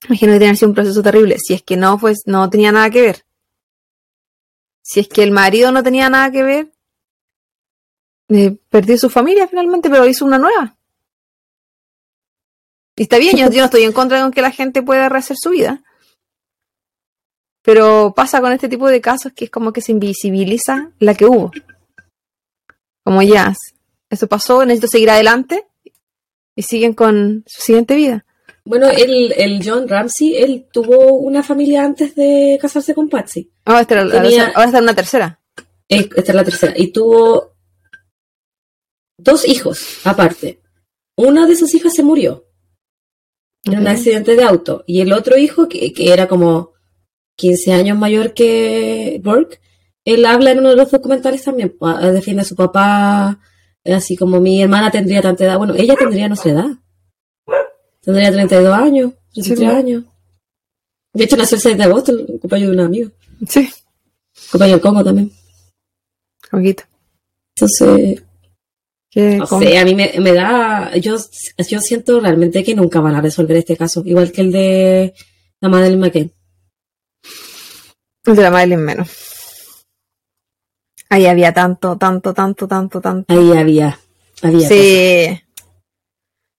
Imagino 0.09 0.33
que 0.33 0.39
tiene 0.39 0.57
ser 0.57 0.69
un 0.69 0.75
proceso 0.75 1.03
terrible. 1.03 1.37
Si 1.39 1.55
es 1.55 1.63
que 1.63 1.77
no, 1.77 1.99
pues 1.99 2.23
no 2.27 2.51
tenía 2.51 2.73
nada 2.73 2.91
que 2.91 3.03
ver. 3.03 3.25
Si 4.83 5.01
es 5.01 5.09
que 5.09 5.23
el 5.23 5.31
marido 5.31 5.71
no 5.71 5.83
tenía 5.83 6.11
nada 6.11 6.31
que 6.31 6.43
ver, 6.43 6.73
eh, 8.29 8.57
perdió 8.69 8.99
su 8.99 9.11
familia 9.11 9.47
finalmente, 9.47 9.89
pero 9.89 10.07
hizo 10.07 10.25
una 10.25 10.39
nueva. 10.39 10.77
Y 12.97 13.03
está 13.03 13.19
bien, 13.19 13.37
yo, 13.37 13.49
yo 13.51 13.61
no 13.61 13.67
estoy 13.67 13.85
en 13.85 13.93
contra 13.93 14.25
de 14.25 14.31
que 14.33 14.43
la 14.43 14.51
gente 14.51 14.83
pueda 14.83 15.09
rehacer 15.09 15.37
su 15.41 15.51
vida. 15.51 15.83
Pero 17.63 18.13
pasa 18.15 18.41
con 18.41 18.53
este 18.53 18.69
tipo 18.69 18.89
de 18.89 19.01
casos 19.01 19.33
que 19.33 19.45
es 19.45 19.51
como 19.51 19.73
que 19.73 19.81
se 19.81 19.93
invisibiliza 19.93 20.91
la 20.99 21.15
que 21.15 21.27
hubo. 21.27 21.53
Como 23.05 23.23
ya, 23.23 23.55
eso 24.11 24.27
pasó, 24.27 24.65
necesito 24.65 24.89
seguir 24.89 25.11
adelante 25.11 25.67
y 26.57 26.63
siguen 26.63 26.93
con 26.93 27.45
su 27.47 27.63
siguiente 27.63 27.95
vida. 27.95 28.25
Bueno, 28.65 28.89
el, 28.89 29.33
el 29.37 29.61
John 29.65 29.89
Ramsey, 29.89 30.37
él 30.37 30.69
tuvo 30.73 31.15
una 31.15 31.43
familia 31.43 31.85
antes 31.85 32.15
de 32.15 32.59
casarse 32.61 32.95
con 32.95 33.09
Patsy. 33.09 33.51
Ahora 33.65 33.81
está, 33.83 33.95
la- 33.97 34.05
la- 34.05 34.23
Tenía- 34.23 34.47
ahora 34.55 34.65
está 34.67 34.79
en 34.79 34.85
una 34.85 34.95
tercera. 34.95 35.41
Eh, 35.89 36.09
Esta 36.17 36.33
es 36.33 36.35
la 36.35 36.45
tercera. 36.45 36.73
Y 36.77 36.93
tuvo 36.93 37.57
dos 39.19 39.47
hijos, 39.49 39.99
aparte. 40.05 40.61
Una 41.17 41.47
de 41.47 41.57
sus 41.57 41.75
hijas 41.75 41.93
se 41.95 42.03
murió 42.03 42.47
en 43.65 43.79
un 43.79 43.87
accidente 43.89 44.37
de 44.37 44.45
auto. 44.45 44.85
Y 44.87 45.01
el 45.01 45.13
otro 45.13 45.37
hijo, 45.37 45.69
que, 45.69 45.93
que 45.93 46.13
era 46.13 46.27
como 46.29 46.73
15 47.37 47.73
años 47.73 47.99
mayor 47.99 48.33
que 48.35 49.21
Burke, 49.23 49.61
él 50.05 50.25
habla 50.27 50.51
en 50.53 50.59
uno 50.61 50.71
de 50.71 50.77
los 50.77 50.91
documentales 50.91 51.43
también. 51.45 51.77
Defiende 52.13 52.43
a 52.43 52.47
su 52.47 52.57
papá, 52.57 53.39
así 53.85 54.17
como 54.17 54.41
mi 54.41 54.63
hermana 54.63 54.91
tendría 54.91 55.21
tanta 55.23 55.45
edad. 55.45 55.59
Bueno, 55.59 55.75
ella 55.75 55.95
tendría 55.97 56.29
nuestra 56.29 56.53
edad. 56.53 56.67
Tendría 58.03 58.33
32 58.33 58.75
años, 58.77 59.13
33 59.33 59.59
Sí, 59.59 59.65
años. 59.77 60.05
De 61.15 61.25
hecho, 61.25 61.37
nació 61.37 61.57
el 61.57 61.63
6 61.63 61.77
de 61.79 61.85
agosto, 61.85 62.13
el 62.13 62.27
cumpleaños 62.41 62.71
de 62.71 62.75
un 62.77 62.81
amigo. 62.85 63.11
Sí, 63.49 63.69
Cumpleaños 64.51 64.77
del 64.77 64.81
Congo 64.81 65.05
también. 65.05 65.31
poquito. 66.51 66.85
Entonces, 67.57 68.23
No 69.39 69.47
con- 69.47 69.63
sé, 69.63 69.79
a 69.79 69.85
mí 69.85 69.95
me, 69.95 70.13
me 70.21 70.33
da, 70.33 70.97
yo, 70.97 71.17
yo 71.69 71.81
siento 71.81 72.19
realmente 72.21 72.65
que 72.65 72.75
nunca 72.75 73.01
van 73.01 73.15
a 73.15 73.21
resolver 73.21 73.57
este 73.59 73.77
caso, 73.77 74.03
igual 74.07 74.33
que 74.33 74.41
el 74.41 74.53
de 74.53 75.15
la 75.61 75.69
Madeleine 75.69 76.01
McCann. 76.01 76.33
El 78.25 78.37
de 78.37 78.43
la 78.43 78.51
Madeline 78.51 78.81
menos. 78.83 79.11
Ahí 81.11 81.27
había 81.27 81.53
tanto, 81.53 81.99
tanto, 81.99 82.33
tanto, 82.33 82.67
tanto, 82.67 83.01
tanto. 83.03 83.33
Ahí 83.35 83.53
había, 83.53 83.99
había. 84.43 84.69
Sí. 84.69 85.42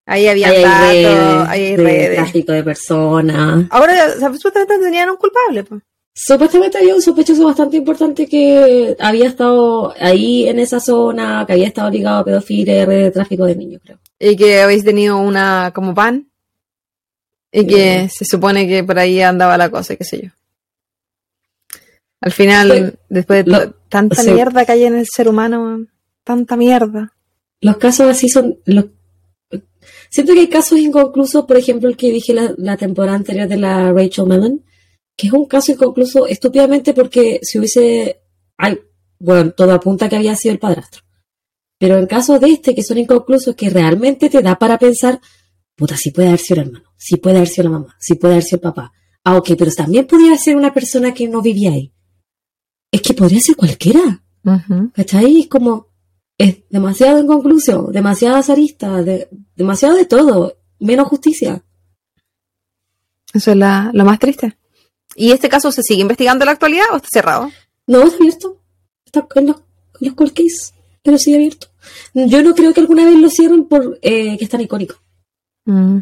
Ahí 0.06 0.28
había 0.28 0.50
Ahí 0.50 0.56
hay 0.58 0.64
datos, 0.64 0.90
redes, 0.90 1.50
ahí 1.50 1.62
hay 1.64 1.76
de 1.78 1.84
redes. 1.84 2.16
tráfico 2.18 2.52
de 2.52 2.64
personas. 2.64 3.66
Ahora, 3.70 3.94
o 4.16 4.20
sea, 4.20 4.34
supuestamente 4.34 4.80
tenían 4.80 5.10
un 5.10 5.16
culpable, 5.18 5.64
pues. 5.64 5.82
Supuestamente 6.16 6.78
había 6.78 6.94
un 6.94 7.02
sospechoso 7.02 7.46
bastante 7.46 7.78
importante 7.78 8.28
que 8.28 8.96
había 9.00 9.28
estado 9.28 9.94
ahí 10.00 10.48
en 10.48 10.60
esa 10.60 10.80
zona, 10.80 11.44
que 11.48 11.54
había 11.54 11.68
estado 11.68 11.90
ligado 11.90 12.20
a 12.20 12.26
pedofilia 12.26 12.82
y 12.82 12.86
red 12.86 13.04
de 13.06 13.12
tráfico 13.12 13.46
de 13.46 13.56
niños, 13.56 13.82
creo. 13.84 13.98
Y 14.20 14.36
que 14.36 14.62
habéis 14.62 14.84
tenido 14.84 15.18
una 15.18 15.72
como 15.74 15.96
pan. 15.96 16.30
Y 17.52 17.66
que 17.66 18.10
se 18.10 18.26
supone 18.26 18.68
que 18.68 18.84
por 18.84 19.00
ahí 19.00 19.22
andaba 19.22 19.58
la 19.58 19.70
cosa, 19.70 19.96
qué 19.96 20.04
sé 20.04 20.22
yo. 20.24 20.30
Al 22.22 22.32
final, 22.32 22.68
Fue- 22.68 22.94
después 23.10 23.46
de 23.46 23.52
lo- 23.52 23.72
tanta 23.90 24.22
o 24.22 24.24
sea- 24.24 24.34
mierda 24.34 24.66
que 24.66 24.72
hay 24.72 24.84
en 24.86 24.96
el 24.96 25.06
ser 25.08 25.28
humano, 25.28 25.86
tanta 26.24 26.56
mierda. 26.56 27.14
Los 27.62 27.78
casos 27.78 28.08
así 28.10 28.30
son 28.30 28.58
los 28.66 28.86
siento 30.14 30.34
que 30.34 30.42
hay 30.42 30.48
casos 30.48 30.78
inconclusos, 30.78 31.46
por 31.46 31.58
ejemplo, 31.58 31.90
el 31.90 31.98
que 31.98 32.12
dije 32.12 32.34
la, 32.34 32.54
la 32.58 32.78
temporada 32.78 33.18
anterior 33.18 33.48
de 33.48 33.58
la 33.58 33.92
Rachel 33.92 34.28
Mellon, 34.28 34.64
que 35.18 35.26
es 35.28 35.34
un 35.34 35.46
caso 35.48 35.72
inconcluso 35.72 36.28
estúpidamente 36.28 36.94
porque 36.94 37.40
si 37.42 37.58
hubiese 37.58 38.22
ay, 38.58 38.80
bueno, 39.20 39.52
todo 39.52 39.72
apunta 39.74 40.08
que 40.08 40.16
había 40.16 40.36
sido 40.36 40.54
el 40.54 40.60
padrastro. 40.60 41.02
Pero 41.80 41.98
en 41.98 42.06
caso 42.06 42.40
de 42.40 42.52
este, 42.52 42.76
que 42.76 42.84
son 42.84 42.98
inconclusos, 42.98 43.56
que 43.56 43.70
realmente 43.70 44.30
te 44.30 44.42
da 44.42 44.56
para 44.60 44.78
pensar, 44.78 45.20
puta, 45.76 45.98
si 45.98 46.12
puede 46.12 46.30
haber 46.30 46.40
sido 46.40 46.62
el 46.62 46.68
hermano, 46.68 46.94
si 46.98 47.18
puede 47.18 47.38
haber 47.38 47.50
sido 47.50 47.64
la 47.66 47.80
mamá, 47.80 47.96
si 48.00 48.16
puede 48.16 48.36
haber 48.36 48.44
sido 48.44 48.58
el 48.58 48.62
papá. 48.62 48.94
Ah, 49.24 49.38
ok, 49.38 49.52
pero 49.58 49.72
también 49.72 50.06
podría 50.06 50.38
ser 50.38 50.56
una 50.56 50.74
persona 50.74 51.14
que 51.14 51.28
no 51.28 51.42
vivía 51.42 51.72
ahí. 51.72 51.94
Es 52.92 53.02
que 53.02 53.14
podría 53.14 53.40
ser 53.40 53.56
cualquiera. 53.56 54.24
¿Cachai? 54.94 55.40
Es 55.40 55.48
como, 55.48 55.93
es 56.44 56.58
demasiado 56.70 57.20
inconcluso, 57.20 57.90
demasiadas 57.92 58.50
aristas, 58.50 59.06
de, 59.06 59.30
demasiado 59.56 59.96
de 59.96 60.06
todo, 60.06 60.58
menos 60.80 61.08
justicia. 61.08 61.64
Eso 63.34 63.52
es 63.52 63.58
la, 63.58 63.92
lo 63.94 64.04
más 64.04 64.20
triste. 64.20 64.58
¿Y 65.16 65.32
este 65.32 65.48
caso 65.48 65.72
se 65.72 65.82
sigue 65.84 66.02
investigando 66.02 66.44
en 66.44 66.48
la 66.48 66.52
actualidad 66.52 66.86
o 66.92 66.98
está 66.98 67.08
cerrado? 67.12 67.50
No, 67.88 68.04
está 68.04 68.18
abierto. 68.18 68.62
Está 69.06 69.26
en 69.36 69.48
los, 69.48 69.58
en 70.02 70.08
los 70.08 70.16
cold 70.16 70.34
case, 70.34 70.74
pero 71.02 71.18
sigue 71.18 71.38
abierto. 71.38 71.68
Yo 72.14 72.44
no 72.44 72.54
creo 72.54 72.74
que 72.74 72.82
alguna 72.82 73.06
vez 73.06 73.16
lo 73.18 73.30
cierren 73.30 73.66
por 73.66 73.98
eh, 74.02 74.38
que 74.38 74.44
es 74.44 74.50
tan 74.50 74.62
icónico. 74.62 74.96
Mm. 75.66 76.00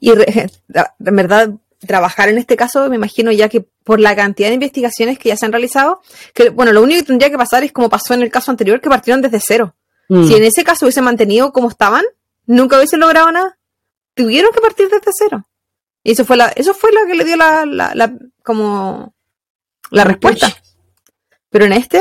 Y 0.00 0.10
en 0.10 1.16
verdad, 1.16 1.54
trabajar 1.86 2.28
en 2.28 2.38
este 2.38 2.56
caso, 2.56 2.88
me 2.88 2.96
imagino 2.96 3.30
ya 3.32 3.48
que 3.48 3.60
por 3.84 4.00
la 4.00 4.16
cantidad 4.16 4.48
de 4.48 4.54
investigaciones 4.54 5.18
que 5.18 5.28
ya 5.28 5.36
se 5.36 5.46
han 5.46 5.52
realizado, 5.52 6.00
que 6.34 6.50
bueno, 6.50 6.72
lo 6.72 6.82
único 6.82 7.00
que 7.00 7.06
tendría 7.06 7.30
que 7.30 7.38
pasar 7.38 7.62
es 7.64 7.72
como 7.72 7.88
pasó 7.88 8.14
en 8.14 8.22
el 8.22 8.30
caso 8.30 8.50
anterior, 8.50 8.80
que 8.80 8.88
partieron 8.88 9.22
desde 9.22 9.40
cero. 9.44 9.76
Mm. 10.08 10.26
Si 10.26 10.34
en 10.34 10.44
ese 10.44 10.64
caso 10.64 10.86
hubiese 10.86 11.02
mantenido 11.02 11.52
como 11.52 11.68
estaban, 11.68 12.04
nunca 12.46 12.76
hubiesen 12.76 13.00
logrado 13.00 13.30
nada. 13.30 13.58
Tuvieron 14.14 14.50
que 14.52 14.60
partir 14.60 14.88
desde 14.88 15.12
cero. 15.16 15.46
Y 16.02 16.12
eso 16.12 16.24
fue 16.24 16.36
la, 16.36 16.48
eso 16.48 16.74
fue 16.74 16.90
lo 16.92 17.06
que 17.06 17.14
le 17.14 17.24
dio 17.24 17.36
la, 17.36 17.64
la, 17.66 17.94
la- 17.94 18.14
como 18.42 19.14
la 19.90 20.04
respuesta. 20.04 20.48
Pero 21.50 21.64
en 21.66 21.72
este, 21.72 22.00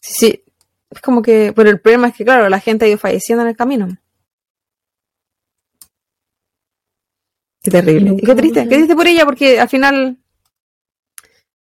sí, 0.00 0.12
sí, 0.14 0.44
es 0.90 1.00
como 1.00 1.20
que, 1.22 1.52
pero 1.54 1.68
el 1.70 1.80
problema 1.80 2.08
es 2.08 2.14
que, 2.14 2.24
claro, 2.24 2.48
la 2.48 2.60
gente 2.60 2.84
ha 2.84 2.88
ido 2.88 2.98
falleciendo 2.98 3.42
en 3.42 3.48
el 3.50 3.56
camino. 3.56 3.88
Qué 7.62 7.70
terrible. 7.70 8.16
Y 8.18 8.24
qué 8.24 8.34
triste, 8.34 8.68
qué 8.68 8.76
triste 8.76 8.94
por 8.94 9.06
ella, 9.06 9.24
porque 9.24 9.60
al 9.60 9.68
final 9.68 10.18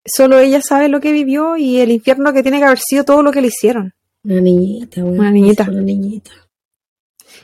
solo 0.05 0.39
ella 0.39 0.61
sabe 0.61 0.89
lo 0.89 0.99
que 0.99 1.11
vivió 1.11 1.57
y 1.57 1.79
el 1.79 1.91
infierno 1.91 2.33
que 2.33 2.43
tiene 2.43 2.59
que 2.59 2.65
haber 2.65 2.79
sido 2.79 3.03
todo 3.03 3.23
lo 3.23 3.31
que 3.31 3.41
le 3.41 3.47
hicieron. 3.47 3.93
Una 4.23 4.41
niñita, 4.41 5.01
güey. 5.01 5.19
Una 5.19 5.31
niñita. 5.31 5.63
Una 5.69 5.81
niñita. 5.81 6.31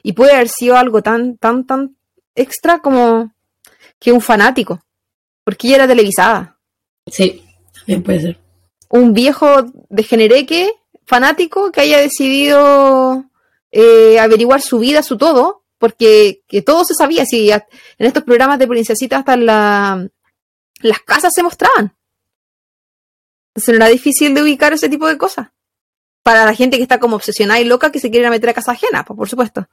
Y 0.04 0.14
puede 0.14 0.34
haber 0.34 0.50
sido 0.50 0.78
algo 0.78 1.02
tan, 1.02 1.38
tan, 1.38 1.66
tan 1.66 1.96
extra 2.36 2.80
como 2.80 3.34
que 4.00 4.12
un 4.12 4.22
fanático, 4.22 4.82
porque 5.44 5.68
ella 5.68 5.78
era 5.78 5.88
televisada. 5.88 6.60
Sí, 7.08 7.44
también 7.74 8.04
puede 8.04 8.22
ser. 8.22 8.40
un 8.90 9.14
viejo 9.14 9.66
degenereque 9.90 10.72
fanático 11.06 11.72
que 11.72 11.82
haya 11.82 12.00
decidido 12.00 13.26
eh, 13.72 14.20
averiguar 14.20 14.62
su 14.62 14.80
vida, 14.80 15.02
su 15.02 15.18
todo, 15.18 15.64
porque 15.78 16.44
que 16.48 16.62
todo 16.62 16.84
se 16.84 16.94
sabía. 16.94 17.26
Si 17.26 17.52
en 17.52 17.62
estos 18.00 18.24
programas 18.24 18.60
de 18.60 18.68
princesita 18.68 19.18
hasta 19.18 19.38
la, 19.38 20.08
las 20.82 21.00
casas 21.00 21.32
se 21.34 21.44
mostraban. 21.44 21.96
Entonces 23.50 23.76
era 23.76 23.88
difícil 23.88 24.34
de 24.34 24.44
ubicar 24.44 24.74
ese 24.74 24.90
tipo 24.90 25.08
de 25.08 25.18
cosas. 25.18 25.48
Para 26.24 26.46
la 26.46 26.54
gente 26.54 26.78
que 26.78 26.84
está 26.84 27.00
como 27.00 27.16
obsesionada 27.16 27.60
y 27.60 27.66
loca 27.66 27.92
que 27.92 28.00
se 28.00 28.12
quiere 28.12 28.30
meter 28.30 28.50
a 28.50 28.54
casa 28.54 28.74
ajena, 28.74 29.04
por 29.04 29.30
supuesto. 29.30 29.68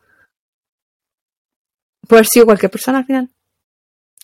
Puede 2.06 2.20
haber 2.20 2.28
sido 2.28 2.46
cualquier 2.46 2.70
persona 2.70 2.98
al 2.98 3.04
final. 3.04 3.30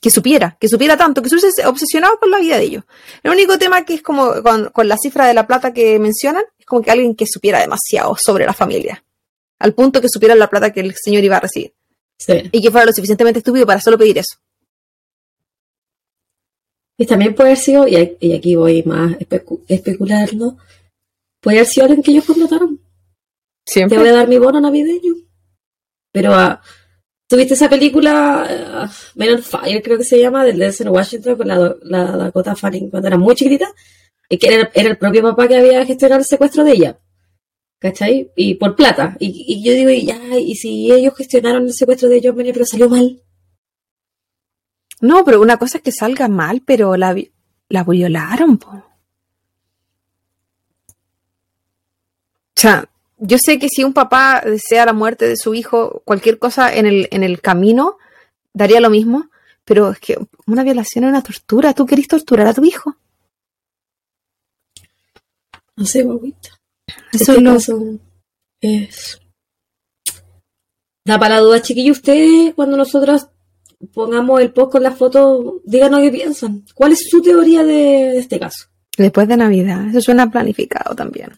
Que 0.01 0.11
supiera, 0.11 0.57
que 0.59 0.69
supiera 0.69 0.97
tanto, 0.97 1.21
que 1.21 1.29
estuviese 1.29 1.67
obsesionado 1.67 2.19
con 2.19 2.31
la 2.31 2.39
vida 2.39 2.57
de 2.57 2.65
ellos. 2.65 2.85
El 3.23 3.33
único 3.33 3.59
tema 3.59 3.85
que 3.85 3.95
es 3.95 4.03
como 4.03 4.43
con, 4.43 4.71
con 4.71 4.89
la 4.89 4.97
cifra 4.97 5.27
de 5.27 5.35
la 5.35 5.47
plata 5.47 5.75
que 5.75 5.99
mencionan, 5.99 6.45
es 6.59 6.65
como 6.65 6.81
que 6.81 6.91
alguien 6.91 7.15
que 7.15 7.27
supiera 7.27 7.59
demasiado 7.61 8.17
sobre 8.19 8.47
la 8.47 8.55
familia. 8.55 9.05
Al 9.59 9.75
punto 9.75 10.01
que 10.01 10.09
supiera 10.09 10.35
la 10.35 10.49
plata 10.49 10.73
que 10.73 10.81
el 10.81 10.95
señor 10.95 11.23
iba 11.23 11.37
a 11.37 11.41
recibir. 11.41 11.75
Sí. 12.21 12.35
Y 12.53 12.61
que 12.63 12.71
fuera 12.71 12.85
lo 12.85 12.93
suficientemente 12.93 13.39
estúpido 13.39 13.65
para 13.65 13.81
solo 13.81 13.97
pedir 13.97 14.19
eso. 14.19 14.37
Y 16.99 17.07
también 17.07 17.35
puede 17.35 17.51
haber 17.51 17.59
sido, 17.59 17.89
y 17.89 17.97
aquí 18.35 18.57
voy 18.57 18.83
más 18.83 19.13
a 19.15 19.19
especu- 19.19 19.63
especularlo, 19.67 20.59
puede 21.41 21.59
haber 21.59 21.67
sido 21.67 21.87
alguien 21.87 22.03
que 22.03 22.11
ellos 22.11 22.27
contrataron. 22.27 22.77
Te 23.65 23.73
Siempre. 23.73 23.99
voy 23.99 24.09
a 24.09 24.13
dar 24.13 24.29
mi 24.29 24.39
bono 24.39 24.61
navideño. 24.61 25.15
Pero 26.13 26.35
ah, 26.35 26.61
¿tuviste 27.27 27.55
esa 27.55 27.71
película 27.71 28.85
uh, 28.87 29.19
Men 29.19 29.37
on 29.37 29.43
Fire, 29.43 29.83
creo 29.83 29.97
que 29.97 30.05
se 30.05 30.21
llama, 30.21 30.45
del 30.45 30.59
Denzel 30.59 30.91
Washington 30.91 31.37
con 31.37 31.49
la, 31.49 31.75
la 31.85 32.17
Dakota 32.19 32.55
Fanning 32.55 32.91
cuando 32.91 33.09
era 33.09 33.17
muy 33.17 33.35
chiquitita? 33.35 33.73
Y 34.29 34.37
que 34.37 34.55
era, 34.55 34.71
era 34.75 34.91
el 34.91 34.99
propio 34.99 35.23
papá 35.23 35.49
que 35.49 35.57
había 35.57 35.87
gestionado 35.87 36.19
el 36.21 36.27
secuestro 36.27 36.65
de 36.65 36.73
ella. 36.73 36.99
¿Cachai? 37.81 38.31
Y 38.37 38.55
por 38.57 38.77
plata. 38.77 39.17
Y, 39.19 39.45
y 39.49 39.65
yo 39.65 39.73
digo, 39.73 39.91
y 39.91 40.05
ya, 40.05 40.39
y 40.39 40.55
si 40.55 40.93
ellos 40.93 41.15
gestionaron 41.17 41.65
el 41.65 41.73
secuestro 41.73 42.09
de 42.11 42.21
John 42.23 42.37
Mayer, 42.37 42.53
pero 42.53 42.67
salió 42.67 42.91
mal. 42.91 43.23
No, 45.01 45.25
pero 45.25 45.41
una 45.41 45.57
cosa 45.57 45.79
es 45.79 45.83
que 45.83 45.93
salga 45.93 46.29
mal, 46.29 46.63
pero 46.65 46.95
la, 46.97 47.17
la 47.71 47.85
violaron, 47.85 48.59
po. 48.59 48.71
O 52.55 52.61
sea, 52.61 52.87
yo 53.17 53.39
sé 53.39 53.59
que 53.59 53.71
si 53.71 53.83
un 53.83 53.95
papá 53.95 54.43
desea 54.45 54.85
la 54.85 54.93
muerte 54.93 55.27
de 55.27 55.39
su 55.39 55.55
hijo, 55.55 56.03
cualquier 56.05 56.39
cosa 56.39 56.75
en 56.75 56.85
el, 56.85 57.09
en 57.11 57.25
el 57.25 57.41
camino, 57.41 57.97
daría 58.53 58.81
lo 58.81 58.91
mismo, 58.91 59.31
pero 59.65 59.91
es 59.91 60.01
que 60.01 60.19
una 60.47 60.65
violación 60.65 61.05
es 61.05 61.09
una 61.09 61.23
tortura. 61.23 61.73
¿Tú 61.73 61.87
querés 61.87 62.09
torturar 62.09 62.47
a 62.47 62.53
tu 62.53 62.63
hijo? 62.63 62.95
No 65.77 65.87
sé, 65.87 66.03
guaguita. 66.03 66.60
Eso 67.13 67.33
este 67.33 68.01
es. 68.61 69.21
Da 71.05 71.19
para 71.19 71.37
la 71.37 71.41
duda, 71.41 71.63
chiquillos, 71.63 71.99
ustedes 71.99 72.55
cuando 72.55 72.77
nosotros 72.77 73.29
pongamos 73.95 74.41
el 74.41 74.53
post 74.53 74.73
con 74.73 74.83
la 74.83 74.91
foto, 74.93 75.61
díganos 75.65 76.01
qué 76.01 76.11
piensan. 76.11 76.65
¿Cuál 76.75 76.93
es 76.93 77.09
su 77.09 77.23
teoría 77.23 77.63
de, 77.65 77.73
de 77.73 78.19
este 78.19 78.39
caso? 78.39 78.67
Después 78.97 79.27
de 79.29 79.37
Navidad. 79.37 79.89
Eso 79.89 80.01
suena 80.03 80.31
planificado 80.31 80.95
también. 80.95 81.31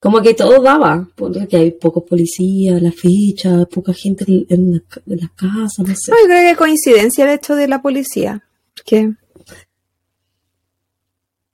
Como 0.00 0.20
que 0.20 0.34
todo 0.34 0.60
daba, 0.60 1.08
porque 1.14 1.56
hay 1.56 1.70
pocos 1.72 2.02
policías, 2.08 2.82
la 2.82 2.90
ficha, 2.90 3.64
poca 3.66 3.92
gente 3.94 4.24
en, 4.48 4.72
la- 4.74 4.82
en 5.06 5.20
las 5.20 5.30
casas, 5.32 5.78
no 5.86 5.94
sé. 5.94 6.10
No, 6.10 6.16
yo 6.20 6.24
creo 6.26 6.38
que 6.40 6.50
es 6.50 6.56
coincidencia 6.56 7.24
el 7.24 7.30
hecho 7.30 7.54
de 7.54 7.68
la 7.68 7.80
policía. 7.82 8.42
Que. 8.84 9.12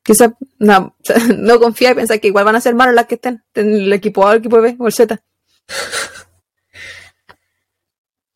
Quizá 0.08 0.32
no, 0.58 0.96
no 1.36 1.60
confía 1.60 1.90
y 1.90 1.94
piensa 1.94 2.16
que 2.16 2.28
igual 2.28 2.46
van 2.46 2.56
a 2.56 2.62
ser 2.62 2.74
malos 2.74 2.94
las 2.94 3.04
que 3.04 3.16
estén 3.16 3.44
en 3.52 3.74
el 3.74 3.92
equipo 3.92 4.26
A, 4.26 4.32
el 4.32 4.38
equipo 4.38 4.58
B 4.58 4.74
o 4.78 4.86
el 4.86 4.92
Z. 4.92 5.22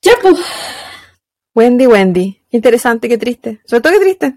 Ya, 0.04 0.14
pues. 0.20 0.36
Wendy, 1.54 1.86
Wendy. 1.86 2.44
Interesante, 2.50 3.08
qué 3.08 3.16
triste. 3.16 3.60
Sobre 3.64 3.80
todo 3.80 3.92
qué 3.92 4.00
triste. 4.00 4.36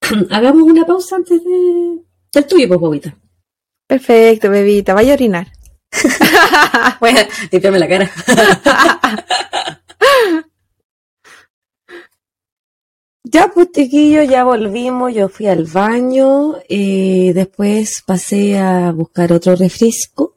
Hagamos 0.30 0.62
una 0.62 0.86
pausa 0.86 1.16
antes 1.16 1.44
de... 1.44 2.00
del 2.32 2.46
tuyo, 2.46 2.66
pues, 2.66 2.80
bobita. 2.80 3.14
Perfecto, 3.86 4.48
bebita. 4.48 4.94
Vaya 4.94 5.12
a 5.12 5.16
orinar. 5.16 5.46
A 5.92 6.98
limpiarme 7.52 7.78
la 7.78 7.88
cara. 7.88 8.10
Ya, 13.24 13.50
pues, 13.52 13.72
chiquillo, 13.72 14.22
ya 14.22 14.44
volvimos. 14.44 15.14
Yo 15.14 15.28
fui 15.28 15.46
al 15.46 15.64
baño. 15.64 16.56
eh, 16.68 17.32
después 17.34 18.02
pasé 18.06 18.58
a 18.58 18.92
buscar 18.92 19.32
otro 19.32 19.56
refresco. 19.56 20.36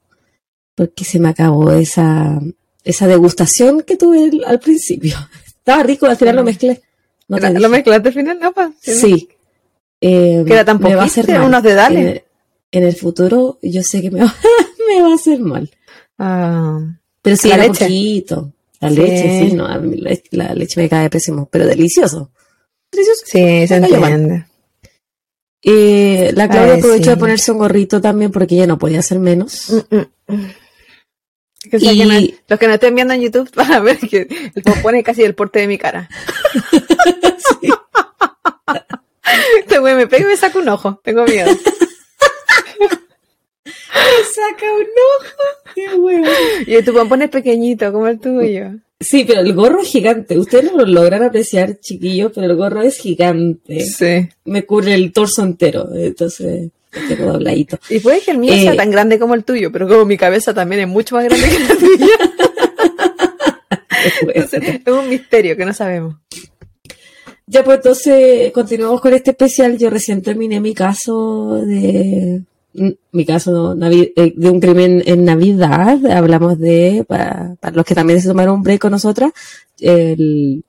Porque 0.74 1.04
se 1.04 1.20
me 1.20 1.30
acabó 1.30 1.72
esa, 1.72 2.40
esa 2.84 3.08
degustación 3.08 3.82
que 3.82 3.98
tuve 3.98 4.32
al, 4.46 4.60
principio. 4.60 5.16
Estaba 5.46 5.84
rico, 5.84 6.06
al 6.06 6.16
final 6.18 6.36
lo 6.38 6.44
mezclé. 6.44 6.82
No 7.28 7.38
¿Lo 7.40 7.68
mezclaste 7.68 8.08
al 8.10 8.14
final? 8.14 8.40
No, 8.40 8.54
pa. 8.54 8.72
Sí. 8.80 9.28
Eh, 10.00 10.44
Que 10.46 10.54
era 10.54 10.64
tan 10.64 10.78
me 10.80 10.96
va 10.96 11.02
a 11.04 11.06
poquito, 11.06 11.22
hacer 11.22 11.38
mal. 11.40 11.48
unos 11.48 11.64
dedales. 11.64 12.00
En 12.00 12.08
el, 12.08 12.24
en 12.72 12.84
el 12.84 12.96
futuro, 12.96 13.58
yo 13.64 13.82
sé 13.84 14.02
que 14.02 14.12
me 14.12 14.22
va, 14.22 14.34
me 14.88 15.02
va 15.02 15.12
a 15.12 15.16
hacer 15.16 15.40
mal. 15.40 15.70
Ah, 16.20 16.80
Pero 17.22 17.36
sí, 17.36 17.50
La 17.50 17.56
era 17.56 17.64
leche. 17.68 17.86
poquito. 17.86 18.54
La 18.80 18.90
Sí. 18.92 18.96
leche, 18.96 19.50
sí, 19.50 19.54
no, 19.56 19.66
a 19.66 19.78
mí 19.80 19.98
la, 19.98 20.16
la 20.32 20.54
leche 20.54 20.80
me 20.80 20.88
cae 20.88 21.10
pésimo, 21.10 21.50
pero 21.52 21.66
delicioso. 21.66 22.30
Sí, 22.92 23.68
se 23.68 23.80
Me 23.80 23.88
entiende. 23.88 24.46
Eh, 25.64 26.32
la 26.34 26.48
Claudia 26.48 26.74
Ay, 26.76 26.80
aprovechó 26.80 27.04
sí. 27.04 27.10
de 27.10 27.18
ponerse 27.18 27.52
un 27.52 27.58
gorrito 27.58 28.00
también 28.02 28.32
porque 28.32 28.56
ella 28.56 28.68
no 28.68 28.78
podía 28.78 29.00
hacer 29.00 29.20
menos. 29.20 29.70
Mm, 29.70 29.96
mm, 29.96 30.06
mm. 30.36 30.52
Sea 31.80 31.92
Y- 31.94 31.98
que 31.98 32.06
no- 32.06 32.20
los 32.48 32.60
que 32.60 32.68
no 32.68 32.74
estén 32.76 32.96
viendo 32.96 33.14
en 33.14 33.22
YouTube 33.22 33.52
van 33.56 33.74
a 33.74 33.80
ver 33.80 33.98
que 33.98 34.28
el 34.56 34.64
pompón 34.64 34.96
es 34.96 35.04
casi 35.04 35.24
el 35.24 35.36
porte 35.36 35.60
de 35.60 35.68
mi 35.68 35.78
cara. 35.78 36.10
Este 39.60 39.78
güey 39.80 39.96
me 39.96 40.08
pega 40.08 40.24
y 40.24 40.28
me 40.28 40.38
saca 40.38 40.58
un 40.60 40.70
ojo. 40.70 41.02
Tengo 41.04 41.26
miedo. 41.26 41.50
Saca 43.66 44.66
un 44.74 44.82
ojo. 44.82 45.74
Qué 45.76 45.94
huevo. 45.96 46.28
Y 46.66 46.82
tu 46.84 46.94
pompón 46.94 47.22
es 47.24 47.30
pequeñito, 47.30 47.92
como 47.92 48.08
el 48.08 48.20
tuyo. 48.20 48.72
Sí, 49.00 49.26
pero 49.28 49.42
el 49.42 49.54
gorro 49.54 49.82
es 49.82 49.90
gigante. 49.90 50.40
Ustedes 50.40 50.72
no 50.72 50.78
lo 50.78 50.86
logran 50.86 51.24
apreciar, 51.24 51.80
chiquillos, 51.80 52.32
pero 52.34 52.48
el 52.48 52.56
gorro 52.56 52.82
es 52.82 52.98
gigante. 52.98 53.82
Sí. 53.82 54.28
Me 54.46 54.66
cubre 54.66 54.94
el 54.96 55.12
torso 55.14 55.44
entero. 55.44 55.88
Entonces, 55.94 56.72
tengo 57.08 57.34
dobladito. 57.34 57.78
Y 57.90 58.00
puede 58.00 58.22
que 58.22 58.32
el 58.32 58.40
mío 58.40 58.54
Eh, 58.54 58.64
sea 58.64 58.76
tan 58.76 58.90
grande 58.90 59.20
como 59.20 59.36
el 59.36 59.44
tuyo, 59.44 59.72
pero 59.72 59.88
como 59.88 60.06
mi 60.06 60.18
cabeza 60.18 60.54
también 60.54 60.82
es 60.82 60.88
mucho 60.88 61.16
más 61.16 61.26
grande 61.26 61.48
que 61.48 61.60
la 61.60 61.76
tuya. 61.76 62.08
Entonces, 64.34 64.82
es 64.86 64.94
un 64.94 65.10
misterio 65.10 65.56
que 65.56 65.66
no 65.66 65.74
sabemos. 65.74 66.16
Ya, 67.50 67.64
pues 67.64 67.78
entonces 67.78 68.52
continuamos 68.52 69.00
con 69.00 69.14
este 69.14 69.32
especial. 69.32 69.78
Yo 69.78 69.90
recién 69.90 70.22
terminé 70.22 70.60
mi 70.60 70.74
caso 70.74 71.62
de. 71.66 72.42
Mi 73.12 73.26
caso 73.26 73.76
Navi- 73.76 74.14
eh, 74.16 74.34
de 74.36 74.50
un 74.50 74.60
crimen 74.60 75.02
en 75.06 75.26
Navidad. 75.26 76.00
Hablamos 76.12 76.60
de, 76.60 77.04
para, 77.08 77.56
para 77.60 77.76
los 77.76 77.86
que 77.86 77.96
también 77.96 78.22
se 78.22 78.28
tomaron 78.28 78.56
un 78.56 78.64
break 78.64 78.80
con 78.82 78.92
nosotras, 78.92 79.32
el 79.80 80.64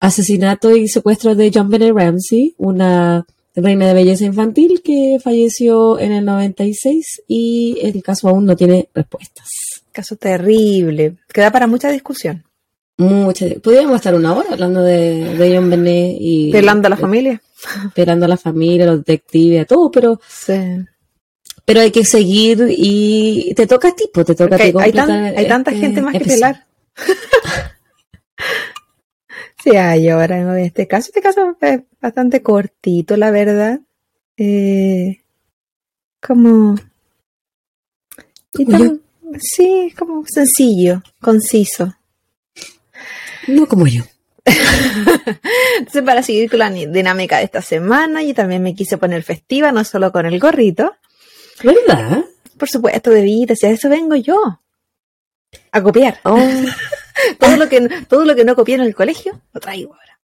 asesinato 0.00 0.74
y 0.76 0.88
secuestro 0.88 1.34
de 1.34 1.50
John 1.54 1.68
Bennett 1.70 1.94
Ramsey, 1.94 2.54
una 2.58 3.24
reina 3.54 3.86
de 3.86 3.94
belleza 3.94 4.24
infantil 4.24 4.80
que 4.82 5.18
falleció 5.22 5.98
en 5.98 6.12
el 6.12 6.24
96 6.24 7.22
y 7.28 7.78
el 7.82 8.02
caso 8.02 8.28
aún 8.28 8.46
no 8.46 8.56
tiene 8.56 8.88
respuestas. 8.94 9.46
Caso 9.92 10.16
terrible. 10.16 11.16
Queda 11.32 11.50
para 11.50 11.66
mucha 11.66 11.90
discusión. 11.90 12.44
Muchas. 12.96 13.54
Podríamos 13.62 13.96
estar 13.96 14.14
una 14.14 14.34
hora 14.34 14.48
hablando 14.52 14.82
de, 14.82 15.36
de 15.36 15.56
John 15.56 15.68
Bennett 15.70 16.16
y. 16.18 16.50
Pelando 16.52 16.86
a 16.86 16.90
la 16.90 16.96
familia. 16.96 17.42
pelando 17.94 18.24
a 18.26 18.28
la 18.28 18.36
familia, 18.36 18.84
a 18.84 18.88
los 18.88 18.98
detectives, 18.98 19.62
a 19.62 19.64
todo, 19.66 19.90
pero, 19.90 20.20
Sí. 20.28 20.54
Pero 21.64 21.80
hay 21.80 21.90
que 21.90 22.04
seguir 22.04 22.66
y 22.70 23.54
te 23.54 23.66
toca 23.66 23.88
a 23.88 23.94
ti, 23.94 24.08
pues 24.12 24.26
te 24.26 24.34
toca 24.34 24.56
Porque 24.56 24.68
a 24.68 24.72
ti 24.72 24.78
hay, 24.80 24.92
tan- 24.92 25.10
hay 25.36 25.48
tanta 25.48 25.70
este 25.70 25.80
gente 25.86 26.02
más 26.02 26.12
que 26.14 26.20
pelar. 26.20 26.66
sí, 29.62 29.76
hay 29.76 30.08
ahora 30.08 30.38
en 30.38 30.58
este 30.58 30.86
caso. 30.86 31.08
Este 31.08 31.22
caso 31.22 31.56
es 31.60 31.80
bastante 32.00 32.42
cortito, 32.42 33.16
la 33.16 33.30
verdad. 33.30 33.80
Eh, 34.36 35.20
como. 36.20 36.76
y 38.54 38.66
tan- 38.66 39.00
sí, 39.40 39.92
como 39.98 40.24
sencillo, 40.26 41.02
conciso. 41.20 41.94
No 43.48 43.66
como 43.66 43.86
yo. 43.86 44.02
Entonces, 45.78 46.02
para 46.02 46.22
seguir 46.22 46.50
con 46.50 46.58
la 46.58 46.70
dinámica 46.70 47.38
de 47.38 47.44
esta 47.44 47.62
semana, 47.62 48.22
yo 48.22 48.34
también 48.34 48.62
me 48.62 48.74
quise 48.74 48.98
poner 48.98 49.22
festiva, 49.22 49.72
no 49.72 49.84
solo 49.84 50.12
con 50.12 50.26
el 50.26 50.38
gorrito. 50.40 50.94
¿Verdad? 51.62 52.24
Por 52.58 52.68
supuesto, 52.68 53.10
bebida, 53.10 53.54
si 53.54 53.66
a 53.66 53.70
eso 53.70 53.88
vengo 53.88 54.16
yo. 54.16 54.60
A 55.70 55.82
copiar. 55.82 56.18
Oh, 56.24 56.38
Todo 57.38 57.56
lo, 57.56 57.68
que, 57.68 57.88
todo 58.08 58.24
lo 58.24 58.34
que 58.34 58.44
no 58.44 58.54
copié 58.56 58.76
en 58.76 58.80
el 58.80 58.94
colegio, 58.94 59.40
lo 59.52 59.60
traigo 59.60 59.94
ahora. 59.94 60.20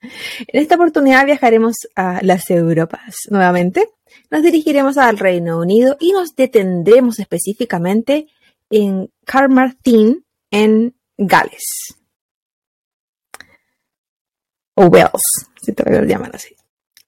En 0.00 0.60
esta 0.60 0.74
oportunidad 0.74 1.24
viajaremos 1.24 1.74
a 1.94 2.20
las 2.22 2.50
Europas 2.50 3.16
nuevamente. 3.30 3.88
Nos 4.30 4.42
dirigiremos 4.42 4.98
al 4.98 5.18
Reino 5.18 5.58
Unido 5.58 5.96
y 6.00 6.12
nos 6.12 6.34
detendremos 6.34 7.18
específicamente 7.18 8.26
en 8.70 9.10
Carmarthen, 9.24 10.24
en 10.50 10.94
Gales. 11.16 11.96
O 14.74 14.86
Wales, 14.86 15.22
si 15.62 15.72
te 15.72 15.90
lo 15.90 16.04
llaman 16.04 16.32
así. 16.34 16.54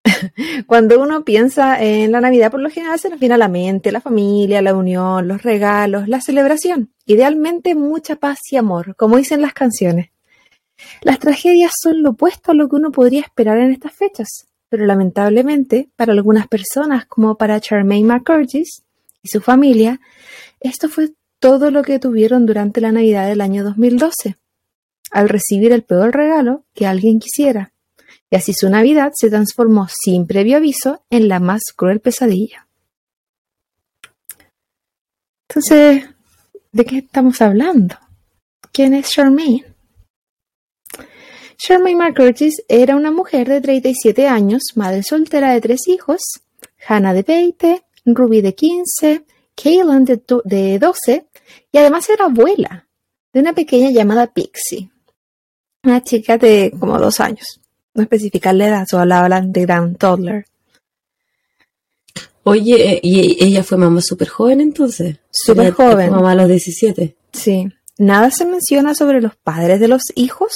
Cuando 0.66 1.00
uno 1.00 1.24
piensa 1.24 1.82
en 1.82 2.12
la 2.12 2.20
Navidad, 2.20 2.50
por 2.50 2.60
lo 2.60 2.70
general 2.70 2.98
se 2.98 3.10
nos 3.10 3.18
viene 3.18 3.34
a 3.34 3.38
la 3.38 3.48
mente 3.48 3.92
la 3.92 4.00
familia, 4.00 4.62
la 4.62 4.74
unión, 4.74 5.28
los 5.28 5.42
regalos, 5.42 6.08
la 6.08 6.20
celebración. 6.20 6.92
Idealmente 7.06 7.74
mucha 7.74 8.16
paz 8.16 8.38
y 8.50 8.56
amor, 8.56 8.96
como 8.96 9.16
dicen 9.16 9.42
las 9.42 9.54
canciones. 9.54 10.10
Las 11.02 11.18
tragedias 11.18 11.72
son 11.82 12.02
lo 12.02 12.10
opuesto 12.10 12.52
a 12.52 12.54
lo 12.54 12.68
que 12.68 12.76
uno 12.76 12.92
podría 12.92 13.20
esperar 13.20 13.58
en 13.58 13.72
estas 13.72 13.92
fechas, 13.92 14.28
pero 14.68 14.86
lamentablemente 14.86 15.90
para 15.96 16.12
algunas 16.12 16.46
personas, 16.46 17.06
como 17.06 17.36
para 17.36 17.60
Charmaine 17.60 18.06
McCurtis 18.06 18.84
y 19.22 19.28
su 19.28 19.40
familia, 19.40 20.00
esto 20.60 20.88
fue 20.88 21.10
todo 21.40 21.70
lo 21.70 21.82
que 21.82 21.98
tuvieron 21.98 22.46
durante 22.46 22.80
la 22.80 22.92
Navidad 22.92 23.28
del 23.28 23.40
año 23.40 23.64
2012, 23.64 24.36
al 25.10 25.28
recibir 25.28 25.72
el 25.72 25.82
peor 25.82 26.14
regalo 26.14 26.64
que 26.74 26.86
alguien 26.86 27.18
quisiera. 27.18 27.72
Y 28.30 28.36
así 28.36 28.52
su 28.52 28.68
Navidad 28.68 29.12
se 29.14 29.30
transformó 29.30 29.88
sin 29.88 30.26
previo 30.26 30.59
aviso 30.59 31.05
en 31.10 31.28
la 31.28 31.40
más 31.40 31.62
cruel 31.74 32.00
pesadilla. 32.00 32.68
Entonces, 35.48 36.05
¿de 36.72 36.84
qué 36.84 36.98
estamos 36.98 37.40
hablando? 37.40 37.96
¿Quién 38.72 38.92
es 38.94 39.10
Charmaine? 39.10 39.64
Charmaine 41.56 41.98
McCurtis 41.98 42.62
era 42.68 42.96
una 42.96 43.10
mujer 43.10 43.48
de 43.48 43.60
37 43.60 44.28
años, 44.28 44.62
madre 44.76 45.02
soltera 45.02 45.52
de 45.52 45.60
tres 45.60 45.88
hijos, 45.88 46.20
Hannah 46.86 47.14
de 47.14 47.22
20, 47.22 47.82
Ruby 48.05 48.42
de 48.42 48.55
15, 48.55 49.24
Kaylin 49.55 50.05
de, 50.05 50.22
de 50.44 50.78
12 50.78 51.26
y 51.72 51.78
además 51.78 52.09
era 52.10 52.26
abuela 52.26 52.86
de 53.32 53.40
una 53.40 53.55
pequeña 53.55 53.90
llamada 53.90 54.32
Pixie, 54.32 54.90
una 55.82 56.02
chica 56.02 56.38
de 56.38 56.72
como 56.78 56.98
dos 56.98 57.20
años. 57.20 57.57
No 57.98 58.04
especificar 58.04 58.54
la 58.54 58.68
edad, 58.68 58.86
solo 58.88 59.12
hablan 59.14 59.50
de 59.52 59.62
gran 59.62 59.96
toddler. 59.96 60.46
Oye, 62.44 62.92
eh, 62.92 63.00
y 63.02 63.44
ella 63.44 63.64
fue 63.64 63.76
mamá 63.76 64.00
súper 64.00 64.28
joven 64.28 64.60
entonces. 64.60 65.16
Súper 65.30 65.72
joven. 65.72 66.12
Mamá 66.12 66.30
a 66.30 66.34
los 66.36 66.48
17. 66.48 67.16
Sí, 67.32 67.68
nada 67.98 68.30
se 68.30 68.46
menciona 68.46 68.94
sobre 68.94 69.20
los 69.20 69.34
padres 69.36 69.80
de 69.80 69.88
los 69.88 70.02
hijos 70.14 70.52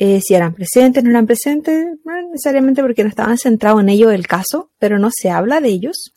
Eh, 0.00 0.20
si 0.20 0.34
eran 0.34 0.54
presentes, 0.54 1.02
no 1.02 1.10
eran 1.10 1.26
presentes, 1.26 1.86
no 2.04 2.22
necesariamente 2.30 2.82
porque 2.82 3.02
no 3.02 3.08
estaban 3.08 3.36
centrados 3.36 3.80
en 3.80 3.88
ello 3.88 4.10
el 4.12 4.28
caso, 4.28 4.70
pero 4.78 4.98
no 4.98 5.10
se 5.10 5.28
habla 5.28 5.60
de 5.60 5.70
ellos. 5.70 6.12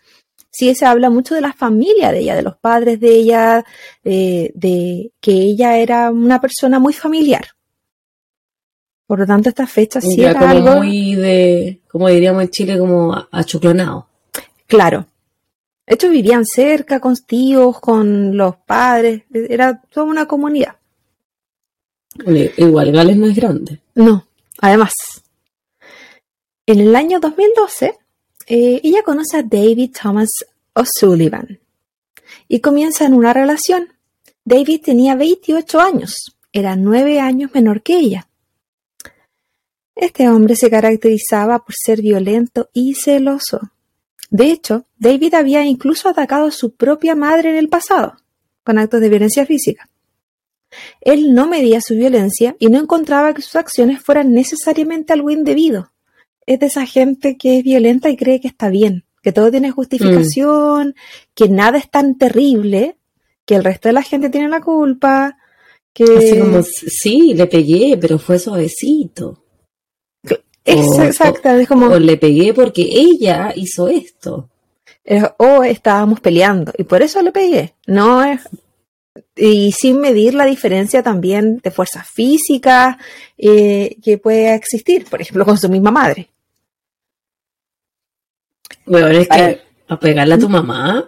Sí 0.52 0.76
se 0.76 0.86
habla 0.86 1.10
mucho 1.10 1.34
de 1.34 1.42
la 1.42 1.54
familia 1.54 2.12
de 2.12 2.20
ella, 2.20 2.36
de 2.36 2.44
los 2.44 2.58
padres 2.58 3.00
de 3.00 3.10
ella, 3.16 3.66
de, 4.04 4.52
de 4.54 5.12
que 5.20 5.32
ella 5.32 5.78
era 5.78 6.12
una 6.12 6.40
persona 6.40 6.78
muy 6.78 6.94
familiar. 6.94 7.46
Por 9.12 9.20
lo 9.20 9.28
tanto, 9.28 9.50
esta 9.50 9.68
fecha 9.68 10.00
sí 10.00 10.16
Ya 10.16 10.30
era 10.30 10.40
como 10.40 10.52
algo... 10.52 10.76
muy 10.78 11.16
de, 11.16 11.82
como 11.90 12.08
diríamos 12.08 12.44
en 12.44 12.50
Chile, 12.50 12.80
como 12.80 13.14
achoclonado. 13.30 14.08
Claro. 14.68 15.06
De 15.86 15.96
hecho, 15.96 16.10
vivían 16.10 16.46
cerca 16.46 17.02
con 17.02 17.18
tíos, 17.18 17.78
con 17.82 18.38
los 18.38 18.56
padres, 18.56 19.24
era 19.34 19.82
toda 19.82 20.06
una 20.06 20.28
comunidad. 20.28 20.78
Igual 22.56 22.94
Gales 22.94 23.18
no 23.18 23.26
es 23.26 23.36
grande. 23.36 23.82
No, 23.96 24.28
además, 24.62 24.94
en 26.66 26.80
el 26.80 26.96
año 26.96 27.20
2012, 27.20 28.00
eh, 28.48 28.80
ella 28.82 29.04
conoce 29.04 29.40
a 29.40 29.44
David 29.44 29.92
Thomas 30.02 30.30
O'Sullivan 30.74 31.60
y 32.48 32.62
comienzan 32.62 33.14
una 33.14 33.34
relación. 33.34 33.90
David 34.46 34.84
tenía 34.86 35.16
28 35.16 35.82
años, 35.82 36.16
era 36.54 36.78
9 36.78 37.20
años 37.20 37.52
menor 37.54 37.82
que 37.82 37.98
ella. 37.98 38.30
Este 40.02 40.28
hombre 40.28 40.56
se 40.56 40.72
caracterizaba 40.72 41.60
por 41.60 41.76
ser 41.76 42.02
violento 42.02 42.72
y 42.74 42.96
celoso. 42.96 43.60
De 44.32 44.46
hecho, 44.52 44.88
David 44.98 45.36
había 45.36 45.64
incluso 45.64 46.10
atacado 46.10 46.48
a 46.48 46.52
su 46.52 46.74
propia 46.74 47.14
madre 47.14 47.52
en 47.52 47.56
el 47.56 47.70
pasado, 47.70 48.16
con 48.64 48.80
actos 48.80 49.00
de 49.00 49.10
violencia 49.10 49.46
física. 49.46 49.88
Él 51.02 51.36
no 51.36 51.48
medía 51.48 51.82
su 51.82 51.94
violencia 51.94 52.56
y 52.58 52.70
no 52.70 52.80
encontraba 52.80 53.36
que 53.36 53.44
sus 53.44 53.56
acciones 53.56 54.02
fueran 54.02 54.34
necesariamente 54.34 55.14
algo 55.14 55.30
indebido. 55.30 55.92
Es 56.48 56.60
de 56.60 56.66
esa 56.66 56.88
gente 56.88 57.38
que 57.38 57.60
es 57.60 57.64
violenta 57.64 58.10
y 58.10 58.18
cree 58.18 58.42
que 58.42 58.48
está 58.48 58.70
bien, 58.70 59.06
que 59.22 59.32
todo 59.32 59.52
tiene 59.52 59.70
justificación, 59.70 60.96
que 61.36 61.48
nada 61.48 61.78
es 61.78 61.92
tan 61.92 62.18
terrible, 62.18 62.98
que 63.46 63.54
el 63.54 63.64
resto 63.64 63.88
de 63.88 63.94
la 63.94 64.02
gente 64.02 64.32
tiene 64.32 64.50
la 64.50 64.62
culpa, 64.62 65.38
que... 65.94 66.06
Así 66.06 66.40
como, 66.40 66.64
sí, 66.64 67.36
le 67.36 67.46
pegué, 67.46 68.00
pero 68.02 68.18
fue 68.18 68.40
suavecito. 68.40 69.42
O- 70.66 71.02
exacto, 71.04 71.50
es 71.50 71.68
como... 71.68 71.88
O 71.88 72.00
le 72.00 72.18
pegué 72.18 72.54
porque 72.54 72.82
ella 72.84 73.52
hizo 73.56 73.88
esto. 73.88 74.50
Eh, 75.04 75.24
o 75.38 75.64
estábamos 75.64 76.20
peleando 76.20 76.72
y 76.78 76.84
por 76.84 77.02
eso 77.02 77.22
le 77.22 77.32
pegué. 77.32 77.74
No 77.88 78.24
es. 78.24 78.42
Y 79.36 79.72
sin 79.72 80.00
medir 80.00 80.36
la 80.36 80.46
diferencia 80.46 81.02
también 81.02 81.58
de 81.64 81.72
fuerzas 81.72 82.08
físicas 82.08 82.98
eh, 83.38 83.98
que 84.04 84.18
puede 84.20 84.54
existir, 84.54 85.06
por 85.10 85.20
ejemplo, 85.22 85.44
con 85.46 85.58
su 85.58 85.68
misma 85.70 85.90
madre. 85.92 86.30
Bueno, 88.86 89.08
es 89.08 89.28
Para- 89.28 89.54
que 89.56 89.62
a 89.88 90.00
pegarle 90.00 90.36
a 90.36 90.40
tu 90.40 90.50
mamá, 90.50 91.08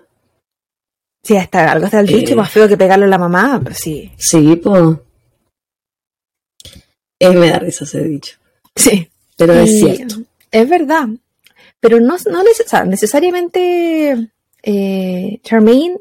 Si 1.25 1.37
hasta 1.37 1.71
algo 1.71 1.85
está 1.85 2.01
el 2.01 2.09
Eh. 2.09 2.17
dicho, 2.17 2.35
más 2.35 2.51
feo 2.51 2.67
que 2.67 2.75
pegarle 2.75 3.05
a 3.05 3.07
la 3.07 3.17
mamá, 3.17 3.61
pues 3.63 3.77
sí. 3.77 4.11
sí, 4.17 4.57
pues. 4.57 4.97
Eh, 7.19 7.29
me 7.29 7.49
da 7.49 7.59
risa 7.59 7.85
ese 7.85 8.03
dicho. 8.03 8.37
Sí. 8.75 9.09
Pero 9.37 9.53
es 9.53 9.79
cierto. 9.79 10.15
Es 10.51 10.69
verdad. 10.69 11.07
Pero 11.79 11.99
no, 11.99 12.15
no 12.31 12.43
neces- 12.43 12.65
o 12.65 12.69
sea, 12.69 12.85
necesariamente 12.85 14.29
eh, 14.63 15.39
Charmaine, 15.43 15.97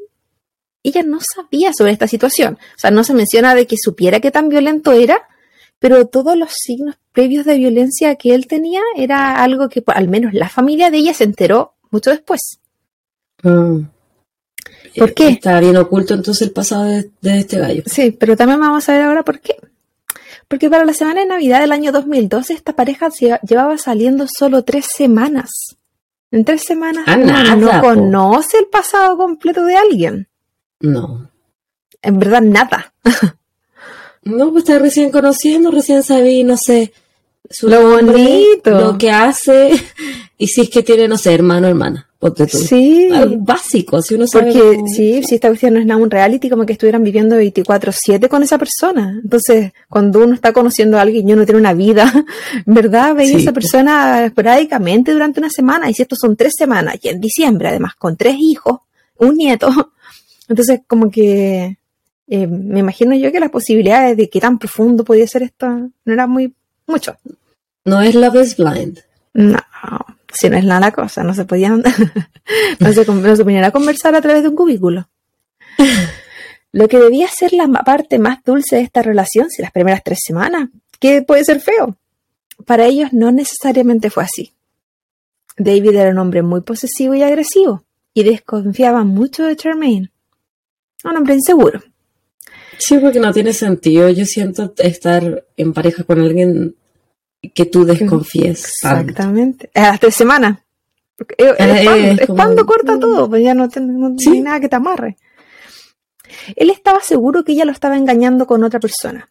ella 0.83 1.03
no 1.03 1.19
sabía 1.35 1.71
sobre 1.73 1.91
esta 1.91 2.07
situación. 2.07 2.57
O 2.75 2.79
sea, 2.79 2.91
no 2.91 3.03
se 3.03 3.13
menciona 3.13 3.55
de 3.55 3.67
que 3.67 3.75
supiera 3.77 4.19
qué 4.19 4.31
tan 4.31 4.49
violento 4.49 4.91
era, 4.91 5.27
pero 5.79 6.07
todos 6.07 6.37
los 6.37 6.51
signos 6.53 6.95
previos 7.11 7.45
de 7.45 7.57
violencia 7.57 8.15
que 8.15 8.33
él 8.33 8.47
tenía 8.47 8.81
era 8.95 9.41
algo 9.43 9.69
que 9.69 9.81
por- 9.81 9.97
al 9.97 10.07
menos 10.07 10.33
la 10.33 10.49
familia 10.49 10.89
de 10.89 10.97
ella 10.97 11.13
se 11.13 11.23
enteró 11.25 11.73
mucho 11.91 12.09
después. 12.11 12.59
Mm. 13.43 13.79
¿Por 14.97 15.13
qué? 15.13 15.27
Está 15.29 15.59
bien 15.59 15.75
oculto 15.77 16.13
entonces 16.13 16.43
el 16.47 16.53
pasado 16.53 16.85
de, 16.85 17.09
de 17.21 17.39
este 17.39 17.57
gallo. 17.59 17.83
Sí, 17.85 18.11
pero 18.11 18.37
también 18.37 18.59
vamos 18.59 18.87
a 18.87 18.93
ver 18.93 19.01
ahora 19.01 19.23
por 19.23 19.39
qué. 19.39 19.55
Porque 20.53 20.69
para 20.69 20.85
la 20.85 20.93
semana 20.93 21.21
de 21.21 21.25
Navidad 21.25 21.61
del 21.61 21.71
año 21.71 21.91
2012 21.91 22.53
esta 22.53 22.75
pareja 22.75 23.09
llevaba 23.41 23.75
saliendo 23.79 24.27
solo 24.31 24.63
tres 24.63 24.85
semanas. 24.85 25.49
En 26.29 26.45
tres 26.45 26.61
semanas 26.61 27.05
Ah, 27.07 27.17
nada, 27.17 27.55
no 27.55 27.81
conoce 27.81 28.59
el 28.59 28.67
pasado 28.67 29.17
completo 29.17 29.65
de 29.65 29.75
alguien. 29.75 30.27
No. 30.79 31.27
En 32.03 32.19
verdad, 32.19 32.41
nada. 32.43 32.93
No, 34.25 34.51
pues 34.51 34.65
está 34.65 34.77
recién 34.77 35.09
conociendo, 35.09 35.71
recién 35.71 36.03
sabí, 36.03 36.43
no 36.43 36.55
sé, 36.55 36.93
su 37.49 37.67
Lo 37.67 37.81
nombre, 37.81 38.13
bonito. 38.13 38.69
lo 38.79 38.97
que 38.97 39.09
hace, 39.11 39.71
y 40.37 40.47
si 40.47 40.61
es 40.61 40.69
que 40.69 40.83
tiene, 40.83 41.07
no 41.07 41.17
sé, 41.17 41.33
hermano 41.33 41.65
o 41.67 41.69
hermana, 41.71 42.07
tú. 42.31 42.45
Sí. 42.57 43.09
Algo 43.11 43.37
básico, 43.39 44.01
si 44.01 44.15
uno 44.15 44.25
sabe. 44.27 44.51
Porque 44.53 44.75
cómo- 44.77 44.87
sí, 44.87 45.21
si 45.23 45.35
esta 45.35 45.49
cuestión 45.49 45.73
no 45.73 45.79
es 45.79 45.85
nada 45.85 46.01
un 46.01 46.09
reality, 46.09 46.49
como 46.49 46.65
que 46.65 46.73
estuvieran 46.73 47.03
viviendo 47.03 47.35
24-7 47.37 48.29
con 48.29 48.43
esa 48.43 48.57
persona. 48.57 49.19
Entonces, 49.23 49.73
cuando 49.89 50.23
uno 50.23 50.33
está 50.33 50.53
conociendo 50.53 50.97
a 50.97 51.01
alguien 51.01 51.27
y 51.27 51.33
uno 51.33 51.45
tiene 51.45 51.59
una 51.59 51.73
vida, 51.73 52.11
¿verdad? 52.65 53.15
Veis 53.15 53.33
a 53.33 53.37
esa 53.37 53.51
persona 53.51 54.25
esporádicamente 54.25 55.11
durante 55.11 55.39
una 55.39 55.49
semana. 55.49 55.89
Y 55.89 55.93
si 55.93 56.01
estos 56.03 56.19
son 56.21 56.35
tres 56.35 56.53
semanas, 56.57 56.95
y 57.01 57.09
en 57.09 57.19
diciembre, 57.19 57.67
además, 57.69 57.93
con 57.97 58.15
tres 58.15 58.35
hijos, 58.39 58.79
un 59.17 59.35
nieto. 59.35 59.69
Entonces, 60.49 60.81
como 60.87 61.09
que 61.11 61.77
eh, 62.27 62.47
me 62.47 62.79
imagino 62.79 63.15
yo 63.15 63.31
que 63.31 63.39
las 63.39 63.49
posibilidades 63.51 64.15
de 64.17 64.29
qué 64.29 64.39
tan 64.39 64.57
profundo 64.59 65.03
podía 65.03 65.27
ser 65.27 65.43
esto 65.43 65.67
no 65.67 66.13
era 66.13 66.25
muy 66.27 66.53
mucho. 66.87 67.15
No 67.85 68.01
es 68.01 68.15
Love 68.15 68.41
is 68.43 68.55
Blind. 68.57 68.99
No, 69.33 69.57
si 70.33 70.49
no 70.49 70.57
es 70.57 70.65
nada 70.65 70.79
la 70.79 70.91
cosa, 70.91 71.23
no 71.23 71.33
se 71.33 71.45
podían, 71.45 71.81
no 72.79 72.93
se, 72.93 73.05
no 73.05 73.35
se 73.35 73.43
ponían 73.43 73.63
a 73.63 73.71
conversar 73.71 74.15
a 74.15 74.21
través 74.21 74.43
de 74.43 74.49
un 74.49 74.55
cubículo. 74.55 75.07
Lo 76.71 76.87
que 76.87 76.97
debía 76.97 77.27
ser 77.27 77.53
la 77.53 77.67
parte 77.67 78.17
más 78.17 78.43
dulce 78.43 78.77
de 78.77 78.81
esta 78.81 79.03
relación, 79.03 79.49
si 79.49 79.61
las 79.61 79.71
primeras 79.71 80.03
tres 80.03 80.19
semanas, 80.25 80.69
que 80.99 81.21
puede 81.21 81.43
ser 81.45 81.59
feo. 81.59 81.97
Para 82.65 82.85
ellos 82.85 83.13
no 83.13 83.31
necesariamente 83.31 84.09
fue 84.09 84.23
así. 84.23 84.53
David 85.55 85.95
era 85.95 86.09
un 86.09 86.17
hombre 86.17 86.41
muy 86.41 86.61
posesivo 86.61 87.13
y 87.13 87.21
agresivo, 87.21 87.83
y 88.13 88.23
desconfiaba 88.23 89.03
mucho 89.03 89.45
de 89.45 89.55
Charmaine. 89.55 90.11
Un 91.03 91.17
hombre 91.17 91.35
inseguro. 91.35 91.81
Sí, 92.79 92.97
porque 92.97 93.19
no 93.19 93.31
tiene 93.31 93.53
sentido. 93.53 94.09
Yo 94.09 94.25
siento 94.25 94.73
estar 94.77 95.45
en 95.57 95.73
pareja 95.73 96.03
con 96.03 96.19
alguien 96.21 96.75
que 97.49 97.65
tú 97.65 97.85
desconfíes. 97.85 98.65
Exactamente. 98.65 99.69
A 99.73 99.81
las 99.81 99.99
tres 99.99 100.15
semanas. 100.15 100.59
Porque, 101.15 101.35
es, 101.37 101.53
cuando, 101.55 101.93
es 101.93 102.19
es 102.21 102.27
como- 102.27 102.37
cuando 102.37 102.65
corta 102.65 102.99
todo, 102.99 103.29
pues 103.29 103.43
ya 103.43 103.53
no, 103.53 103.67
no 103.67 104.15
Sí. 104.17 104.31
hay 104.31 104.41
nada 104.41 104.59
que 104.59 104.69
te 104.69 104.75
amarre. 104.75 105.17
Él 106.55 106.69
estaba 106.71 106.99
seguro 107.01 107.43
que 107.43 107.51
ella 107.51 107.65
lo 107.65 107.71
estaba 107.71 107.95
engañando 107.97 108.47
con 108.47 108.63
otra 108.63 108.79
persona. 108.79 109.29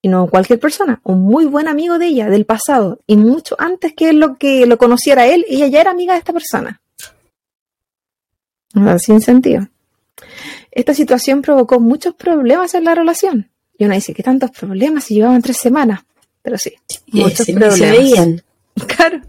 Y 0.00 0.08
no 0.08 0.28
cualquier 0.28 0.60
persona, 0.60 1.00
un 1.02 1.22
muy 1.22 1.46
buen 1.46 1.66
amigo 1.66 1.98
de 1.98 2.06
ella, 2.06 2.28
del 2.28 2.46
pasado. 2.46 3.00
Y 3.08 3.16
mucho 3.16 3.56
antes 3.58 3.94
que 3.94 4.12
lo 4.12 4.36
que 4.36 4.64
lo 4.66 4.78
conociera 4.78 5.26
él, 5.26 5.44
ella 5.48 5.66
ya 5.66 5.80
era 5.80 5.90
amiga 5.90 6.12
de 6.12 6.20
esta 6.20 6.32
persona. 6.32 6.80
Sin 8.98 9.20
sentido. 9.20 9.66
Esta 10.70 10.94
situación 10.94 11.42
provocó 11.42 11.80
muchos 11.80 12.14
problemas 12.14 12.74
en 12.74 12.84
la 12.84 12.94
relación. 12.94 13.50
Y 13.76 13.84
uno 13.86 13.94
dice, 13.94 14.14
¿qué 14.14 14.22
tantos 14.22 14.50
problemas 14.52 15.04
si 15.04 15.14
llevaban 15.14 15.42
tres 15.42 15.56
semanas? 15.56 16.00
Pero 16.42 16.58
sí, 16.58 16.72
Y 17.06 17.20
muchos 17.22 17.40
ni 17.40 17.44
se 17.46 17.52
problemas. 17.54 17.80
veían. 17.98 18.42
Claro. 18.86 19.20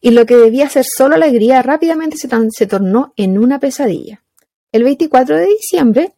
Y 0.00 0.10
lo 0.10 0.24
que 0.24 0.36
debía 0.36 0.68
ser 0.70 0.84
solo 0.86 1.16
alegría 1.16 1.60
rápidamente 1.62 2.16
se, 2.16 2.28
se 2.50 2.66
tornó 2.66 3.12
en 3.16 3.36
una 3.38 3.58
pesadilla. 3.60 4.22
El 4.72 4.84
24 4.84 5.36
de 5.36 5.46
diciembre, 5.46 6.14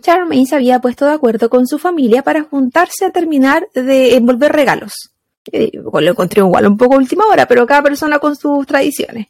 Charmaine 0.00 0.46
se 0.46 0.56
había 0.56 0.80
puesto 0.80 1.04
de 1.06 1.12
acuerdo 1.12 1.48
con 1.48 1.66
su 1.68 1.78
familia 1.78 2.22
para 2.22 2.42
juntarse 2.42 3.04
a 3.04 3.10
terminar 3.10 3.68
de 3.74 4.16
envolver 4.16 4.52
regalos. 4.52 5.12
Eh, 5.52 5.70
Lo 5.74 6.00
encontré 6.10 6.40
igual 6.40 6.66
un 6.66 6.76
poco 6.76 6.96
última 6.96 7.24
hora, 7.26 7.46
pero 7.46 7.64
cada 7.66 7.82
persona 7.82 8.18
con 8.18 8.34
sus 8.34 8.66
tradiciones. 8.66 9.28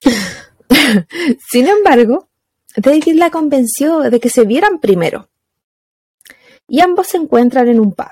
Sin 1.50 1.66
embargo, 1.66 2.28
David 2.76 3.14
la 3.14 3.30
convenció 3.30 4.00
de 4.00 4.20
que 4.20 4.30
se 4.30 4.44
vieran 4.44 4.78
primero. 4.78 5.28
Y 6.68 6.80
ambos 6.80 7.08
se 7.08 7.16
encuentran 7.16 7.68
en 7.68 7.80
un 7.80 7.92
pub. 7.92 8.06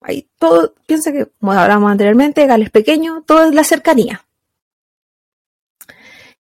Ahí 0.00 0.28
todo, 0.38 0.74
piensa 0.86 1.10
que, 1.12 1.26
como 1.40 1.52
hablábamos 1.52 1.90
anteriormente, 1.90 2.46
Gales 2.46 2.70
pequeño, 2.70 3.24
todo 3.26 3.44
es 3.46 3.54
la 3.54 3.64
cercanía. 3.64 4.24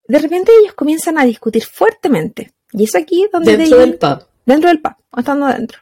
De 0.08 0.20
repente 0.20 0.52
ellos 0.62 0.74
comienzan 0.74 1.18
a 1.18 1.26
discutir 1.26 1.66
fuertemente. 1.66 2.54
Y 2.72 2.84
es 2.86 2.96
aquí 2.96 3.28
donde 3.32 3.58
Dentro 3.58 3.78
David, 3.78 3.92
del 3.92 4.00
pub. 4.00 4.28
dentro 4.46 4.70
del 4.70 4.82
pub, 4.82 4.94
estando 5.18 5.46
adentro. 5.48 5.80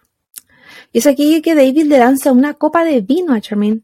Y 0.92 1.00
es 1.00 1.08
aquí 1.08 1.42
que 1.42 1.56
David 1.56 1.86
le 1.88 2.00
lanza 2.00 2.32
una 2.32 2.54
copa 2.54 2.84
de 2.86 3.02
vino 3.02 3.34
a 3.34 3.42
Charmaine. 3.42 3.82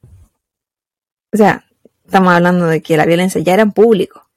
O 1.33 1.37
sea, 1.37 1.65
estamos 2.05 2.33
hablando 2.33 2.67
de 2.67 2.81
que 2.81 2.97
la 2.97 3.05
violencia 3.05 3.41
ya 3.41 3.53
era 3.53 3.63
en 3.63 3.71
público. 3.71 4.27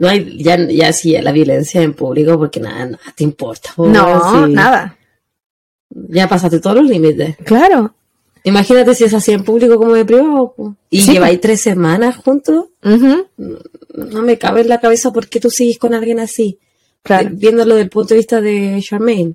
No 0.00 0.08
hay, 0.08 0.42
ya, 0.42 0.56
ya 0.68 0.92
sí, 0.92 1.12
la 1.20 1.32
violencia 1.32 1.82
en 1.82 1.92
público, 1.94 2.38
porque 2.38 2.60
nada, 2.60 2.86
nada 2.86 2.98
te 3.16 3.24
importa. 3.24 3.70
po, 3.74 3.86
No, 3.88 4.46
sí. 4.46 4.52
nada. 4.52 4.96
ya 5.90 6.28
pasaste 6.28 6.60
todos 6.60 6.76
los 6.76 6.86
límites. 6.86 7.36
Claro. 7.44 7.94
Imagínate 8.44 8.94
si 8.94 9.04
es 9.04 9.14
así 9.14 9.32
en 9.32 9.44
público 9.44 9.76
como 9.76 9.92
de 9.94 10.04
privado. 10.04 10.54
po. 10.56 10.76
Y 10.90 11.02
Sí, 11.02 11.12
lleváis 11.12 11.40
tres 11.40 11.60
semanas 11.60 12.16
juntos. 12.16 12.66
No 12.82 14.22
me 14.22 14.38
cabe 14.38 14.62
en 14.62 14.68
la 14.68 14.80
cabeza 14.80 15.12
por 15.12 15.28
qué 15.28 15.40
tú 15.40 15.50
sigues 15.50 15.78
con 15.78 15.94
alguien 15.94 16.20
así. 16.20 16.58
Claro. 17.02 17.28
Eh, 17.28 17.32
Viéndolo 17.34 17.74
desde 17.74 17.84
el 17.84 17.90
punto 17.90 18.14
de 18.14 18.18
vista 18.18 18.40
de 18.40 18.78
Charmaine. 18.82 19.34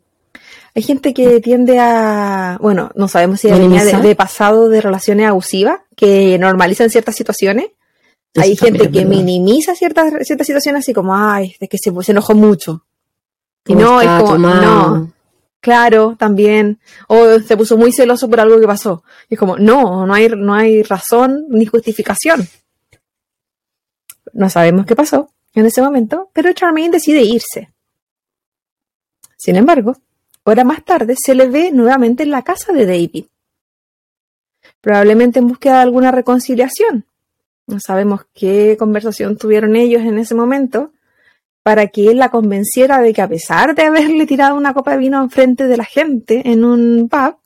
Hay 0.76 0.82
gente 0.82 1.14
que 1.14 1.40
tiende 1.40 1.78
a, 1.80 2.58
bueno, 2.60 2.92
no 2.96 3.08
sabemos 3.08 3.40
si 3.40 3.50
venía 3.52 3.84
de, 3.86 3.94
de 3.96 4.16
pasado 4.16 4.70
de 4.70 4.82
relaciones 4.82 5.28
abusivas, 5.28 5.82
que 5.96 6.38
normalizan 6.40 6.90
ciertas 6.90 7.16
situaciones. 7.16 7.68
Hay 8.36 8.56
gente 8.56 8.86
es 8.86 8.90
que 8.90 9.06
minimiza 9.06 9.76
ciertas, 9.76 10.12
ciertas 10.26 10.48
situaciones 10.48 10.80
así 10.80 10.92
como, 10.92 11.16
ay, 11.16 11.56
de 11.60 11.68
que 11.68 11.78
se, 11.78 11.92
se 12.02 12.12
enojó 12.12 12.34
mucho. 12.34 12.84
Y 13.68 13.76
no, 13.76 14.02
es 14.02 14.08
como, 14.08 14.34
tomado. 14.34 14.62
no, 14.98 15.14
claro, 15.64 16.18
también. 16.20 16.80
O 17.08 17.40
se 17.40 17.56
puso 17.56 17.78
muy 17.78 17.94
celoso 17.94 18.30
por 18.30 18.42
algo 18.42 18.60
que 18.60 18.68
pasó. 18.68 19.04
Y 19.30 19.36
es 19.36 19.40
como, 19.40 19.58
no, 19.58 20.06
no 20.06 20.14
hay, 20.14 20.28
no 20.28 20.54
hay 20.54 20.84
razón 20.84 21.46
ni 21.50 21.66
justificación. 21.66 22.48
No 24.34 24.50
sabemos 24.50 24.86
qué 24.86 24.96
pasó 24.96 25.32
en 25.56 25.66
ese 25.66 25.82
momento, 25.82 26.30
pero 26.34 26.52
Charmaine 26.52 26.92
decide 26.92 27.22
irse. 27.22 27.72
Sin 29.38 29.56
embargo, 29.56 29.96
hora 30.44 30.64
más 30.64 30.84
tarde 30.84 31.16
se 31.18 31.34
le 31.34 31.48
ve 31.48 31.72
nuevamente 31.72 32.24
en 32.24 32.32
la 32.32 32.42
casa 32.42 32.74
de 32.74 32.86
David. 32.86 33.26
Probablemente 34.82 35.40
en 35.40 35.48
búsqueda 35.48 35.76
de 35.76 35.84
alguna 35.84 36.12
reconciliación. 36.12 37.06
No 37.68 37.80
sabemos 37.80 38.26
qué 38.34 38.76
conversación 38.78 39.38
tuvieron 39.38 39.78
ellos 39.78 40.02
en 40.02 40.18
ese 40.18 40.36
momento 40.36 40.92
para 41.64 41.88
que 41.88 42.10
él 42.10 42.18
la 42.18 42.30
convenciera 42.30 43.00
de 43.00 43.14
que 43.14 43.22
a 43.22 43.30
pesar 43.30 43.74
de 43.74 43.84
haberle 43.84 44.26
tirado 44.28 44.56
una 44.56 44.74
copa 44.74 44.92
de 44.92 44.98
vino 44.98 45.22
enfrente 45.22 45.68
de 45.68 45.78
la 45.78 45.86
gente 45.86 46.42
en 46.52 46.64
un 46.66 47.08
pub, 47.10 47.38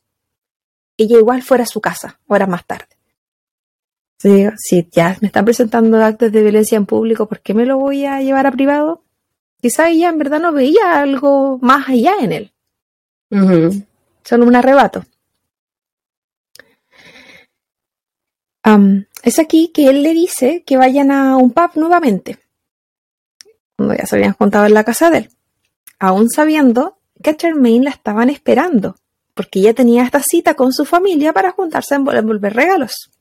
ella 0.98 1.18
igual 1.20 1.44
fuera 1.44 1.64
a 1.64 1.68
su 1.68 1.80
casa 1.80 2.20
horas 2.28 2.50
más 2.50 2.66
tarde. 2.66 2.88
Sí, 4.20 4.46
si 4.58 4.88
ya 4.92 5.16
me 5.22 5.28
están 5.28 5.46
presentando 5.46 6.04
actos 6.04 6.32
de 6.32 6.42
violencia 6.42 6.76
en 6.76 6.88
público, 6.88 7.28
¿por 7.28 7.40
qué 7.42 7.54
me 7.54 7.68
lo 7.68 7.78
voy 7.78 8.06
a 8.06 8.20
llevar 8.20 8.48
a 8.48 8.52
privado? 8.52 9.04
Quizá 9.62 9.90
ella 9.90 10.10
en 10.10 10.18
verdad 10.18 10.40
no 10.40 10.52
veía 10.52 11.00
algo 11.00 11.60
más 11.62 11.88
allá 11.88 12.16
en 12.20 12.32
él, 12.32 12.52
solo 14.24 14.46
un 14.46 14.56
arrebato. 14.56 15.06
Am, 18.64 19.06
es 19.24 19.40
aquí 19.40 19.72
que 19.74 19.88
él 19.88 20.02
le 20.02 20.14
dice 20.14 20.64
que 20.66 20.78
vayan 20.78 21.12
a 21.12 21.38
un 21.38 21.52
pub 21.52 21.72
nuevamente, 21.76 22.40
cuando 23.78 23.96
ya 23.96 24.06
se 24.06 24.16
habían 24.18 24.34
juntado 24.34 24.66
en 24.66 24.74
la 24.74 24.84
casa 24.84 25.10
de 25.10 25.20
él, 25.20 25.30
aún 26.00 26.30
sabiendo 26.30 26.98
que 27.24 27.30
a 27.30 27.38
Charmaine 27.38 27.86
la 27.86 27.92
estaban 27.92 28.30
esperando, 28.30 28.96
porque 29.34 29.60
ella 29.60 29.74
tenía 29.74 30.04
esta 30.04 30.22
cita 30.22 30.56
con 30.56 30.74
su 30.74 30.84
familia 30.84 31.32
para 31.32 31.52
juntarse 31.52 31.96
a 31.96 32.00
envol- 32.00 32.18
envolver 32.18 32.54
regalos. 32.54 33.12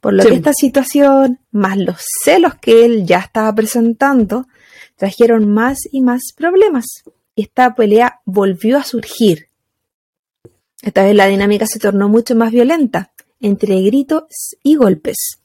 Por 0.00 0.14
lo 0.14 0.22
Sí. 0.22 0.28
que 0.30 0.34
esta 0.36 0.52
situación, 0.54 1.40
más 1.50 1.76
los 1.76 2.02
celos 2.24 2.54
que 2.54 2.84
él 2.84 3.06
ya 3.06 3.18
estaba 3.18 3.54
presentando, 3.54 4.46
trajeron 4.96 5.52
más 5.52 5.78
y 5.90 6.00
más 6.00 6.22
problemas. 6.36 6.84
Y 7.34 7.42
esta 7.42 7.74
pelea 7.74 8.20
volvió 8.24 8.78
a 8.78 8.84
surgir. 8.84 9.48
Esta 10.82 11.04
vez 11.04 11.14
la 11.14 11.26
dinámica 11.26 11.66
se 11.66 11.78
tornó 11.78 12.08
mucho 12.08 12.34
más 12.34 12.52
violenta, 12.52 13.12
entre 13.40 13.80
gritos 13.82 14.56
y 14.62 14.76
golpes. 14.76 15.40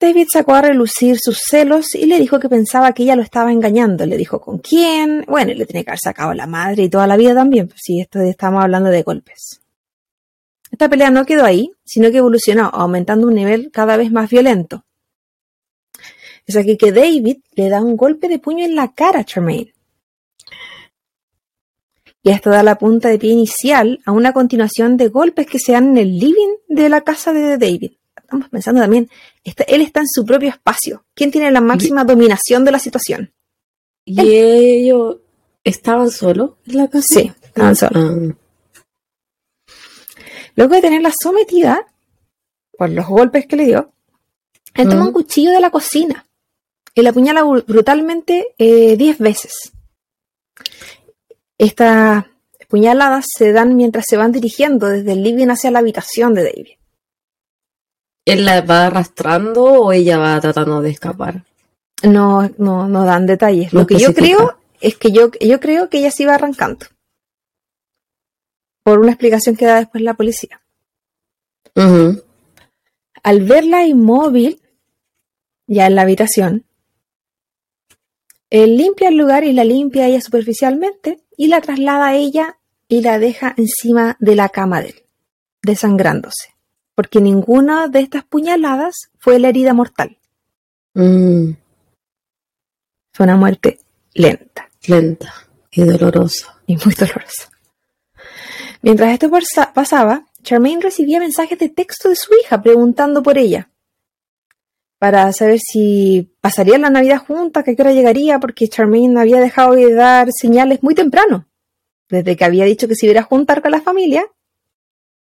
David 0.00 0.28
sacó 0.32 0.54
a 0.54 0.62
relucir 0.62 1.18
sus 1.20 1.42
celos 1.46 1.94
y 1.94 2.06
le 2.06 2.18
dijo 2.18 2.40
que 2.40 2.48
pensaba 2.48 2.92
que 2.94 3.02
ella 3.02 3.16
lo 3.16 3.22
estaba 3.22 3.52
engañando. 3.52 4.06
Le 4.06 4.16
dijo 4.16 4.40
con 4.40 4.58
quién. 4.58 5.26
Bueno, 5.28 5.52
le 5.52 5.66
tenía 5.66 5.84
que 5.84 5.90
haber 5.90 6.00
sacado 6.00 6.30
a 6.30 6.34
la 6.34 6.46
madre 6.46 6.84
y 6.84 6.88
toda 6.88 7.06
la 7.06 7.18
vida 7.18 7.34
también. 7.34 7.68
Pues 7.68 7.80
sí, 7.84 8.00
esto 8.00 8.18
estamos 8.20 8.64
hablando 8.64 8.88
de 8.88 9.02
golpes. 9.02 9.60
Esta 10.72 10.88
pelea 10.88 11.10
no 11.10 11.26
quedó 11.26 11.44
ahí, 11.44 11.70
sino 11.84 12.10
que 12.10 12.16
evolucionó, 12.16 12.70
aumentando 12.72 13.26
un 13.26 13.34
nivel 13.34 13.70
cada 13.70 13.98
vez 13.98 14.10
más 14.10 14.30
violento. 14.30 14.86
Es 16.46 16.56
aquí 16.56 16.78
que 16.78 16.92
David 16.92 17.38
le 17.52 17.68
da 17.68 17.82
un 17.82 17.96
golpe 17.98 18.28
de 18.28 18.38
puño 18.38 18.64
en 18.64 18.76
la 18.76 18.94
cara 18.94 19.20
a 19.20 19.24
Tremaine. 19.24 19.74
Y 22.22 22.30
esto 22.30 22.48
da 22.48 22.62
la 22.62 22.78
punta 22.78 23.08
de 23.08 23.18
pie 23.18 23.32
inicial 23.32 24.00
a 24.06 24.12
una 24.12 24.32
continuación 24.32 24.96
de 24.96 25.08
golpes 25.08 25.46
que 25.46 25.58
se 25.58 25.72
dan 25.72 25.90
en 25.90 25.98
el 25.98 26.18
living 26.18 26.54
de 26.68 26.88
la 26.88 27.02
casa 27.02 27.34
de 27.34 27.58
David. 27.58 27.92
Estamos 28.30 28.48
pensando 28.48 28.80
también, 28.80 29.10
está- 29.42 29.64
él 29.64 29.80
está 29.80 29.98
en 30.00 30.06
su 30.08 30.24
propio 30.24 30.50
espacio. 30.50 31.04
¿Quién 31.14 31.32
tiene 31.32 31.50
la 31.50 31.60
máxima 31.60 32.04
dominación 32.04 32.64
de 32.64 32.70
la 32.70 32.78
situación? 32.78 33.32
¿Y 34.04 34.20
ellos 34.20 35.16
estaban 35.64 36.12
solos 36.12 36.52
en 36.68 36.76
la 36.76 36.86
casa? 36.88 37.06
Sí, 37.08 37.32
estaban 37.42 37.74
solos. 37.74 37.96
Ah. 37.96 39.74
Luego 40.54 40.74
de 40.76 40.80
tenerla 40.80 41.10
sometida 41.20 41.86
por 42.78 42.90
los 42.90 43.06
golpes 43.08 43.46
que 43.46 43.56
le 43.56 43.64
dio, 43.66 43.92
él 44.74 44.88
toma 44.88 45.02
Mm. 45.02 45.06
un 45.08 45.12
cuchillo 45.12 45.50
de 45.50 45.60
la 45.60 45.70
cocina 45.70 46.24
y 46.94 47.02
la 47.02 47.10
apuñala 47.10 47.42
bru- 47.42 47.64
brutalmente 47.66 48.54
eh, 48.58 48.96
10 48.96 49.18
veces. 49.18 49.72
Estas 51.58 52.26
puñaladas 52.68 53.26
se 53.36 53.50
dan 53.52 53.76
mientras 53.76 54.04
se 54.08 54.16
van 54.16 54.30
dirigiendo 54.30 54.86
desde 54.86 55.12
el 55.12 55.22
living 55.24 55.48
hacia 55.48 55.70
la 55.72 55.80
habitación 55.80 56.32
de 56.34 56.44
David. 56.44 56.76
¿Él 58.32 58.44
la 58.44 58.60
va 58.62 58.86
arrastrando 58.86 59.64
o 59.64 59.92
ella 59.92 60.18
va 60.18 60.40
tratando 60.40 60.80
de 60.82 60.90
escapar? 60.90 61.44
No, 62.02 62.50
no, 62.58 62.88
no 62.88 63.04
dan 63.04 63.26
detalles. 63.26 63.72
No 63.72 63.80
Lo 63.80 63.86
que 63.86 63.98
yo 63.98 64.14
creo 64.14 64.58
es 64.80 64.96
que 64.96 65.12
yo, 65.12 65.30
yo 65.40 65.60
creo 65.60 65.88
que 65.88 65.98
ella 65.98 66.10
se 66.10 66.22
iba 66.22 66.34
arrancando. 66.34 66.86
Por 68.82 68.98
una 68.98 69.12
explicación 69.12 69.56
que 69.56 69.66
da 69.66 69.76
después 69.76 70.02
la 70.02 70.14
policía. 70.14 70.60
Al 73.22 73.42
verla 73.42 73.86
inmóvil, 73.86 74.60
ya 75.66 75.86
en 75.86 75.94
la 75.94 76.02
habitación, 76.02 76.64
él 78.50 78.76
limpia 78.76 79.08
el 79.08 79.16
lugar 79.16 79.44
y 79.44 79.52
la 79.52 79.64
limpia 79.64 80.08
ella 80.08 80.20
superficialmente 80.20 81.20
y 81.36 81.46
la 81.46 81.60
traslada 81.60 82.08
a 82.08 82.16
ella 82.16 82.58
y 82.88 83.02
la 83.02 83.18
deja 83.18 83.54
encima 83.56 84.16
de 84.18 84.34
la 84.34 84.48
cama 84.48 84.82
de 84.82 84.88
él, 84.88 85.02
desangrándose, 85.62 86.49
porque 87.00 87.18
ninguna 87.22 87.88
de 87.88 88.00
estas 88.00 88.24
puñaladas 88.24 89.08
fue 89.18 89.38
la 89.38 89.48
herida 89.48 89.72
mortal, 89.72 90.18
Mm, 90.92 91.52
fue 93.14 93.24
una 93.24 93.36
muerte 93.36 93.78
lenta 94.12 94.68
lenta 94.86 95.32
y 95.70 95.80
dolorosa. 95.82 96.60
y 96.66 96.76
muy 96.76 96.92
dolorosa. 96.94 97.48
Mientras 98.82 99.10
esto 99.14 99.30
pasa- 99.30 99.72
pasaba, 99.72 100.26
Charmaine 100.42 100.82
recibía 100.82 101.18
mensajes 101.20 101.58
de 101.58 101.70
texto 101.70 102.10
de 102.10 102.16
su 102.16 102.34
hija 102.34 102.60
preguntando 102.60 103.22
por 103.22 103.38
ella. 103.38 103.70
Para 104.98 105.32
saber 105.32 105.58
si 105.58 106.30
pasarían 106.42 106.82
la 106.82 106.90
Navidad 106.90 107.24
juntas, 107.26 107.64
que 107.64 107.70
a 107.70 107.74
qué 107.76 107.80
hora 107.80 107.92
llegaría, 107.94 108.38
porque 108.38 108.68
Charmaine 108.68 109.18
había 109.18 109.40
dejado 109.40 109.72
de 109.72 109.94
dar 109.94 110.28
señales 110.32 110.82
muy 110.82 110.94
temprano. 110.94 111.46
Desde 112.10 112.36
que 112.36 112.44
había 112.44 112.66
dicho 112.66 112.86
que 112.88 112.94
se 112.94 113.06
iba 113.06 113.20
a 113.20 113.22
juntar 113.22 113.62
con 113.62 113.70
la 113.70 113.80
familia. 113.80 114.26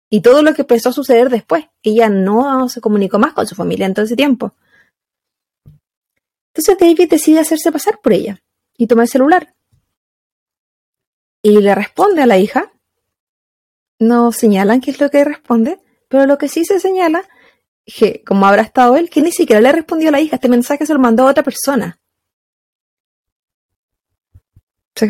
Y 0.09 0.21
todo 0.21 0.41
lo 0.41 0.53
que 0.53 0.61
empezó 0.61 0.89
a 0.89 0.93
suceder 0.93 1.29
después. 1.29 1.65
Ella 1.83 2.09
no 2.09 2.69
se 2.69 2.81
comunicó 2.81 3.19
más 3.19 3.33
con 3.33 3.45
su 3.45 3.55
familia 3.55 3.85
en 3.85 3.93
todo 3.93 4.05
ese 4.05 4.15
tiempo. 4.15 4.53
Entonces 6.53 6.77
David 6.79 7.09
decide 7.09 7.39
hacerse 7.39 7.71
pasar 7.71 7.99
por 8.01 8.13
ella 8.13 8.41
y 8.77 8.87
toma 8.87 9.03
el 9.03 9.09
celular 9.09 9.53
y 11.41 11.61
le 11.61 11.73
responde 11.75 12.21
a 12.21 12.25
la 12.25 12.37
hija. 12.37 12.71
No 13.99 14.31
señalan 14.31 14.81
qué 14.81 14.91
es 14.91 14.99
lo 14.99 15.09
que 15.09 15.23
responde, 15.23 15.79
pero 16.07 16.25
lo 16.25 16.37
que 16.37 16.49
sí 16.49 16.65
se 16.65 16.79
señala, 16.79 17.23
que 17.85 18.23
como 18.25 18.45
habrá 18.45 18.63
estado 18.63 18.97
él, 18.97 19.09
que 19.09 19.21
ni 19.21 19.31
siquiera 19.31 19.61
le 19.61 19.71
respondió 19.71 20.09
a 20.09 20.11
la 20.11 20.19
hija, 20.19 20.35
este 20.35 20.49
mensaje 20.49 20.85
se 20.85 20.93
lo 20.93 20.99
mandó 20.99 21.23
a 21.23 21.31
otra 21.31 21.43
persona. 21.43 21.99
O 25.01 25.05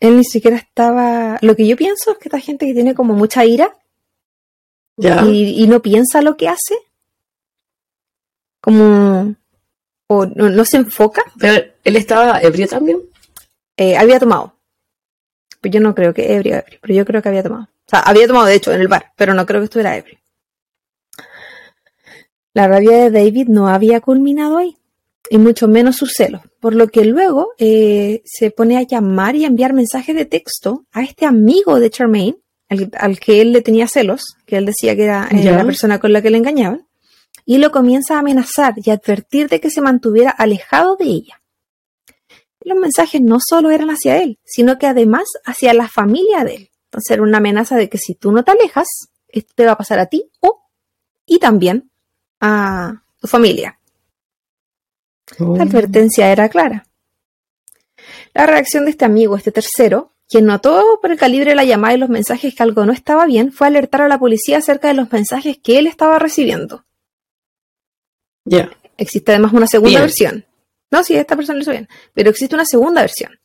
él 0.00 0.16
ni 0.16 0.24
siquiera 0.24 0.56
estaba... 0.56 1.38
Lo 1.42 1.54
que 1.54 1.66
yo 1.66 1.76
pienso 1.76 2.12
es 2.12 2.18
que 2.18 2.28
esta 2.28 2.40
gente 2.40 2.66
que 2.66 2.74
tiene 2.74 2.94
como 2.94 3.14
mucha 3.14 3.44
ira 3.44 3.76
Ya. 4.96 5.24
y, 5.26 5.62
y 5.62 5.66
no 5.66 5.82
piensa 5.82 6.22
lo 6.22 6.36
que 6.36 6.48
hace, 6.48 6.74
como... 8.60 9.34
o 10.06 10.26
no, 10.26 10.48
no 10.50 10.64
se 10.64 10.78
enfoca, 10.78 11.22
Pero 11.38 11.64
él 11.82 11.96
estaba 11.96 12.40
ebrio 12.40 12.68
también. 12.68 13.02
eh, 13.76 13.96
había 13.96 14.20
tomado. 14.20 14.54
Pues 15.60 15.72
yo 15.74 15.80
no 15.80 15.94
creo 15.94 16.12
que 16.14 16.34
ebrio, 16.34 16.56
ebrio, 16.56 16.78
pero 16.80 16.94
yo 16.94 17.04
creo 17.04 17.22
que 17.22 17.28
había 17.28 17.42
tomado. 17.42 17.64
O 17.64 17.88
sea, 17.90 18.00
había 18.00 18.26
tomado 18.26 18.46
de 18.46 18.54
hecho 18.54 18.72
en 18.72 18.80
el 18.80 18.88
bar, 18.88 19.12
pero 19.16 19.34
no 19.34 19.44
creo 19.46 19.60
que 19.60 19.64
estuviera 19.64 19.96
ebrio. 19.96 20.18
La 22.54 22.68
rabia 22.68 22.96
de 22.98 23.10
David 23.10 23.48
no 23.48 23.68
había 23.68 24.00
culminado 24.00 24.58
ahí, 24.58 24.76
y 25.28 25.38
mucho 25.38 25.66
menos 25.66 25.96
sus 25.96 26.12
celos, 26.14 26.42
por 26.60 26.74
lo 26.74 26.86
que 26.88 27.04
luego 27.04 27.52
eh, 27.58 28.22
se 28.24 28.50
pone 28.52 28.76
a 28.76 28.82
llamar 28.82 29.34
y 29.34 29.44
a 29.44 29.48
enviar 29.48 29.72
mensajes 29.72 30.14
de 30.14 30.24
texto 30.24 30.84
a 30.92 31.02
este 31.02 31.26
amigo 31.26 31.80
de 31.80 31.90
Charmaine, 31.90 32.36
al, 32.68 32.90
al 32.98 33.20
que 33.20 33.40
él 33.40 33.52
le 33.52 33.62
tenía 33.62 33.88
celos, 33.88 34.36
que 34.46 34.56
él 34.56 34.66
decía 34.66 34.96
que 34.96 35.04
era 35.04 35.28
eh, 35.30 35.44
la 35.44 35.64
persona 35.64 35.98
con 35.98 36.12
la 36.12 36.22
que 36.22 36.30
le 36.30 36.38
engañaban, 36.38 36.86
y 37.44 37.58
lo 37.58 37.70
comienza 37.70 38.16
a 38.16 38.20
amenazar 38.20 38.74
y 38.76 38.90
advertir 38.90 39.48
de 39.48 39.60
que 39.60 39.70
se 39.70 39.80
mantuviera 39.80 40.30
alejado 40.30 40.96
de 40.96 41.06
ella. 41.06 41.42
los 42.60 42.78
mensajes 42.78 43.20
no 43.20 43.38
solo 43.46 43.70
eran 43.70 43.90
hacia 43.90 44.22
él, 44.22 44.38
sino 44.44 44.78
que 44.78 44.86
además 44.86 45.24
hacia 45.44 45.74
la 45.74 45.88
familia 45.88 46.44
de 46.44 46.54
él. 46.54 46.70
Entonces 46.86 47.10
era 47.10 47.22
una 47.22 47.38
amenaza 47.38 47.76
de 47.76 47.88
que 47.88 47.98
si 47.98 48.14
tú 48.14 48.32
no 48.32 48.44
te 48.44 48.52
alejas, 48.52 48.86
esto 49.28 49.52
te 49.54 49.66
va 49.66 49.72
a 49.72 49.78
pasar 49.78 49.98
a 49.98 50.06
ti 50.06 50.30
o 50.40 50.62
y 51.26 51.38
también 51.38 51.90
a 52.40 53.02
tu 53.20 53.26
familia. 53.26 53.78
Oh. 55.38 55.56
La 55.56 55.64
advertencia 55.64 56.30
era 56.30 56.48
clara. 56.48 56.86
La 58.32 58.46
reacción 58.46 58.84
de 58.84 58.92
este 58.92 59.04
amigo, 59.04 59.36
este 59.36 59.52
tercero, 59.52 60.13
quien 60.28 60.46
notó 60.46 60.98
por 61.00 61.12
el 61.12 61.18
calibre 61.18 61.50
de 61.50 61.56
la 61.56 61.64
llamada 61.64 61.94
y 61.94 61.98
los 61.98 62.08
mensajes 62.08 62.54
que 62.54 62.62
algo 62.62 62.84
no 62.86 62.92
estaba 62.92 63.26
bien, 63.26 63.52
fue 63.52 63.66
alertar 63.66 64.02
a 64.02 64.08
la 64.08 64.18
policía 64.18 64.58
acerca 64.58 64.88
de 64.88 64.94
los 64.94 65.10
mensajes 65.12 65.58
que 65.62 65.78
él 65.78 65.86
estaba 65.86 66.18
recibiendo. 66.18 66.84
Ya. 68.44 68.70
Existe 68.96 69.32
además 69.32 69.52
una 69.52 69.66
segunda 69.66 69.90
Bien. 69.90 70.02
versión. 70.02 70.46
No, 70.90 71.02
sí, 71.02 71.14
esta 71.16 71.34
persona 71.36 71.56
lo 71.56 71.62
hizo 71.62 71.70
bien. 71.72 71.88
Pero 72.14 72.30
existe 72.30 72.54
una 72.54 72.64
segunda 72.64 73.00
versión. 73.00 73.38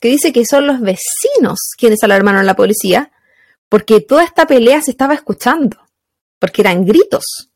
Que 0.00 0.08
dice 0.08 0.32
que 0.32 0.44
son 0.44 0.66
los 0.66 0.80
vecinos 0.80 1.58
quienes 1.76 2.02
alarmaron 2.04 2.40
a 2.40 2.44
la 2.44 2.54
policía 2.54 3.10
porque 3.68 4.00
toda 4.00 4.22
esta 4.22 4.46
pelea 4.46 4.80
se 4.82 4.90
estaba 4.92 5.14
escuchando. 5.14 5.78
Porque 6.38 6.62
eran 6.62 6.84
gritos. 6.84 7.50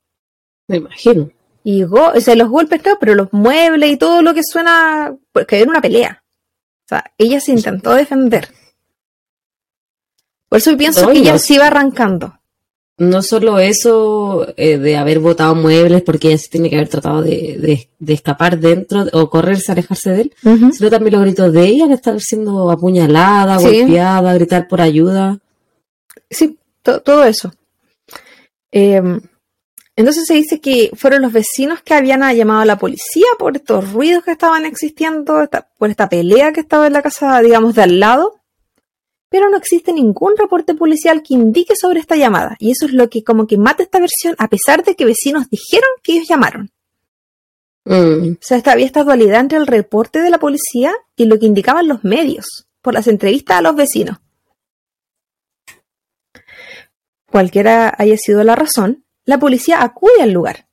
Me 0.67 0.79
imagino. 0.79 1.31
Y 1.63 1.83
go- 1.85 2.13
o 2.15 2.21
sea, 2.21 2.35
los 2.37 2.49
golpes, 2.49 2.81
no, 2.85 2.99
pero 2.99 3.15
los 3.15 3.33
muebles 3.33 3.91
y 3.91 3.97
todo 3.97 4.23
lo 4.23 4.33
que 4.35 4.43
suena. 4.43 5.15
Porque 5.33 5.61
era 5.61 5.71
una 5.71 5.81
pelea. 5.83 6.23
O 6.87 6.89
sea, 6.89 7.05
ella 7.19 7.41
se 7.41 7.53
intentó 7.53 7.95
defender. 7.95 8.49
Por 10.49 10.59
eso 10.59 10.77
pienso 10.77 11.03
No, 11.03 11.13
que 11.13 11.19
ella 11.19 11.33
no- 11.33 11.39
se 11.39 11.55
iba 11.55 11.67
arrancando. 11.67 12.39
No 12.99 13.23
solo 13.23 13.59
eso 13.59 14.47
eh, 14.57 14.79
de 14.79 14.97
haber 14.97 15.19
botado 15.19 15.55
muebles 15.55 16.03
porque 16.03 16.29
ella 16.29 16.39
se 16.39 16.49
tiene 16.49 16.71
que 16.71 16.77
haber 16.77 16.89
tratado 16.89 17.21
de, 17.23 17.59
de- 17.59 17.91
de 17.99 18.13
escapar 18.15 18.59
dentro 18.59 19.05
o 19.13 19.29
correrse, 19.29 19.71
alejarse 19.73 20.11
de 20.11 20.21
él, 20.23 20.35
sino 20.73 20.89
también 20.89 21.13
los 21.15 21.23
gritos 21.25 21.53
de 21.53 21.67
ella, 21.67 21.87
de 21.89 21.95
estar 21.95 22.19
siendo 22.21 22.71
apuñalada, 22.71 23.59
Sí. 23.59 23.81
golpeada, 23.83 24.33
gritar 24.33 24.67
por 24.67 24.81
ayuda. 24.81 25.39
Sí, 26.31 26.57
to- 26.83 27.03
todo 27.03 27.25
eso. 27.25 27.53
Eh, 28.73 29.03
entonces 29.97 30.25
se 30.27 30.35
dice 30.35 30.61
que 30.61 30.91
fueron 30.95 31.23
los 31.23 31.33
vecinos 31.33 31.81
que 31.83 31.95
habían 31.95 32.21
llamado 32.37 32.61
a 32.61 32.65
la 32.67 32.79
policía 32.79 33.27
por 33.39 33.57
estos 33.57 33.93
ruidos 33.93 34.23
que 34.25 34.33
estaban 34.33 34.65
existiendo, 34.67 35.43
esta- 35.43 35.69
por 35.79 35.91
esta 35.91 36.09
pelea 36.09 36.53
que 36.53 36.61
estaba 36.61 36.87
en 36.87 36.93
la 36.93 37.03
casa, 37.03 37.41
digamos, 37.41 37.75
de 37.75 37.83
al 37.83 37.99
lado. 38.01 38.41
Pero 39.29 39.49
no 39.51 39.57
existe 39.57 39.93
ningún 39.93 40.37
reporte 40.37 40.75
policial 40.75 41.23
que 41.23 41.35
indique 41.35 41.75
sobre 41.75 41.99
esta 41.99 42.15
llamada. 42.15 42.57
Y 42.61 42.71
eso 42.71 42.87
es 42.87 42.93
lo 42.93 43.11
que 43.11 43.25
como 43.25 43.47
que 43.47 43.59
mata 43.59 43.83
esta 43.83 43.99
versión, 43.99 44.37
a 44.39 44.49
pesar 44.49 44.85
de 44.85 44.95
que 44.95 45.05
vecinos 45.05 45.51
dijeron 45.51 45.89
que 46.03 46.13
ellos 46.13 46.29
llamaron. 46.29 46.71
Mm, 47.85 48.33
O 48.33 48.37
sea, 48.41 48.63
había 48.67 48.87
esta 48.87 49.03
dualidad 49.03 49.41
entre 49.41 49.59
el 49.59 49.67
reporte 49.67 50.21
de 50.21 50.31
la 50.31 50.39
policía 50.39 50.93
y 51.17 51.25
lo 51.25 51.39
que 51.39 51.47
indicaban 51.47 51.89
los 51.89 52.05
medios 52.05 52.67
por 52.83 52.95
las 52.95 53.09
entrevistas 53.09 53.59
a 53.59 53.63
los 53.63 53.75
vecinos. 53.75 54.19
Cualquiera 57.31 57.95
haya 57.99 58.17
sido 58.17 58.45
la 58.45 58.55
razón, 58.57 59.05
la 59.27 59.39
policía 59.39 59.83
acude 59.83 60.23
al 60.23 60.33
lugar. 60.33 60.67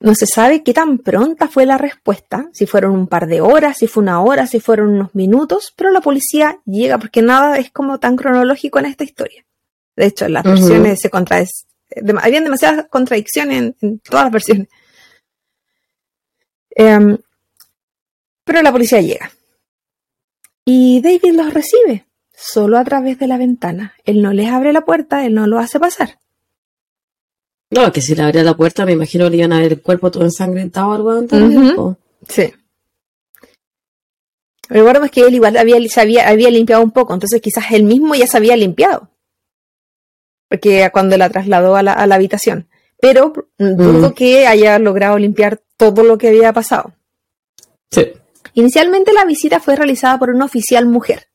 No 0.00 0.14
se 0.14 0.26
sabe 0.26 0.62
qué 0.62 0.72
tan 0.72 0.98
pronta 0.98 1.48
fue 1.48 1.66
la 1.66 1.76
respuesta, 1.76 2.48
si 2.52 2.66
fueron 2.66 2.92
un 2.92 3.08
par 3.08 3.26
de 3.26 3.40
horas, 3.40 3.78
si 3.78 3.88
fue 3.88 4.04
una 4.04 4.22
hora, 4.22 4.46
si 4.46 4.60
fueron 4.60 4.90
unos 4.90 5.14
minutos, 5.14 5.72
pero 5.74 5.90
la 5.90 6.00
policía 6.00 6.60
llega 6.64 6.98
porque 6.98 7.20
nada 7.20 7.58
es 7.58 7.72
como 7.72 7.98
tan 7.98 8.14
cronológico 8.14 8.78
en 8.78 8.86
esta 8.86 9.02
historia. 9.02 9.44
De 9.96 10.06
hecho, 10.06 10.28
las 10.28 10.44
versiones 10.44 11.00
se 11.00 11.10
contradicen. 11.10 11.66
Habían 12.22 12.44
demasiadas 12.44 12.86
contradicciones 12.88 13.58
en, 13.58 13.76
en 13.80 13.98
todas 13.98 14.26
las 14.26 14.32
versiones. 14.32 14.68
Em, 16.70 17.18
pero 18.44 18.62
la 18.62 18.70
policía 18.70 19.00
llega. 19.00 19.32
Y 20.64 21.00
David 21.00 21.34
los 21.34 21.52
recibe, 21.52 22.06
solo 22.40 22.78
a 22.78 22.84
través 22.84 23.18
de 23.18 23.26
la 23.26 23.36
ventana. 23.36 23.94
Él 24.04 24.22
no 24.22 24.32
les 24.32 24.48
abre 24.48 24.72
la 24.72 24.82
puerta, 24.84 25.26
él 25.26 25.34
no 25.34 25.46
lo 25.46 25.58
hace 25.58 25.80
pasar. 25.80 26.18
No, 27.70 27.92
que 27.92 28.00
si 28.00 28.14
le 28.14 28.22
abría 28.22 28.42
la 28.44 28.56
puerta, 28.56 28.86
me 28.86 28.92
imagino 28.92 29.24
que 29.24 29.30
le 29.32 29.36
iban 29.38 29.52
a 29.52 29.58
ver 29.60 29.72
el 29.72 29.82
cuerpo 29.82 30.10
todo 30.10 30.22
ensangrentado 30.24 30.88
o 30.88 30.92
algo 30.94 31.10
antes. 31.10 31.40
Ujú. 31.42 31.60
¿no? 31.74 31.96
Sí. 32.28 32.52
Recuerdo 34.68 35.04
es 35.04 35.10
que 35.10 35.22
él 35.22 35.34
igual 35.34 35.56
había, 35.56 35.76
se 35.88 36.00
había, 36.00 36.28
había 36.28 36.50
limpiado 36.50 36.82
un 36.82 36.90
poco, 36.90 37.14
entonces 37.14 37.40
quizás 37.40 37.70
él 37.72 37.84
mismo 37.84 38.14
ya 38.14 38.26
se 38.26 38.36
había 38.36 38.56
limpiado. 38.56 39.10
Porque 40.48 40.88
cuando 40.92 41.16
la 41.16 41.30
trasladó 41.30 41.74
a 41.76 41.82
la, 41.82 41.92
a 41.92 42.06
la 42.06 42.14
habitación. 42.16 42.68
Pero 43.00 43.32
mm, 43.58 43.76
dudo 43.76 44.10
Mm. 44.10 44.14
que 44.14 44.46
haya 44.46 44.78
logrado 44.78 45.18
limpiar 45.18 45.60
todo 45.76 46.02
lo 46.04 46.18
que 46.18 46.28
había 46.28 46.52
pasado. 46.52 46.92
Sí. 47.90 48.12
Inicialmente 48.54 49.12
la 49.12 49.24
visita 49.24 49.60
fue 49.60 49.76
realizada 49.76 50.18
por 50.18 50.30
una 50.30 50.44
oficial 50.46 50.86
mujer, 50.86 51.27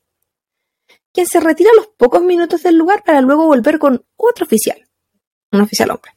quien 1.14 1.28
se 1.28 1.40
retira 1.40 1.70
a 1.72 1.76
los 1.76 1.88
pocos 1.88 2.22
minutos 2.24 2.64
del 2.64 2.76
lugar 2.76 3.04
para 3.04 3.22
luego 3.22 3.46
volver 3.46 3.80
con 3.80 4.04
otro 4.18 4.46
oficial, 4.46 4.78
un 5.52 5.62
oficial 5.62 5.92
hombre. 5.92 6.12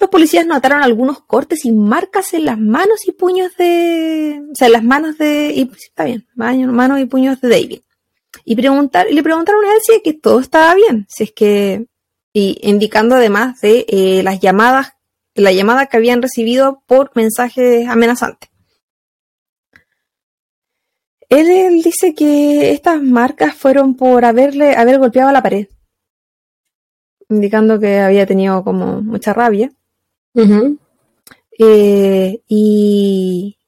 Los 0.00 0.10
policías 0.10 0.46
notaron 0.46 0.82
algunos 0.82 1.20
cortes 1.20 1.64
y 1.64 1.72
marcas 1.72 2.32
en 2.34 2.44
las 2.44 2.58
manos 2.58 3.06
y 3.06 3.12
puños 3.12 3.56
de... 3.56 4.40
O 4.52 4.54
sea, 4.54 4.66
en 4.66 4.72
las 4.72 4.84
manos 4.84 5.18
de... 5.18 5.52
Y, 5.54 5.70
está 5.76 6.04
bien, 6.04 6.26
manos 6.36 7.00
y 7.00 7.06
puños 7.06 7.40
de 7.40 7.48
David. 7.48 7.80
Y, 8.44 8.54
preguntar, 8.54 9.06
le 9.10 9.22
preguntaron 9.22 9.64
a 9.64 9.72
él 9.72 9.80
si 9.82 10.00
que 10.02 10.12
todo 10.12 10.40
estaba 10.40 10.74
bien, 10.74 11.06
si 11.08 11.24
es 11.24 11.32
que... 11.32 11.86
Y 12.32 12.58
indicando 12.62 13.16
además 13.16 13.60
de 13.60 13.86
eh, 13.88 14.22
las 14.22 14.38
llamadas, 14.38 14.92
la 15.34 15.50
llamada 15.50 15.86
que 15.86 15.96
habían 15.96 16.22
recibido 16.22 16.82
por 16.86 17.10
mensajes 17.14 17.88
amenazantes. 17.88 18.50
Él, 21.30 21.48
él 21.50 21.82
dice 21.82 22.14
que 22.14 22.70
estas 22.72 23.02
marcas 23.02 23.54
fueron 23.54 23.94
por 23.94 24.24
haberle, 24.24 24.74
haber 24.74 24.98
golpeado 24.98 25.28
a 25.28 25.32
la 25.32 25.42
pared, 25.42 25.68
indicando 27.28 27.78
que 27.78 27.98
había 28.00 28.26
tenido 28.26 28.64
como 28.64 29.00
mucha 29.02 29.32
rabia. 29.34 29.70
Eh, 31.58 32.40
y, 32.48 33.58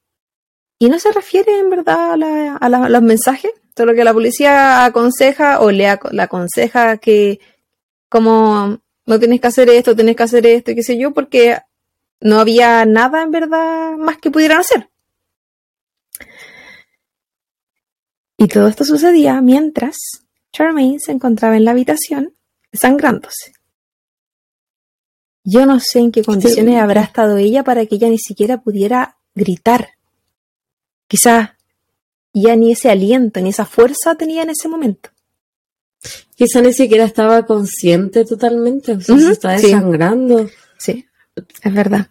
y 0.79 0.89
no 0.89 0.99
se 0.99 1.13
refiere 1.13 1.59
en 1.59 1.71
verdad 1.71 2.13
a, 2.13 2.17
la- 2.17 2.57
a 2.57 2.69
la- 2.69 2.85
a 2.87 2.89
los 2.89 3.03
mensajes, 3.03 3.53
solo 3.77 3.95
que 3.95 4.05
la 4.05 4.13
policía 4.13 4.85
aconseja 4.85 5.61
o 5.61 5.71
le, 5.71 5.87
ac- 5.89 6.11
le 6.13 6.23
aconseja 6.23 6.99
que 6.99 7.41
como 8.09 8.79
no 9.07 9.19
tienes 9.19 9.41
que 9.41 9.47
hacer 9.49 9.69
esto, 9.71 9.97
tienes 9.97 10.17
que 10.17 10.23
hacer 10.23 10.47
esto 10.47 10.71
y 10.71 10.75
qué 10.77 10.83
sé 10.83 10.99
yo, 10.99 11.13
porque 11.13 11.59
no 12.21 12.39
había 12.39 12.85
nada 12.85 13.23
en 13.23 13.31
verdad 13.33 13.97
más 13.97 14.19
que 14.19 14.31
pudieran 14.31 14.61
hacer. 14.61 14.89
Y 18.41 18.49
todo 18.49 18.69
esto 18.69 18.87
sucedía 18.87 19.43
mientras 19.43 19.99
Charmaine 20.51 20.99
se 20.99 21.13
encontraba 21.13 21.59
en 21.59 21.67
la 21.67 21.73
habitación 21.73 22.33
sangrándose. 22.73 23.53
Yo 25.45 25.67
no 25.67 25.79
sé 25.79 25.99
en 25.99 26.11
qué 26.11 26.25
condiciones 26.25 26.81
habrá 26.81 27.03
estado 27.03 27.37
ella 27.37 27.65
para 27.65 27.85
que 27.85 27.97
ella 27.97 28.09
ni 28.09 28.17
siquiera 28.17 28.63
pudiera 28.63 29.19
gritar. 29.35 29.91
Quizás 31.07 31.51
ya 32.33 32.57
ni 32.57 32.73
ese 32.73 32.89
aliento 32.89 33.43
ni 33.43 33.51
esa 33.51 33.67
fuerza 33.67 34.15
tenía 34.15 34.43
en 34.43 34.51
ese 34.51 34.69
momento. 34.69 35.11
Quizá 36.35 36.63
ni 36.63 36.73
siquiera 36.73 37.05
estaba 37.05 37.45
consciente 37.45 38.25
totalmente, 38.25 38.93
o 38.93 39.01
sea, 39.03 39.19
se 39.19 39.33
está 39.33 39.59
sí. 39.59 39.67
desangrando. 39.67 40.49
Sí, 40.79 41.05
es 41.63 41.75
verdad. 41.75 42.09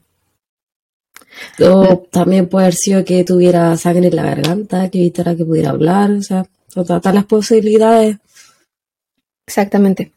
O 1.62 2.08
también 2.12 2.48
puede 2.48 2.66
haber 2.66 2.76
sido 2.76 3.04
que 3.06 3.24
tuviera 3.24 3.76
sangre 3.78 4.08
en 4.08 4.16
la 4.16 4.24
garganta, 4.24 4.90
que 4.90 5.00
evitara 5.00 5.36
que 5.36 5.46
pudiera 5.46 5.72
hablar, 5.72 6.12
o 6.12 6.22
sea, 6.22 6.46
todas 6.74 7.14
las 7.14 7.26
posibilidades. 7.26 8.18
Exactamente. 9.48 10.12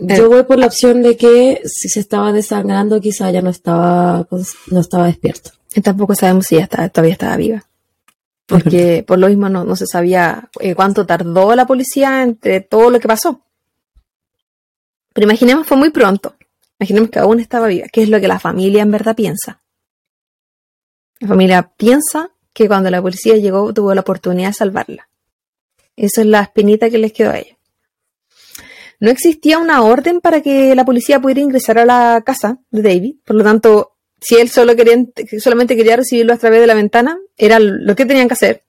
Eh. 0.00 0.16
Yo 0.16 0.28
voy 0.28 0.44
por 0.44 0.58
la 0.58 0.66
opción 0.66 1.02
de 1.02 1.16
que 1.16 1.62
si 1.64 1.88
se 1.88 2.00
estaba 2.00 2.32
desangrando, 2.32 3.00
quizá 3.00 3.30
ya 3.30 3.42
no 3.42 3.50
estaba, 3.50 4.28
cons- 4.28 4.54
no 4.70 4.80
estaba 4.80 5.06
despierto. 5.06 5.50
Y 5.74 5.80
tampoco 5.80 6.14
sabemos 6.14 6.46
si 6.46 6.54
ella 6.56 6.64
está- 6.64 6.88
todavía 6.88 7.12
estaba 7.14 7.36
viva. 7.36 7.64
Porque 8.46 9.04
por 9.06 9.18
lo 9.18 9.28
mismo 9.28 9.48
no, 9.48 9.64
no 9.64 9.76
se 9.76 9.86
sabía 9.86 10.48
eh, 10.60 10.74
cuánto 10.74 11.04
tardó 11.04 11.54
la 11.54 11.66
policía 11.66 12.22
entre 12.22 12.60
todo 12.60 12.90
lo 12.90 12.98
que 13.00 13.08
pasó. 13.08 13.42
Pero 15.12 15.26
imaginemos 15.26 15.66
fue 15.66 15.76
muy 15.76 15.90
pronto. 15.90 16.34
Imaginemos 16.78 17.10
que 17.10 17.18
aún 17.18 17.40
estaba 17.40 17.66
viva. 17.66 17.86
¿Qué 17.92 18.02
es 18.04 18.08
lo 18.08 18.20
que 18.20 18.28
la 18.28 18.38
familia 18.38 18.82
en 18.82 18.90
verdad 18.90 19.16
piensa? 19.16 19.60
La 21.20 21.28
familia 21.28 21.72
piensa 21.76 22.30
que 22.52 22.68
cuando 22.68 22.90
la 22.90 23.02
policía 23.02 23.36
llegó 23.36 23.72
tuvo 23.72 23.94
la 23.94 24.00
oportunidad 24.00 24.48
de 24.48 24.54
salvarla. 24.54 25.08
Esa 25.96 26.20
es 26.20 26.26
la 26.26 26.42
espinita 26.42 26.90
que 26.90 26.98
les 26.98 27.12
quedó 27.12 27.30
a 27.30 27.38
ellos. 27.38 27.56
No 29.00 29.10
existía 29.10 29.58
una 29.58 29.82
orden 29.82 30.20
para 30.20 30.40
que 30.40 30.74
la 30.74 30.84
policía 30.84 31.20
pudiera 31.20 31.40
ingresar 31.40 31.78
a 31.78 31.84
la 31.84 32.22
casa 32.24 32.58
de 32.70 32.82
David. 32.82 33.16
Por 33.24 33.36
lo 33.36 33.44
tanto, 33.44 33.96
si 34.20 34.36
él 34.36 34.48
solo 34.48 34.74
quería, 34.74 34.96
solamente 35.38 35.76
quería 35.76 35.96
recibirlo 35.96 36.32
a 36.32 36.38
través 36.38 36.60
de 36.60 36.66
la 36.66 36.74
ventana, 36.74 37.18
era 37.36 37.58
lo 37.60 37.94
que 37.94 38.06
tenían 38.06 38.28
que 38.28 38.34
hacer. 38.34 38.64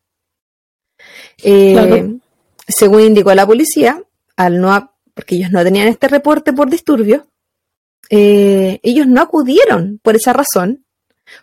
Eh, 1.43 1.73
Claro. 1.73 2.19
Según 2.67 3.01
indicó 3.01 3.33
la 3.33 3.47
policía, 3.47 4.03
al 4.35 4.61
no, 4.61 4.93
porque 5.15 5.35
ellos 5.35 5.51
no 5.51 5.63
tenían 5.63 5.87
este 5.87 6.07
reporte 6.07 6.53
por 6.53 6.69
disturbio, 6.69 7.27
eh, 8.11 8.79
ellos 8.83 9.07
no 9.07 9.21
acudieron 9.21 9.99
por 10.03 10.15
esa 10.15 10.33
razón, 10.33 10.85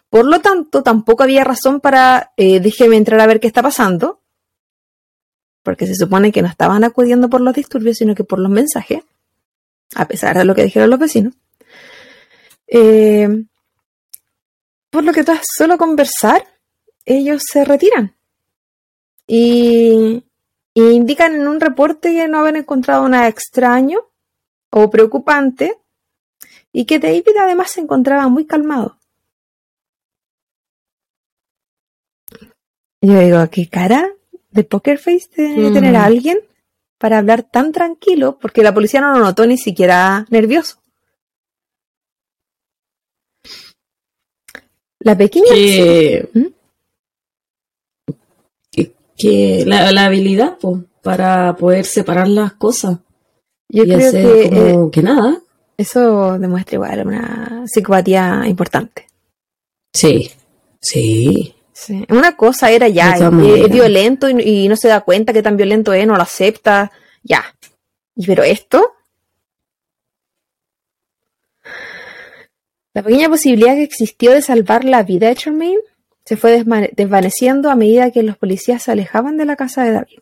Por 0.08 0.24
lo 0.24 0.40
tanto, 0.40 0.82
tampoco 0.82 1.22
había 1.22 1.44
razón 1.44 1.80
para 1.80 2.32
eh, 2.36 2.60
déjeme 2.60 2.96
entrar 2.96 3.20
a 3.20 3.26
ver 3.26 3.40
qué 3.40 3.46
está 3.46 3.62
pasando, 3.62 4.20
porque 5.62 5.86
se 5.86 5.94
supone 5.94 6.32
que 6.32 6.42
no 6.42 6.48
estaban 6.48 6.84
acudiendo 6.84 7.28
por 7.28 7.40
los 7.40 7.54
disturbios, 7.54 7.96
sino 7.96 8.14
que 8.14 8.24
por 8.24 8.38
los 8.38 8.50
mensajes, 8.50 9.02
a 9.94 10.06
pesar 10.06 10.36
de 10.36 10.44
lo 10.44 10.54
que 10.54 10.64
dijeron 10.64 10.90
los 10.90 10.98
vecinos. 10.98 11.34
Eh, 12.68 13.44
por 14.90 15.04
lo 15.04 15.12
que 15.12 15.24
tras 15.24 15.42
solo 15.56 15.76
conversar, 15.76 16.44
ellos 17.04 17.42
se 17.50 17.64
retiran. 17.64 18.14
Y, 19.26 20.24
y 20.72 20.90
indican 20.90 21.34
en 21.34 21.48
un 21.48 21.60
reporte 21.60 22.12
que 22.12 22.28
no 22.28 22.38
habían 22.38 22.56
encontrado 22.56 23.08
nada 23.08 23.28
extraño 23.28 24.00
o 24.70 24.88
preocupante 24.90 25.78
y 26.72 26.84
que 26.84 26.98
David 26.98 27.24
además 27.40 27.70
se 27.70 27.80
encontraba 27.80 28.28
muy 28.28 28.46
calmado. 28.46 28.98
Yo 33.02 33.18
digo, 33.20 33.39
¿qué 33.51 33.68
cara 33.68 34.09
de 34.51 34.64
poker 34.64 34.98
face 34.98 35.28
debe 35.36 35.70
tener 35.70 35.93
Mm. 35.93 35.97
a 35.97 36.05
alguien 36.05 36.39
para 36.98 37.18
hablar 37.18 37.43
tan 37.43 37.73
tranquilo? 37.73 38.39
Porque 38.40 38.62
la 38.62 38.74
policía 38.74 39.01
no 39.01 39.12
lo 39.12 39.18
notó 39.20 39.47
ni 39.47 39.59
siquiera 39.59 40.27
nervioso. 40.31 40.78
La 45.01 45.16
pequeña... 45.16 45.47
Que, 45.52 46.28
¿Mm? 46.32 46.47
que, 48.73 48.93
que 49.16 49.64
la, 49.66 49.93
la 49.93 50.06
habilidad 50.06 50.59
po, 50.59 50.85
para 51.02 51.55
poder 51.56 51.85
separar 51.85 52.28
las 52.28 52.55
cosas 52.55 52.98
Yo 53.68 53.85
y 53.85 53.86
creo 53.86 54.09
hacer 54.09 54.24
que 54.24 54.43
eh, 54.47 54.73
como 54.74 54.90
que 54.90 55.02
nada. 55.02 55.40
eso 55.77 56.39
demuestra 56.39 56.74
igual 56.77 57.06
una 57.06 57.64
psicopatía 57.66 58.43
importante. 58.47 59.06
Sí, 59.94 60.31
sí. 60.81 61.55
Sí. 61.77 62.07
Una 62.09 62.39
cosa 62.39 62.70
era 62.70 62.89
ya, 62.89 63.16
todas 63.19 63.35
es, 63.44 63.70
violento 63.70 64.31
y, 64.31 64.40
y 64.40 64.69
no 64.69 64.77
se 64.77 64.89
da 64.89 65.03
cuenta 65.03 65.35
que 65.35 65.43
tan 65.43 65.59
violento 65.59 65.93
es, 65.93 66.07
no 66.07 66.16
lo 66.16 66.23
acepta, 66.23 66.90
ya. 67.23 67.44
Y 68.15 68.27
pero 68.27 68.43
esto, 68.44 68.94
la 72.94 73.03
pequeña 73.03 73.28
posibilidad 73.28 73.74
que 73.74 73.82
existió 73.82 74.32
de 74.32 74.40
salvar 74.40 74.86
la 74.86 75.03
vida 75.03 75.28
de 75.28 75.35
Charmaine 75.35 75.82
se 76.24 76.39
fue 76.39 76.65
desvaneciendo 76.94 77.69
a 77.69 77.77
medida 77.77 78.11
que 78.11 78.23
los 78.23 78.39
policías 78.39 78.82
se 78.82 78.93
alejaban 78.93 79.36
de 79.36 79.44
la 79.44 79.55
casa 79.55 79.85
de 79.85 79.93
David. 79.93 80.20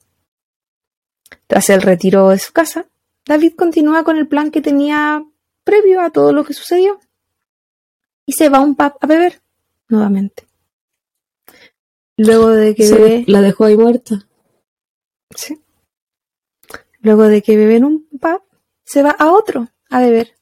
Tras 1.46 1.70
el 1.70 1.82
retiro 1.82 2.30
de 2.30 2.40
su 2.40 2.52
casa, 2.52 2.86
David 3.26 3.54
continúa 3.54 4.02
con 4.02 4.16
el 4.16 4.26
plan 4.26 4.50
que 4.50 4.60
tenía 4.60 5.24
previo 5.62 6.00
a 6.00 6.10
todo 6.10 6.32
lo 6.32 6.42
que 6.42 6.52
sucedió 6.52 6.98
y 8.26 8.32
se 8.32 8.48
va 8.48 8.58
a 8.58 8.62
un 8.62 8.74
pub 8.74 8.94
a 9.00 9.06
beber 9.06 9.40
nuevamente. 9.88 10.44
Luego 12.16 12.48
de 12.50 12.74
que 12.74 12.90
bebe, 12.90 13.24
la 13.26 13.40
dejó 13.40 13.64
ahí 13.64 13.76
muerta. 13.76 14.26
sí. 15.36 15.60
Luego 17.00 17.24
de 17.24 17.42
que 17.42 17.56
bebe 17.56 17.76
en 17.76 17.84
un 17.84 18.08
pub, 18.08 18.42
se 18.84 19.02
va 19.02 19.10
a 19.10 19.30
otro 19.32 19.68
a 19.90 20.00
beber. 20.00 20.34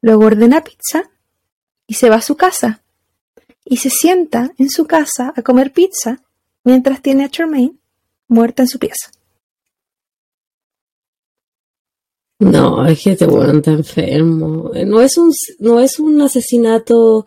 Luego 0.00 0.24
ordena 0.24 0.64
pizza 0.64 1.10
y 1.86 1.94
se 1.94 2.08
va 2.08 2.16
a 2.16 2.22
su 2.22 2.36
casa. 2.36 2.82
Y 3.64 3.76
se 3.76 3.90
sienta 3.90 4.52
en 4.58 4.70
su 4.70 4.86
casa 4.86 5.32
a 5.36 5.42
comer 5.42 5.72
pizza 5.72 6.22
mientras 6.64 7.02
tiene 7.02 7.24
a 7.24 7.28
Charmaine 7.28 7.78
muerta 8.28 8.62
en 8.62 8.68
su 8.68 8.78
pieza. 8.78 9.10
No, 12.38 12.84
es 12.86 13.02
que 13.02 13.12
este 13.12 13.26
weón 13.26 13.58
está 13.58 13.70
enfermo. 13.70 14.72
No 14.86 15.00
es 15.00 15.16
un, 15.16 15.32
no 15.60 15.80
es 15.80 16.00
un 16.00 16.20
asesinato 16.20 17.26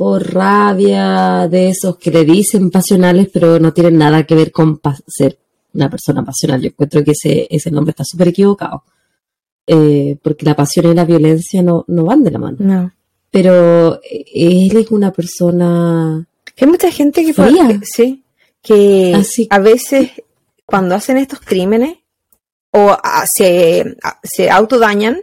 por 0.00 0.32
rabia 0.32 1.46
de 1.46 1.68
esos 1.68 1.98
que 1.98 2.10
le 2.10 2.24
dicen 2.24 2.70
pasionales, 2.70 3.28
pero 3.30 3.60
no 3.60 3.74
tienen 3.74 3.98
nada 3.98 4.24
que 4.24 4.34
ver 4.34 4.50
con 4.50 4.80
ser 5.06 5.38
una 5.74 5.90
persona 5.90 6.24
pasional. 6.24 6.58
Yo 6.62 6.68
encuentro 6.68 7.04
que 7.04 7.10
ese, 7.10 7.46
ese 7.50 7.70
nombre 7.70 7.90
está 7.90 8.02
súper 8.06 8.28
equivocado. 8.28 8.82
Eh, 9.66 10.16
porque 10.22 10.46
la 10.46 10.56
pasión 10.56 10.86
y 10.90 10.94
la 10.94 11.04
violencia 11.04 11.62
no, 11.62 11.84
no 11.86 12.04
van 12.04 12.24
de 12.24 12.30
la 12.30 12.38
mano. 12.38 12.56
No. 12.60 12.90
Pero 13.30 13.96
eh, 14.02 14.24
él 14.34 14.74
es 14.74 14.90
una 14.90 15.12
persona 15.12 16.26
Que 16.54 16.64
hay 16.64 16.70
mucha 16.70 16.90
gente 16.90 17.22
que, 17.22 17.34
Fría. 17.34 17.68
que- 17.68 17.80
sí, 17.84 18.24
que 18.62 19.12
Así- 19.14 19.48
a 19.50 19.58
veces 19.58 20.12
cuando 20.64 20.94
hacen 20.94 21.18
estos 21.18 21.40
crímenes 21.40 21.98
o 22.72 22.88
ah, 22.90 23.26
se, 23.30 23.96
ah, 24.02 24.18
se 24.22 24.48
autodañan 24.48 25.20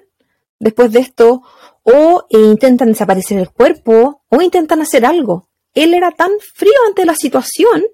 después 0.59 0.91
de 0.91 0.99
esto 0.99 1.41
o 1.89 2.25
eh, 2.29 2.37
intentan 2.37 2.89
desaparecer 2.89 3.39
el 3.39 3.49
cuerpo 3.49 4.21
o 4.29 4.41
intentan 4.41 4.81
hacer 4.81 5.05
algo. 5.05 5.49
Él 5.73 5.93
era 5.93 6.11
tan 6.11 6.31
frío 6.53 6.73
ante 6.85 7.05
la 7.05 7.15
situación 7.15 7.85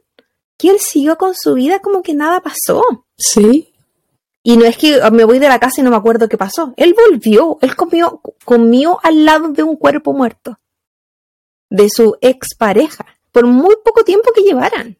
que 0.58 0.70
él 0.70 0.80
siguió 0.80 1.18
con 1.18 1.36
su 1.36 1.54
vida 1.54 1.80
como 1.80 2.02
que 2.02 2.16
nada 2.16 2.42
pasó. 2.42 2.82
Sí, 3.18 3.72
Y 4.42 4.58
no 4.58 4.66
es 4.66 4.78
que 4.78 5.00
ah, 5.02 5.12
me 5.12 5.26
voy 5.26 5.38
de 5.38 5.48
la 5.48 5.60
casa 5.60 5.80
y 5.80 5.84
no 5.84 5.92
me 5.92 5.96
acuerdo 5.96 6.28
qué 6.28 6.38
pasó. 6.38 6.74
Él 6.76 6.96
volvió, 7.08 7.60
él 7.62 7.76
comió, 7.76 8.20
comió 8.44 9.00
al 9.04 9.26
lado 9.26 9.50
de 9.50 9.62
un 9.64 9.76
cuerpo 9.76 10.12
muerto. 10.12 10.60
De 11.70 11.88
su 11.90 12.18
expareja. 12.22 13.06
Por 13.32 13.46
muy 13.46 13.76
poco 13.84 14.04
tiempo 14.04 14.32
que 14.34 14.42
llevaran. 14.42 14.98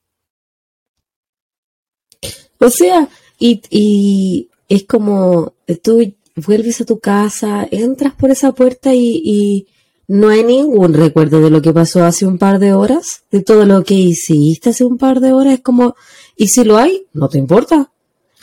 O 2.60 2.70
sea, 2.70 3.08
y, 3.40 3.62
y 3.70 4.50
es 4.70 4.86
como 4.86 5.54
tú 5.82 6.14
vuelves 6.36 6.82
a 6.82 6.86
tu 6.86 7.00
casa, 7.00 7.68
entras 7.72 8.14
por 8.14 8.32
esa 8.32 8.52
puerta 8.54 8.94
y, 8.94 9.22
y 9.24 9.68
no 10.08 10.30
hay 10.30 10.44
ningún 10.44 10.94
recuerdo 10.94 11.40
de 11.40 11.50
lo 11.50 11.62
que 11.62 11.74
pasó 11.74 12.04
hace 12.04 12.26
un 12.26 12.38
par 12.38 12.60
de 12.60 12.74
horas, 12.74 13.24
de 13.32 13.42
todo 13.42 13.66
lo 13.66 13.84
que 13.84 13.94
hiciste 13.94 14.72
hace 14.72 14.84
un 14.84 14.98
par 14.98 15.20
de 15.20 15.34
horas. 15.34 15.56
Es 15.56 15.62
como, 15.62 15.96
y 16.36 16.50
si 16.50 16.64
lo 16.64 16.78
hay, 16.78 17.06
no 17.14 17.30
te 17.30 17.38
importa. 17.38 17.92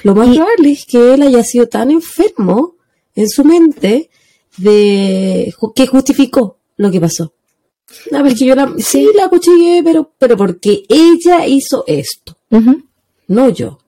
Lo 0.02 0.14
más 0.14 0.34
probable 0.34 0.72
es 0.72 0.86
que 0.86 1.14
él 1.14 1.22
haya 1.22 1.44
sido 1.44 1.68
tan 1.68 1.90
enfermo 1.90 2.76
en 3.14 3.28
su 3.28 3.44
mente 3.44 4.08
de 4.56 5.54
que 5.74 5.86
justificó 5.86 6.58
lo 6.76 6.90
que 6.90 7.00
pasó. 7.00 7.34
A 8.12 8.22
ver, 8.22 8.34
que 8.34 8.46
yo 8.46 8.54
la, 8.54 8.72
sí 8.78 9.08
la 9.14 9.28
cuchillé, 9.28 9.82
pero, 9.82 10.12
pero 10.16 10.36
porque 10.36 10.84
ella 10.88 11.46
hizo 11.46 11.84
esto, 11.86 12.36
no 13.28 13.48
yo. 13.50 13.78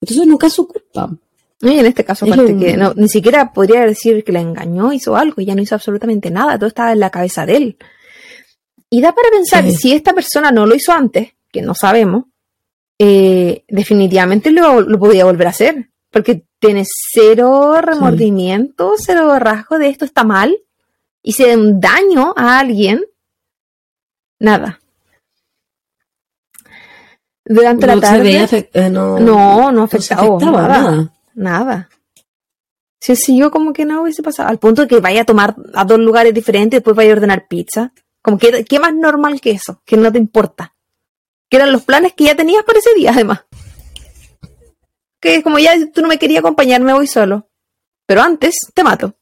Entonces 0.00 0.26
nunca 0.26 0.48
es 0.48 0.52
su 0.52 0.66
culpa. 0.66 1.16
Y 1.64 1.78
en 1.78 1.86
este 1.86 2.04
caso, 2.04 2.26
aparte 2.26 2.56
que 2.56 2.76
no, 2.76 2.92
ni 2.94 3.08
siquiera 3.08 3.52
podría 3.52 3.86
decir 3.86 4.22
que 4.22 4.32
la 4.32 4.40
engañó, 4.40 4.92
hizo 4.92 5.16
algo, 5.16 5.40
y 5.40 5.46
ya 5.46 5.54
no 5.54 5.62
hizo 5.62 5.74
absolutamente 5.74 6.30
nada, 6.30 6.58
todo 6.58 6.68
estaba 6.68 6.92
en 6.92 7.00
la 7.00 7.10
cabeza 7.10 7.46
de 7.46 7.56
él. 7.56 7.78
Y 8.90 9.00
da 9.00 9.12
para 9.12 9.30
pensar, 9.30 9.64
Sí. 9.64 9.74
si 9.76 9.92
esta 9.92 10.12
persona 10.12 10.50
no 10.52 10.66
lo 10.66 10.74
hizo 10.74 10.92
antes, 10.92 11.32
que 11.50 11.62
no 11.62 11.74
sabemos, 11.74 12.24
eh, 12.98 13.64
definitivamente 13.68 14.50
lo, 14.50 14.80
lo 14.82 14.98
podía 14.98 15.24
volver 15.24 15.46
a 15.48 15.50
hacer, 15.50 15.90
porque 16.10 16.44
tiene 16.60 16.84
cero 17.12 17.80
remordimiento, 17.80 18.92
cero 18.98 19.36
rasgo 19.38 19.78
de 19.78 19.88
esto 19.88 20.04
está 20.04 20.22
mal, 20.22 20.56
hice 21.22 21.56
un 21.56 21.80
daño 21.80 22.34
a 22.36 22.58
alguien, 22.60 23.04
nada. 24.38 24.80
Durante 27.46 27.86
la 27.86 27.94
No 27.96 28.00
se 28.00 28.06
tarde... 28.06 28.22
veía 28.22 28.48
eh, 28.52 28.90
no, 28.90 29.18
No, 29.18 29.72
no 29.72 29.86
se 29.86 29.96
afectaba, 29.96 30.22
afectaba 30.36 30.62
nada, 30.68 30.80
nada. 30.90 31.12
Nada. 31.34 31.88
Si 33.00 33.16
siguió 33.16 33.50
como 33.50 33.72
que 33.72 33.84
no 33.84 34.02
hubiese 34.02 34.22
pasado, 34.22 34.48
al 34.48 34.58
punto 34.58 34.82
de 34.82 34.88
que 34.88 35.00
vaya 35.00 35.22
a 35.22 35.26
tomar 35.26 35.56
a 35.74 35.84
dos 35.84 35.98
lugares 35.98 36.32
diferentes 36.32 36.76
y 36.76 36.78
después 36.78 36.96
vaya 36.96 37.10
a 37.10 37.16
ordenar 37.16 37.46
pizza. 37.48 37.92
Como 38.22 38.38
que, 38.38 38.64
¿qué 38.64 38.78
más 38.78 38.94
normal 38.94 39.40
que 39.42 39.50
eso? 39.50 39.82
Que 39.84 39.98
no 39.98 40.10
te 40.10 40.18
importa. 40.18 40.74
Que 41.50 41.58
eran 41.58 41.72
los 41.72 41.84
planes 41.84 42.14
que 42.14 42.24
ya 42.24 42.34
tenías 42.34 42.64
para 42.64 42.78
ese 42.78 42.94
día, 42.94 43.10
además. 43.12 43.44
Que 45.20 45.42
como 45.42 45.58
ya 45.58 45.74
tú 45.92 46.00
no 46.00 46.08
me 46.08 46.18
querías 46.18 46.40
acompañar, 46.40 46.80
me 46.80 46.94
voy 46.94 47.06
solo. 47.06 47.50
Pero 48.06 48.22
antes 48.22 48.56
te 48.72 48.82
mato. 48.82 49.14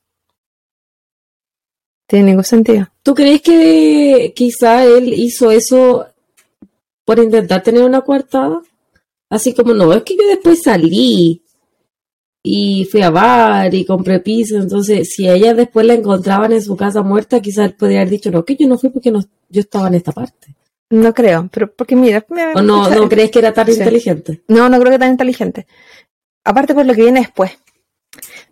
Tiene 2.07 2.27
ningún 2.27 2.45
sentido. 2.45 2.89
¿Tú 3.03 3.15
crees 3.15 3.43
que 3.43 4.33
quizá 4.37 4.85
él 4.85 5.13
hizo 5.13 5.51
eso 5.51 6.07
por 7.05 7.19
intentar 7.19 7.63
tener 7.63 7.83
una 7.83 8.03
coartada? 8.03 8.63
Así 9.29 9.55
como, 9.55 9.73
no, 9.75 9.93
es 9.93 10.03
que 10.05 10.17
yo 10.17 10.27
después 10.29 10.63
salí 10.63 11.42
y 12.43 12.85
fui 12.91 13.03
a 13.03 13.11
bar 13.11 13.73
y 13.73 13.85
compré 13.85 14.19
pizza, 14.21 14.57
entonces 14.57 15.15
si 15.15 15.29
a 15.29 15.35
ella 15.35 15.55
después 15.55 15.87
la 15.87 15.95
encontraban 15.95 16.53
en 16.53 16.63
su 16.63 16.77
casa 16.77 17.03
muerta, 17.03 17.41
quizás 17.41 17.73
podría 17.75 18.01
haber 18.01 18.11
dicho, 18.11 18.31
no, 18.31 18.45
que 18.45 18.57
yo 18.57 18.67
no 18.67 18.79
fui 18.79 18.91
porque 18.91 19.11
no, 19.13 19.21
yo 19.49 19.61
estaba 19.61 19.89
en 19.89 19.95
esta 19.95 20.13
parte. 20.13 20.55
No 20.91 21.15
creo, 21.15 21.49
pero 21.53 21.73
porque 21.73 21.95
mira, 21.97 22.25
me- 22.29 22.53
¿O 22.55 22.61
no, 22.63 22.91
no 22.91 23.09
crees 23.09 23.31
que 23.31 23.39
era 23.39 23.53
tan 23.55 23.67
Sí. 23.67 23.73
inteligente? 23.79 24.43
No, 24.49 24.69
no 24.69 24.79
creo 24.81 24.93
que 24.93 24.99
tan 24.99 25.11
inteligente. 25.13 25.67
Aparte 26.45 26.75
por 26.75 26.85
lo 26.85 26.95
que 26.95 27.03
viene 27.03 27.21
después. 27.21 27.53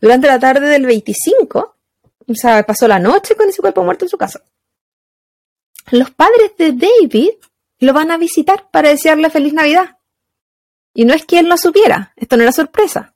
Durante 0.00 0.26
la 0.28 0.38
tarde 0.38 0.66
del 0.68 0.86
25, 0.86 1.76
o 2.28 2.34
sea, 2.34 2.62
pasó 2.64 2.86
la 2.88 2.98
noche 2.98 3.34
con 3.34 3.48
ese 3.48 3.60
cuerpo 3.60 3.82
muerto 3.84 4.04
en 4.06 4.08
su 4.08 4.16
casa. 4.16 4.40
Los 5.90 6.10
padres 6.12 6.52
de 6.56 6.72
David 6.72 7.30
lo 7.80 7.92
van 7.92 8.10
a 8.10 8.16
visitar 8.18 8.70
para 8.70 8.90
desearle 8.90 9.28
feliz 9.30 9.52
Navidad. 9.52 9.98
Y 10.94 11.04
no 11.04 11.12
es 11.14 11.24
que 11.26 11.38
él 11.40 11.48
no 11.48 11.56
supiera, 11.58 12.12
esto 12.16 12.36
no 12.36 12.42
era 12.44 12.52
sorpresa. 12.52 13.14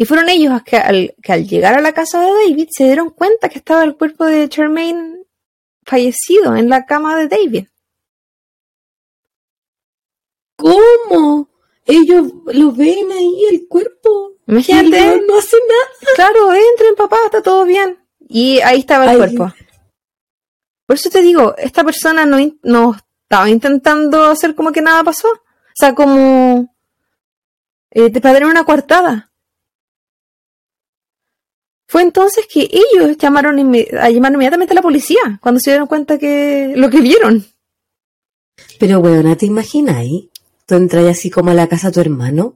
Y 0.00 0.06
fueron 0.06 0.30
ellos 0.30 0.62
que 0.62 0.78
al, 0.78 1.14
que 1.22 1.30
al 1.30 1.46
llegar 1.46 1.74
a 1.74 1.82
la 1.82 1.92
casa 1.92 2.22
de 2.22 2.32
David 2.32 2.68
se 2.70 2.84
dieron 2.84 3.10
cuenta 3.10 3.50
que 3.50 3.58
estaba 3.58 3.84
el 3.84 3.98
cuerpo 3.98 4.24
de 4.24 4.48
Charmaine 4.48 5.26
fallecido 5.84 6.56
en 6.56 6.70
la 6.70 6.86
cama 6.86 7.18
de 7.18 7.28
David. 7.28 7.66
¿Cómo? 10.56 11.50
Ellos 11.84 12.32
lo 12.46 12.72
ven 12.72 13.12
ahí, 13.12 13.44
el 13.50 13.68
cuerpo. 13.68 14.36
Imagínate. 14.46 15.20
No, 15.28 15.36
hace 15.38 15.58
nada. 15.68 16.14
Claro, 16.14 16.50
entren, 16.54 16.94
papá, 16.96 17.18
está 17.26 17.42
todo 17.42 17.66
bien. 17.66 17.98
Y 18.26 18.58
ahí 18.60 18.78
estaba 18.78 19.04
el 19.04 19.10
Ay. 19.10 19.36
cuerpo. 19.36 19.54
Por 20.86 20.96
eso 20.96 21.10
te 21.10 21.20
digo, 21.20 21.54
esta 21.58 21.84
persona 21.84 22.24
no, 22.24 22.38
no 22.62 22.96
estaba 23.24 23.50
intentando 23.50 24.24
hacer 24.24 24.54
como 24.54 24.72
que 24.72 24.80
nada 24.80 25.04
pasó. 25.04 25.28
O 25.28 25.74
sea, 25.74 25.94
como 25.94 26.74
eh, 27.90 28.10
te 28.10 28.22
padre 28.22 28.46
una 28.46 28.64
coartada. 28.64 29.29
Fue 31.90 32.02
entonces 32.02 32.46
que 32.46 32.70
ellos 32.70 33.18
llamaron, 33.18 33.58
a 33.58 34.10
llamar 34.10 34.32
inmediatamente 34.32 34.74
a 34.74 34.76
la 34.76 34.80
policía 34.80 35.40
cuando 35.42 35.58
se 35.58 35.72
dieron 35.72 35.88
cuenta 35.88 36.18
que 36.18 36.72
lo 36.76 36.88
que 36.88 37.00
vieron. 37.00 37.44
Pero, 38.78 39.00
weona, 39.00 39.34
¿te 39.34 39.46
imagináis? 39.46 40.26
Tú 40.66 40.76
entras 40.76 41.04
así 41.06 41.30
como 41.30 41.50
a 41.50 41.54
la 41.54 41.66
casa 41.66 41.88
de 41.88 41.94
tu 41.94 42.00
hermano 42.00 42.54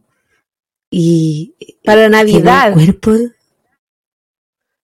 y... 0.89 1.56
Para 1.85 2.09
Navidad. 2.09 2.69
el 2.69 2.74
cuerpo... 2.74 3.11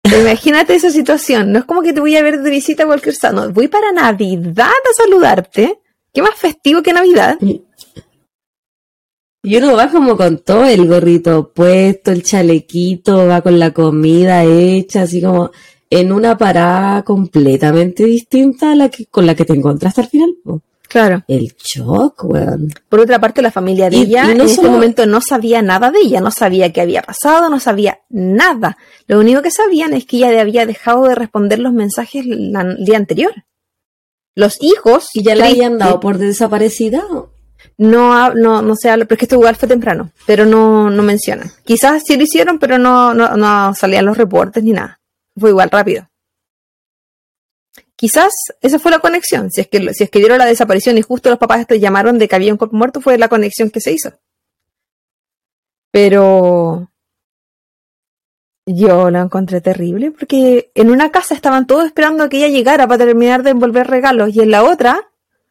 Imagínate 0.04 0.74
esa 0.74 0.90
situación. 0.90 1.50
No 1.50 1.60
es 1.60 1.64
como 1.64 1.80
que 1.80 1.94
te 1.94 2.00
voy 2.00 2.14
a 2.14 2.22
ver 2.22 2.42
de 2.42 2.50
visita 2.50 2.82
a 2.82 2.86
cualquier 2.86 3.14
sano. 3.14 3.50
Voy 3.52 3.68
para 3.68 3.90
Navidad 3.90 4.68
a 4.68 5.02
saludarte. 5.02 5.80
¿Qué 6.12 6.20
más 6.20 6.34
festivo 6.34 6.82
que 6.82 6.92
Navidad? 6.92 7.38
Y 9.46 9.56
uno 9.56 9.76
va 9.76 9.88
como 9.90 10.16
con 10.16 10.38
todo 10.38 10.64
el 10.64 10.86
gorrito 10.88 11.52
puesto, 11.54 12.10
el 12.10 12.22
chalequito, 12.22 13.26
va 13.28 13.40
con 13.42 13.58
la 13.58 13.70
comida 13.72 14.42
hecha, 14.44 15.02
así 15.02 15.22
como 15.22 15.52
en 15.88 16.10
una 16.10 16.36
parada 16.36 17.02
completamente 17.04 18.04
distinta 18.04 18.72
a 18.72 18.74
la 18.74 18.88
que 18.88 19.06
con 19.06 19.24
la 19.24 19.34
que 19.36 19.44
te 19.44 19.52
encontraste 19.52 20.00
al 20.00 20.08
final. 20.08 20.30
po. 20.44 20.60
Claro. 20.88 21.22
El 21.28 21.52
shock, 21.62 22.24
weón. 22.24 22.72
Por 22.88 23.00
otra 23.00 23.20
parte, 23.20 23.42
la 23.42 23.50
familia 23.50 23.90
de 23.90 23.96
Y- 23.98 24.02
ella 24.02 24.24
y 24.24 24.26
no 24.28 24.32
en 24.34 24.40
este 24.42 24.56
solo- 24.56 24.70
momento 24.70 25.04
no 25.06 25.20
sabía 25.20 25.60
nada 25.62 25.90
de 25.90 25.98
ella, 26.00 26.20
no 26.20 26.30
sabía 26.30 26.72
qué 26.72 26.80
había 26.80 27.02
pasado, 27.02 27.48
no 27.48 27.60
sabía 27.60 28.00
nada. 28.08 28.76
Lo 29.06 29.18
único 29.20 29.42
que 29.42 29.50
sabían 29.50 29.94
es 29.94 30.06
que 30.06 30.16
ella 30.18 30.30
le 30.30 30.40
había 30.40 30.64
dejado 30.66 31.04
de 31.04 31.14
responder 31.14 31.58
los 31.60 31.72
mensajes 31.72 32.24
el 32.26 32.52
día 32.84 32.96
anterior. 32.96 33.32
Los 34.34 34.58
hijos 34.60 35.08
Y 35.14 35.22
ya 35.22 35.34
la 35.34 35.46
habían 35.46 35.78
dado 35.78 35.98
por 36.00 36.18
desaparecida. 36.18 37.04
No, 37.78 38.34
no, 38.34 38.62
no 38.62 38.74
se 38.76 38.90
habla, 38.90 39.04
pero 39.04 39.14
es 39.14 39.18
que 39.20 39.24
esto 39.26 39.36
igual 39.36 39.56
fue 39.56 39.68
temprano, 39.68 40.10
pero 40.26 40.46
no, 40.46 40.90
no 40.90 41.02
mencionan. 41.02 41.50
Quizás 41.64 42.02
sí 42.06 42.16
lo 42.16 42.22
hicieron, 42.22 42.58
pero 42.58 42.78
no, 42.78 43.14
no, 43.14 43.36
no 43.36 43.74
salían 43.74 44.06
los 44.06 44.16
reportes 44.16 44.62
ni 44.62 44.72
nada. 44.72 45.00
Fue 45.38 45.50
igual 45.50 45.70
rápido. 45.70 46.08
Quizás 47.96 48.32
esa 48.60 48.78
fue 48.78 48.90
la 48.90 48.98
conexión. 48.98 49.50
Si 49.50 49.62
es 49.62 49.68
que, 49.68 49.94
si 49.94 50.04
es 50.04 50.10
que 50.10 50.18
dieron 50.18 50.38
la 50.38 50.44
desaparición 50.46 50.98
y 50.98 51.02
justo 51.02 51.30
los 51.30 51.38
papás 51.38 51.60
estos 51.60 51.80
llamaron 51.80 52.18
de 52.18 52.28
que 52.28 52.36
había 52.36 52.52
un 52.52 52.58
cuerpo 52.58 52.76
muerto, 52.76 53.00
fue 53.00 53.16
la 53.18 53.28
conexión 53.28 53.70
que 53.70 53.80
se 53.80 53.92
hizo. 53.92 54.12
Pero 55.90 56.90
yo 58.66 59.10
la 59.10 59.22
encontré 59.22 59.60
terrible 59.60 60.10
porque 60.10 60.70
en 60.74 60.90
una 60.90 61.10
casa 61.10 61.34
estaban 61.34 61.66
todos 61.66 61.86
esperando 61.86 62.24
a 62.24 62.28
que 62.28 62.38
ella 62.38 62.48
llegara 62.48 62.86
para 62.86 63.06
terminar 63.06 63.42
de 63.42 63.50
envolver 63.50 63.86
regalos 63.86 64.34
y 64.34 64.40
en 64.40 64.50
la 64.50 64.64
otra, 64.64 65.08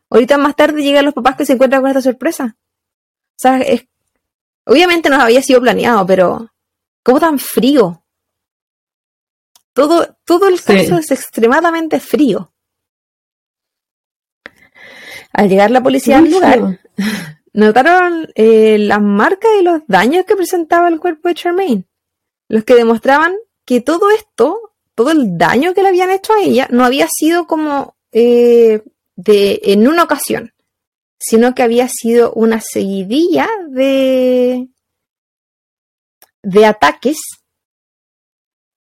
ahorita 0.09 0.37
más 0.37 0.55
tarde 0.55 0.81
llegan 0.83 1.05
los 1.05 1.13
papás 1.13 1.35
que 1.35 1.45
se 1.45 1.53
encuentran 1.53 1.81
con 1.81 1.89
esta 1.89 2.01
sorpresa. 2.01 2.55
O 2.57 3.37
sea, 3.37 3.59
es- 3.59 3.87
obviamente 4.65 5.09
no 5.09 5.21
había 5.21 5.41
sido 5.41 5.61
planeado, 5.61 6.05
pero 6.05 6.49
¿cómo 7.03 7.19
tan 7.19 7.37
frío? 7.39 8.01
Todo, 9.73 10.17
todo 10.23 10.47
el 10.47 10.57
Sí. 10.59 10.65
caso 10.73 10.97
es 10.97 11.11
extremadamente 11.11 11.99
frío. 11.99 12.51
Al 15.33 15.49
llegar 15.49 15.71
la 15.71 15.83
policía 15.83 16.17
al 16.19 16.31
lugar, 16.31 16.79
notaron 17.53 18.29
eh, 18.35 18.77
las 18.79 19.01
marcas 19.01 19.51
y 19.59 19.63
los 19.63 19.81
daños 19.87 20.25
que 20.25 20.35
presentaba 20.35 20.87
el 20.87 20.99
cuerpo 20.99 21.27
de 21.27 21.35
Charmaine, 21.35 21.85
los 22.47 22.63
que 22.63 22.75
demostraban 22.75 23.35
que 23.65 23.81
todo 23.81 24.09
esto, 24.11 24.73
todo 24.93 25.11
el 25.11 25.37
daño 25.37 25.73
que 25.73 25.81
le 25.81 25.89
habían 25.89 26.09
hecho 26.11 26.33
a 26.33 26.41
ella, 26.41 26.67
no 26.71 26.85
había 26.85 27.07
sido 27.09 27.47
como 27.47 27.95
eh, 28.13 28.81
de 29.15 29.59
en 29.63 29.87
una 29.87 30.03
ocasión, 30.03 30.53
sino 31.17 31.55
que 31.55 31.63
había 31.63 31.87
sido 31.87 32.33
una 32.33 32.61
seguidilla 32.61 33.47
de 33.69 34.67
de 36.43 36.65
ataques 36.65 37.17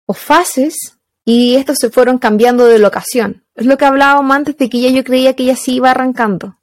o 0.05 0.13
fases 0.13 0.99
y 1.25 1.55
estos 1.55 1.77
se 1.79 1.89
fueron 1.89 2.17
cambiando 2.17 2.65
de 2.65 2.79
locación. 2.79 3.45
Es 3.55 3.65
lo 3.65 3.77
que 3.77 3.85
hablábamos 3.85 4.35
antes 4.35 4.57
de 4.57 4.69
que 4.69 4.81
ya 4.81 4.89
yo 4.89 5.03
creía 5.03 5.35
que 5.35 5.43
ella 5.43 5.55
se 5.55 5.71
iba 5.71 5.91
arrancando 5.91 6.57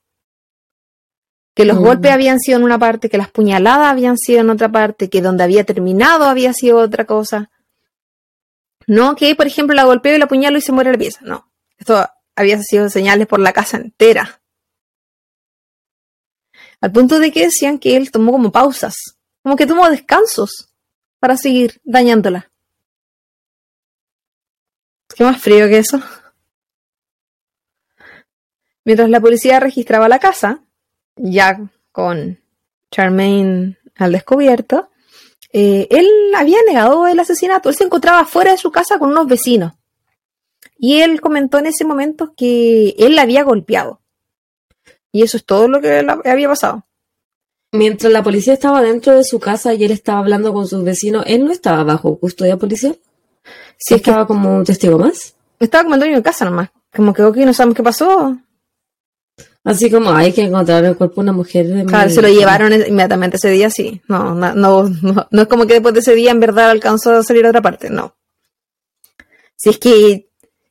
que 1.54 1.64
los 1.64 1.78
Mm. 1.78 1.82
golpes 1.82 2.10
habían 2.10 2.38
sido 2.38 2.58
en 2.58 2.64
una 2.64 2.78
parte, 2.78 3.10
que 3.10 3.18
las 3.18 3.30
puñaladas 3.30 3.88
habían 3.88 4.16
sido 4.16 4.40
en 4.40 4.50
otra 4.50 4.70
parte, 4.70 5.10
que 5.10 5.20
donde 5.20 5.44
había 5.44 5.64
terminado 5.64 6.24
había 6.24 6.52
sido 6.52 6.78
otra 6.78 7.04
cosa. 7.04 7.50
No 8.86 9.14
que, 9.14 9.34
por 9.34 9.46
ejemplo, 9.46 9.74
la 9.74 9.84
golpeo 9.84 10.16
y 10.16 10.18
la 10.18 10.26
puñalo 10.26 10.58
y 10.58 10.62
se 10.62 10.72
muere 10.72 10.92
la 10.92 10.98
pieza. 10.98 11.20
No. 11.22 11.52
Esto 11.76 12.08
había 12.40 12.62
sido 12.62 12.88
señales 12.88 13.26
por 13.26 13.38
la 13.38 13.52
casa 13.52 13.76
entera. 13.76 14.40
Al 16.80 16.92
punto 16.92 17.18
de 17.18 17.30
que 17.30 17.44
decían 17.44 17.78
que 17.78 17.96
él 17.96 18.10
tomó 18.10 18.32
como 18.32 18.50
pausas, 18.50 19.18
como 19.42 19.56
que 19.56 19.66
tomó 19.66 19.88
descansos 19.90 20.70
para 21.18 21.36
seguir 21.36 21.80
dañándola. 21.84 22.50
¿Qué 25.14 25.24
más 25.24 25.40
frío 25.40 25.68
que 25.68 25.78
eso? 25.78 26.00
Mientras 28.84 29.10
la 29.10 29.20
policía 29.20 29.60
registraba 29.60 30.08
la 30.08 30.18
casa, 30.18 30.64
ya 31.16 31.60
con 31.92 32.40
Charmaine 32.90 33.76
al 33.96 34.12
descubierto, 34.12 34.90
eh, 35.52 35.88
él 35.90 36.08
había 36.34 36.58
negado 36.66 37.06
el 37.06 37.20
asesinato. 37.20 37.68
Él 37.68 37.74
se 37.74 37.84
encontraba 37.84 38.24
fuera 38.24 38.52
de 38.52 38.58
su 38.58 38.70
casa 38.70 38.98
con 38.98 39.10
unos 39.10 39.26
vecinos. 39.26 39.74
Y 40.82 41.00
él 41.02 41.20
comentó 41.20 41.58
en 41.58 41.66
ese 41.66 41.84
momento 41.84 42.32
que 42.34 42.94
él 42.98 43.14
la 43.14 43.22
había 43.22 43.42
golpeado. 43.44 44.00
Y 45.12 45.22
eso 45.22 45.36
es 45.36 45.44
todo 45.44 45.68
lo 45.68 45.80
que 45.80 46.02
le 46.02 46.30
había 46.30 46.48
pasado. 46.48 46.86
Mientras 47.72 48.12
la 48.12 48.22
policía 48.22 48.54
estaba 48.54 48.80
dentro 48.80 49.14
de 49.14 49.22
su 49.24 49.38
casa 49.38 49.74
y 49.74 49.84
él 49.84 49.90
estaba 49.90 50.20
hablando 50.20 50.52
con 50.54 50.66
sus 50.66 50.82
vecinos, 50.82 51.24
él 51.26 51.44
no 51.44 51.52
estaba 51.52 51.84
bajo 51.84 52.18
custodia 52.18 52.56
policial. 52.56 52.98
Si 53.76 53.94
es 53.94 54.02
que 54.02 54.10
estaba 54.10 54.26
como 54.26 54.56
un 54.56 54.64
testigo 54.64 54.98
más. 54.98 55.34
estaba 55.58 55.84
como 55.84 55.94
el 55.96 56.00
dueño 56.00 56.16
de 56.16 56.22
casa 56.22 56.44
nomás. 56.46 56.70
Como 56.94 57.12
que, 57.12 57.22
ok, 57.22 57.36
no 57.38 57.52
sabemos 57.52 57.76
qué 57.76 57.82
pasó. 57.82 58.36
Así 59.62 59.90
como 59.90 60.10
hay 60.12 60.32
que 60.32 60.42
encontrar 60.42 60.82
el 60.84 60.96
cuerpo 60.96 61.16
de 61.16 61.20
una 61.20 61.32
mujer. 61.32 61.66
de 61.68 61.84
Claro, 61.84 62.08
mi- 62.08 62.14
se 62.14 62.22
lo 62.22 62.28
llevaron 62.28 62.72
inmediatamente 62.72 63.36
ese 63.36 63.50
día, 63.50 63.68
sí. 63.68 64.00
No, 64.08 64.34
no, 64.34 64.54
no, 64.54 64.88
no, 64.88 65.28
no 65.30 65.42
es 65.42 65.48
como 65.48 65.66
que 65.66 65.74
después 65.74 65.92
de 65.94 66.00
ese 66.00 66.14
día 66.14 66.30
en 66.30 66.40
verdad 66.40 66.70
alcanzó 66.70 67.12
a 67.12 67.22
salir 67.22 67.44
a 67.44 67.50
otra 67.50 67.60
parte, 67.62 67.90
no. 67.90 68.16
Si 69.56 69.68
es 69.68 69.78
que, 69.78 70.29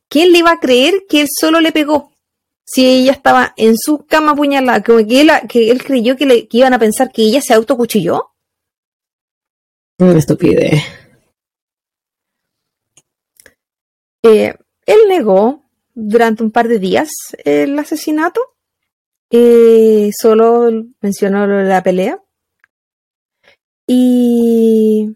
¿quién 0.09 0.31
le 0.31 0.39
iba 0.39 0.51
a 0.51 0.59
creer 0.59 1.05
que 1.07 1.21
él 1.21 1.27
solo 1.29 1.61
le 1.61 1.71
pegó? 1.71 2.11
Si 2.65 2.85
ella 2.85 3.13
estaba 3.13 3.53
en 3.57 3.77
su 3.77 4.05
cama 4.05 4.33
apuñalada, 4.33 4.83
como 4.83 5.05
que 5.07 5.21
él, 5.21 5.31
que 5.47 5.71
él 5.71 5.83
creyó 5.83 6.17
que, 6.17 6.25
le, 6.25 6.47
que 6.47 6.57
iban 6.57 6.73
a 6.73 6.79
pensar 6.79 7.11
que 7.11 7.23
ella 7.23 7.41
se 7.41 7.53
autocuchilló. 7.53 8.31
Una 9.97 10.17
estupidez. 10.17 10.83
Eh, 14.23 14.53
él 14.85 14.99
negó 15.07 15.63
durante 15.93 16.43
un 16.43 16.51
par 16.51 16.67
de 16.67 16.79
días 16.79 17.09
el 17.43 17.77
asesinato. 17.79 18.41
Eh, 19.31 20.11
solo 20.19 20.69
mencionó 21.01 21.47
la 21.47 21.81
pelea. 21.81 22.21
Y 23.87 25.15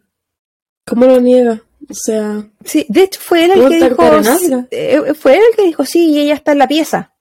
¿Cómo 0.85 1.05
lo 1.05 1.21
niega? 1.21 1.61
O 1.89 1.93
sea, 1.93 2.49
Sí, 2.63 2.85
de 2.89 3.03
hecho 3.03 3.19
fue 3.21 3.45
él 3.45 3.51
el 3.51 3.67
que 3.69 3.75
dijo, 3.75 3.95
coronando. 3.95 4.67
eh, 4.71 5.13
fue 5.15 5.35
él 5.35 5.41
el 5.51 5.55
que 5.55 5.63
dijo, 5.63 5.85
sí, 5.85 6.09
y 6.11 6.19
ella 6.19 6.33
está 6.35 6.53
en 6.53 6.59
la 6.59 6.67
pieza. 6.67 7.13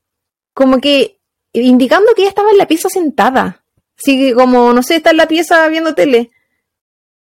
Como 0.54 0.80
que 0.80 1.18
indicando 1.52 2.14
que 2.14 2.22
ella 2.22 2.28
estaba 2.30 2.50
en 2.50 2.58
la 2.58 2.68
pieza 2.68 2.88
sentada. 2.88 3.64
Así 3.98 4.18
que 4.18 4.34
como, 4.34 4.72
no 4.72 4.82
sé, 4.82 4.96
está 4.96 5.10
en 5.10 5.16
la 5.18 5.26
pieza 5.28 5.66
viendo 5.68 5.94
tele. 5.94 6.30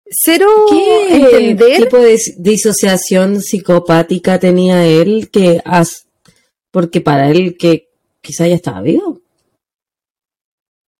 Cero 0.08 0.46
¿qué 0.70 1.16
entender. 1.16 1.82
tipo 1.82 1.98
de 1.98 2.16
disociación 2.38 3.42
psicopática 3.42 4.38
tenía 4.38 4.84
él 4.86 5.28
que 5.32 5.60
as- 5.64 6.06
porque 6.70 7.00
para 7.00 7.28
él 7.30 7.56
que 7.58 7.88
quizá 8.20 8.46
ya 8.46 8.54
estaba 8.54 8.82
vivo? 8.82 9.20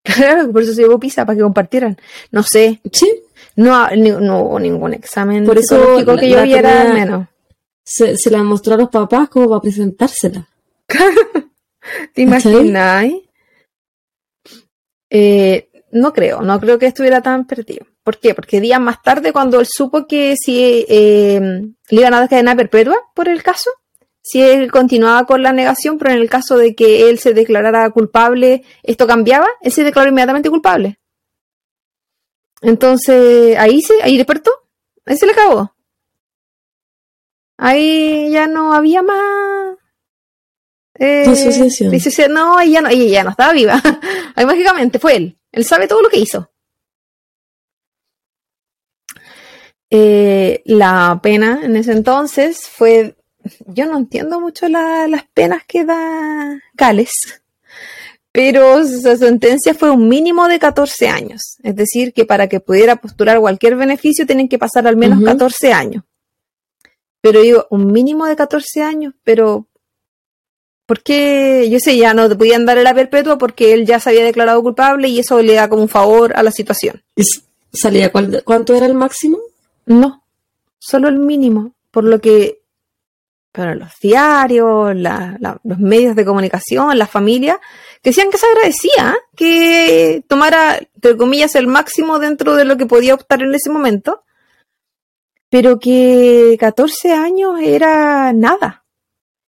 Claro, 0.03 0.51
por 0.53 0.63
eso 0.63 0.73
se 0.73 0.83
llevó 0.83 0.99
pizza 1.01 1.25
para 1.27 1.37
que 1.37 1.43
compartieran. 1.43 1.97
No 2.31 2.43
sé, 2.43 2.81
Sí, 2.93 3.11
no, 3.57 3.89
ni- 3.91 4.11
no 4.11 4.41
hubo 4.43 4.59
ningún 4.61 4.95
examen 4.95 5.45
Por 5.45 5.59
eso 5.59 6.01
la- 6.01 6.17
que 6.19 6.31
yo 6.31 6.43
viera 6.43 6.83
al 6.83 6.95
menos. 6.95 7.27
se, 7.85 8.17
se 8.17 8.31
la 8.31 8.43
mostró 8.43 8.75
a 8.75 8.79
los 8.79 8.89
papás 8.91 9.29
como 9.29 9.49
para 9.49 9.61
presentársela. 9.61 10.47
¿Te 12.15 12.23
imaginas? 12.23 13.07
Eh, 15.11 15.69
no 15.93 16.13
creo, 16.13 16.43
no 16.43 16.59
creo 16.61 16.79
que 16.79 16.87
estuviera 16.87 17.23
tan 17.23 17.47
perdido. 17.47 17.87
¿Por 18.03 18.19
qué? 18.19 18.35
Porque 18.35 18.61
días 18.61 18.81
más 18.81 19.03
tarde, 19.03 19.33
cuando 19.33 19.61
él 19.61 19.67
supo 19.69 20.07
que 20.07 20.37
si 20.37 20.85
eh, 20.89 21.41
le 21.91 22.01
iban 22.01 22.15
a 22.15 22.21
dar 22.21 22.29
cadena 22.29 22.55
perpetua 22.57 22.97
por 23.15 23.29
el 23.29 23.43
caso, 23.43 23.71
si 24.21 24.43
él 24.43 24.71
continuaba 24.71 25.25
con 25.27 25.43
la 25.43 25.53
negación, 25.53 25.99
pero 25.99 26.11
en 26.13 26.19
el 26.19 26.29
caso 26.29 26.57
de 26.57 26.75
que 26.75 27.09
él 27.09 27.19
se 27.19 27.33
declarara 27.35 27.89
culpable, 27.91 28.65
esto 28.83 29.07
cambiaba, 29.07 29.47
él 29.61 29.73
se 29.73 29.85
declaró 29.85 30.09
inmediatamente 30.11 30.51
culpable. 30.51 30.99
Entonces, 32.63 33.57
ahí 33.59 33.83
sí, 33.83 33.95
ahí 34.03 34.17
despertó, 34.17 34.51
ahí 35.05 35.17
se 35.17 35.27
le 35.27 35.33
acabó. 35.33 35.75
Ahí 37.59 38.31
ya 38.31 38.47
no 38.47 38.73
había 38.73 39.03
más. 39.03 39.77
Eh, 40.99 41.25
asociación. 41.27 41.93
no, 42.33 42.61
ella 42.61 42.81
no, 42.81 42.89
ella 42.89 43.05
ya 43.05 43.25
no 43.25 43.31
estaba 43.31 43.53
viva. 43.53 43.81
ahí 44.35 44.47
mágicamente 44.47 44.99
fue 44.99 45.17
él. 45.17 45.39
Él 45.53 45.65
sabe 45.65 45.89
todo 45.89 46.03
lo 46.03 46.09
que 46.09 46.19
hizo. 46.19 46.51
Eh, 49.91 50.63
la 50.65 51.21
pena 51.23 51.61
en 51.63 51.77
ese 51.77 51.93
entonces 51.93 52.69
fue. 52.69 53.17
Yo 53.67 53.87
no 53.87 53.97
entiendo 53.97 54.41
mucho 54.41 54.69
las 54.69 55.25
penas 55.33 55.63
que 55.67 55.85
da 55.85 56.61
Gales, 56.75 57.13
pero 58.37 58.87
su 58.87 59.01
sentencia 59.17 59.73
fue 59.73 59.89
un 59.89 60.09
mínimo 60.09 60.47
de 60.47 60.59
14 60.59 61.09
años. 61.09 61.57
Es 61.63 61.75
decir, 61.75 62.13
que 62.13 62.27
para 62.27 62.51
que 62.51 62.61
pudiera 62.61 62.97
postular 62.97 63.41
cualquier 63.41 63.77
beneficio 63.77 64.27
tienen 64.27 64.47
que 64.47 64.59
pasar 64.59 64.87
al 64.87 64.99
menos 64.99 65.25
14 65.25 65.73
años. 65.73 66.05
Pero 67.23 67.41
digo, 67.41 67.67
un 67.71 67.91
mínimo 67.91 68.27
de 68.27 68.37
14 68.37 68.83
años, 68.83 69.15
pero 69.25 69.69
¿por 70.85 71.03
qué? 71.03 71.67
Yo 71.71 71.79
sé, 71.81 71.97
ya 71.97 72.13
no 72.13 72.29
te 72.29 72.37
podían 72.37 72.67
dar 72.67 72.77
la 72.77 72.93
perpetua 72.93 73.39
porque 73.39 73.73
él 73.73 73.87
ya 73.87 74.01
se 74.01 74.11
había 74.11 74.27
declarado 74.27 74.63
culpable 74.63 75.09
y 75.09 75.19
eso 75.19 75.41
le 75.41 75.55
da 75.55 75.71
como 75.71 75.81
un 75.81 75.89
favor 75.89 76.37
a 76.37 76.43
la 76.43 76.51
situación. 76.51 77.03
¿Salía 77.73 78.13
cuánto 78.13 78.75
era 78.75 78.85
el 78.85 78.95
máximo? 78.95 79.39
No, 79.87 80.23
solo 80.79 81.09
el 81.09 81.19
mínimo, 81.21 81.73
por 81.91 82.05
lo 82.05 82.21
que 82.21 82.61
para 83.57 83.75
los 83.75 83.93
diarios, 84.03 84.95
los 84.95 85.79
medios 85.79 86.15
de 86.15 86.27
comunicación, 86.27 86.99
la 86.99 87.07
familia, 87.07 87.59
que 88.07 88.11
decían 88.11 88.31
que 88.31 88.39
se 88.39 88.47
agradecía 88.47 89.17
que 89.35 90.23
tomara, 90.29 90.79
entre 90.95 91.17
comillas, 91.17 91.57
el 91.57 91.67
máximo 91.67 92.21
dentro 92.21 92.55
de 92.55 92.65
lo 92.65 92.77
que 92.77 92.87
podía 92.87 93.15
optar 93.15 93.43
en 93.43 93.53
ese 93.53 93.69
momento, 93.69 94.23
pero 95.51 95.81
que 95.81 96.57
14 96.61 97.15
años 97.15 97.59
era 97.61 98.33
nada. 98.33 98.85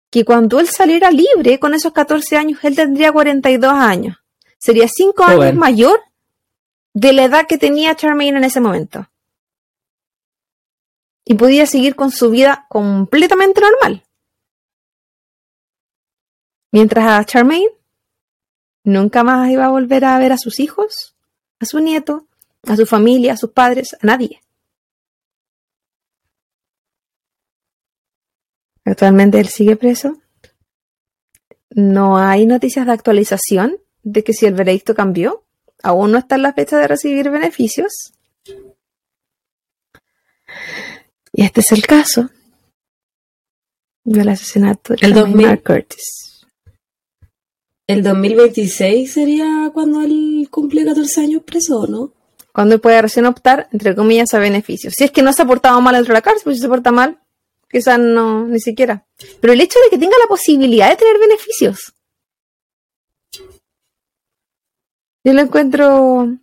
Que 0.10 0.24
cuando 0.24 0.62
él 0.62 0.70
saliera 0.70 1.12
libre 1.12 1.60
con 1.60 1.74
esos 1.74 1.92
14 1.92 2.38
años, 2.38 2.64
él 2.64 2.78
tendría 2.78 3.12
42 3.12 3.74
años. 3.74 4.16
Sería 4.58 4.88
5 4.88 5.22
años 5.26 5.54
mayor 5.56 6.00
de 6.94 7.12
la 7.12 7.26
edad 7.26 7.48
que 7.48 7.58
tenía 7.58 7.94
Charmaine 7.98 8.38
en 8.38 8.46
ese 8.46 8.62
momento 8.62 9.06
y 11.26 11.34
podía 11.34 11.66
seguir 11.66 11.98
con 11.98 12.10
su 12.10 12.30
vida 12.30 12.68
completamente 12.70 13.60
normal. 13.60 14.06
Mientras 16.72 17.06
a 17.06 17.26
Charmaine 17.26 17.76
nunca 18.86 19.24
más 19.24 19.52
iba 19.52 19.66
a 19.66 19.70
volver 19.70 20.06
a 20.06 20.18
ver 20.20 20.32
a 20.32 20.38
sus 20.38 20.60
hijos, 20.60 21.16
a 21.60 21.66
su 21.66 21.80
nieto, 21.80 22.28
a 22.64 22.76
su 22.76 22.86
familia, 22.86 23.34
a 23.34 23.38
sus 23.38 23.52
padres, 23.52 23.96
a 24.02 24.06
nadie. 24.06 24.42
Actualmente 28.86 29.40
él 29.40 29.48
sigue 29.48 29.76
preso. 29.76 30.22
No 31.72 32.18
hay 32.18 32.46
noticias 32.46 32.86
de 32.86 32.94
actualización 32.94 33.78
de 34.04 34.24
que 34.24 34.34
si 34.34 34.46
el 34.46 34.54
veredicto 34.54 34.96
cambió. 34.96 35.44
Aún 35.84 36.12
no 36.12 36.20
está 36.20 36.36
en 36.36 36.44
la 36.44 36.54
fecha 36.54 36.78
de 36.78 36.88
recibir 36.88 37.30
beneficios. 37.30 38.14
Y 41.34 41.44
este 41.44 41.62
es 41.62 41.72
el 41.72 41.86
caso 41.86 42.30
del 44.04 44.30
asesinato 44.30 44.94
de 44.94 45.06
el 45.06 45.14
2000, 45.14 45.64
Curtis. 45.64 46.35
El 47.88 48.02
2026 48.02 49.14
sería 49.14 49.70
cuando 49.74 50.02
él 50.02 50.48
cumple 50.50 50.84
14 50.86 51.22
años 51.22 51.44
preso, 51.44 51.86
¿no? 51.88 52.14
Cuando 52.52 52.76
él 52.76 52.82
puede 52.82 53.02
recién 53.02 53.26
optar, 53.26 53.68
entre 53.72 53.96
comillas, 53.96 54.34
a 54.34 54.40
beneficios. 54.40 54.94
Si 54.98 55.04
es 55.04 55.12
que 55.12 55.22
no 55.22 55.34
se 55.34 55.44
ha 55.44 55.46
portado 55.46 55.80
mal 55.82 55.94
dentro 55.94 56.14
de 56.14 56.18
la 56.18 56.22
cárcel, 56.22 56.42
pues 56.46 56.58
si 56.58 56.62
se 56.64 56.68
porta 56.68 56.92
mal, 56.92 57.20
quizás 57.70 58.00
no, 58.00 58.48
ni 58.48 58.60
siquiera. 58.60 59.06
Pero 59.40 59.54
el 59.54 59.62
hecho 59.62 59.78
de 59.84 59.90
que 59.92 60.00
tenga 60.00 60.18
la 60.18 60.28
posibilidad 60.28 60.90
de 60.90 60.96
tener 60.96 61.20
beneficios. 61.20 61.94
Yo 65.24 65.34
lo 65.34 65.42
encuentro. 65.42 66.38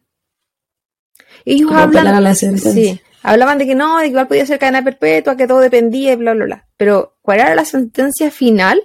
Ellos 1.45 1.73
hablan. 1.73 2.07
A 2.09 2.21
la 2.21 2.35
sí, 2.35 3.01
Hablaban 3.23 3.59
de 3.59 3.67
que 3.67 3.75
no, 3.75 3.99
de 3.99 4.05
que 4.05 4.11
igual 4.11 4.29
podía 4.29 4.47
ser 4.47 4.59
cadena 4.59 4.85
perpetua, 4.85 5.37
que 5.37 5.47
todo 5.47 5.61
dependía 5.61 6.13
y 6.13 6.17
bla, 6.17 6.35
bla, 6.35 6.45
bla. 6.45 6.69
Pero, 6.77 7.17
¿cuál 7.23 7.41
era 7.41 7.55
la 7.55 7.65
sentencia 7.65 8.31
final? 8.31 8.83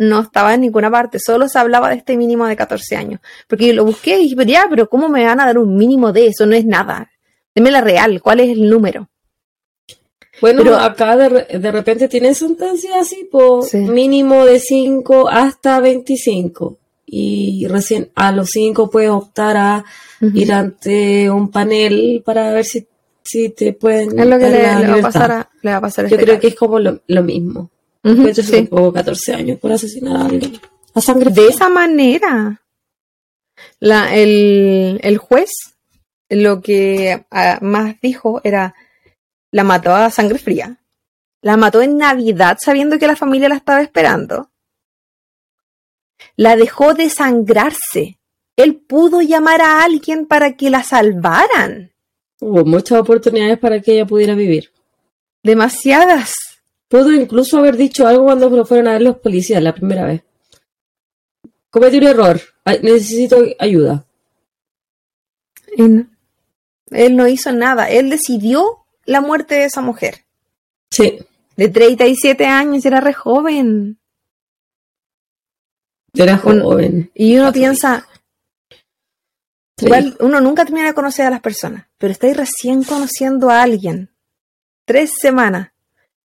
No 0.00 0.20
estaba 0.20 0.54
en 0.54 0.62
ninguna 0.62 0.90
parte, 0.90 1.18
solo 1.18 1.48
se 1.48 1.58
hablaba 1.58 1.90
de 1.90 1.96
este 1.96 2.16
mínimo 2.16 2.46
de 2.46 2.56
14 2.56 2.96
años. 2.96 3.20
Porque 3.46 3.68
yo 3.68 3.74
lo 3.74 3.84
busqué 3.84 4.18
y 4.18 4.22
dije, 4.22 4.36
pero 4.36 4.50
ya, 4.50 4.66
pero 4.68 4.88
¿cómo 4.88 5.08
me 5.08 5.24
van 5.24 5.40
a 5.40 5.46
dar 5.46 5.58
un 5.58 5.76
mínimo 5.76 6.12
de 6.12 6.28
eso? 6.28 6.46
No 6.46 6.54
es 6.54 6.64
nada. 6.64 7.10
Deme 7.54 7.70
la 7.70 7.80
real, 7.80 8.20
¿cuál 8.22 8.40
es 8.40 8.48
el 8.48 8.68
número? 8.68 9.08
Bueno, 10.40 10.62
pero, 10.62 10.76
acá 10.76 11.16
de, 11.16 11.58
de, 11.58 11.70
repente 11.70 12.08
tienen 12.08 12.34
sentencias 12.34 12.94
así, 12.98 13.28
por 13.30 13.72
mínimo 13.74 14.46
de 14.46 14.58
5 14.58 15.28
hasta 15.28 15.80
25. 15.80 16.78
Y 17.04 17.66
recién 17.68 18.10
a 18.14 18.32
los 18.32 18.50
5 18.50 18.88
puedes 18.88 19.10
optar 19.10 19.56
a 19.56 19.84
ir 20.32 20.52
ante 20.52 21.28
un 21.28 21.50
panel 21.50 22.22
para 22.24 22.52
ver 22.52 22.64
si 22.64 22.86
sí 23.22 23.50
te 23.50 23.72
pueden. 23.72 24.18
Es 24.18 24.26
lo 24.26 24.38
que 24.38 24.50
le, 24.50 24.62
va 24.62 24.94
a 24.94 25.02
pasar 25.02 25.32
a, 25.32 25.50
le 25.62 25.70
va 25.70 25.76
a 25.76 25.80
pasar 25.80 26.06
Yo 26.06 26.16
este 26.16 26.24
creo 26.24 26.40
que 26.40 26.48
es 26.48 26.54
como 26.54 26.78
lo, 26.78 27.22
mismo. 27.22 27.70
Uh 28.02 28.32
sí. 28.34 28.68
14 28.68 29.34
años 29.34 29.58
por 29.58 29.72
asesinar 29.72 30.16
a 30.16 30.24
alguien. 30.26 30.60
A 30.94 31.00
sangre 31.00 31.30
De 31.30 31.48
esa 31.48 31.68
manera. 31.68 32.62
La, 33.78 34.14
el, 34.14 34.98
el 35.02 35.18
juez 35.18 35.50
lo 36.30 36.62
que 36.62 37.24
ah, 37.30 37.58
más 37.60 38.00
dijo 38.00 38.40
era, 38.44 38.74
la 39.50 39.64
mató 39.64 39.94
a 39.94 40.10
sangre 40.10 40.38
fría. 40.38 40.78
La 41.42 41.56
mató 41.56 41.82
en 41.82 41.96
Navidad 41.96 42.58
sabiendo 42.60 42.98
que 42.98 43.06
la 43.06 43.16
familia 43.16 43.48
la 43.48 43.56
estaba 43.56 43.82
esperando. 43.82 44.50
La 46.36 46.56
dejó 46.56 46.94
desangrarse. 46.94 48.18
Él 48.56 48.76
pudo 48.76 49.22
llamar 49.22 49.62
a 49.62 49.82
alguien 49.82 50.26
para 50.26 50.56
que 50.56 50.70
la 50.70 50.82
salvaran. 50.82 51.92
Hubo 52.40 52.64
muchas 52.64 53.00
oportunidades 53.00 53.58
para 53.58 53.80
que 53.80 53.92
ella 53.92 54.06
pudiera 54.06 54.34
vivir. 54.34 54.70
Demasiadas. 55.42 56.34
Pudo 56.90 57.12
incluso 57.12 57.58
haber 57.58 57.76
dicho 57.76 58.06
algo 58.06 58.24
cuando 58.24 58.66
fueron 58.66 58.88
a 58.88 58.92
ver 58.92 59.02
los 59.02 59.18
policías 59.18 59.62
la 59.62 59.72
primera 59.72 60.04
vez. 60.04 60.22
Cometí 61.70 61.98
un 61.98 62.02
error. 62.02 62.40
Necesito 62.82 63.38
ayuda. 63.60 64.04
Él 65.76 67.16
no 67.16 67.28
hizo 67.28 67.52
nada. 67.52 67.88
Él 67.88 68.10
decidió 68.10 68.84
la 69.04 69.20
muerte 69.20 69.54
de 69.54 69.64
esa 69.66 69.80
mujer. 69.80 70.24
Sí. 70.90 71.20
De 71.54 71.68
37 71.68 72.44
años, 72.44 72.84
era 72.84 73.00
re 73.00 73.14
joven. 73.14 74.00
Era 76.12 76.38
joven. 76.38 77.12
Y 77.14 77.38
uno 77.38 77.52
piensa, 77.52 78.08
Igual 79.80 80.16
uno 80.20 80.40
nunca 80.40 80.64
termina 80.64 80.88
de 80.88 80.94
conocer 80.94 81.26
a 81.26 81.30
las 81.30 81.40
personas, 81.40 81.86
pero 81.98 82.12
estáis 82.12 82.36
recién 82.36 82.82
conociendo 82.84 83.48
a 83.50 83.62
alguien. 83.62 84.10
Tres 84.84 85.12
semanas. 85.20 85.69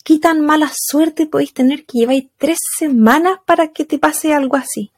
¿Qué 0.05 0.19
tan 0.19 0.41
mala 0.41 0.71
suerte 0.71 1.25
podéis 1.25 1.51
tener 1.51 1.83
que 1.83 1.97
lleváis 1.97 2.27
tres 2.37 2.59
semanas 2.77 3.39
para 3.43 3.73
que 3.73 3.85
te 3.85 3.97
pase 3.97 4.35
algo 4.35 4.55
así? 4.55 4.91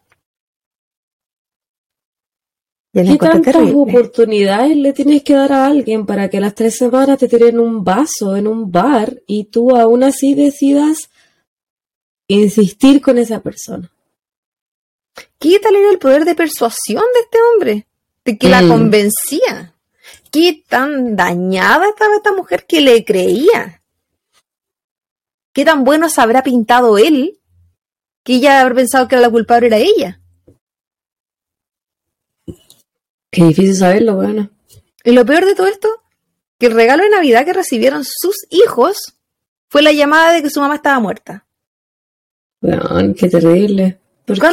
¿Qué 2.91 3.17
tantas 3.17 3.55
oportunidades 3.73 4.75
le 4.75 4.91
tienes 4.91 5.23
que 5.23 5.33
dar 5.33 5.53
a 5.53 5.67
alguien 5.67 6.05
para 6.05 6.29
que 6.29 6.41
las 6.41 6.53
tres 6.53 6.75
semanas 6.75 7.19
te 7.19 7.29
tiren 7.29 7.57
un 7.57 7.85
vaso 7.85 8.35
en 8.35 8.47
un 8.47 8.69
bar 8.69 9.21
y 9.25 9.45
tú 9.45 9.73
aún 9.77 10.03
así 10.03 10.33
decidas 10.33 11.09
insistir 12.27 12.99
con 12.99 13.17
esa 13.17 13.39
persona? 13.39 13.89
¿Qué 15.39 15.57
tal 15.59 15.77
era 15.77 15.89
el 15.89 15.99
poder 15.99 16.25
de 16.25 16.35
persuasión 16.35 17.05
de 17.13 17.19
este 17.21 17.37
hombre? 17.53 17.87
que 18.25 18.49
la 18.49 18.61
mm. 18.61 18.67
convencía. 18.67 19.73
Qué 20.29 20.65
tan 20.67 21.15
dañada 21.15 21.87
estaba 21.87 22.17
esta 22.17 22.33
mujer 22.33 22.65
que 22.67 22.81
le 22.81 23.05
creía. 23.05 23.81
Qué 25.57 25.65
tan 25.65 25.83
bueno 25.83 26.07
se 26.07 26.21
habrá 26.21 26.43
pintado 26.43 26.99
él 26.99 27.39
que 28.23 28.35
ella 28.35 28.61
habrá 28.61 28.75
pensado 28.75 29.07
que 29.07 29.17
la 29.17 29.27
culpable 29.27 29.65
era 29.65 29.77
ella. 29.77 30.21
Qué 33.31 33.43
difícil 33.43 33.73
saberlo, 33.73 34.17
bueno. 34.17 34.51
Y 35.03 35.13
lo 35.13 35.25
peor 35.25 35.45
de 35.45 35.55
todo 35.55 35.65
esto, 35.65 35.89
que 36.59 36.67
el 36.67 36.73
regalo 36.73 37.01
de 37.01 37.09
Navidad 37.09 37.43
que 37.43 37.53
recibieron 37.53 38.03
sus 38.03 38.35
hijos 38.51 39.15
fue 39.67 39.81
la 39.81 39.91
llamada 39.93 40.31
de 40.31 40.43
que 40.43 40.51
su 40.51 40.59
mamá 40.59 40.75
estaba 40.75 40.99
muerta. 40.99 41.47
Bueno, 42.61 43.15
qué 43.17 43.27
terrible. 43.27 43.97
Nunca, 44.27 44.51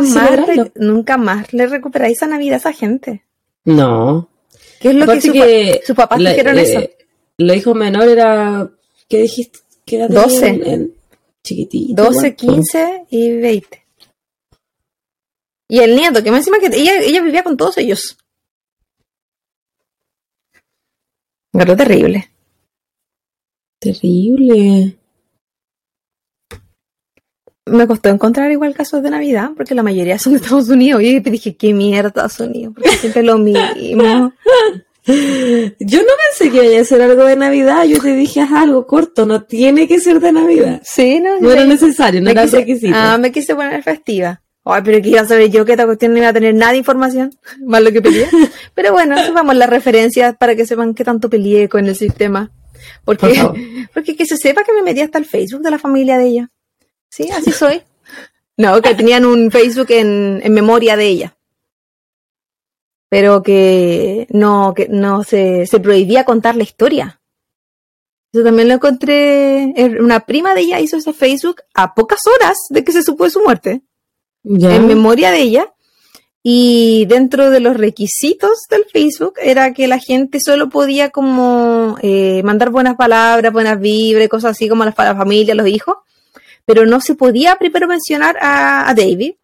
más, 0.00 0.70
nunca 0.76 1.16
más 1.16 1.52
le 1.52 1.66
recuperáis 1.66 2.18
esa 2.18 2.28
Navidad 2.28 2.54
a 2.54 2.58
esa 2.58 2.72
gente. 2.72 3.24
No. 3.64 4.28
¿Qué 4.78 4.90
es 4.90 4.94
lo 4.94 5.06
que, 5.08 5.82
sus 5.84 5.96
papás 5.96 6.20
dijeron 6.20 6.56
eso? 6.56 6.88
El 7.36 7.52
hijo 7.52 7.74
menor 7.74 8.06
era. 8.06 8.70
¿Qué 9.08 9.18
dijiste? 9.18 9.63
¿Qué 9.84 9.96
edad 9.96 10.08
12. 10.08 10.90
Chiquitito. 11.42 12.02
12, 12.02 12.26
igual, 12.26 12.32
po. 12.32 12.54
15 12.54 13.06
y 13.10 13.32
20. 13.38 13.86
Y 15.68 15.78
el 15.80 15.96
nieto, 15.96 16.22
que 16.22 16.30
más 16.30 16.46
encima 16.46 16.58
que 16.58 16.66
ella, 16.66 17.00
ella 17.00 17.22
vivía 17.22 17.42
con 17.42 17.56
todos 17.56 17.76
ellos. 17.78 18.16
Algo 21.52 21.76
terrible. 21.76 22.30
Terrible. 23.78 24.96
Me 27.66 27.86
costó 27.86 28.08
encontrar 28.08 28.50
igual 28.50 28.74
casos 28.74 29.02
de 29.02 29.10
Navidad, 29.10 29.50
porque 29.56 29.74
la 29.74 29.82
mayoría 29.82 30.18
son 30.18 30.32
de 30.32 30.38
Estados 30.38 30.68
Unidos. 30.68 31.02
Y 31.02 31.20
te 31.20 31.30
dije, 31.30 31.56
qué 31.56 31.72
mierda 31.72 32.08
Estados 32.08 32.40
Unidos, 32.40 32.74
porque 32.74 32.90
siempre 32.90 33.22
lo 33.22 33.38
mismo. 33.38 34.32
Yo 35.06 36.00
no 36.02 36.08
pensé 36.38 36.50
que 36.50 36.72
iba 36.72 36.80
a 36.80 36.84
ser 36.84 37.02
algo 37.02 37.24
de 37.24 37.36
Navidad. 37.36 37.84
Yo 37.84 38.00
te 38.00 38.14
dije, 38.14 38.40
haz 38.40 38.52
algo 38.52 38.86
corto. 38.86 39.26
No 39.26 39.42
tiene 39.44 39.86
que 39.86 40.00
ser 40.00 40.20
de 40.20 40.32
Navidad. 40.32 40.80
Sí, 40.84 41.20
no, 41.20 41.40
No 41.40 41.50
era 41.50 41.64
necesario, 41.64 42.20
no 42.20 42.26
Me 42.26 42.30
era 42.32 42.44
quise- 42.44 42.56
requisito. 42.58 42.92
Ah, 42.96 43.18
me 43.18 43.30
quise 43.32 43.54
poner 43.54 43.82
festiva. 43.82 44.40
Ay, 44.66 44.80
pero 44.82 45.02
que 45.02 45.10
iba 45.10 45.20
a 45.20 45.26
saber 45.26 45.50
yo 45.50 45.64
que 45.66 45.72
esta 45.72 45.84
cuestión 45.84 46.12
no 46.12 46.18
iba 46.18 46.28
a 46.28 46.32
tener 46.32 46.54
nada 46.54 46.72
de 46.72 46.78
información, 46.78 47.30
más 47.66 47.82
lo 47.82 47.92
que 47.92 48.00
peleé. 48.00 48.26
Pero 48.74 48.92
bueno, 48.92 49.14
subamos 49.26 49.54
las 49.56 49.68
referencias 49.68 50.34
para 50.38 50.56
que 50.56 50.64
sepan 50.64 50.94
qué 50.94 51.04
tanto 51.04 51.28
peleé 51.28 51.68
con 51.68 51.84
el 51.86 51.94
sistema. 51.94 52.50
Porque, 53.04 53.26
Por 53.26 53.54
porque 53.94 54.16
que 54.16 54.24
se 54.24 54.38
sepa 54.38 54.64
que 54.64 54.72
me 54.72 54.82
metí 54.82 55.02
hasta 55.02 55.18
el 55.18 55.26
Facebook 55.26 55.60
de 55.62 55.70
la 55.70 55.78
familia 55.78 56.16
de 56.16 56.26
ella. 56.28 56.50
Sí, 57.10 57.28
así 57.30 57.52
soy. 57.52 57.82
No, 58.56 58.80
que 58.80 58.94
tenían 58.94 59.26
un 59.26 59.50
Facebook 59.50 59.88
en, 59.90 60.40
en 60.42 60.52
memoria 60.54 60.96
de 60.96 61.06
ella. 61.08 61.36
Pero 63.14 63.44
que 63.44 64.26
no, 64.30 64.74
que 64.74 64.88
no 64.88 65.22
se, 65.22 65.68
se 65.68 65.78
prohibía 65.78 66.24
contar 66.24 66.56
la 66.56 66.64
historia. 66.64 67.20
Yo 68.32 68.42
también 68.42 68.66
lo 68.66 68.74
encontré. 68.74 69.70
eh, 69.76 70.00
Una 70.00 70.26
prima 70.26 70.52
de 70.52 70.62
ella 70.62 70.80
hizo 70.80 70.96
ese 70.96 71.12
Facebook 71.12 71.62
a 71.74 71.94
pocas 71.94 72.18
horas 72.26 72.56
de 72.70 72.82
que 72.82 72.90
se 72.90 73.04
supo 73.04 73.22
de 73.22 73.30
su 73.30 73.40
muerte, 73.40 73.82
en 74.42 74.88
memoria 74.88 75.30
de 75.30 75.42
ella. 75.42 75.72
Y 76.42 77.06
dentro 77.06 77.50
de 77.50 77.60
los 77.60 77.76
requisitos 77.76 78.62
del 78.68 78.84
Facebook 78.92 79.34
era 79.40 79.72
que 79.72 79.86
la 79.86 80.00
gente 80.00 80.40
solo 80.44 80.68
podía 80.68 81.10
como 81.10 81.96
eh, 82.02 82.42
mandar 82.42 82.70
buenas 82.70 82.96
palabras, 82.96 83.52
buenas 83.52 83.78
vibras, 83.78 84.26
cosas 84.28 84.50
así 84.50 84.68
como 84.68 84.82
a 84.82 84.86
la, 84.86 85.14
familia, 85.14 85.54
los 85.54 85.68
hijos. 85.68 85.98
Pero 86.64 86.84
no 86.84 87.00
se 87.00 87.14
podía 87.14 87.54
primero 87.60 87.86
mencionar 87.86 88.38
a, 88.40 88.88
a 88.90 88.94
David. 88.94 89.34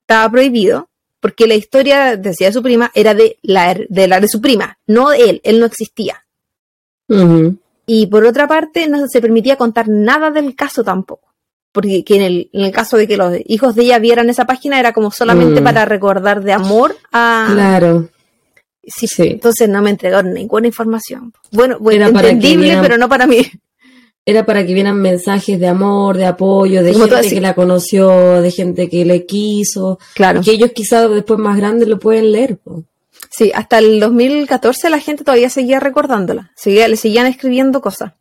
Estaba 0.00 0.28
prohibido. 0.32 0.88
Porque 1.24 1.46
la 1.46 1.54
historia, 1.54 2.18
decía 2.18 2.52
su 2.52 2.62
prima, 2.62 2.90
era 2.92 3.14
de 3.14 3.38
la, 3.40 3.74
de 3.88 4.08
la 4.08 4.20
de 4.20 4.28
su 4.28 4.42
prima, 4.42 4.76
no 4.86 5.08
de 5.08 5.30
él. 5.30 5.40
Él 5.42 5.58
no 5.58 5.64
existía. 5.64 6.22
Y 7.86 8.06
por 8.08 8.26
otra 8.26 8.46
parte, 8.46 8.86
no 8.88 9.08
se 9.08 9.22
permitía 9.22 9.56
contar 9.56 9.88
nada 9.88 10.30
del 10.30 10.54
caso 10.54 10.84
tampoco. 10.84 11.32
Porque 11.72 12.04
que 12.04 12.16
en, 12.16 12.20
el, 12.20 12.50
en 12.52 12.64
el 12.66 12.72
caso 12.72 12.98
de 12.98 13.08
que 13.08 13.16
los 13.16 13.38
hijos 13.46 13.74
de 13.74 13.84
ella 13.84 13.98
vieran 14.00 14.28
esa 14.28 14.44
página 14.44 14.78
era 14.78 14.92
como 14.92 15.10
solamente 15.10 15.62
Mm. 15.62 15.64
para 15.64 15.86
recordar 15.86 16.42
de 16.42 16.52
amor 16.52 16.94
a... 17.10 17.48
Claro. 17.54 18.10
Sí, 18.82 19.06
Sí. 19.06 19.22
Entonces 19.22 19.66
no 19.66 19.80
me 19.80 19.88
entregaron 19.88 20.34
ninguna 20.34 20.66
información. 20.66 21.32
Bueno, 21.50 21.78
bueno 21.80 22.04
Era 22.04 22.12
para 22.12 22.28
que 22.28 22.34
entendible, 22.34 22.76
pero 22.82 22.98
no 22.98 23.08
para 23.08 23.26
mí. 23.26 23.50
Era 24.26 24.46
para 24.46 24.64
que 24.66 24.72
vieran 24.72 24.96
mensajes 24.96 25.60
de 25.60 25.66
amor, 25.68 26.16
de 26.16 26.24
apoyo, 26.24 26.82
de 26.82 26.92
Como 26.94 27.06
gente 27.08 27.28
que 27.28 27.40
la 27.42 27.54
conoció, 27.54 28.40
de 28.40 28.50
gente 28.50 28.88
que 28.88 29.04
le 29.04 29.26
quiso. 29.26 29.98
Claro. 30.14 30.40
Que 30.40 30.52
ellos 30.52 30.70
quizás 30.74 31.10
después 31.10 31.38
más 31.38 31.56
grandes 31.58 31.88
lo 31.88 31.98
pueden 31.98 32.32
leer. 32.32 32.56
po. 32.56 32.84
Sí, 33.30 33.50
hasta 33.54 33.78
el 33.78 34.00
2014 34.00 34.88
la 34.90 34.98
gente 35.00 35.24
todavía 35.24 35.50
seguía 35.50 35.78
recordándola. 35.80 36.52
Seguía, 36.56 36.88
le 36.88 36.96
seguían 36.96 37.26
escribiendo 37.26 37.80
cosas. 37.82 38.12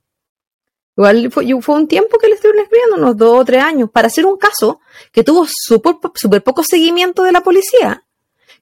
Igual 0.97 1.31
fue, 1.31 1.47
yo- 1.47 1.61
fue 1.61 1.75
un 1.75 1.87
tiempo 1.87 2.17
que 2.17 2.27
le 2.27 2.35
estuvieron 2.35 2.63
escribiendo, 2.63 2.97
unos 2.97 3.17
dos 3.17 3.39
o 3.39 3.45
tres 3.45 3.63
años, 3.63 3.89
para 3.89 4.07
hacer 4.07 4.25
un 4.25 4.37
caso 4.37 4.79
que 5.11 5.23
tuvo 5.23 5.47
súper 5.49 5.95
súper 6.15 6.43
poco 6.43 6.63
seguimiento 6.63 7.23
de 7.23 7.31
la 7.31 7.41
policía. 7.41 8.03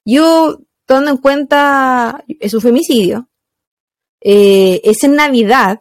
Yo, 0.04 0.58
tomando 0.86 1.10
en 1.10 1.16
cuenta, 1.18 2.24
es 2.40 2.54
un 2.54 2.60
femicidio, 2.60 3.28
eh, 4.20 4.80
es 4.84 5.02
en 5.04 5.14
Navidad, 5.16 5.80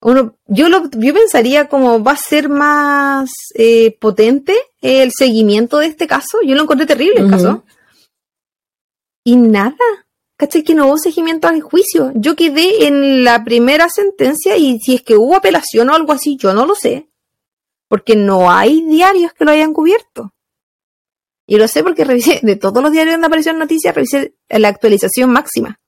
uno, 0.00 0.36
yo, 0.46 0.68
lo, 0.68 0.88
yo 0.90 1.12
pensaría 1.12 1.68
como 1.68 2.02
va 2.02 2.12
a 2.12 2.16
ser 2.16 2.48
más 2.48 3.30
eh, 3.54 3.96
potente 4.00 4.56
el 4.80 5.10
seguimiento 5.12 5.78
de 5.78 5.86
este 5.86 6.06
caso. 6.06 6.38
Yo 6.44 6.54
lo 6.54 6.62
encontré 6.62 6.86
terrible 6.86 7.20
el 7.20 7.30
caso. 7.30 7.64
Y 9.24 9.36
nada. 9.36 9.76
¿Cachai? 10.36 10.62
Que 10.62 10.74
no 10.74 10.86
hubo 10.86 10.98
seguimiento 10.98 11.48
al 11.48 11.60
juicio. 11.62 12.12
Yo 12.14 12.36
quedé 12.36 12.86
en 12.86 13.24
la 13.24 13.42
primera 13.42 13.88
sentencia 13.88 14.56
y 14.56 14.78
si 14.78 14.94
es 14.94 15.02
que 15.02 15.16
hubo 15.16 15.34
apelación 15.34 15.90
o 15.90 15.94
algo 15.94 16.12
así, 16.12 16.36
yo 16.36 16.54
no 16.54 16.64
lo 16.64 16.76
sé. 16.76 17.10
Porque 17.88 18.14
no 18.14 18.50
hay 18.50 18.82
diarios 18.84 19.32
que 19.32 19.44
lo 19.44 19.50
hayan 19.50 19.74
cubierto. 19.74 20.32
Y 21.44 21.56
lo 21.56 21.66
sé 21.66 21.82
porque 21.82 22.04
revisé, 22.04 22.38
de 22.44 22.54
todos 22.54 22.80
los 22.80 22.92
diarios 22.92 23.14
donde 23.14 23.26
apareció 23.26 23.50
en 23.50 23.58
noticias, 23.58 23.92
revisé 23.92 24.36
la 24.48 24.68
actualización 24.68 25.30
máxima. 25.30 25.80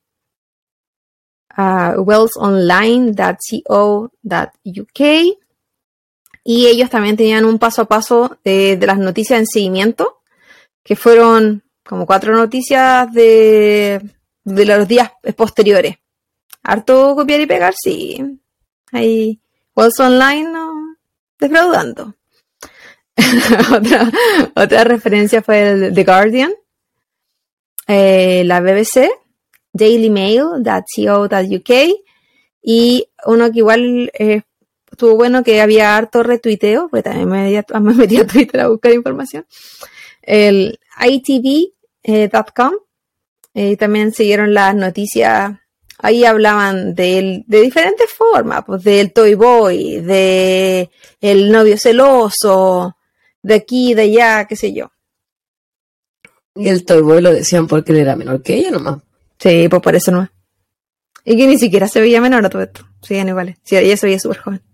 Uh, 1.58 2.00
wellsonline.co.uk 2.02 5.00
y 6.52 6.66
ellos 6.66 6.90
también 6.90 7.16
tenían 7.16 7.46
un 7.46 7.60
paso 7.60 7.84
a 7.84 7.88
paso 7.88 8.40
de, 8.44 8.76
las 8.82 8.98
noticias 8.98 9.38
en 9.38 9.46
seguimiento, 9.46 10.24
que 10.84 10.96
fueron 10.96 11.62
como 11.86 12.08
cuatro 12.08 12.36
noticias 12.36 13.14
de, 13.14 14.02
de 14.46 14.66
los 14.66 14.88
días 14.88 15.12
posteriores. 15.38 15.98
Harto 16.64 17.14
copiar 17.16 17.42
y 17.42 17.46
pegar, 17.46 17.76
sí. 17.80 18.40
Ahí, 18.92 19.40
Online, 19.76 20.50
no, 20.50 20.98
otra, 23.76 24.12
otra 24.56 24.84
referencia 24.86 25.44
fue 25.44 25.70
el 25.70 25.94
The 25.94 26.04
Guardian, 26.04 26.52
eh, 27.86 28.42
la 28.44 28.60
BBC, 28.60 29.08
dailymail.co.uk 29.72 31.70
y 32.64 33.08
uno 33.28 33.52
que 33.52 33.58
igual 33.60 34.12
eh, 34.18 34.42
estuvo 35.00 35.16
bueno 35.16 35.46
que 35.46 35.62
había 35.62 35.96
harto 35.96 36.24
retuiteo, 36.24 36.90
porque 36.90 37.04
también 37.04 37.30
me 37.30 37.44
metí 37.44 37.56
a, 37.56 37.80
me 37.80 37.94
metí 37.94 38.18
a 38.18 38.28
Twitter 38.28 38.60
a 38.60 38.68
buscar 38.68 38.92
información. 38.92 39.46
El 40.22 40.78
itv.com 41.02 42.74
eh, 43.54 43.78
también 43.78 44.12
siguieron 44.12 44.54
las 44.54 44.76
noticias. 44.76 45.58
Ahí 46.00 46.26
hablaban 46.26 46.96
de, 46.96 47.44
de 47.48 47.62
diferentes 47.62 48.12
formas, 48.12 48.64
pues 48.66 48.84
del 48.84 49.14
Toy 49.14 49.36
Boy, 49.36 50.02
de 50.02 50.90
el 51.22 51.50
novio 51.50 51.78
celoso, 51.78 52.98
de 53.42 53.54
aquí, 53.54 53.94
de 53.94 54.02
allá, 54.04 54.46
qué 54.48 54.58
sé 54.58 54.74
yo. 54.74 54.92
Y 56.56 56.68
el 56.68 56.84
Toy 56.84 57.02
Boy 57.02 57.22
lo 57.22 57.32
decían 57.32 57.68
porque 57.68 57.94
él 57.94 58.00
era 58.00 58.18
menor 58.18 58.44
que 58.44 58.56
ella 58.56 58.72
nomás. 58.72 59.00
Sí, 59.40 59.68
pues 59.70 59.82
por 59.82 59.96
eso 59.96 60.12
no. 60.12 60.30
Y 61.24 61.38
que 61.38 61.48
ni 61.48 61.58
siquiera 61.58 61.88
se 61.88 62.02
veía 62.02 62.20
menor 62.20 62.46
a 62.46 62.50
todo 62.50 62.62
esto. 62.64 62.86
Siguen 63.02 63.30
iguales. 63.30 63.58
Sí, 63.64 63.78
ella 63.78 63.96
se 63.96 64.06
veía 64.06 64.20
súper 64.20 64.40
joven. 64.40 64.69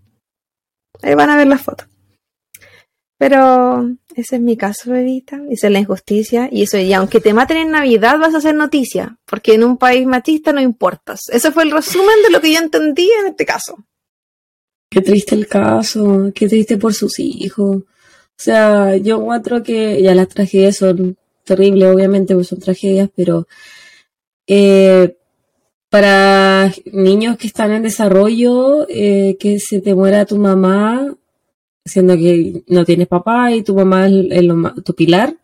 Ahí 1.06 1.14
van 1.14 1.30
a 1.30 1.38
ver 1.38 1.45
las 1.45 1.61
fotos. 1.61 1.88
Pero 3.18 3.95
ese 4.15 4.38
es 4.38 4.41
mi 4.41 4.57
caso, 4.57 4.91
bebita. 4.91 5.40
Esa 5.52 5.68
es 5.68 5.73
la 5.73 5.80
injusticia. 5.80 6.49
Y 6.52 6.64
eso, 6.64 6.80
y 6.80 6.91
aunque 6.94 7.22
te 7.22 7.32
maten 7.32 7.57
en 7.57 7.72
Navidad, 7.72 8.18
vas 8.18 8.34
a 8.34 8.40
hacer 8.40 8.56
noticia. 8.56 9.18
Porque 9.26 9.53
en 9.53 9.64
un 9.64 9.77
país 9.77 10.07
machista 10.07 10.52
no 10.52 10.61
importas. 10.61 11.22
Ese 11.32 11.52
fue 11.52 11.64
el 11.64 11.72
resumen 11.72 12.15
de 12.23 12.32
lo 12.32 12.41
que 12.41 12.52
yo 12.52 12.57
entendí 12.57 13.07
en 13.22 13.27
este 13.27 13.45
caso. 13.45 13.86
Qué 14.90 15.02
triste 15.02 15.36
el 15.36 15.48
caso, 15.48 16.32
qué 16.34 16.48
triste 16.48 16.77
por 16.77 16.95
sus 16.95 17.19
hijos. 17.19 17.77
O 17.77 17.86
sea, 18.36 18.98
yo 18.98 19.22
encuentro 19.22 19.61
que 19.61 20.02
ya 20.02 20.15
las 20.15 20.27
tragedias 20.27 20.77
son 20.77 21.18
terribles, 21.44 21.94
obviamente, 21.94 22.34
pues 22.34 22.48
son 22.48 22.60
tragedias, 22.60 23.10
pero 23.15 23.48
eh, 24.48 25.18
para 25.89 26.73
niños 26.91 27.37
que 27.37 27.47
están 27.47 27.71
en 27.71 27.83
desarrollo, 27.83 28.87
eh, 28.89 29.37
que 29.39 29.59
se 29.59 29.81
te 29.81 29.95
muera 29.95 30.25
tu 30.25 30.37
mamá, 30.37 31.15
siendo 31.85 32.15
que 32.15 32.63
no 32.67 32.85
tienes 32.85 33.07
papá 33.07 33.51
y 33.51 33.63
tu 33.63 33.75
mamá 33.75 34.07
es, 34.07 34.43
tu 34.83 34.93
pilar, 34.95 35.35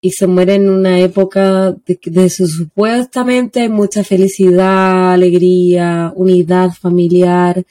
y 0.00 0.12
se 0.12 0.26
muere 0.26 0.54
en 0.54 0.70
una 0.70 0.98
época 1.00 1.72
de, 1.84 1.98
de 2.02 2.30
su 2.30 2.46
supuestamente 2.46 3.68
mucha 3.68 4.02
felicidad, 4.04 5.12
alegría, 5.12 6.12
unidad 6.14 6.70
familiar, 6.70 7.64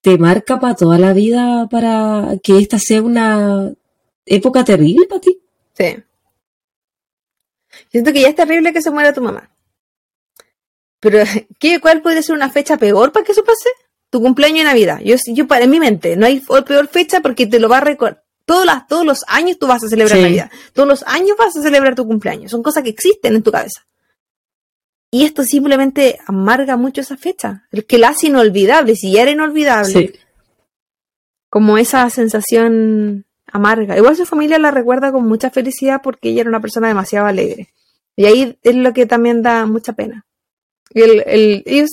te 0.00 0.18
marca 0.18 0.60
para 0.60 0.74
toda 0.74 0.98
la 0.98 1.12
vida 1.12 1.68
para 1.68 2.36
que 2.42 2.58
esta 2.58 2.78
sea 2.78 3.02
una 3.02 3.72
época 4.26 4.64
terrible 4.64 5.06
para 5.08 5.20
ti. 5.20 5.40
Sí. 5.74 5.96
Siento 7.90 8.12
que 8.12 8.20
ya 8.20 8.28
es 8.28 8.34
terrible 8.34 8.72
que 8.72 8.82
se 8.82 8.90
muera 8.90 9.12
tu 9.12 9.22
mamá. 9.22 9.50
Pero, 11.00 11.18
¿qué, 11.58 11.80
¿cuál 11.80 12.02
podría 12.02 12.22
ser 12.22 12.34
una 12.34 12.50
fecha 12.50 12.76
peor 12.76 13.12
para 13.12 13.24
que 13.24 13.32
eso 13.32 13.44
pase? 13.44 13.68
Tu 14.10 14.20
cumpleaños 14.20 14.60
y 14.60 14.64
Navidad. 14.64 15.00
Yo, 15.04 15.16
yo 15.26 15.46
para 15.46 15.64
en 15.64 15.70
mi 15.70 15.80
mente, 15.80 16.16
no 16.16 16.26
hay 16.26 16.40
peor 16.40 16.88
fecha 16.88 17.20
porque 17.20 17.46
te 17.46 17.60
lo 17.60 17.68
va 17.68 17.78
a 17.78 17.82
recordar. 17.82 18.24
Todos, 18.46 18.66
todos 18.88 19.04
los 19.04 19.24
años 19.28 19.58
tú 19.58 19.66
vas 19.66 19.84
a 19.84 19.88
celebrar 19.88 20.18
Navidad. 20.18 20.50
Todos 20.72 20.88
los 20.88 21.02
años 21.06 21.36
vas 21.38 21.54
a 21.54 21.62
celebrar 21.62 21.94
tu 21.94 22.06
cumpleaños. 22.06 22.50
Son 22.50 22.62
cosas 22.62 22.82
que 22.82 22.88
existen 22.88 23.34
en 23.34 23.42
tu 23.42 23.52
cabeza. 23.52 23.84
Y 25.10 25.24
esto 25.24 25.42
simplemente 25.44 26.18
amarga 26.26 26.78
mucho 26.78 27.02
esa 27.02 27.18
fecha. 27.18 27.66
El 27.70 27.84
que 27.84 27.98
la 27.98 28.08
hace 28.08 28.28
inolvidable, 28.28 28.96
si 28.96 29.12
ya 29.12 29.22
era 29.22 29.30
inolvidable. 29.32 29.92
Sí. 29.92 30.12
Como 31.50 31.76
esa 31.76 32.08
sensación 32.08 33.26
amarga. 33.46 33.98
Igual 33.98 34.16
su 34.16 34.24
familia 34.24 34.58
la 34.58 34.70
recuerda 34.70 35.12
con 35.12 35.28
mucha 35.28 35.50
felicidad 35.50 36.00
porque 36.02 36.30
ella 36.30 36.42
era 36.42 36.50
una 36.50 36.60
persona 36.60 36.88
demasiado 36.88 37.26
alegre. 37.26 37.68
Y 38.16 38.24
ahí 38.26 38.58
es 38.62 38.74
lo 38.74 38.94
que 38.94 39.04
también 39.04 39.42
da 39.42 39.66
mucha 39.66 39.92
pena. 39.92 40.24
El, 40.90 41.62
ellos 41.66 41.90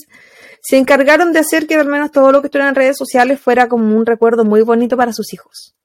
se 0.62 0.78
encargaron 0.78 1.32
de 1.32 1.40
hacer 1.40 1.68
que 1.68 1.76
al 1.76 1.88
menos 1.88 2.12
todo 2.12 2.32
lo 2.32 2.42
que 2.42 2.48
estuviera 2.48 2.70
en 2.70 2.76
redes 2.76 2.98
sociales 2.98 3.40
fuera 3.40 3.68
como 3.68 3.96
un 3.96 4.06
recuerdo 4.06 4.44
muy 4.46 4.62
bonito 4.62 4.98
para 4.98 5.14
sus 5.14 5.34
hijos. 5.34 5.76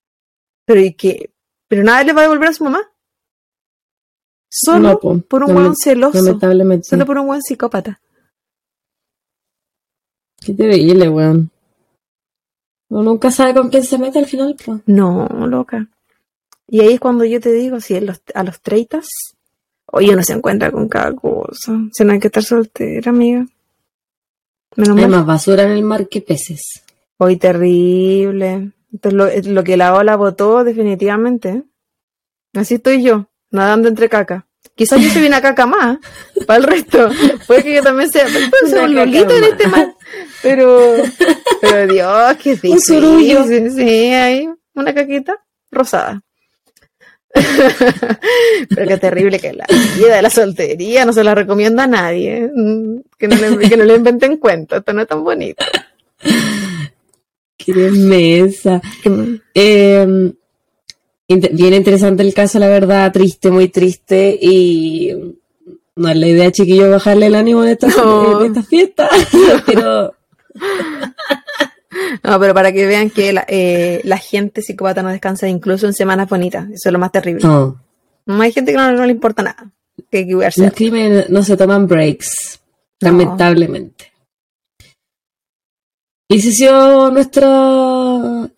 Pero 0.64 0.80
y 0.80 0.94
que, 0.94 1.32
pero 1.68 1.82
nada 1.82 2.02
les 2.02 2.16
va 2.16 2.20
a 2.20 2.22
devolver 2.22 2.48
a 2.48 2.52
su 2.52 2.64
mamá. 2.64 2.90
Solo 4.48 4.98
por 4.98 5.44
un 5.44 5.54
buen 5.54 5.76
celoso. 5.76 6.18
Solo 6.82 7.06
por 7.06 7.18
un 7.18 7.26
buen 7.26 7.42
psicópata. 7.42 8.00
Qué 10.40 10.54
terrible, 10.54 11.08
weón. 11.08 11.50
Uno 12.88 13.02
nunca 13.02 13.30
sabe 13.30 13.54
con 13.54 13.68
quién 13.68 13.84
se 13.84 13.98
mete 13.98 14.18
al 14.18 14.26
final, 14.26 14.56
pues. 14.64 14.80
No, 14.86 15.28
loca. 15.46 15.88
Y 16.66 16.80
ahí 16.80 16.94
es 16.94 17.00
cuando 17.00 17.24
yo 17.24 17.40
te 17.40 17.52
digo, 17.52 17.80
si 17.80 17.96
a 17.96 18.00
los, 18.00 18.22
a 18.34 18.42
los 18.42 18.60
30, 18.60 19.02
oye, 19.92 20.12
uno 20.12 20.22
se 20.22 20.32
encuentra 20.32 20.70
con 20.70 20.88
cada 20.88 21.12
cosa. 21.14 21.78
Si 21.92 22.04
no 22.04 22.12
hay 22.12 22.20
que 22.20 22.28
estar 22.28 22.42
soltera, 22.42 23.10
amiga. 23.10 23.46
Menos 24.76 24.96
hay 24.96 25.08
más 25.08 25.26
basura 25.26 25.64
en 25.64 25.72
el 25.72 25.82
mar 25.82 26.08
que 26.08 26.20
peces. 26.20 26.82
Hoy 27.18 27.36
terrible. 27.36 28.72
Entonces, 28.92 29.46
lo, 29.46 29.52
lo 29.52 29.64
que 29.64 29.76
la 29.76 29.94
ola 29.94 30.16
votó, 30.16 30.64
definitivamente. 30.64 31.64
Así 32.54 32.74
estoy 32.74 33.02
yo, 33.02 33.28
nadando 33.50 33.88
entre 33.88 34.08
caca. 34.08 34.46
Quizás 34.74 35.00
yo 35.00 35.10
soy 35.10 35.26
una 35.26 35.40
caca 35.40 35.66
más 35.66 35.98
para 36.46 36.58
el 36.58 36.64
resto. 36.64 37.10
Puede 37.46 37.62
que 37.62 37.74
yo 37.74 37.82
también 37.82 38.10
sea, 38.10 38.26
un 38.82 38.94
lolito 38.94 39.34
en 39.34 39.44
este 39.44 39.68
mar. 39.68 39.94
Pero, 40.42 40.94
pero 41.60 41.92
Dios, 41.92 42.36
qué 42.42 42.50
difícil. 42.52 43.04
Un 43.04 43.70
Sí, 43.70 43.82
hay 43.82 44.48
una 44.74 44.94
caquita 44.94 45.36
rosada. 45.70 46.22
pero 48.68 48.88
qué 48.88 48.96
terrible 48.98 49.38
que 49.38 49.52
la 49.52 49.64
vida 49.96 50.16
de 50.16 50.22
la 50.22 50.30
soltería 50.30 51.04
no 51.04 51.12
se 51.12 51.22
la 51.22 51.34
recomienda 51.34 51.84
a 51.84 51.88
nadie. 51.88 52.50
Mm, 52.54 53.00
que 53.18 53.28
no 53.28 53.36
le, 53.36 53.68
que 53.68 53.76
no 53.76 53.84
le 53.84 53.96
inventen 53.96 54.36
cuentos. 54.36 54.78
Esto 54.78 54.92
no 54.92 55.02
es 55.02 55.08
tan 55.08 55.22
bonito. 55.22 55.64
Qué 57.56 57.72
mesa. 57.74 58.80
Eh, 59.54 60.32
bien 61.28 61.74
interesante 61.74 62.22
el 62.22 62.34
caso, 62.34 62.58
la 62.58 62.68
verdad, 62.68 63.12
triste, 63.12 63.50
muy 63.50 63.68
triste 63.68 64.36
y 64.40 65.14
no 65.96 66.08
es 66.08 66.16
la 66.16 66.26
idea, 66.26 66.50
chiquillo, 66.50 66.90
bajarle 66.90 67.26
el 67.26 67.34
ánimo 67.34 67.62
en 67.62 67.70
esta, 67.70 67.88
fiesta, 68.62 69.08
pero... 69.66 70.14
No, 72.22 72.40
pero 72.40 72.54
para 72.54 72.72
que 72.72 72.86
vean 72.86 73.10
que 73.10 73.34
eh, 73.48 74.00
la, 74.04 74.18
gente 74.18 74.62
psicópata 74.62 75.02
no 75.02 75.10
descansa 75.10 75.48
incluso 75.48 75.86
en 75.86 75.94
semanas 75.94 76.28
bonitas, 76.28 76.68
eso 76.70 76.88
es 76.88 76.92
lo 76.92 76.98
más 76.98 77.12
terrible. 77.12 77.42
No. 77.42 77.80
Hay 78.26 78.52
gente 78.52 78.72
que 78.72 78.78
no, 78.78 79.04
le 79.04 79.12
importa 79.12 79.42
nada. 79.42 79.70
Que, 80.10 80.24
Los 80.24 80.72
crímenes 80.72 81.28
no 81.30 81.42
se 81.42 81.56
toman 81.56 81.86
breaks, 81.86 82.60
lamentablemente. 83.00 84.12
Y 86.28 86.40
se 86.40 86.48
hizo 86.48 87.10
nuestro 87.10 88.50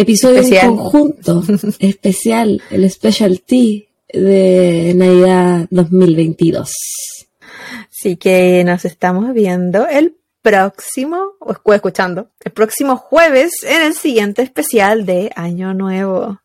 Episodio 0.00 0.40
en 0.40 0.76
conjunto 0.76 1.42
especial, 1.78 2.62
el 2.70 2.90
specialty 2.90 3.86
de 4.10 4.94
Navidad 4.96 5.66
2022. 5.70 6.72
Así 7.90 8.16
que 8.16 8.64
nos 8.64 8.86
estamos 8.86 9.34
viendo 9.34 9.86
el 9.86 10.16
próximo, 10.42 11.32
o 11.40 11.72
escuchando, 11.72 12.30
el 12.44 12.52
próximo 12.52 12.96
jueves 12.96 13.52
en 13.62 13.82
el 13.82 13.94
siguiente 13.94 14.42
especial 14.42 15.06
de 15.06 15.30
Año 15.34 15.74
Nuevo. 15.74 16.40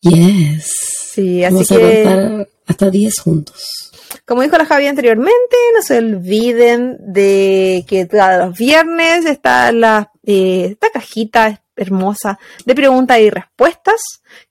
Yes. 0.00 0.72
Sí, 1.12 1.44
así 1.44 1.54
Vamos 1.54 1.68
que. 1.68 1.74
A 1.74 2.04
contar 2.04 2.48
hasta 2.66 2.90
10 2.90 3.20
juntos. 3.20 3.90
Como 4.24 4.42
dijo 4.42 4.56
la 4.56 4.64
Javi 4.64 4.86
anteriormente, 4.86 5.56
no 5.74 5.82
se 5.82 5.98
olviden 5.98 6.96
de 7.00 7.84
que 7.88 8.06
todos 8.06 8.38
los 8.38 8.56
viernes 8.56 9.26
está 9.26 9.72
la, 9.72 10.12
eh, 10.24 10.68
esta 10.70 10.90
cajita 10.90 11.62
hermosa 11.76 12.38
de 12.64 12.74
preguntas 12.74 13.18
y 13.18 13.30
respuestas 13.30 14.00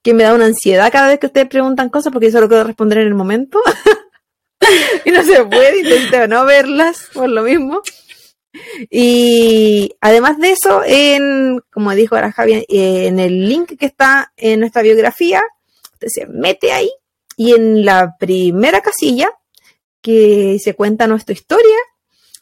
que 0.02 0.12
me 0.12 0.24
da 0.24 0.34
una 0.34 0.46
ansiedad 0.46 0.90
cada 0.92 1.08
vez 1.08 1.18
que 1.18 1.26
ustedes 1.26 1.48
preguntan 1.48 1.88
cosas 1.88 2.12
porque 2.12 2.26
yo 2.26 2.32
solo 2.32 2.48
quiero 2.48 2.64
responder 2.64 2.98
en 2.98 3.06
el 3.06 3.14
momento 3.14 3.60
y 5.04 5.10
no 5.10 5.22
se 5.22 5.44
puede, 5.44 5.80
intento 5.80 6.26
no 6.28 6.44
verlas 6.44 7.08
por 7.12 7.28
lo 7.28 7.42
mismo. 7.42 7.82
Y 8.90 9.94
además 10.00 10.38
de 10.38 10.50
eso, 10.50 10.82
en, 10.84 11.60
como 11.70 11.92
dijo 11.92 12.16
ahora 12.16 12.32
Javi, 12.32 12.64
en 12.68 13.20
el 13.20 13.48
link 13.48 13.78
que 13.78 13.86
está 13.86 14.32
en 14.36 14.60
nuestra 14.60 14.82
biografía, 14.82 15.42
usted 15.92 16.08
se 16.08 16.26
mete 16.26 16.72
ahí 16.72 16.90
y 17.36 17.54
en 17.54 17.84
la 17.84 18.16
primera 18.18 18.80
casilla 18.80 19.30
que 20.02 20.58
se 20.60 20.74
cuenta 20.74 21.06
nuestra 21.06 21.34
historia, 21.34 21.76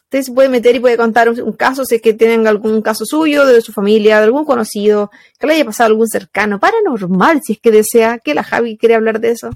Usted 0.09 0.23
se 0.23 0.33
puede 0.33 0.49
meter 0.49 0.75
y 0.75 0.81
puede 0.81 0.97
contar 0.97 1.29
un, 1.29 1.53
caso, 1.53 1.85
si 1.85 1.97
es 1.97 2.01
que 2.01 2.15
tienen 2.15 2.47
algún 2.47 2.81
caso 2.81 3.05
suyo, 3.05 3.45
de 3.45 3.61
su 3.61 3.75
familia, 3.75 4.17
de 4.17 4.25
algún 4.25 4.47
conocido, 4.47 5.11
que 5.39 5.47
le 5.47 5.53
haya 5.53 5.67
pasado 5.67 5.89
algún 5.89 6.09
cercano, 6.09 6.59
paranormal, 6.59 7.43
si 7.45 7.53
es 7.53 7.61
que 7.61 7.71
desea, 7.71 8.19
que 8.19 8.33
la 8.33 8.43
Javi 8.43 8.79
quiere 8.79 8.95
hablar 8.95 9.21
de 9.21 9.33
eso. 9.33 9.51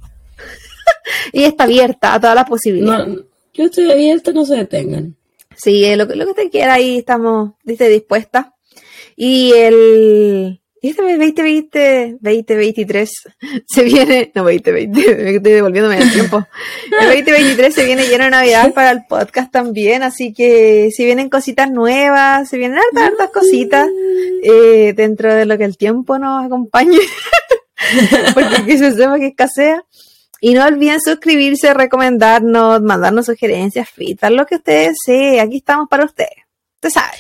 y 1.33 1.45
está 1.45 1.65
abierta 1.65 2.15
a 2.15 2.21
todas 2.21 2.37
las 2.37 2.49
posibilidades. 2.49 3.19
yo 3.55 3.65
estoy 3.65 3.91
abierta, 3.91 4.33
no 4.33 4.45
se 4.45 4.57
detengan. 4.57 5.17
Sí, 5.57 5.85
lo, 5.97 6.05
lo 6.05 6.25
que 6.25 6.31
usted 6.31 6.51
quiera, 6.51 6.75
ahí 6.75 6.99
estamos, 6.99 7.53
dice, 7.65 7.89
dispuesta. 7.89 8.55
Y 9.17 9.53
el, 9.53 10.63
este 10.83 11.01
2020, 11.01 12.17
2023 12.21 13.11
se 13.67 13.85
viene, 13.85 14.33
no 14.35 14.43
2020, 14.43 15.15
me 15.15 15.37
estoy 15.37 15.53
devolviéndome 15.53 15.99
el 15.99 16.13
tiempo. 16.13 16.45
El 17.01 17.07
2023 17.07 17.73
se 17.73 17.85
viene 17.85 18.09
lleno 18.09 18.25
de 18.25 18.31
Navidad 18.31 18.75
para 18.75 18.91
el 18.91 19.05
podcast 19.09 19.53
también, 19.53 20.03
así 20.03 20.35
que 20.35 20.89
si 20.91 21.05
vienen 21.05 21.31
cositas 21.31 21.71
nuevas, 21.71 22.49
se 22.49 22.59
vienen 22.59 22.79
hartas, 22.79 23.13
hartas 23.13 23.31
cositas 23.31 23.89
eh, 24.43 24.93
dentro 24.97 25.33
de 25.33 25.47
lo 25.47 25.57
que 25.57 25.65
el 25.65 25.77
tiempo 25.77 26.19
nos 26.19 26.45
acompañe, 26.45 26.99
porque 28.35 28.67
que 28.67 28.79
se 28.79 28.93
sepa 28.93 29.21
que 29.21 29.29
escasea. 29.29 29.85
Y 30.45 30.55
no 30.55 30.65
olviden 30.65 31.01
suscribirse, 31.01 31.73
recomendarnos, 31.73 32.83
mandarnos 32.83 33.27
sugerencias, 33.27 33.89
feedback, 33.89 34.33
lo 34.33 34.45
que 34.45 34.57
ustedes 34.57 34.97
deseen. 35.07 35.39
Aquí 35.39 35.59
estamos 35.59 35.89
para 35.89 36.05
ustedes. 36.05 36.43
Usted 36.75 36.91
sabe. 36.91 37.17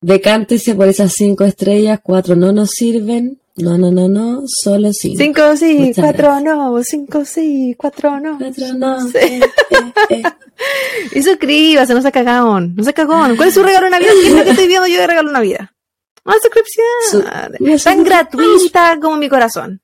Decántese 0.00 0.74
por 0.74 0.88
esas 0.88 1.12
cinco 1.12 1.44
estrellas, 1.44 2.00
cuatro 2.02 2.34
no 2.34 2.50
nos 2.50 2.70
sirven. 2.70 3.38
No, 3.54 3.78
no, 3.78 3.92
no, 3.92 4.08
no, 4.08 4.42
solo 4.46 4.92
cinco. 4.92 5.16
Cinco 5.16 5.56
sí, 5.56 5.92
cuatro 5.94 6.40
no, 6.40 6.82
cinco 6.82 7.24
sí, 7.24 7.76
cuatro 7.78 8.18
no. 8.18 8.36
Cuatro 8.36 8.74
no. 8.74 9.08
Sí. 9.08 9.18
Eh, 9.18 9.40
eh, 9.70 9.92
eh. 10.10 10.22
y 11.12 11.22
suscríbase, 11.22 11.94
no 11.94 12.02
se 12.02 12.10
cagón, 12.10 12.74
no 12.74 12.82
se 12.82 12.92
cagón. 12.92 13.36
¿Cuál 13.36 13.48
es 13.48 13.54
su 13.54 13.62
regalo 13.62 13.84
de 13.84 13.90
Navidad? 13.90 14.12
¿Qué 14.20 14.26
es 14.26 14.34
lo 14.34 14.42
que 14.42 14.50
estoy 14.50 14.66
viendo 14.66 14.88
yo 14.88 15.00
de 15.00 15.06
regalo 15.06 15.28
de 15.28 15.34
Navidad? 15.34 15.70
Una 16.24 16.36
suscripción. 16.40 17.78
tan 17.84 18.02
gratuita 18.02 18.98
como 19.00 19.16
mi 19.18 19.28
corazón. 19.28 19.81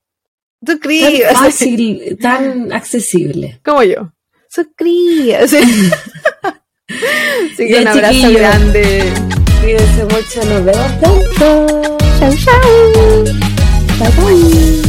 ¿Tú 0.64 0.78
crees? 0.80 1.22
Tan 1.22 1.35
fácil, 1.44 2.18
tan 2.22 2.72
accesible. 2.72 3.60
Como 3.64 3.82
yo. 3.82 4.12
¿Tú 4.55 4.66
crees? 4.76 5.52
Así 5.52 5.59
un 7.80 7.86
abrazo 7.86 8.32
grande. 8.32 9.02
Cuídense 9.60 10.05
mucho, 10.05 10.44
nos 10.47 10.64
vemos 10.64 10.93
pronto. 11.01 11.98
Chau, 12.18 12.35
chau. 12.36 13.24
Bye 13.98 14.10
bye. 14.16 14.88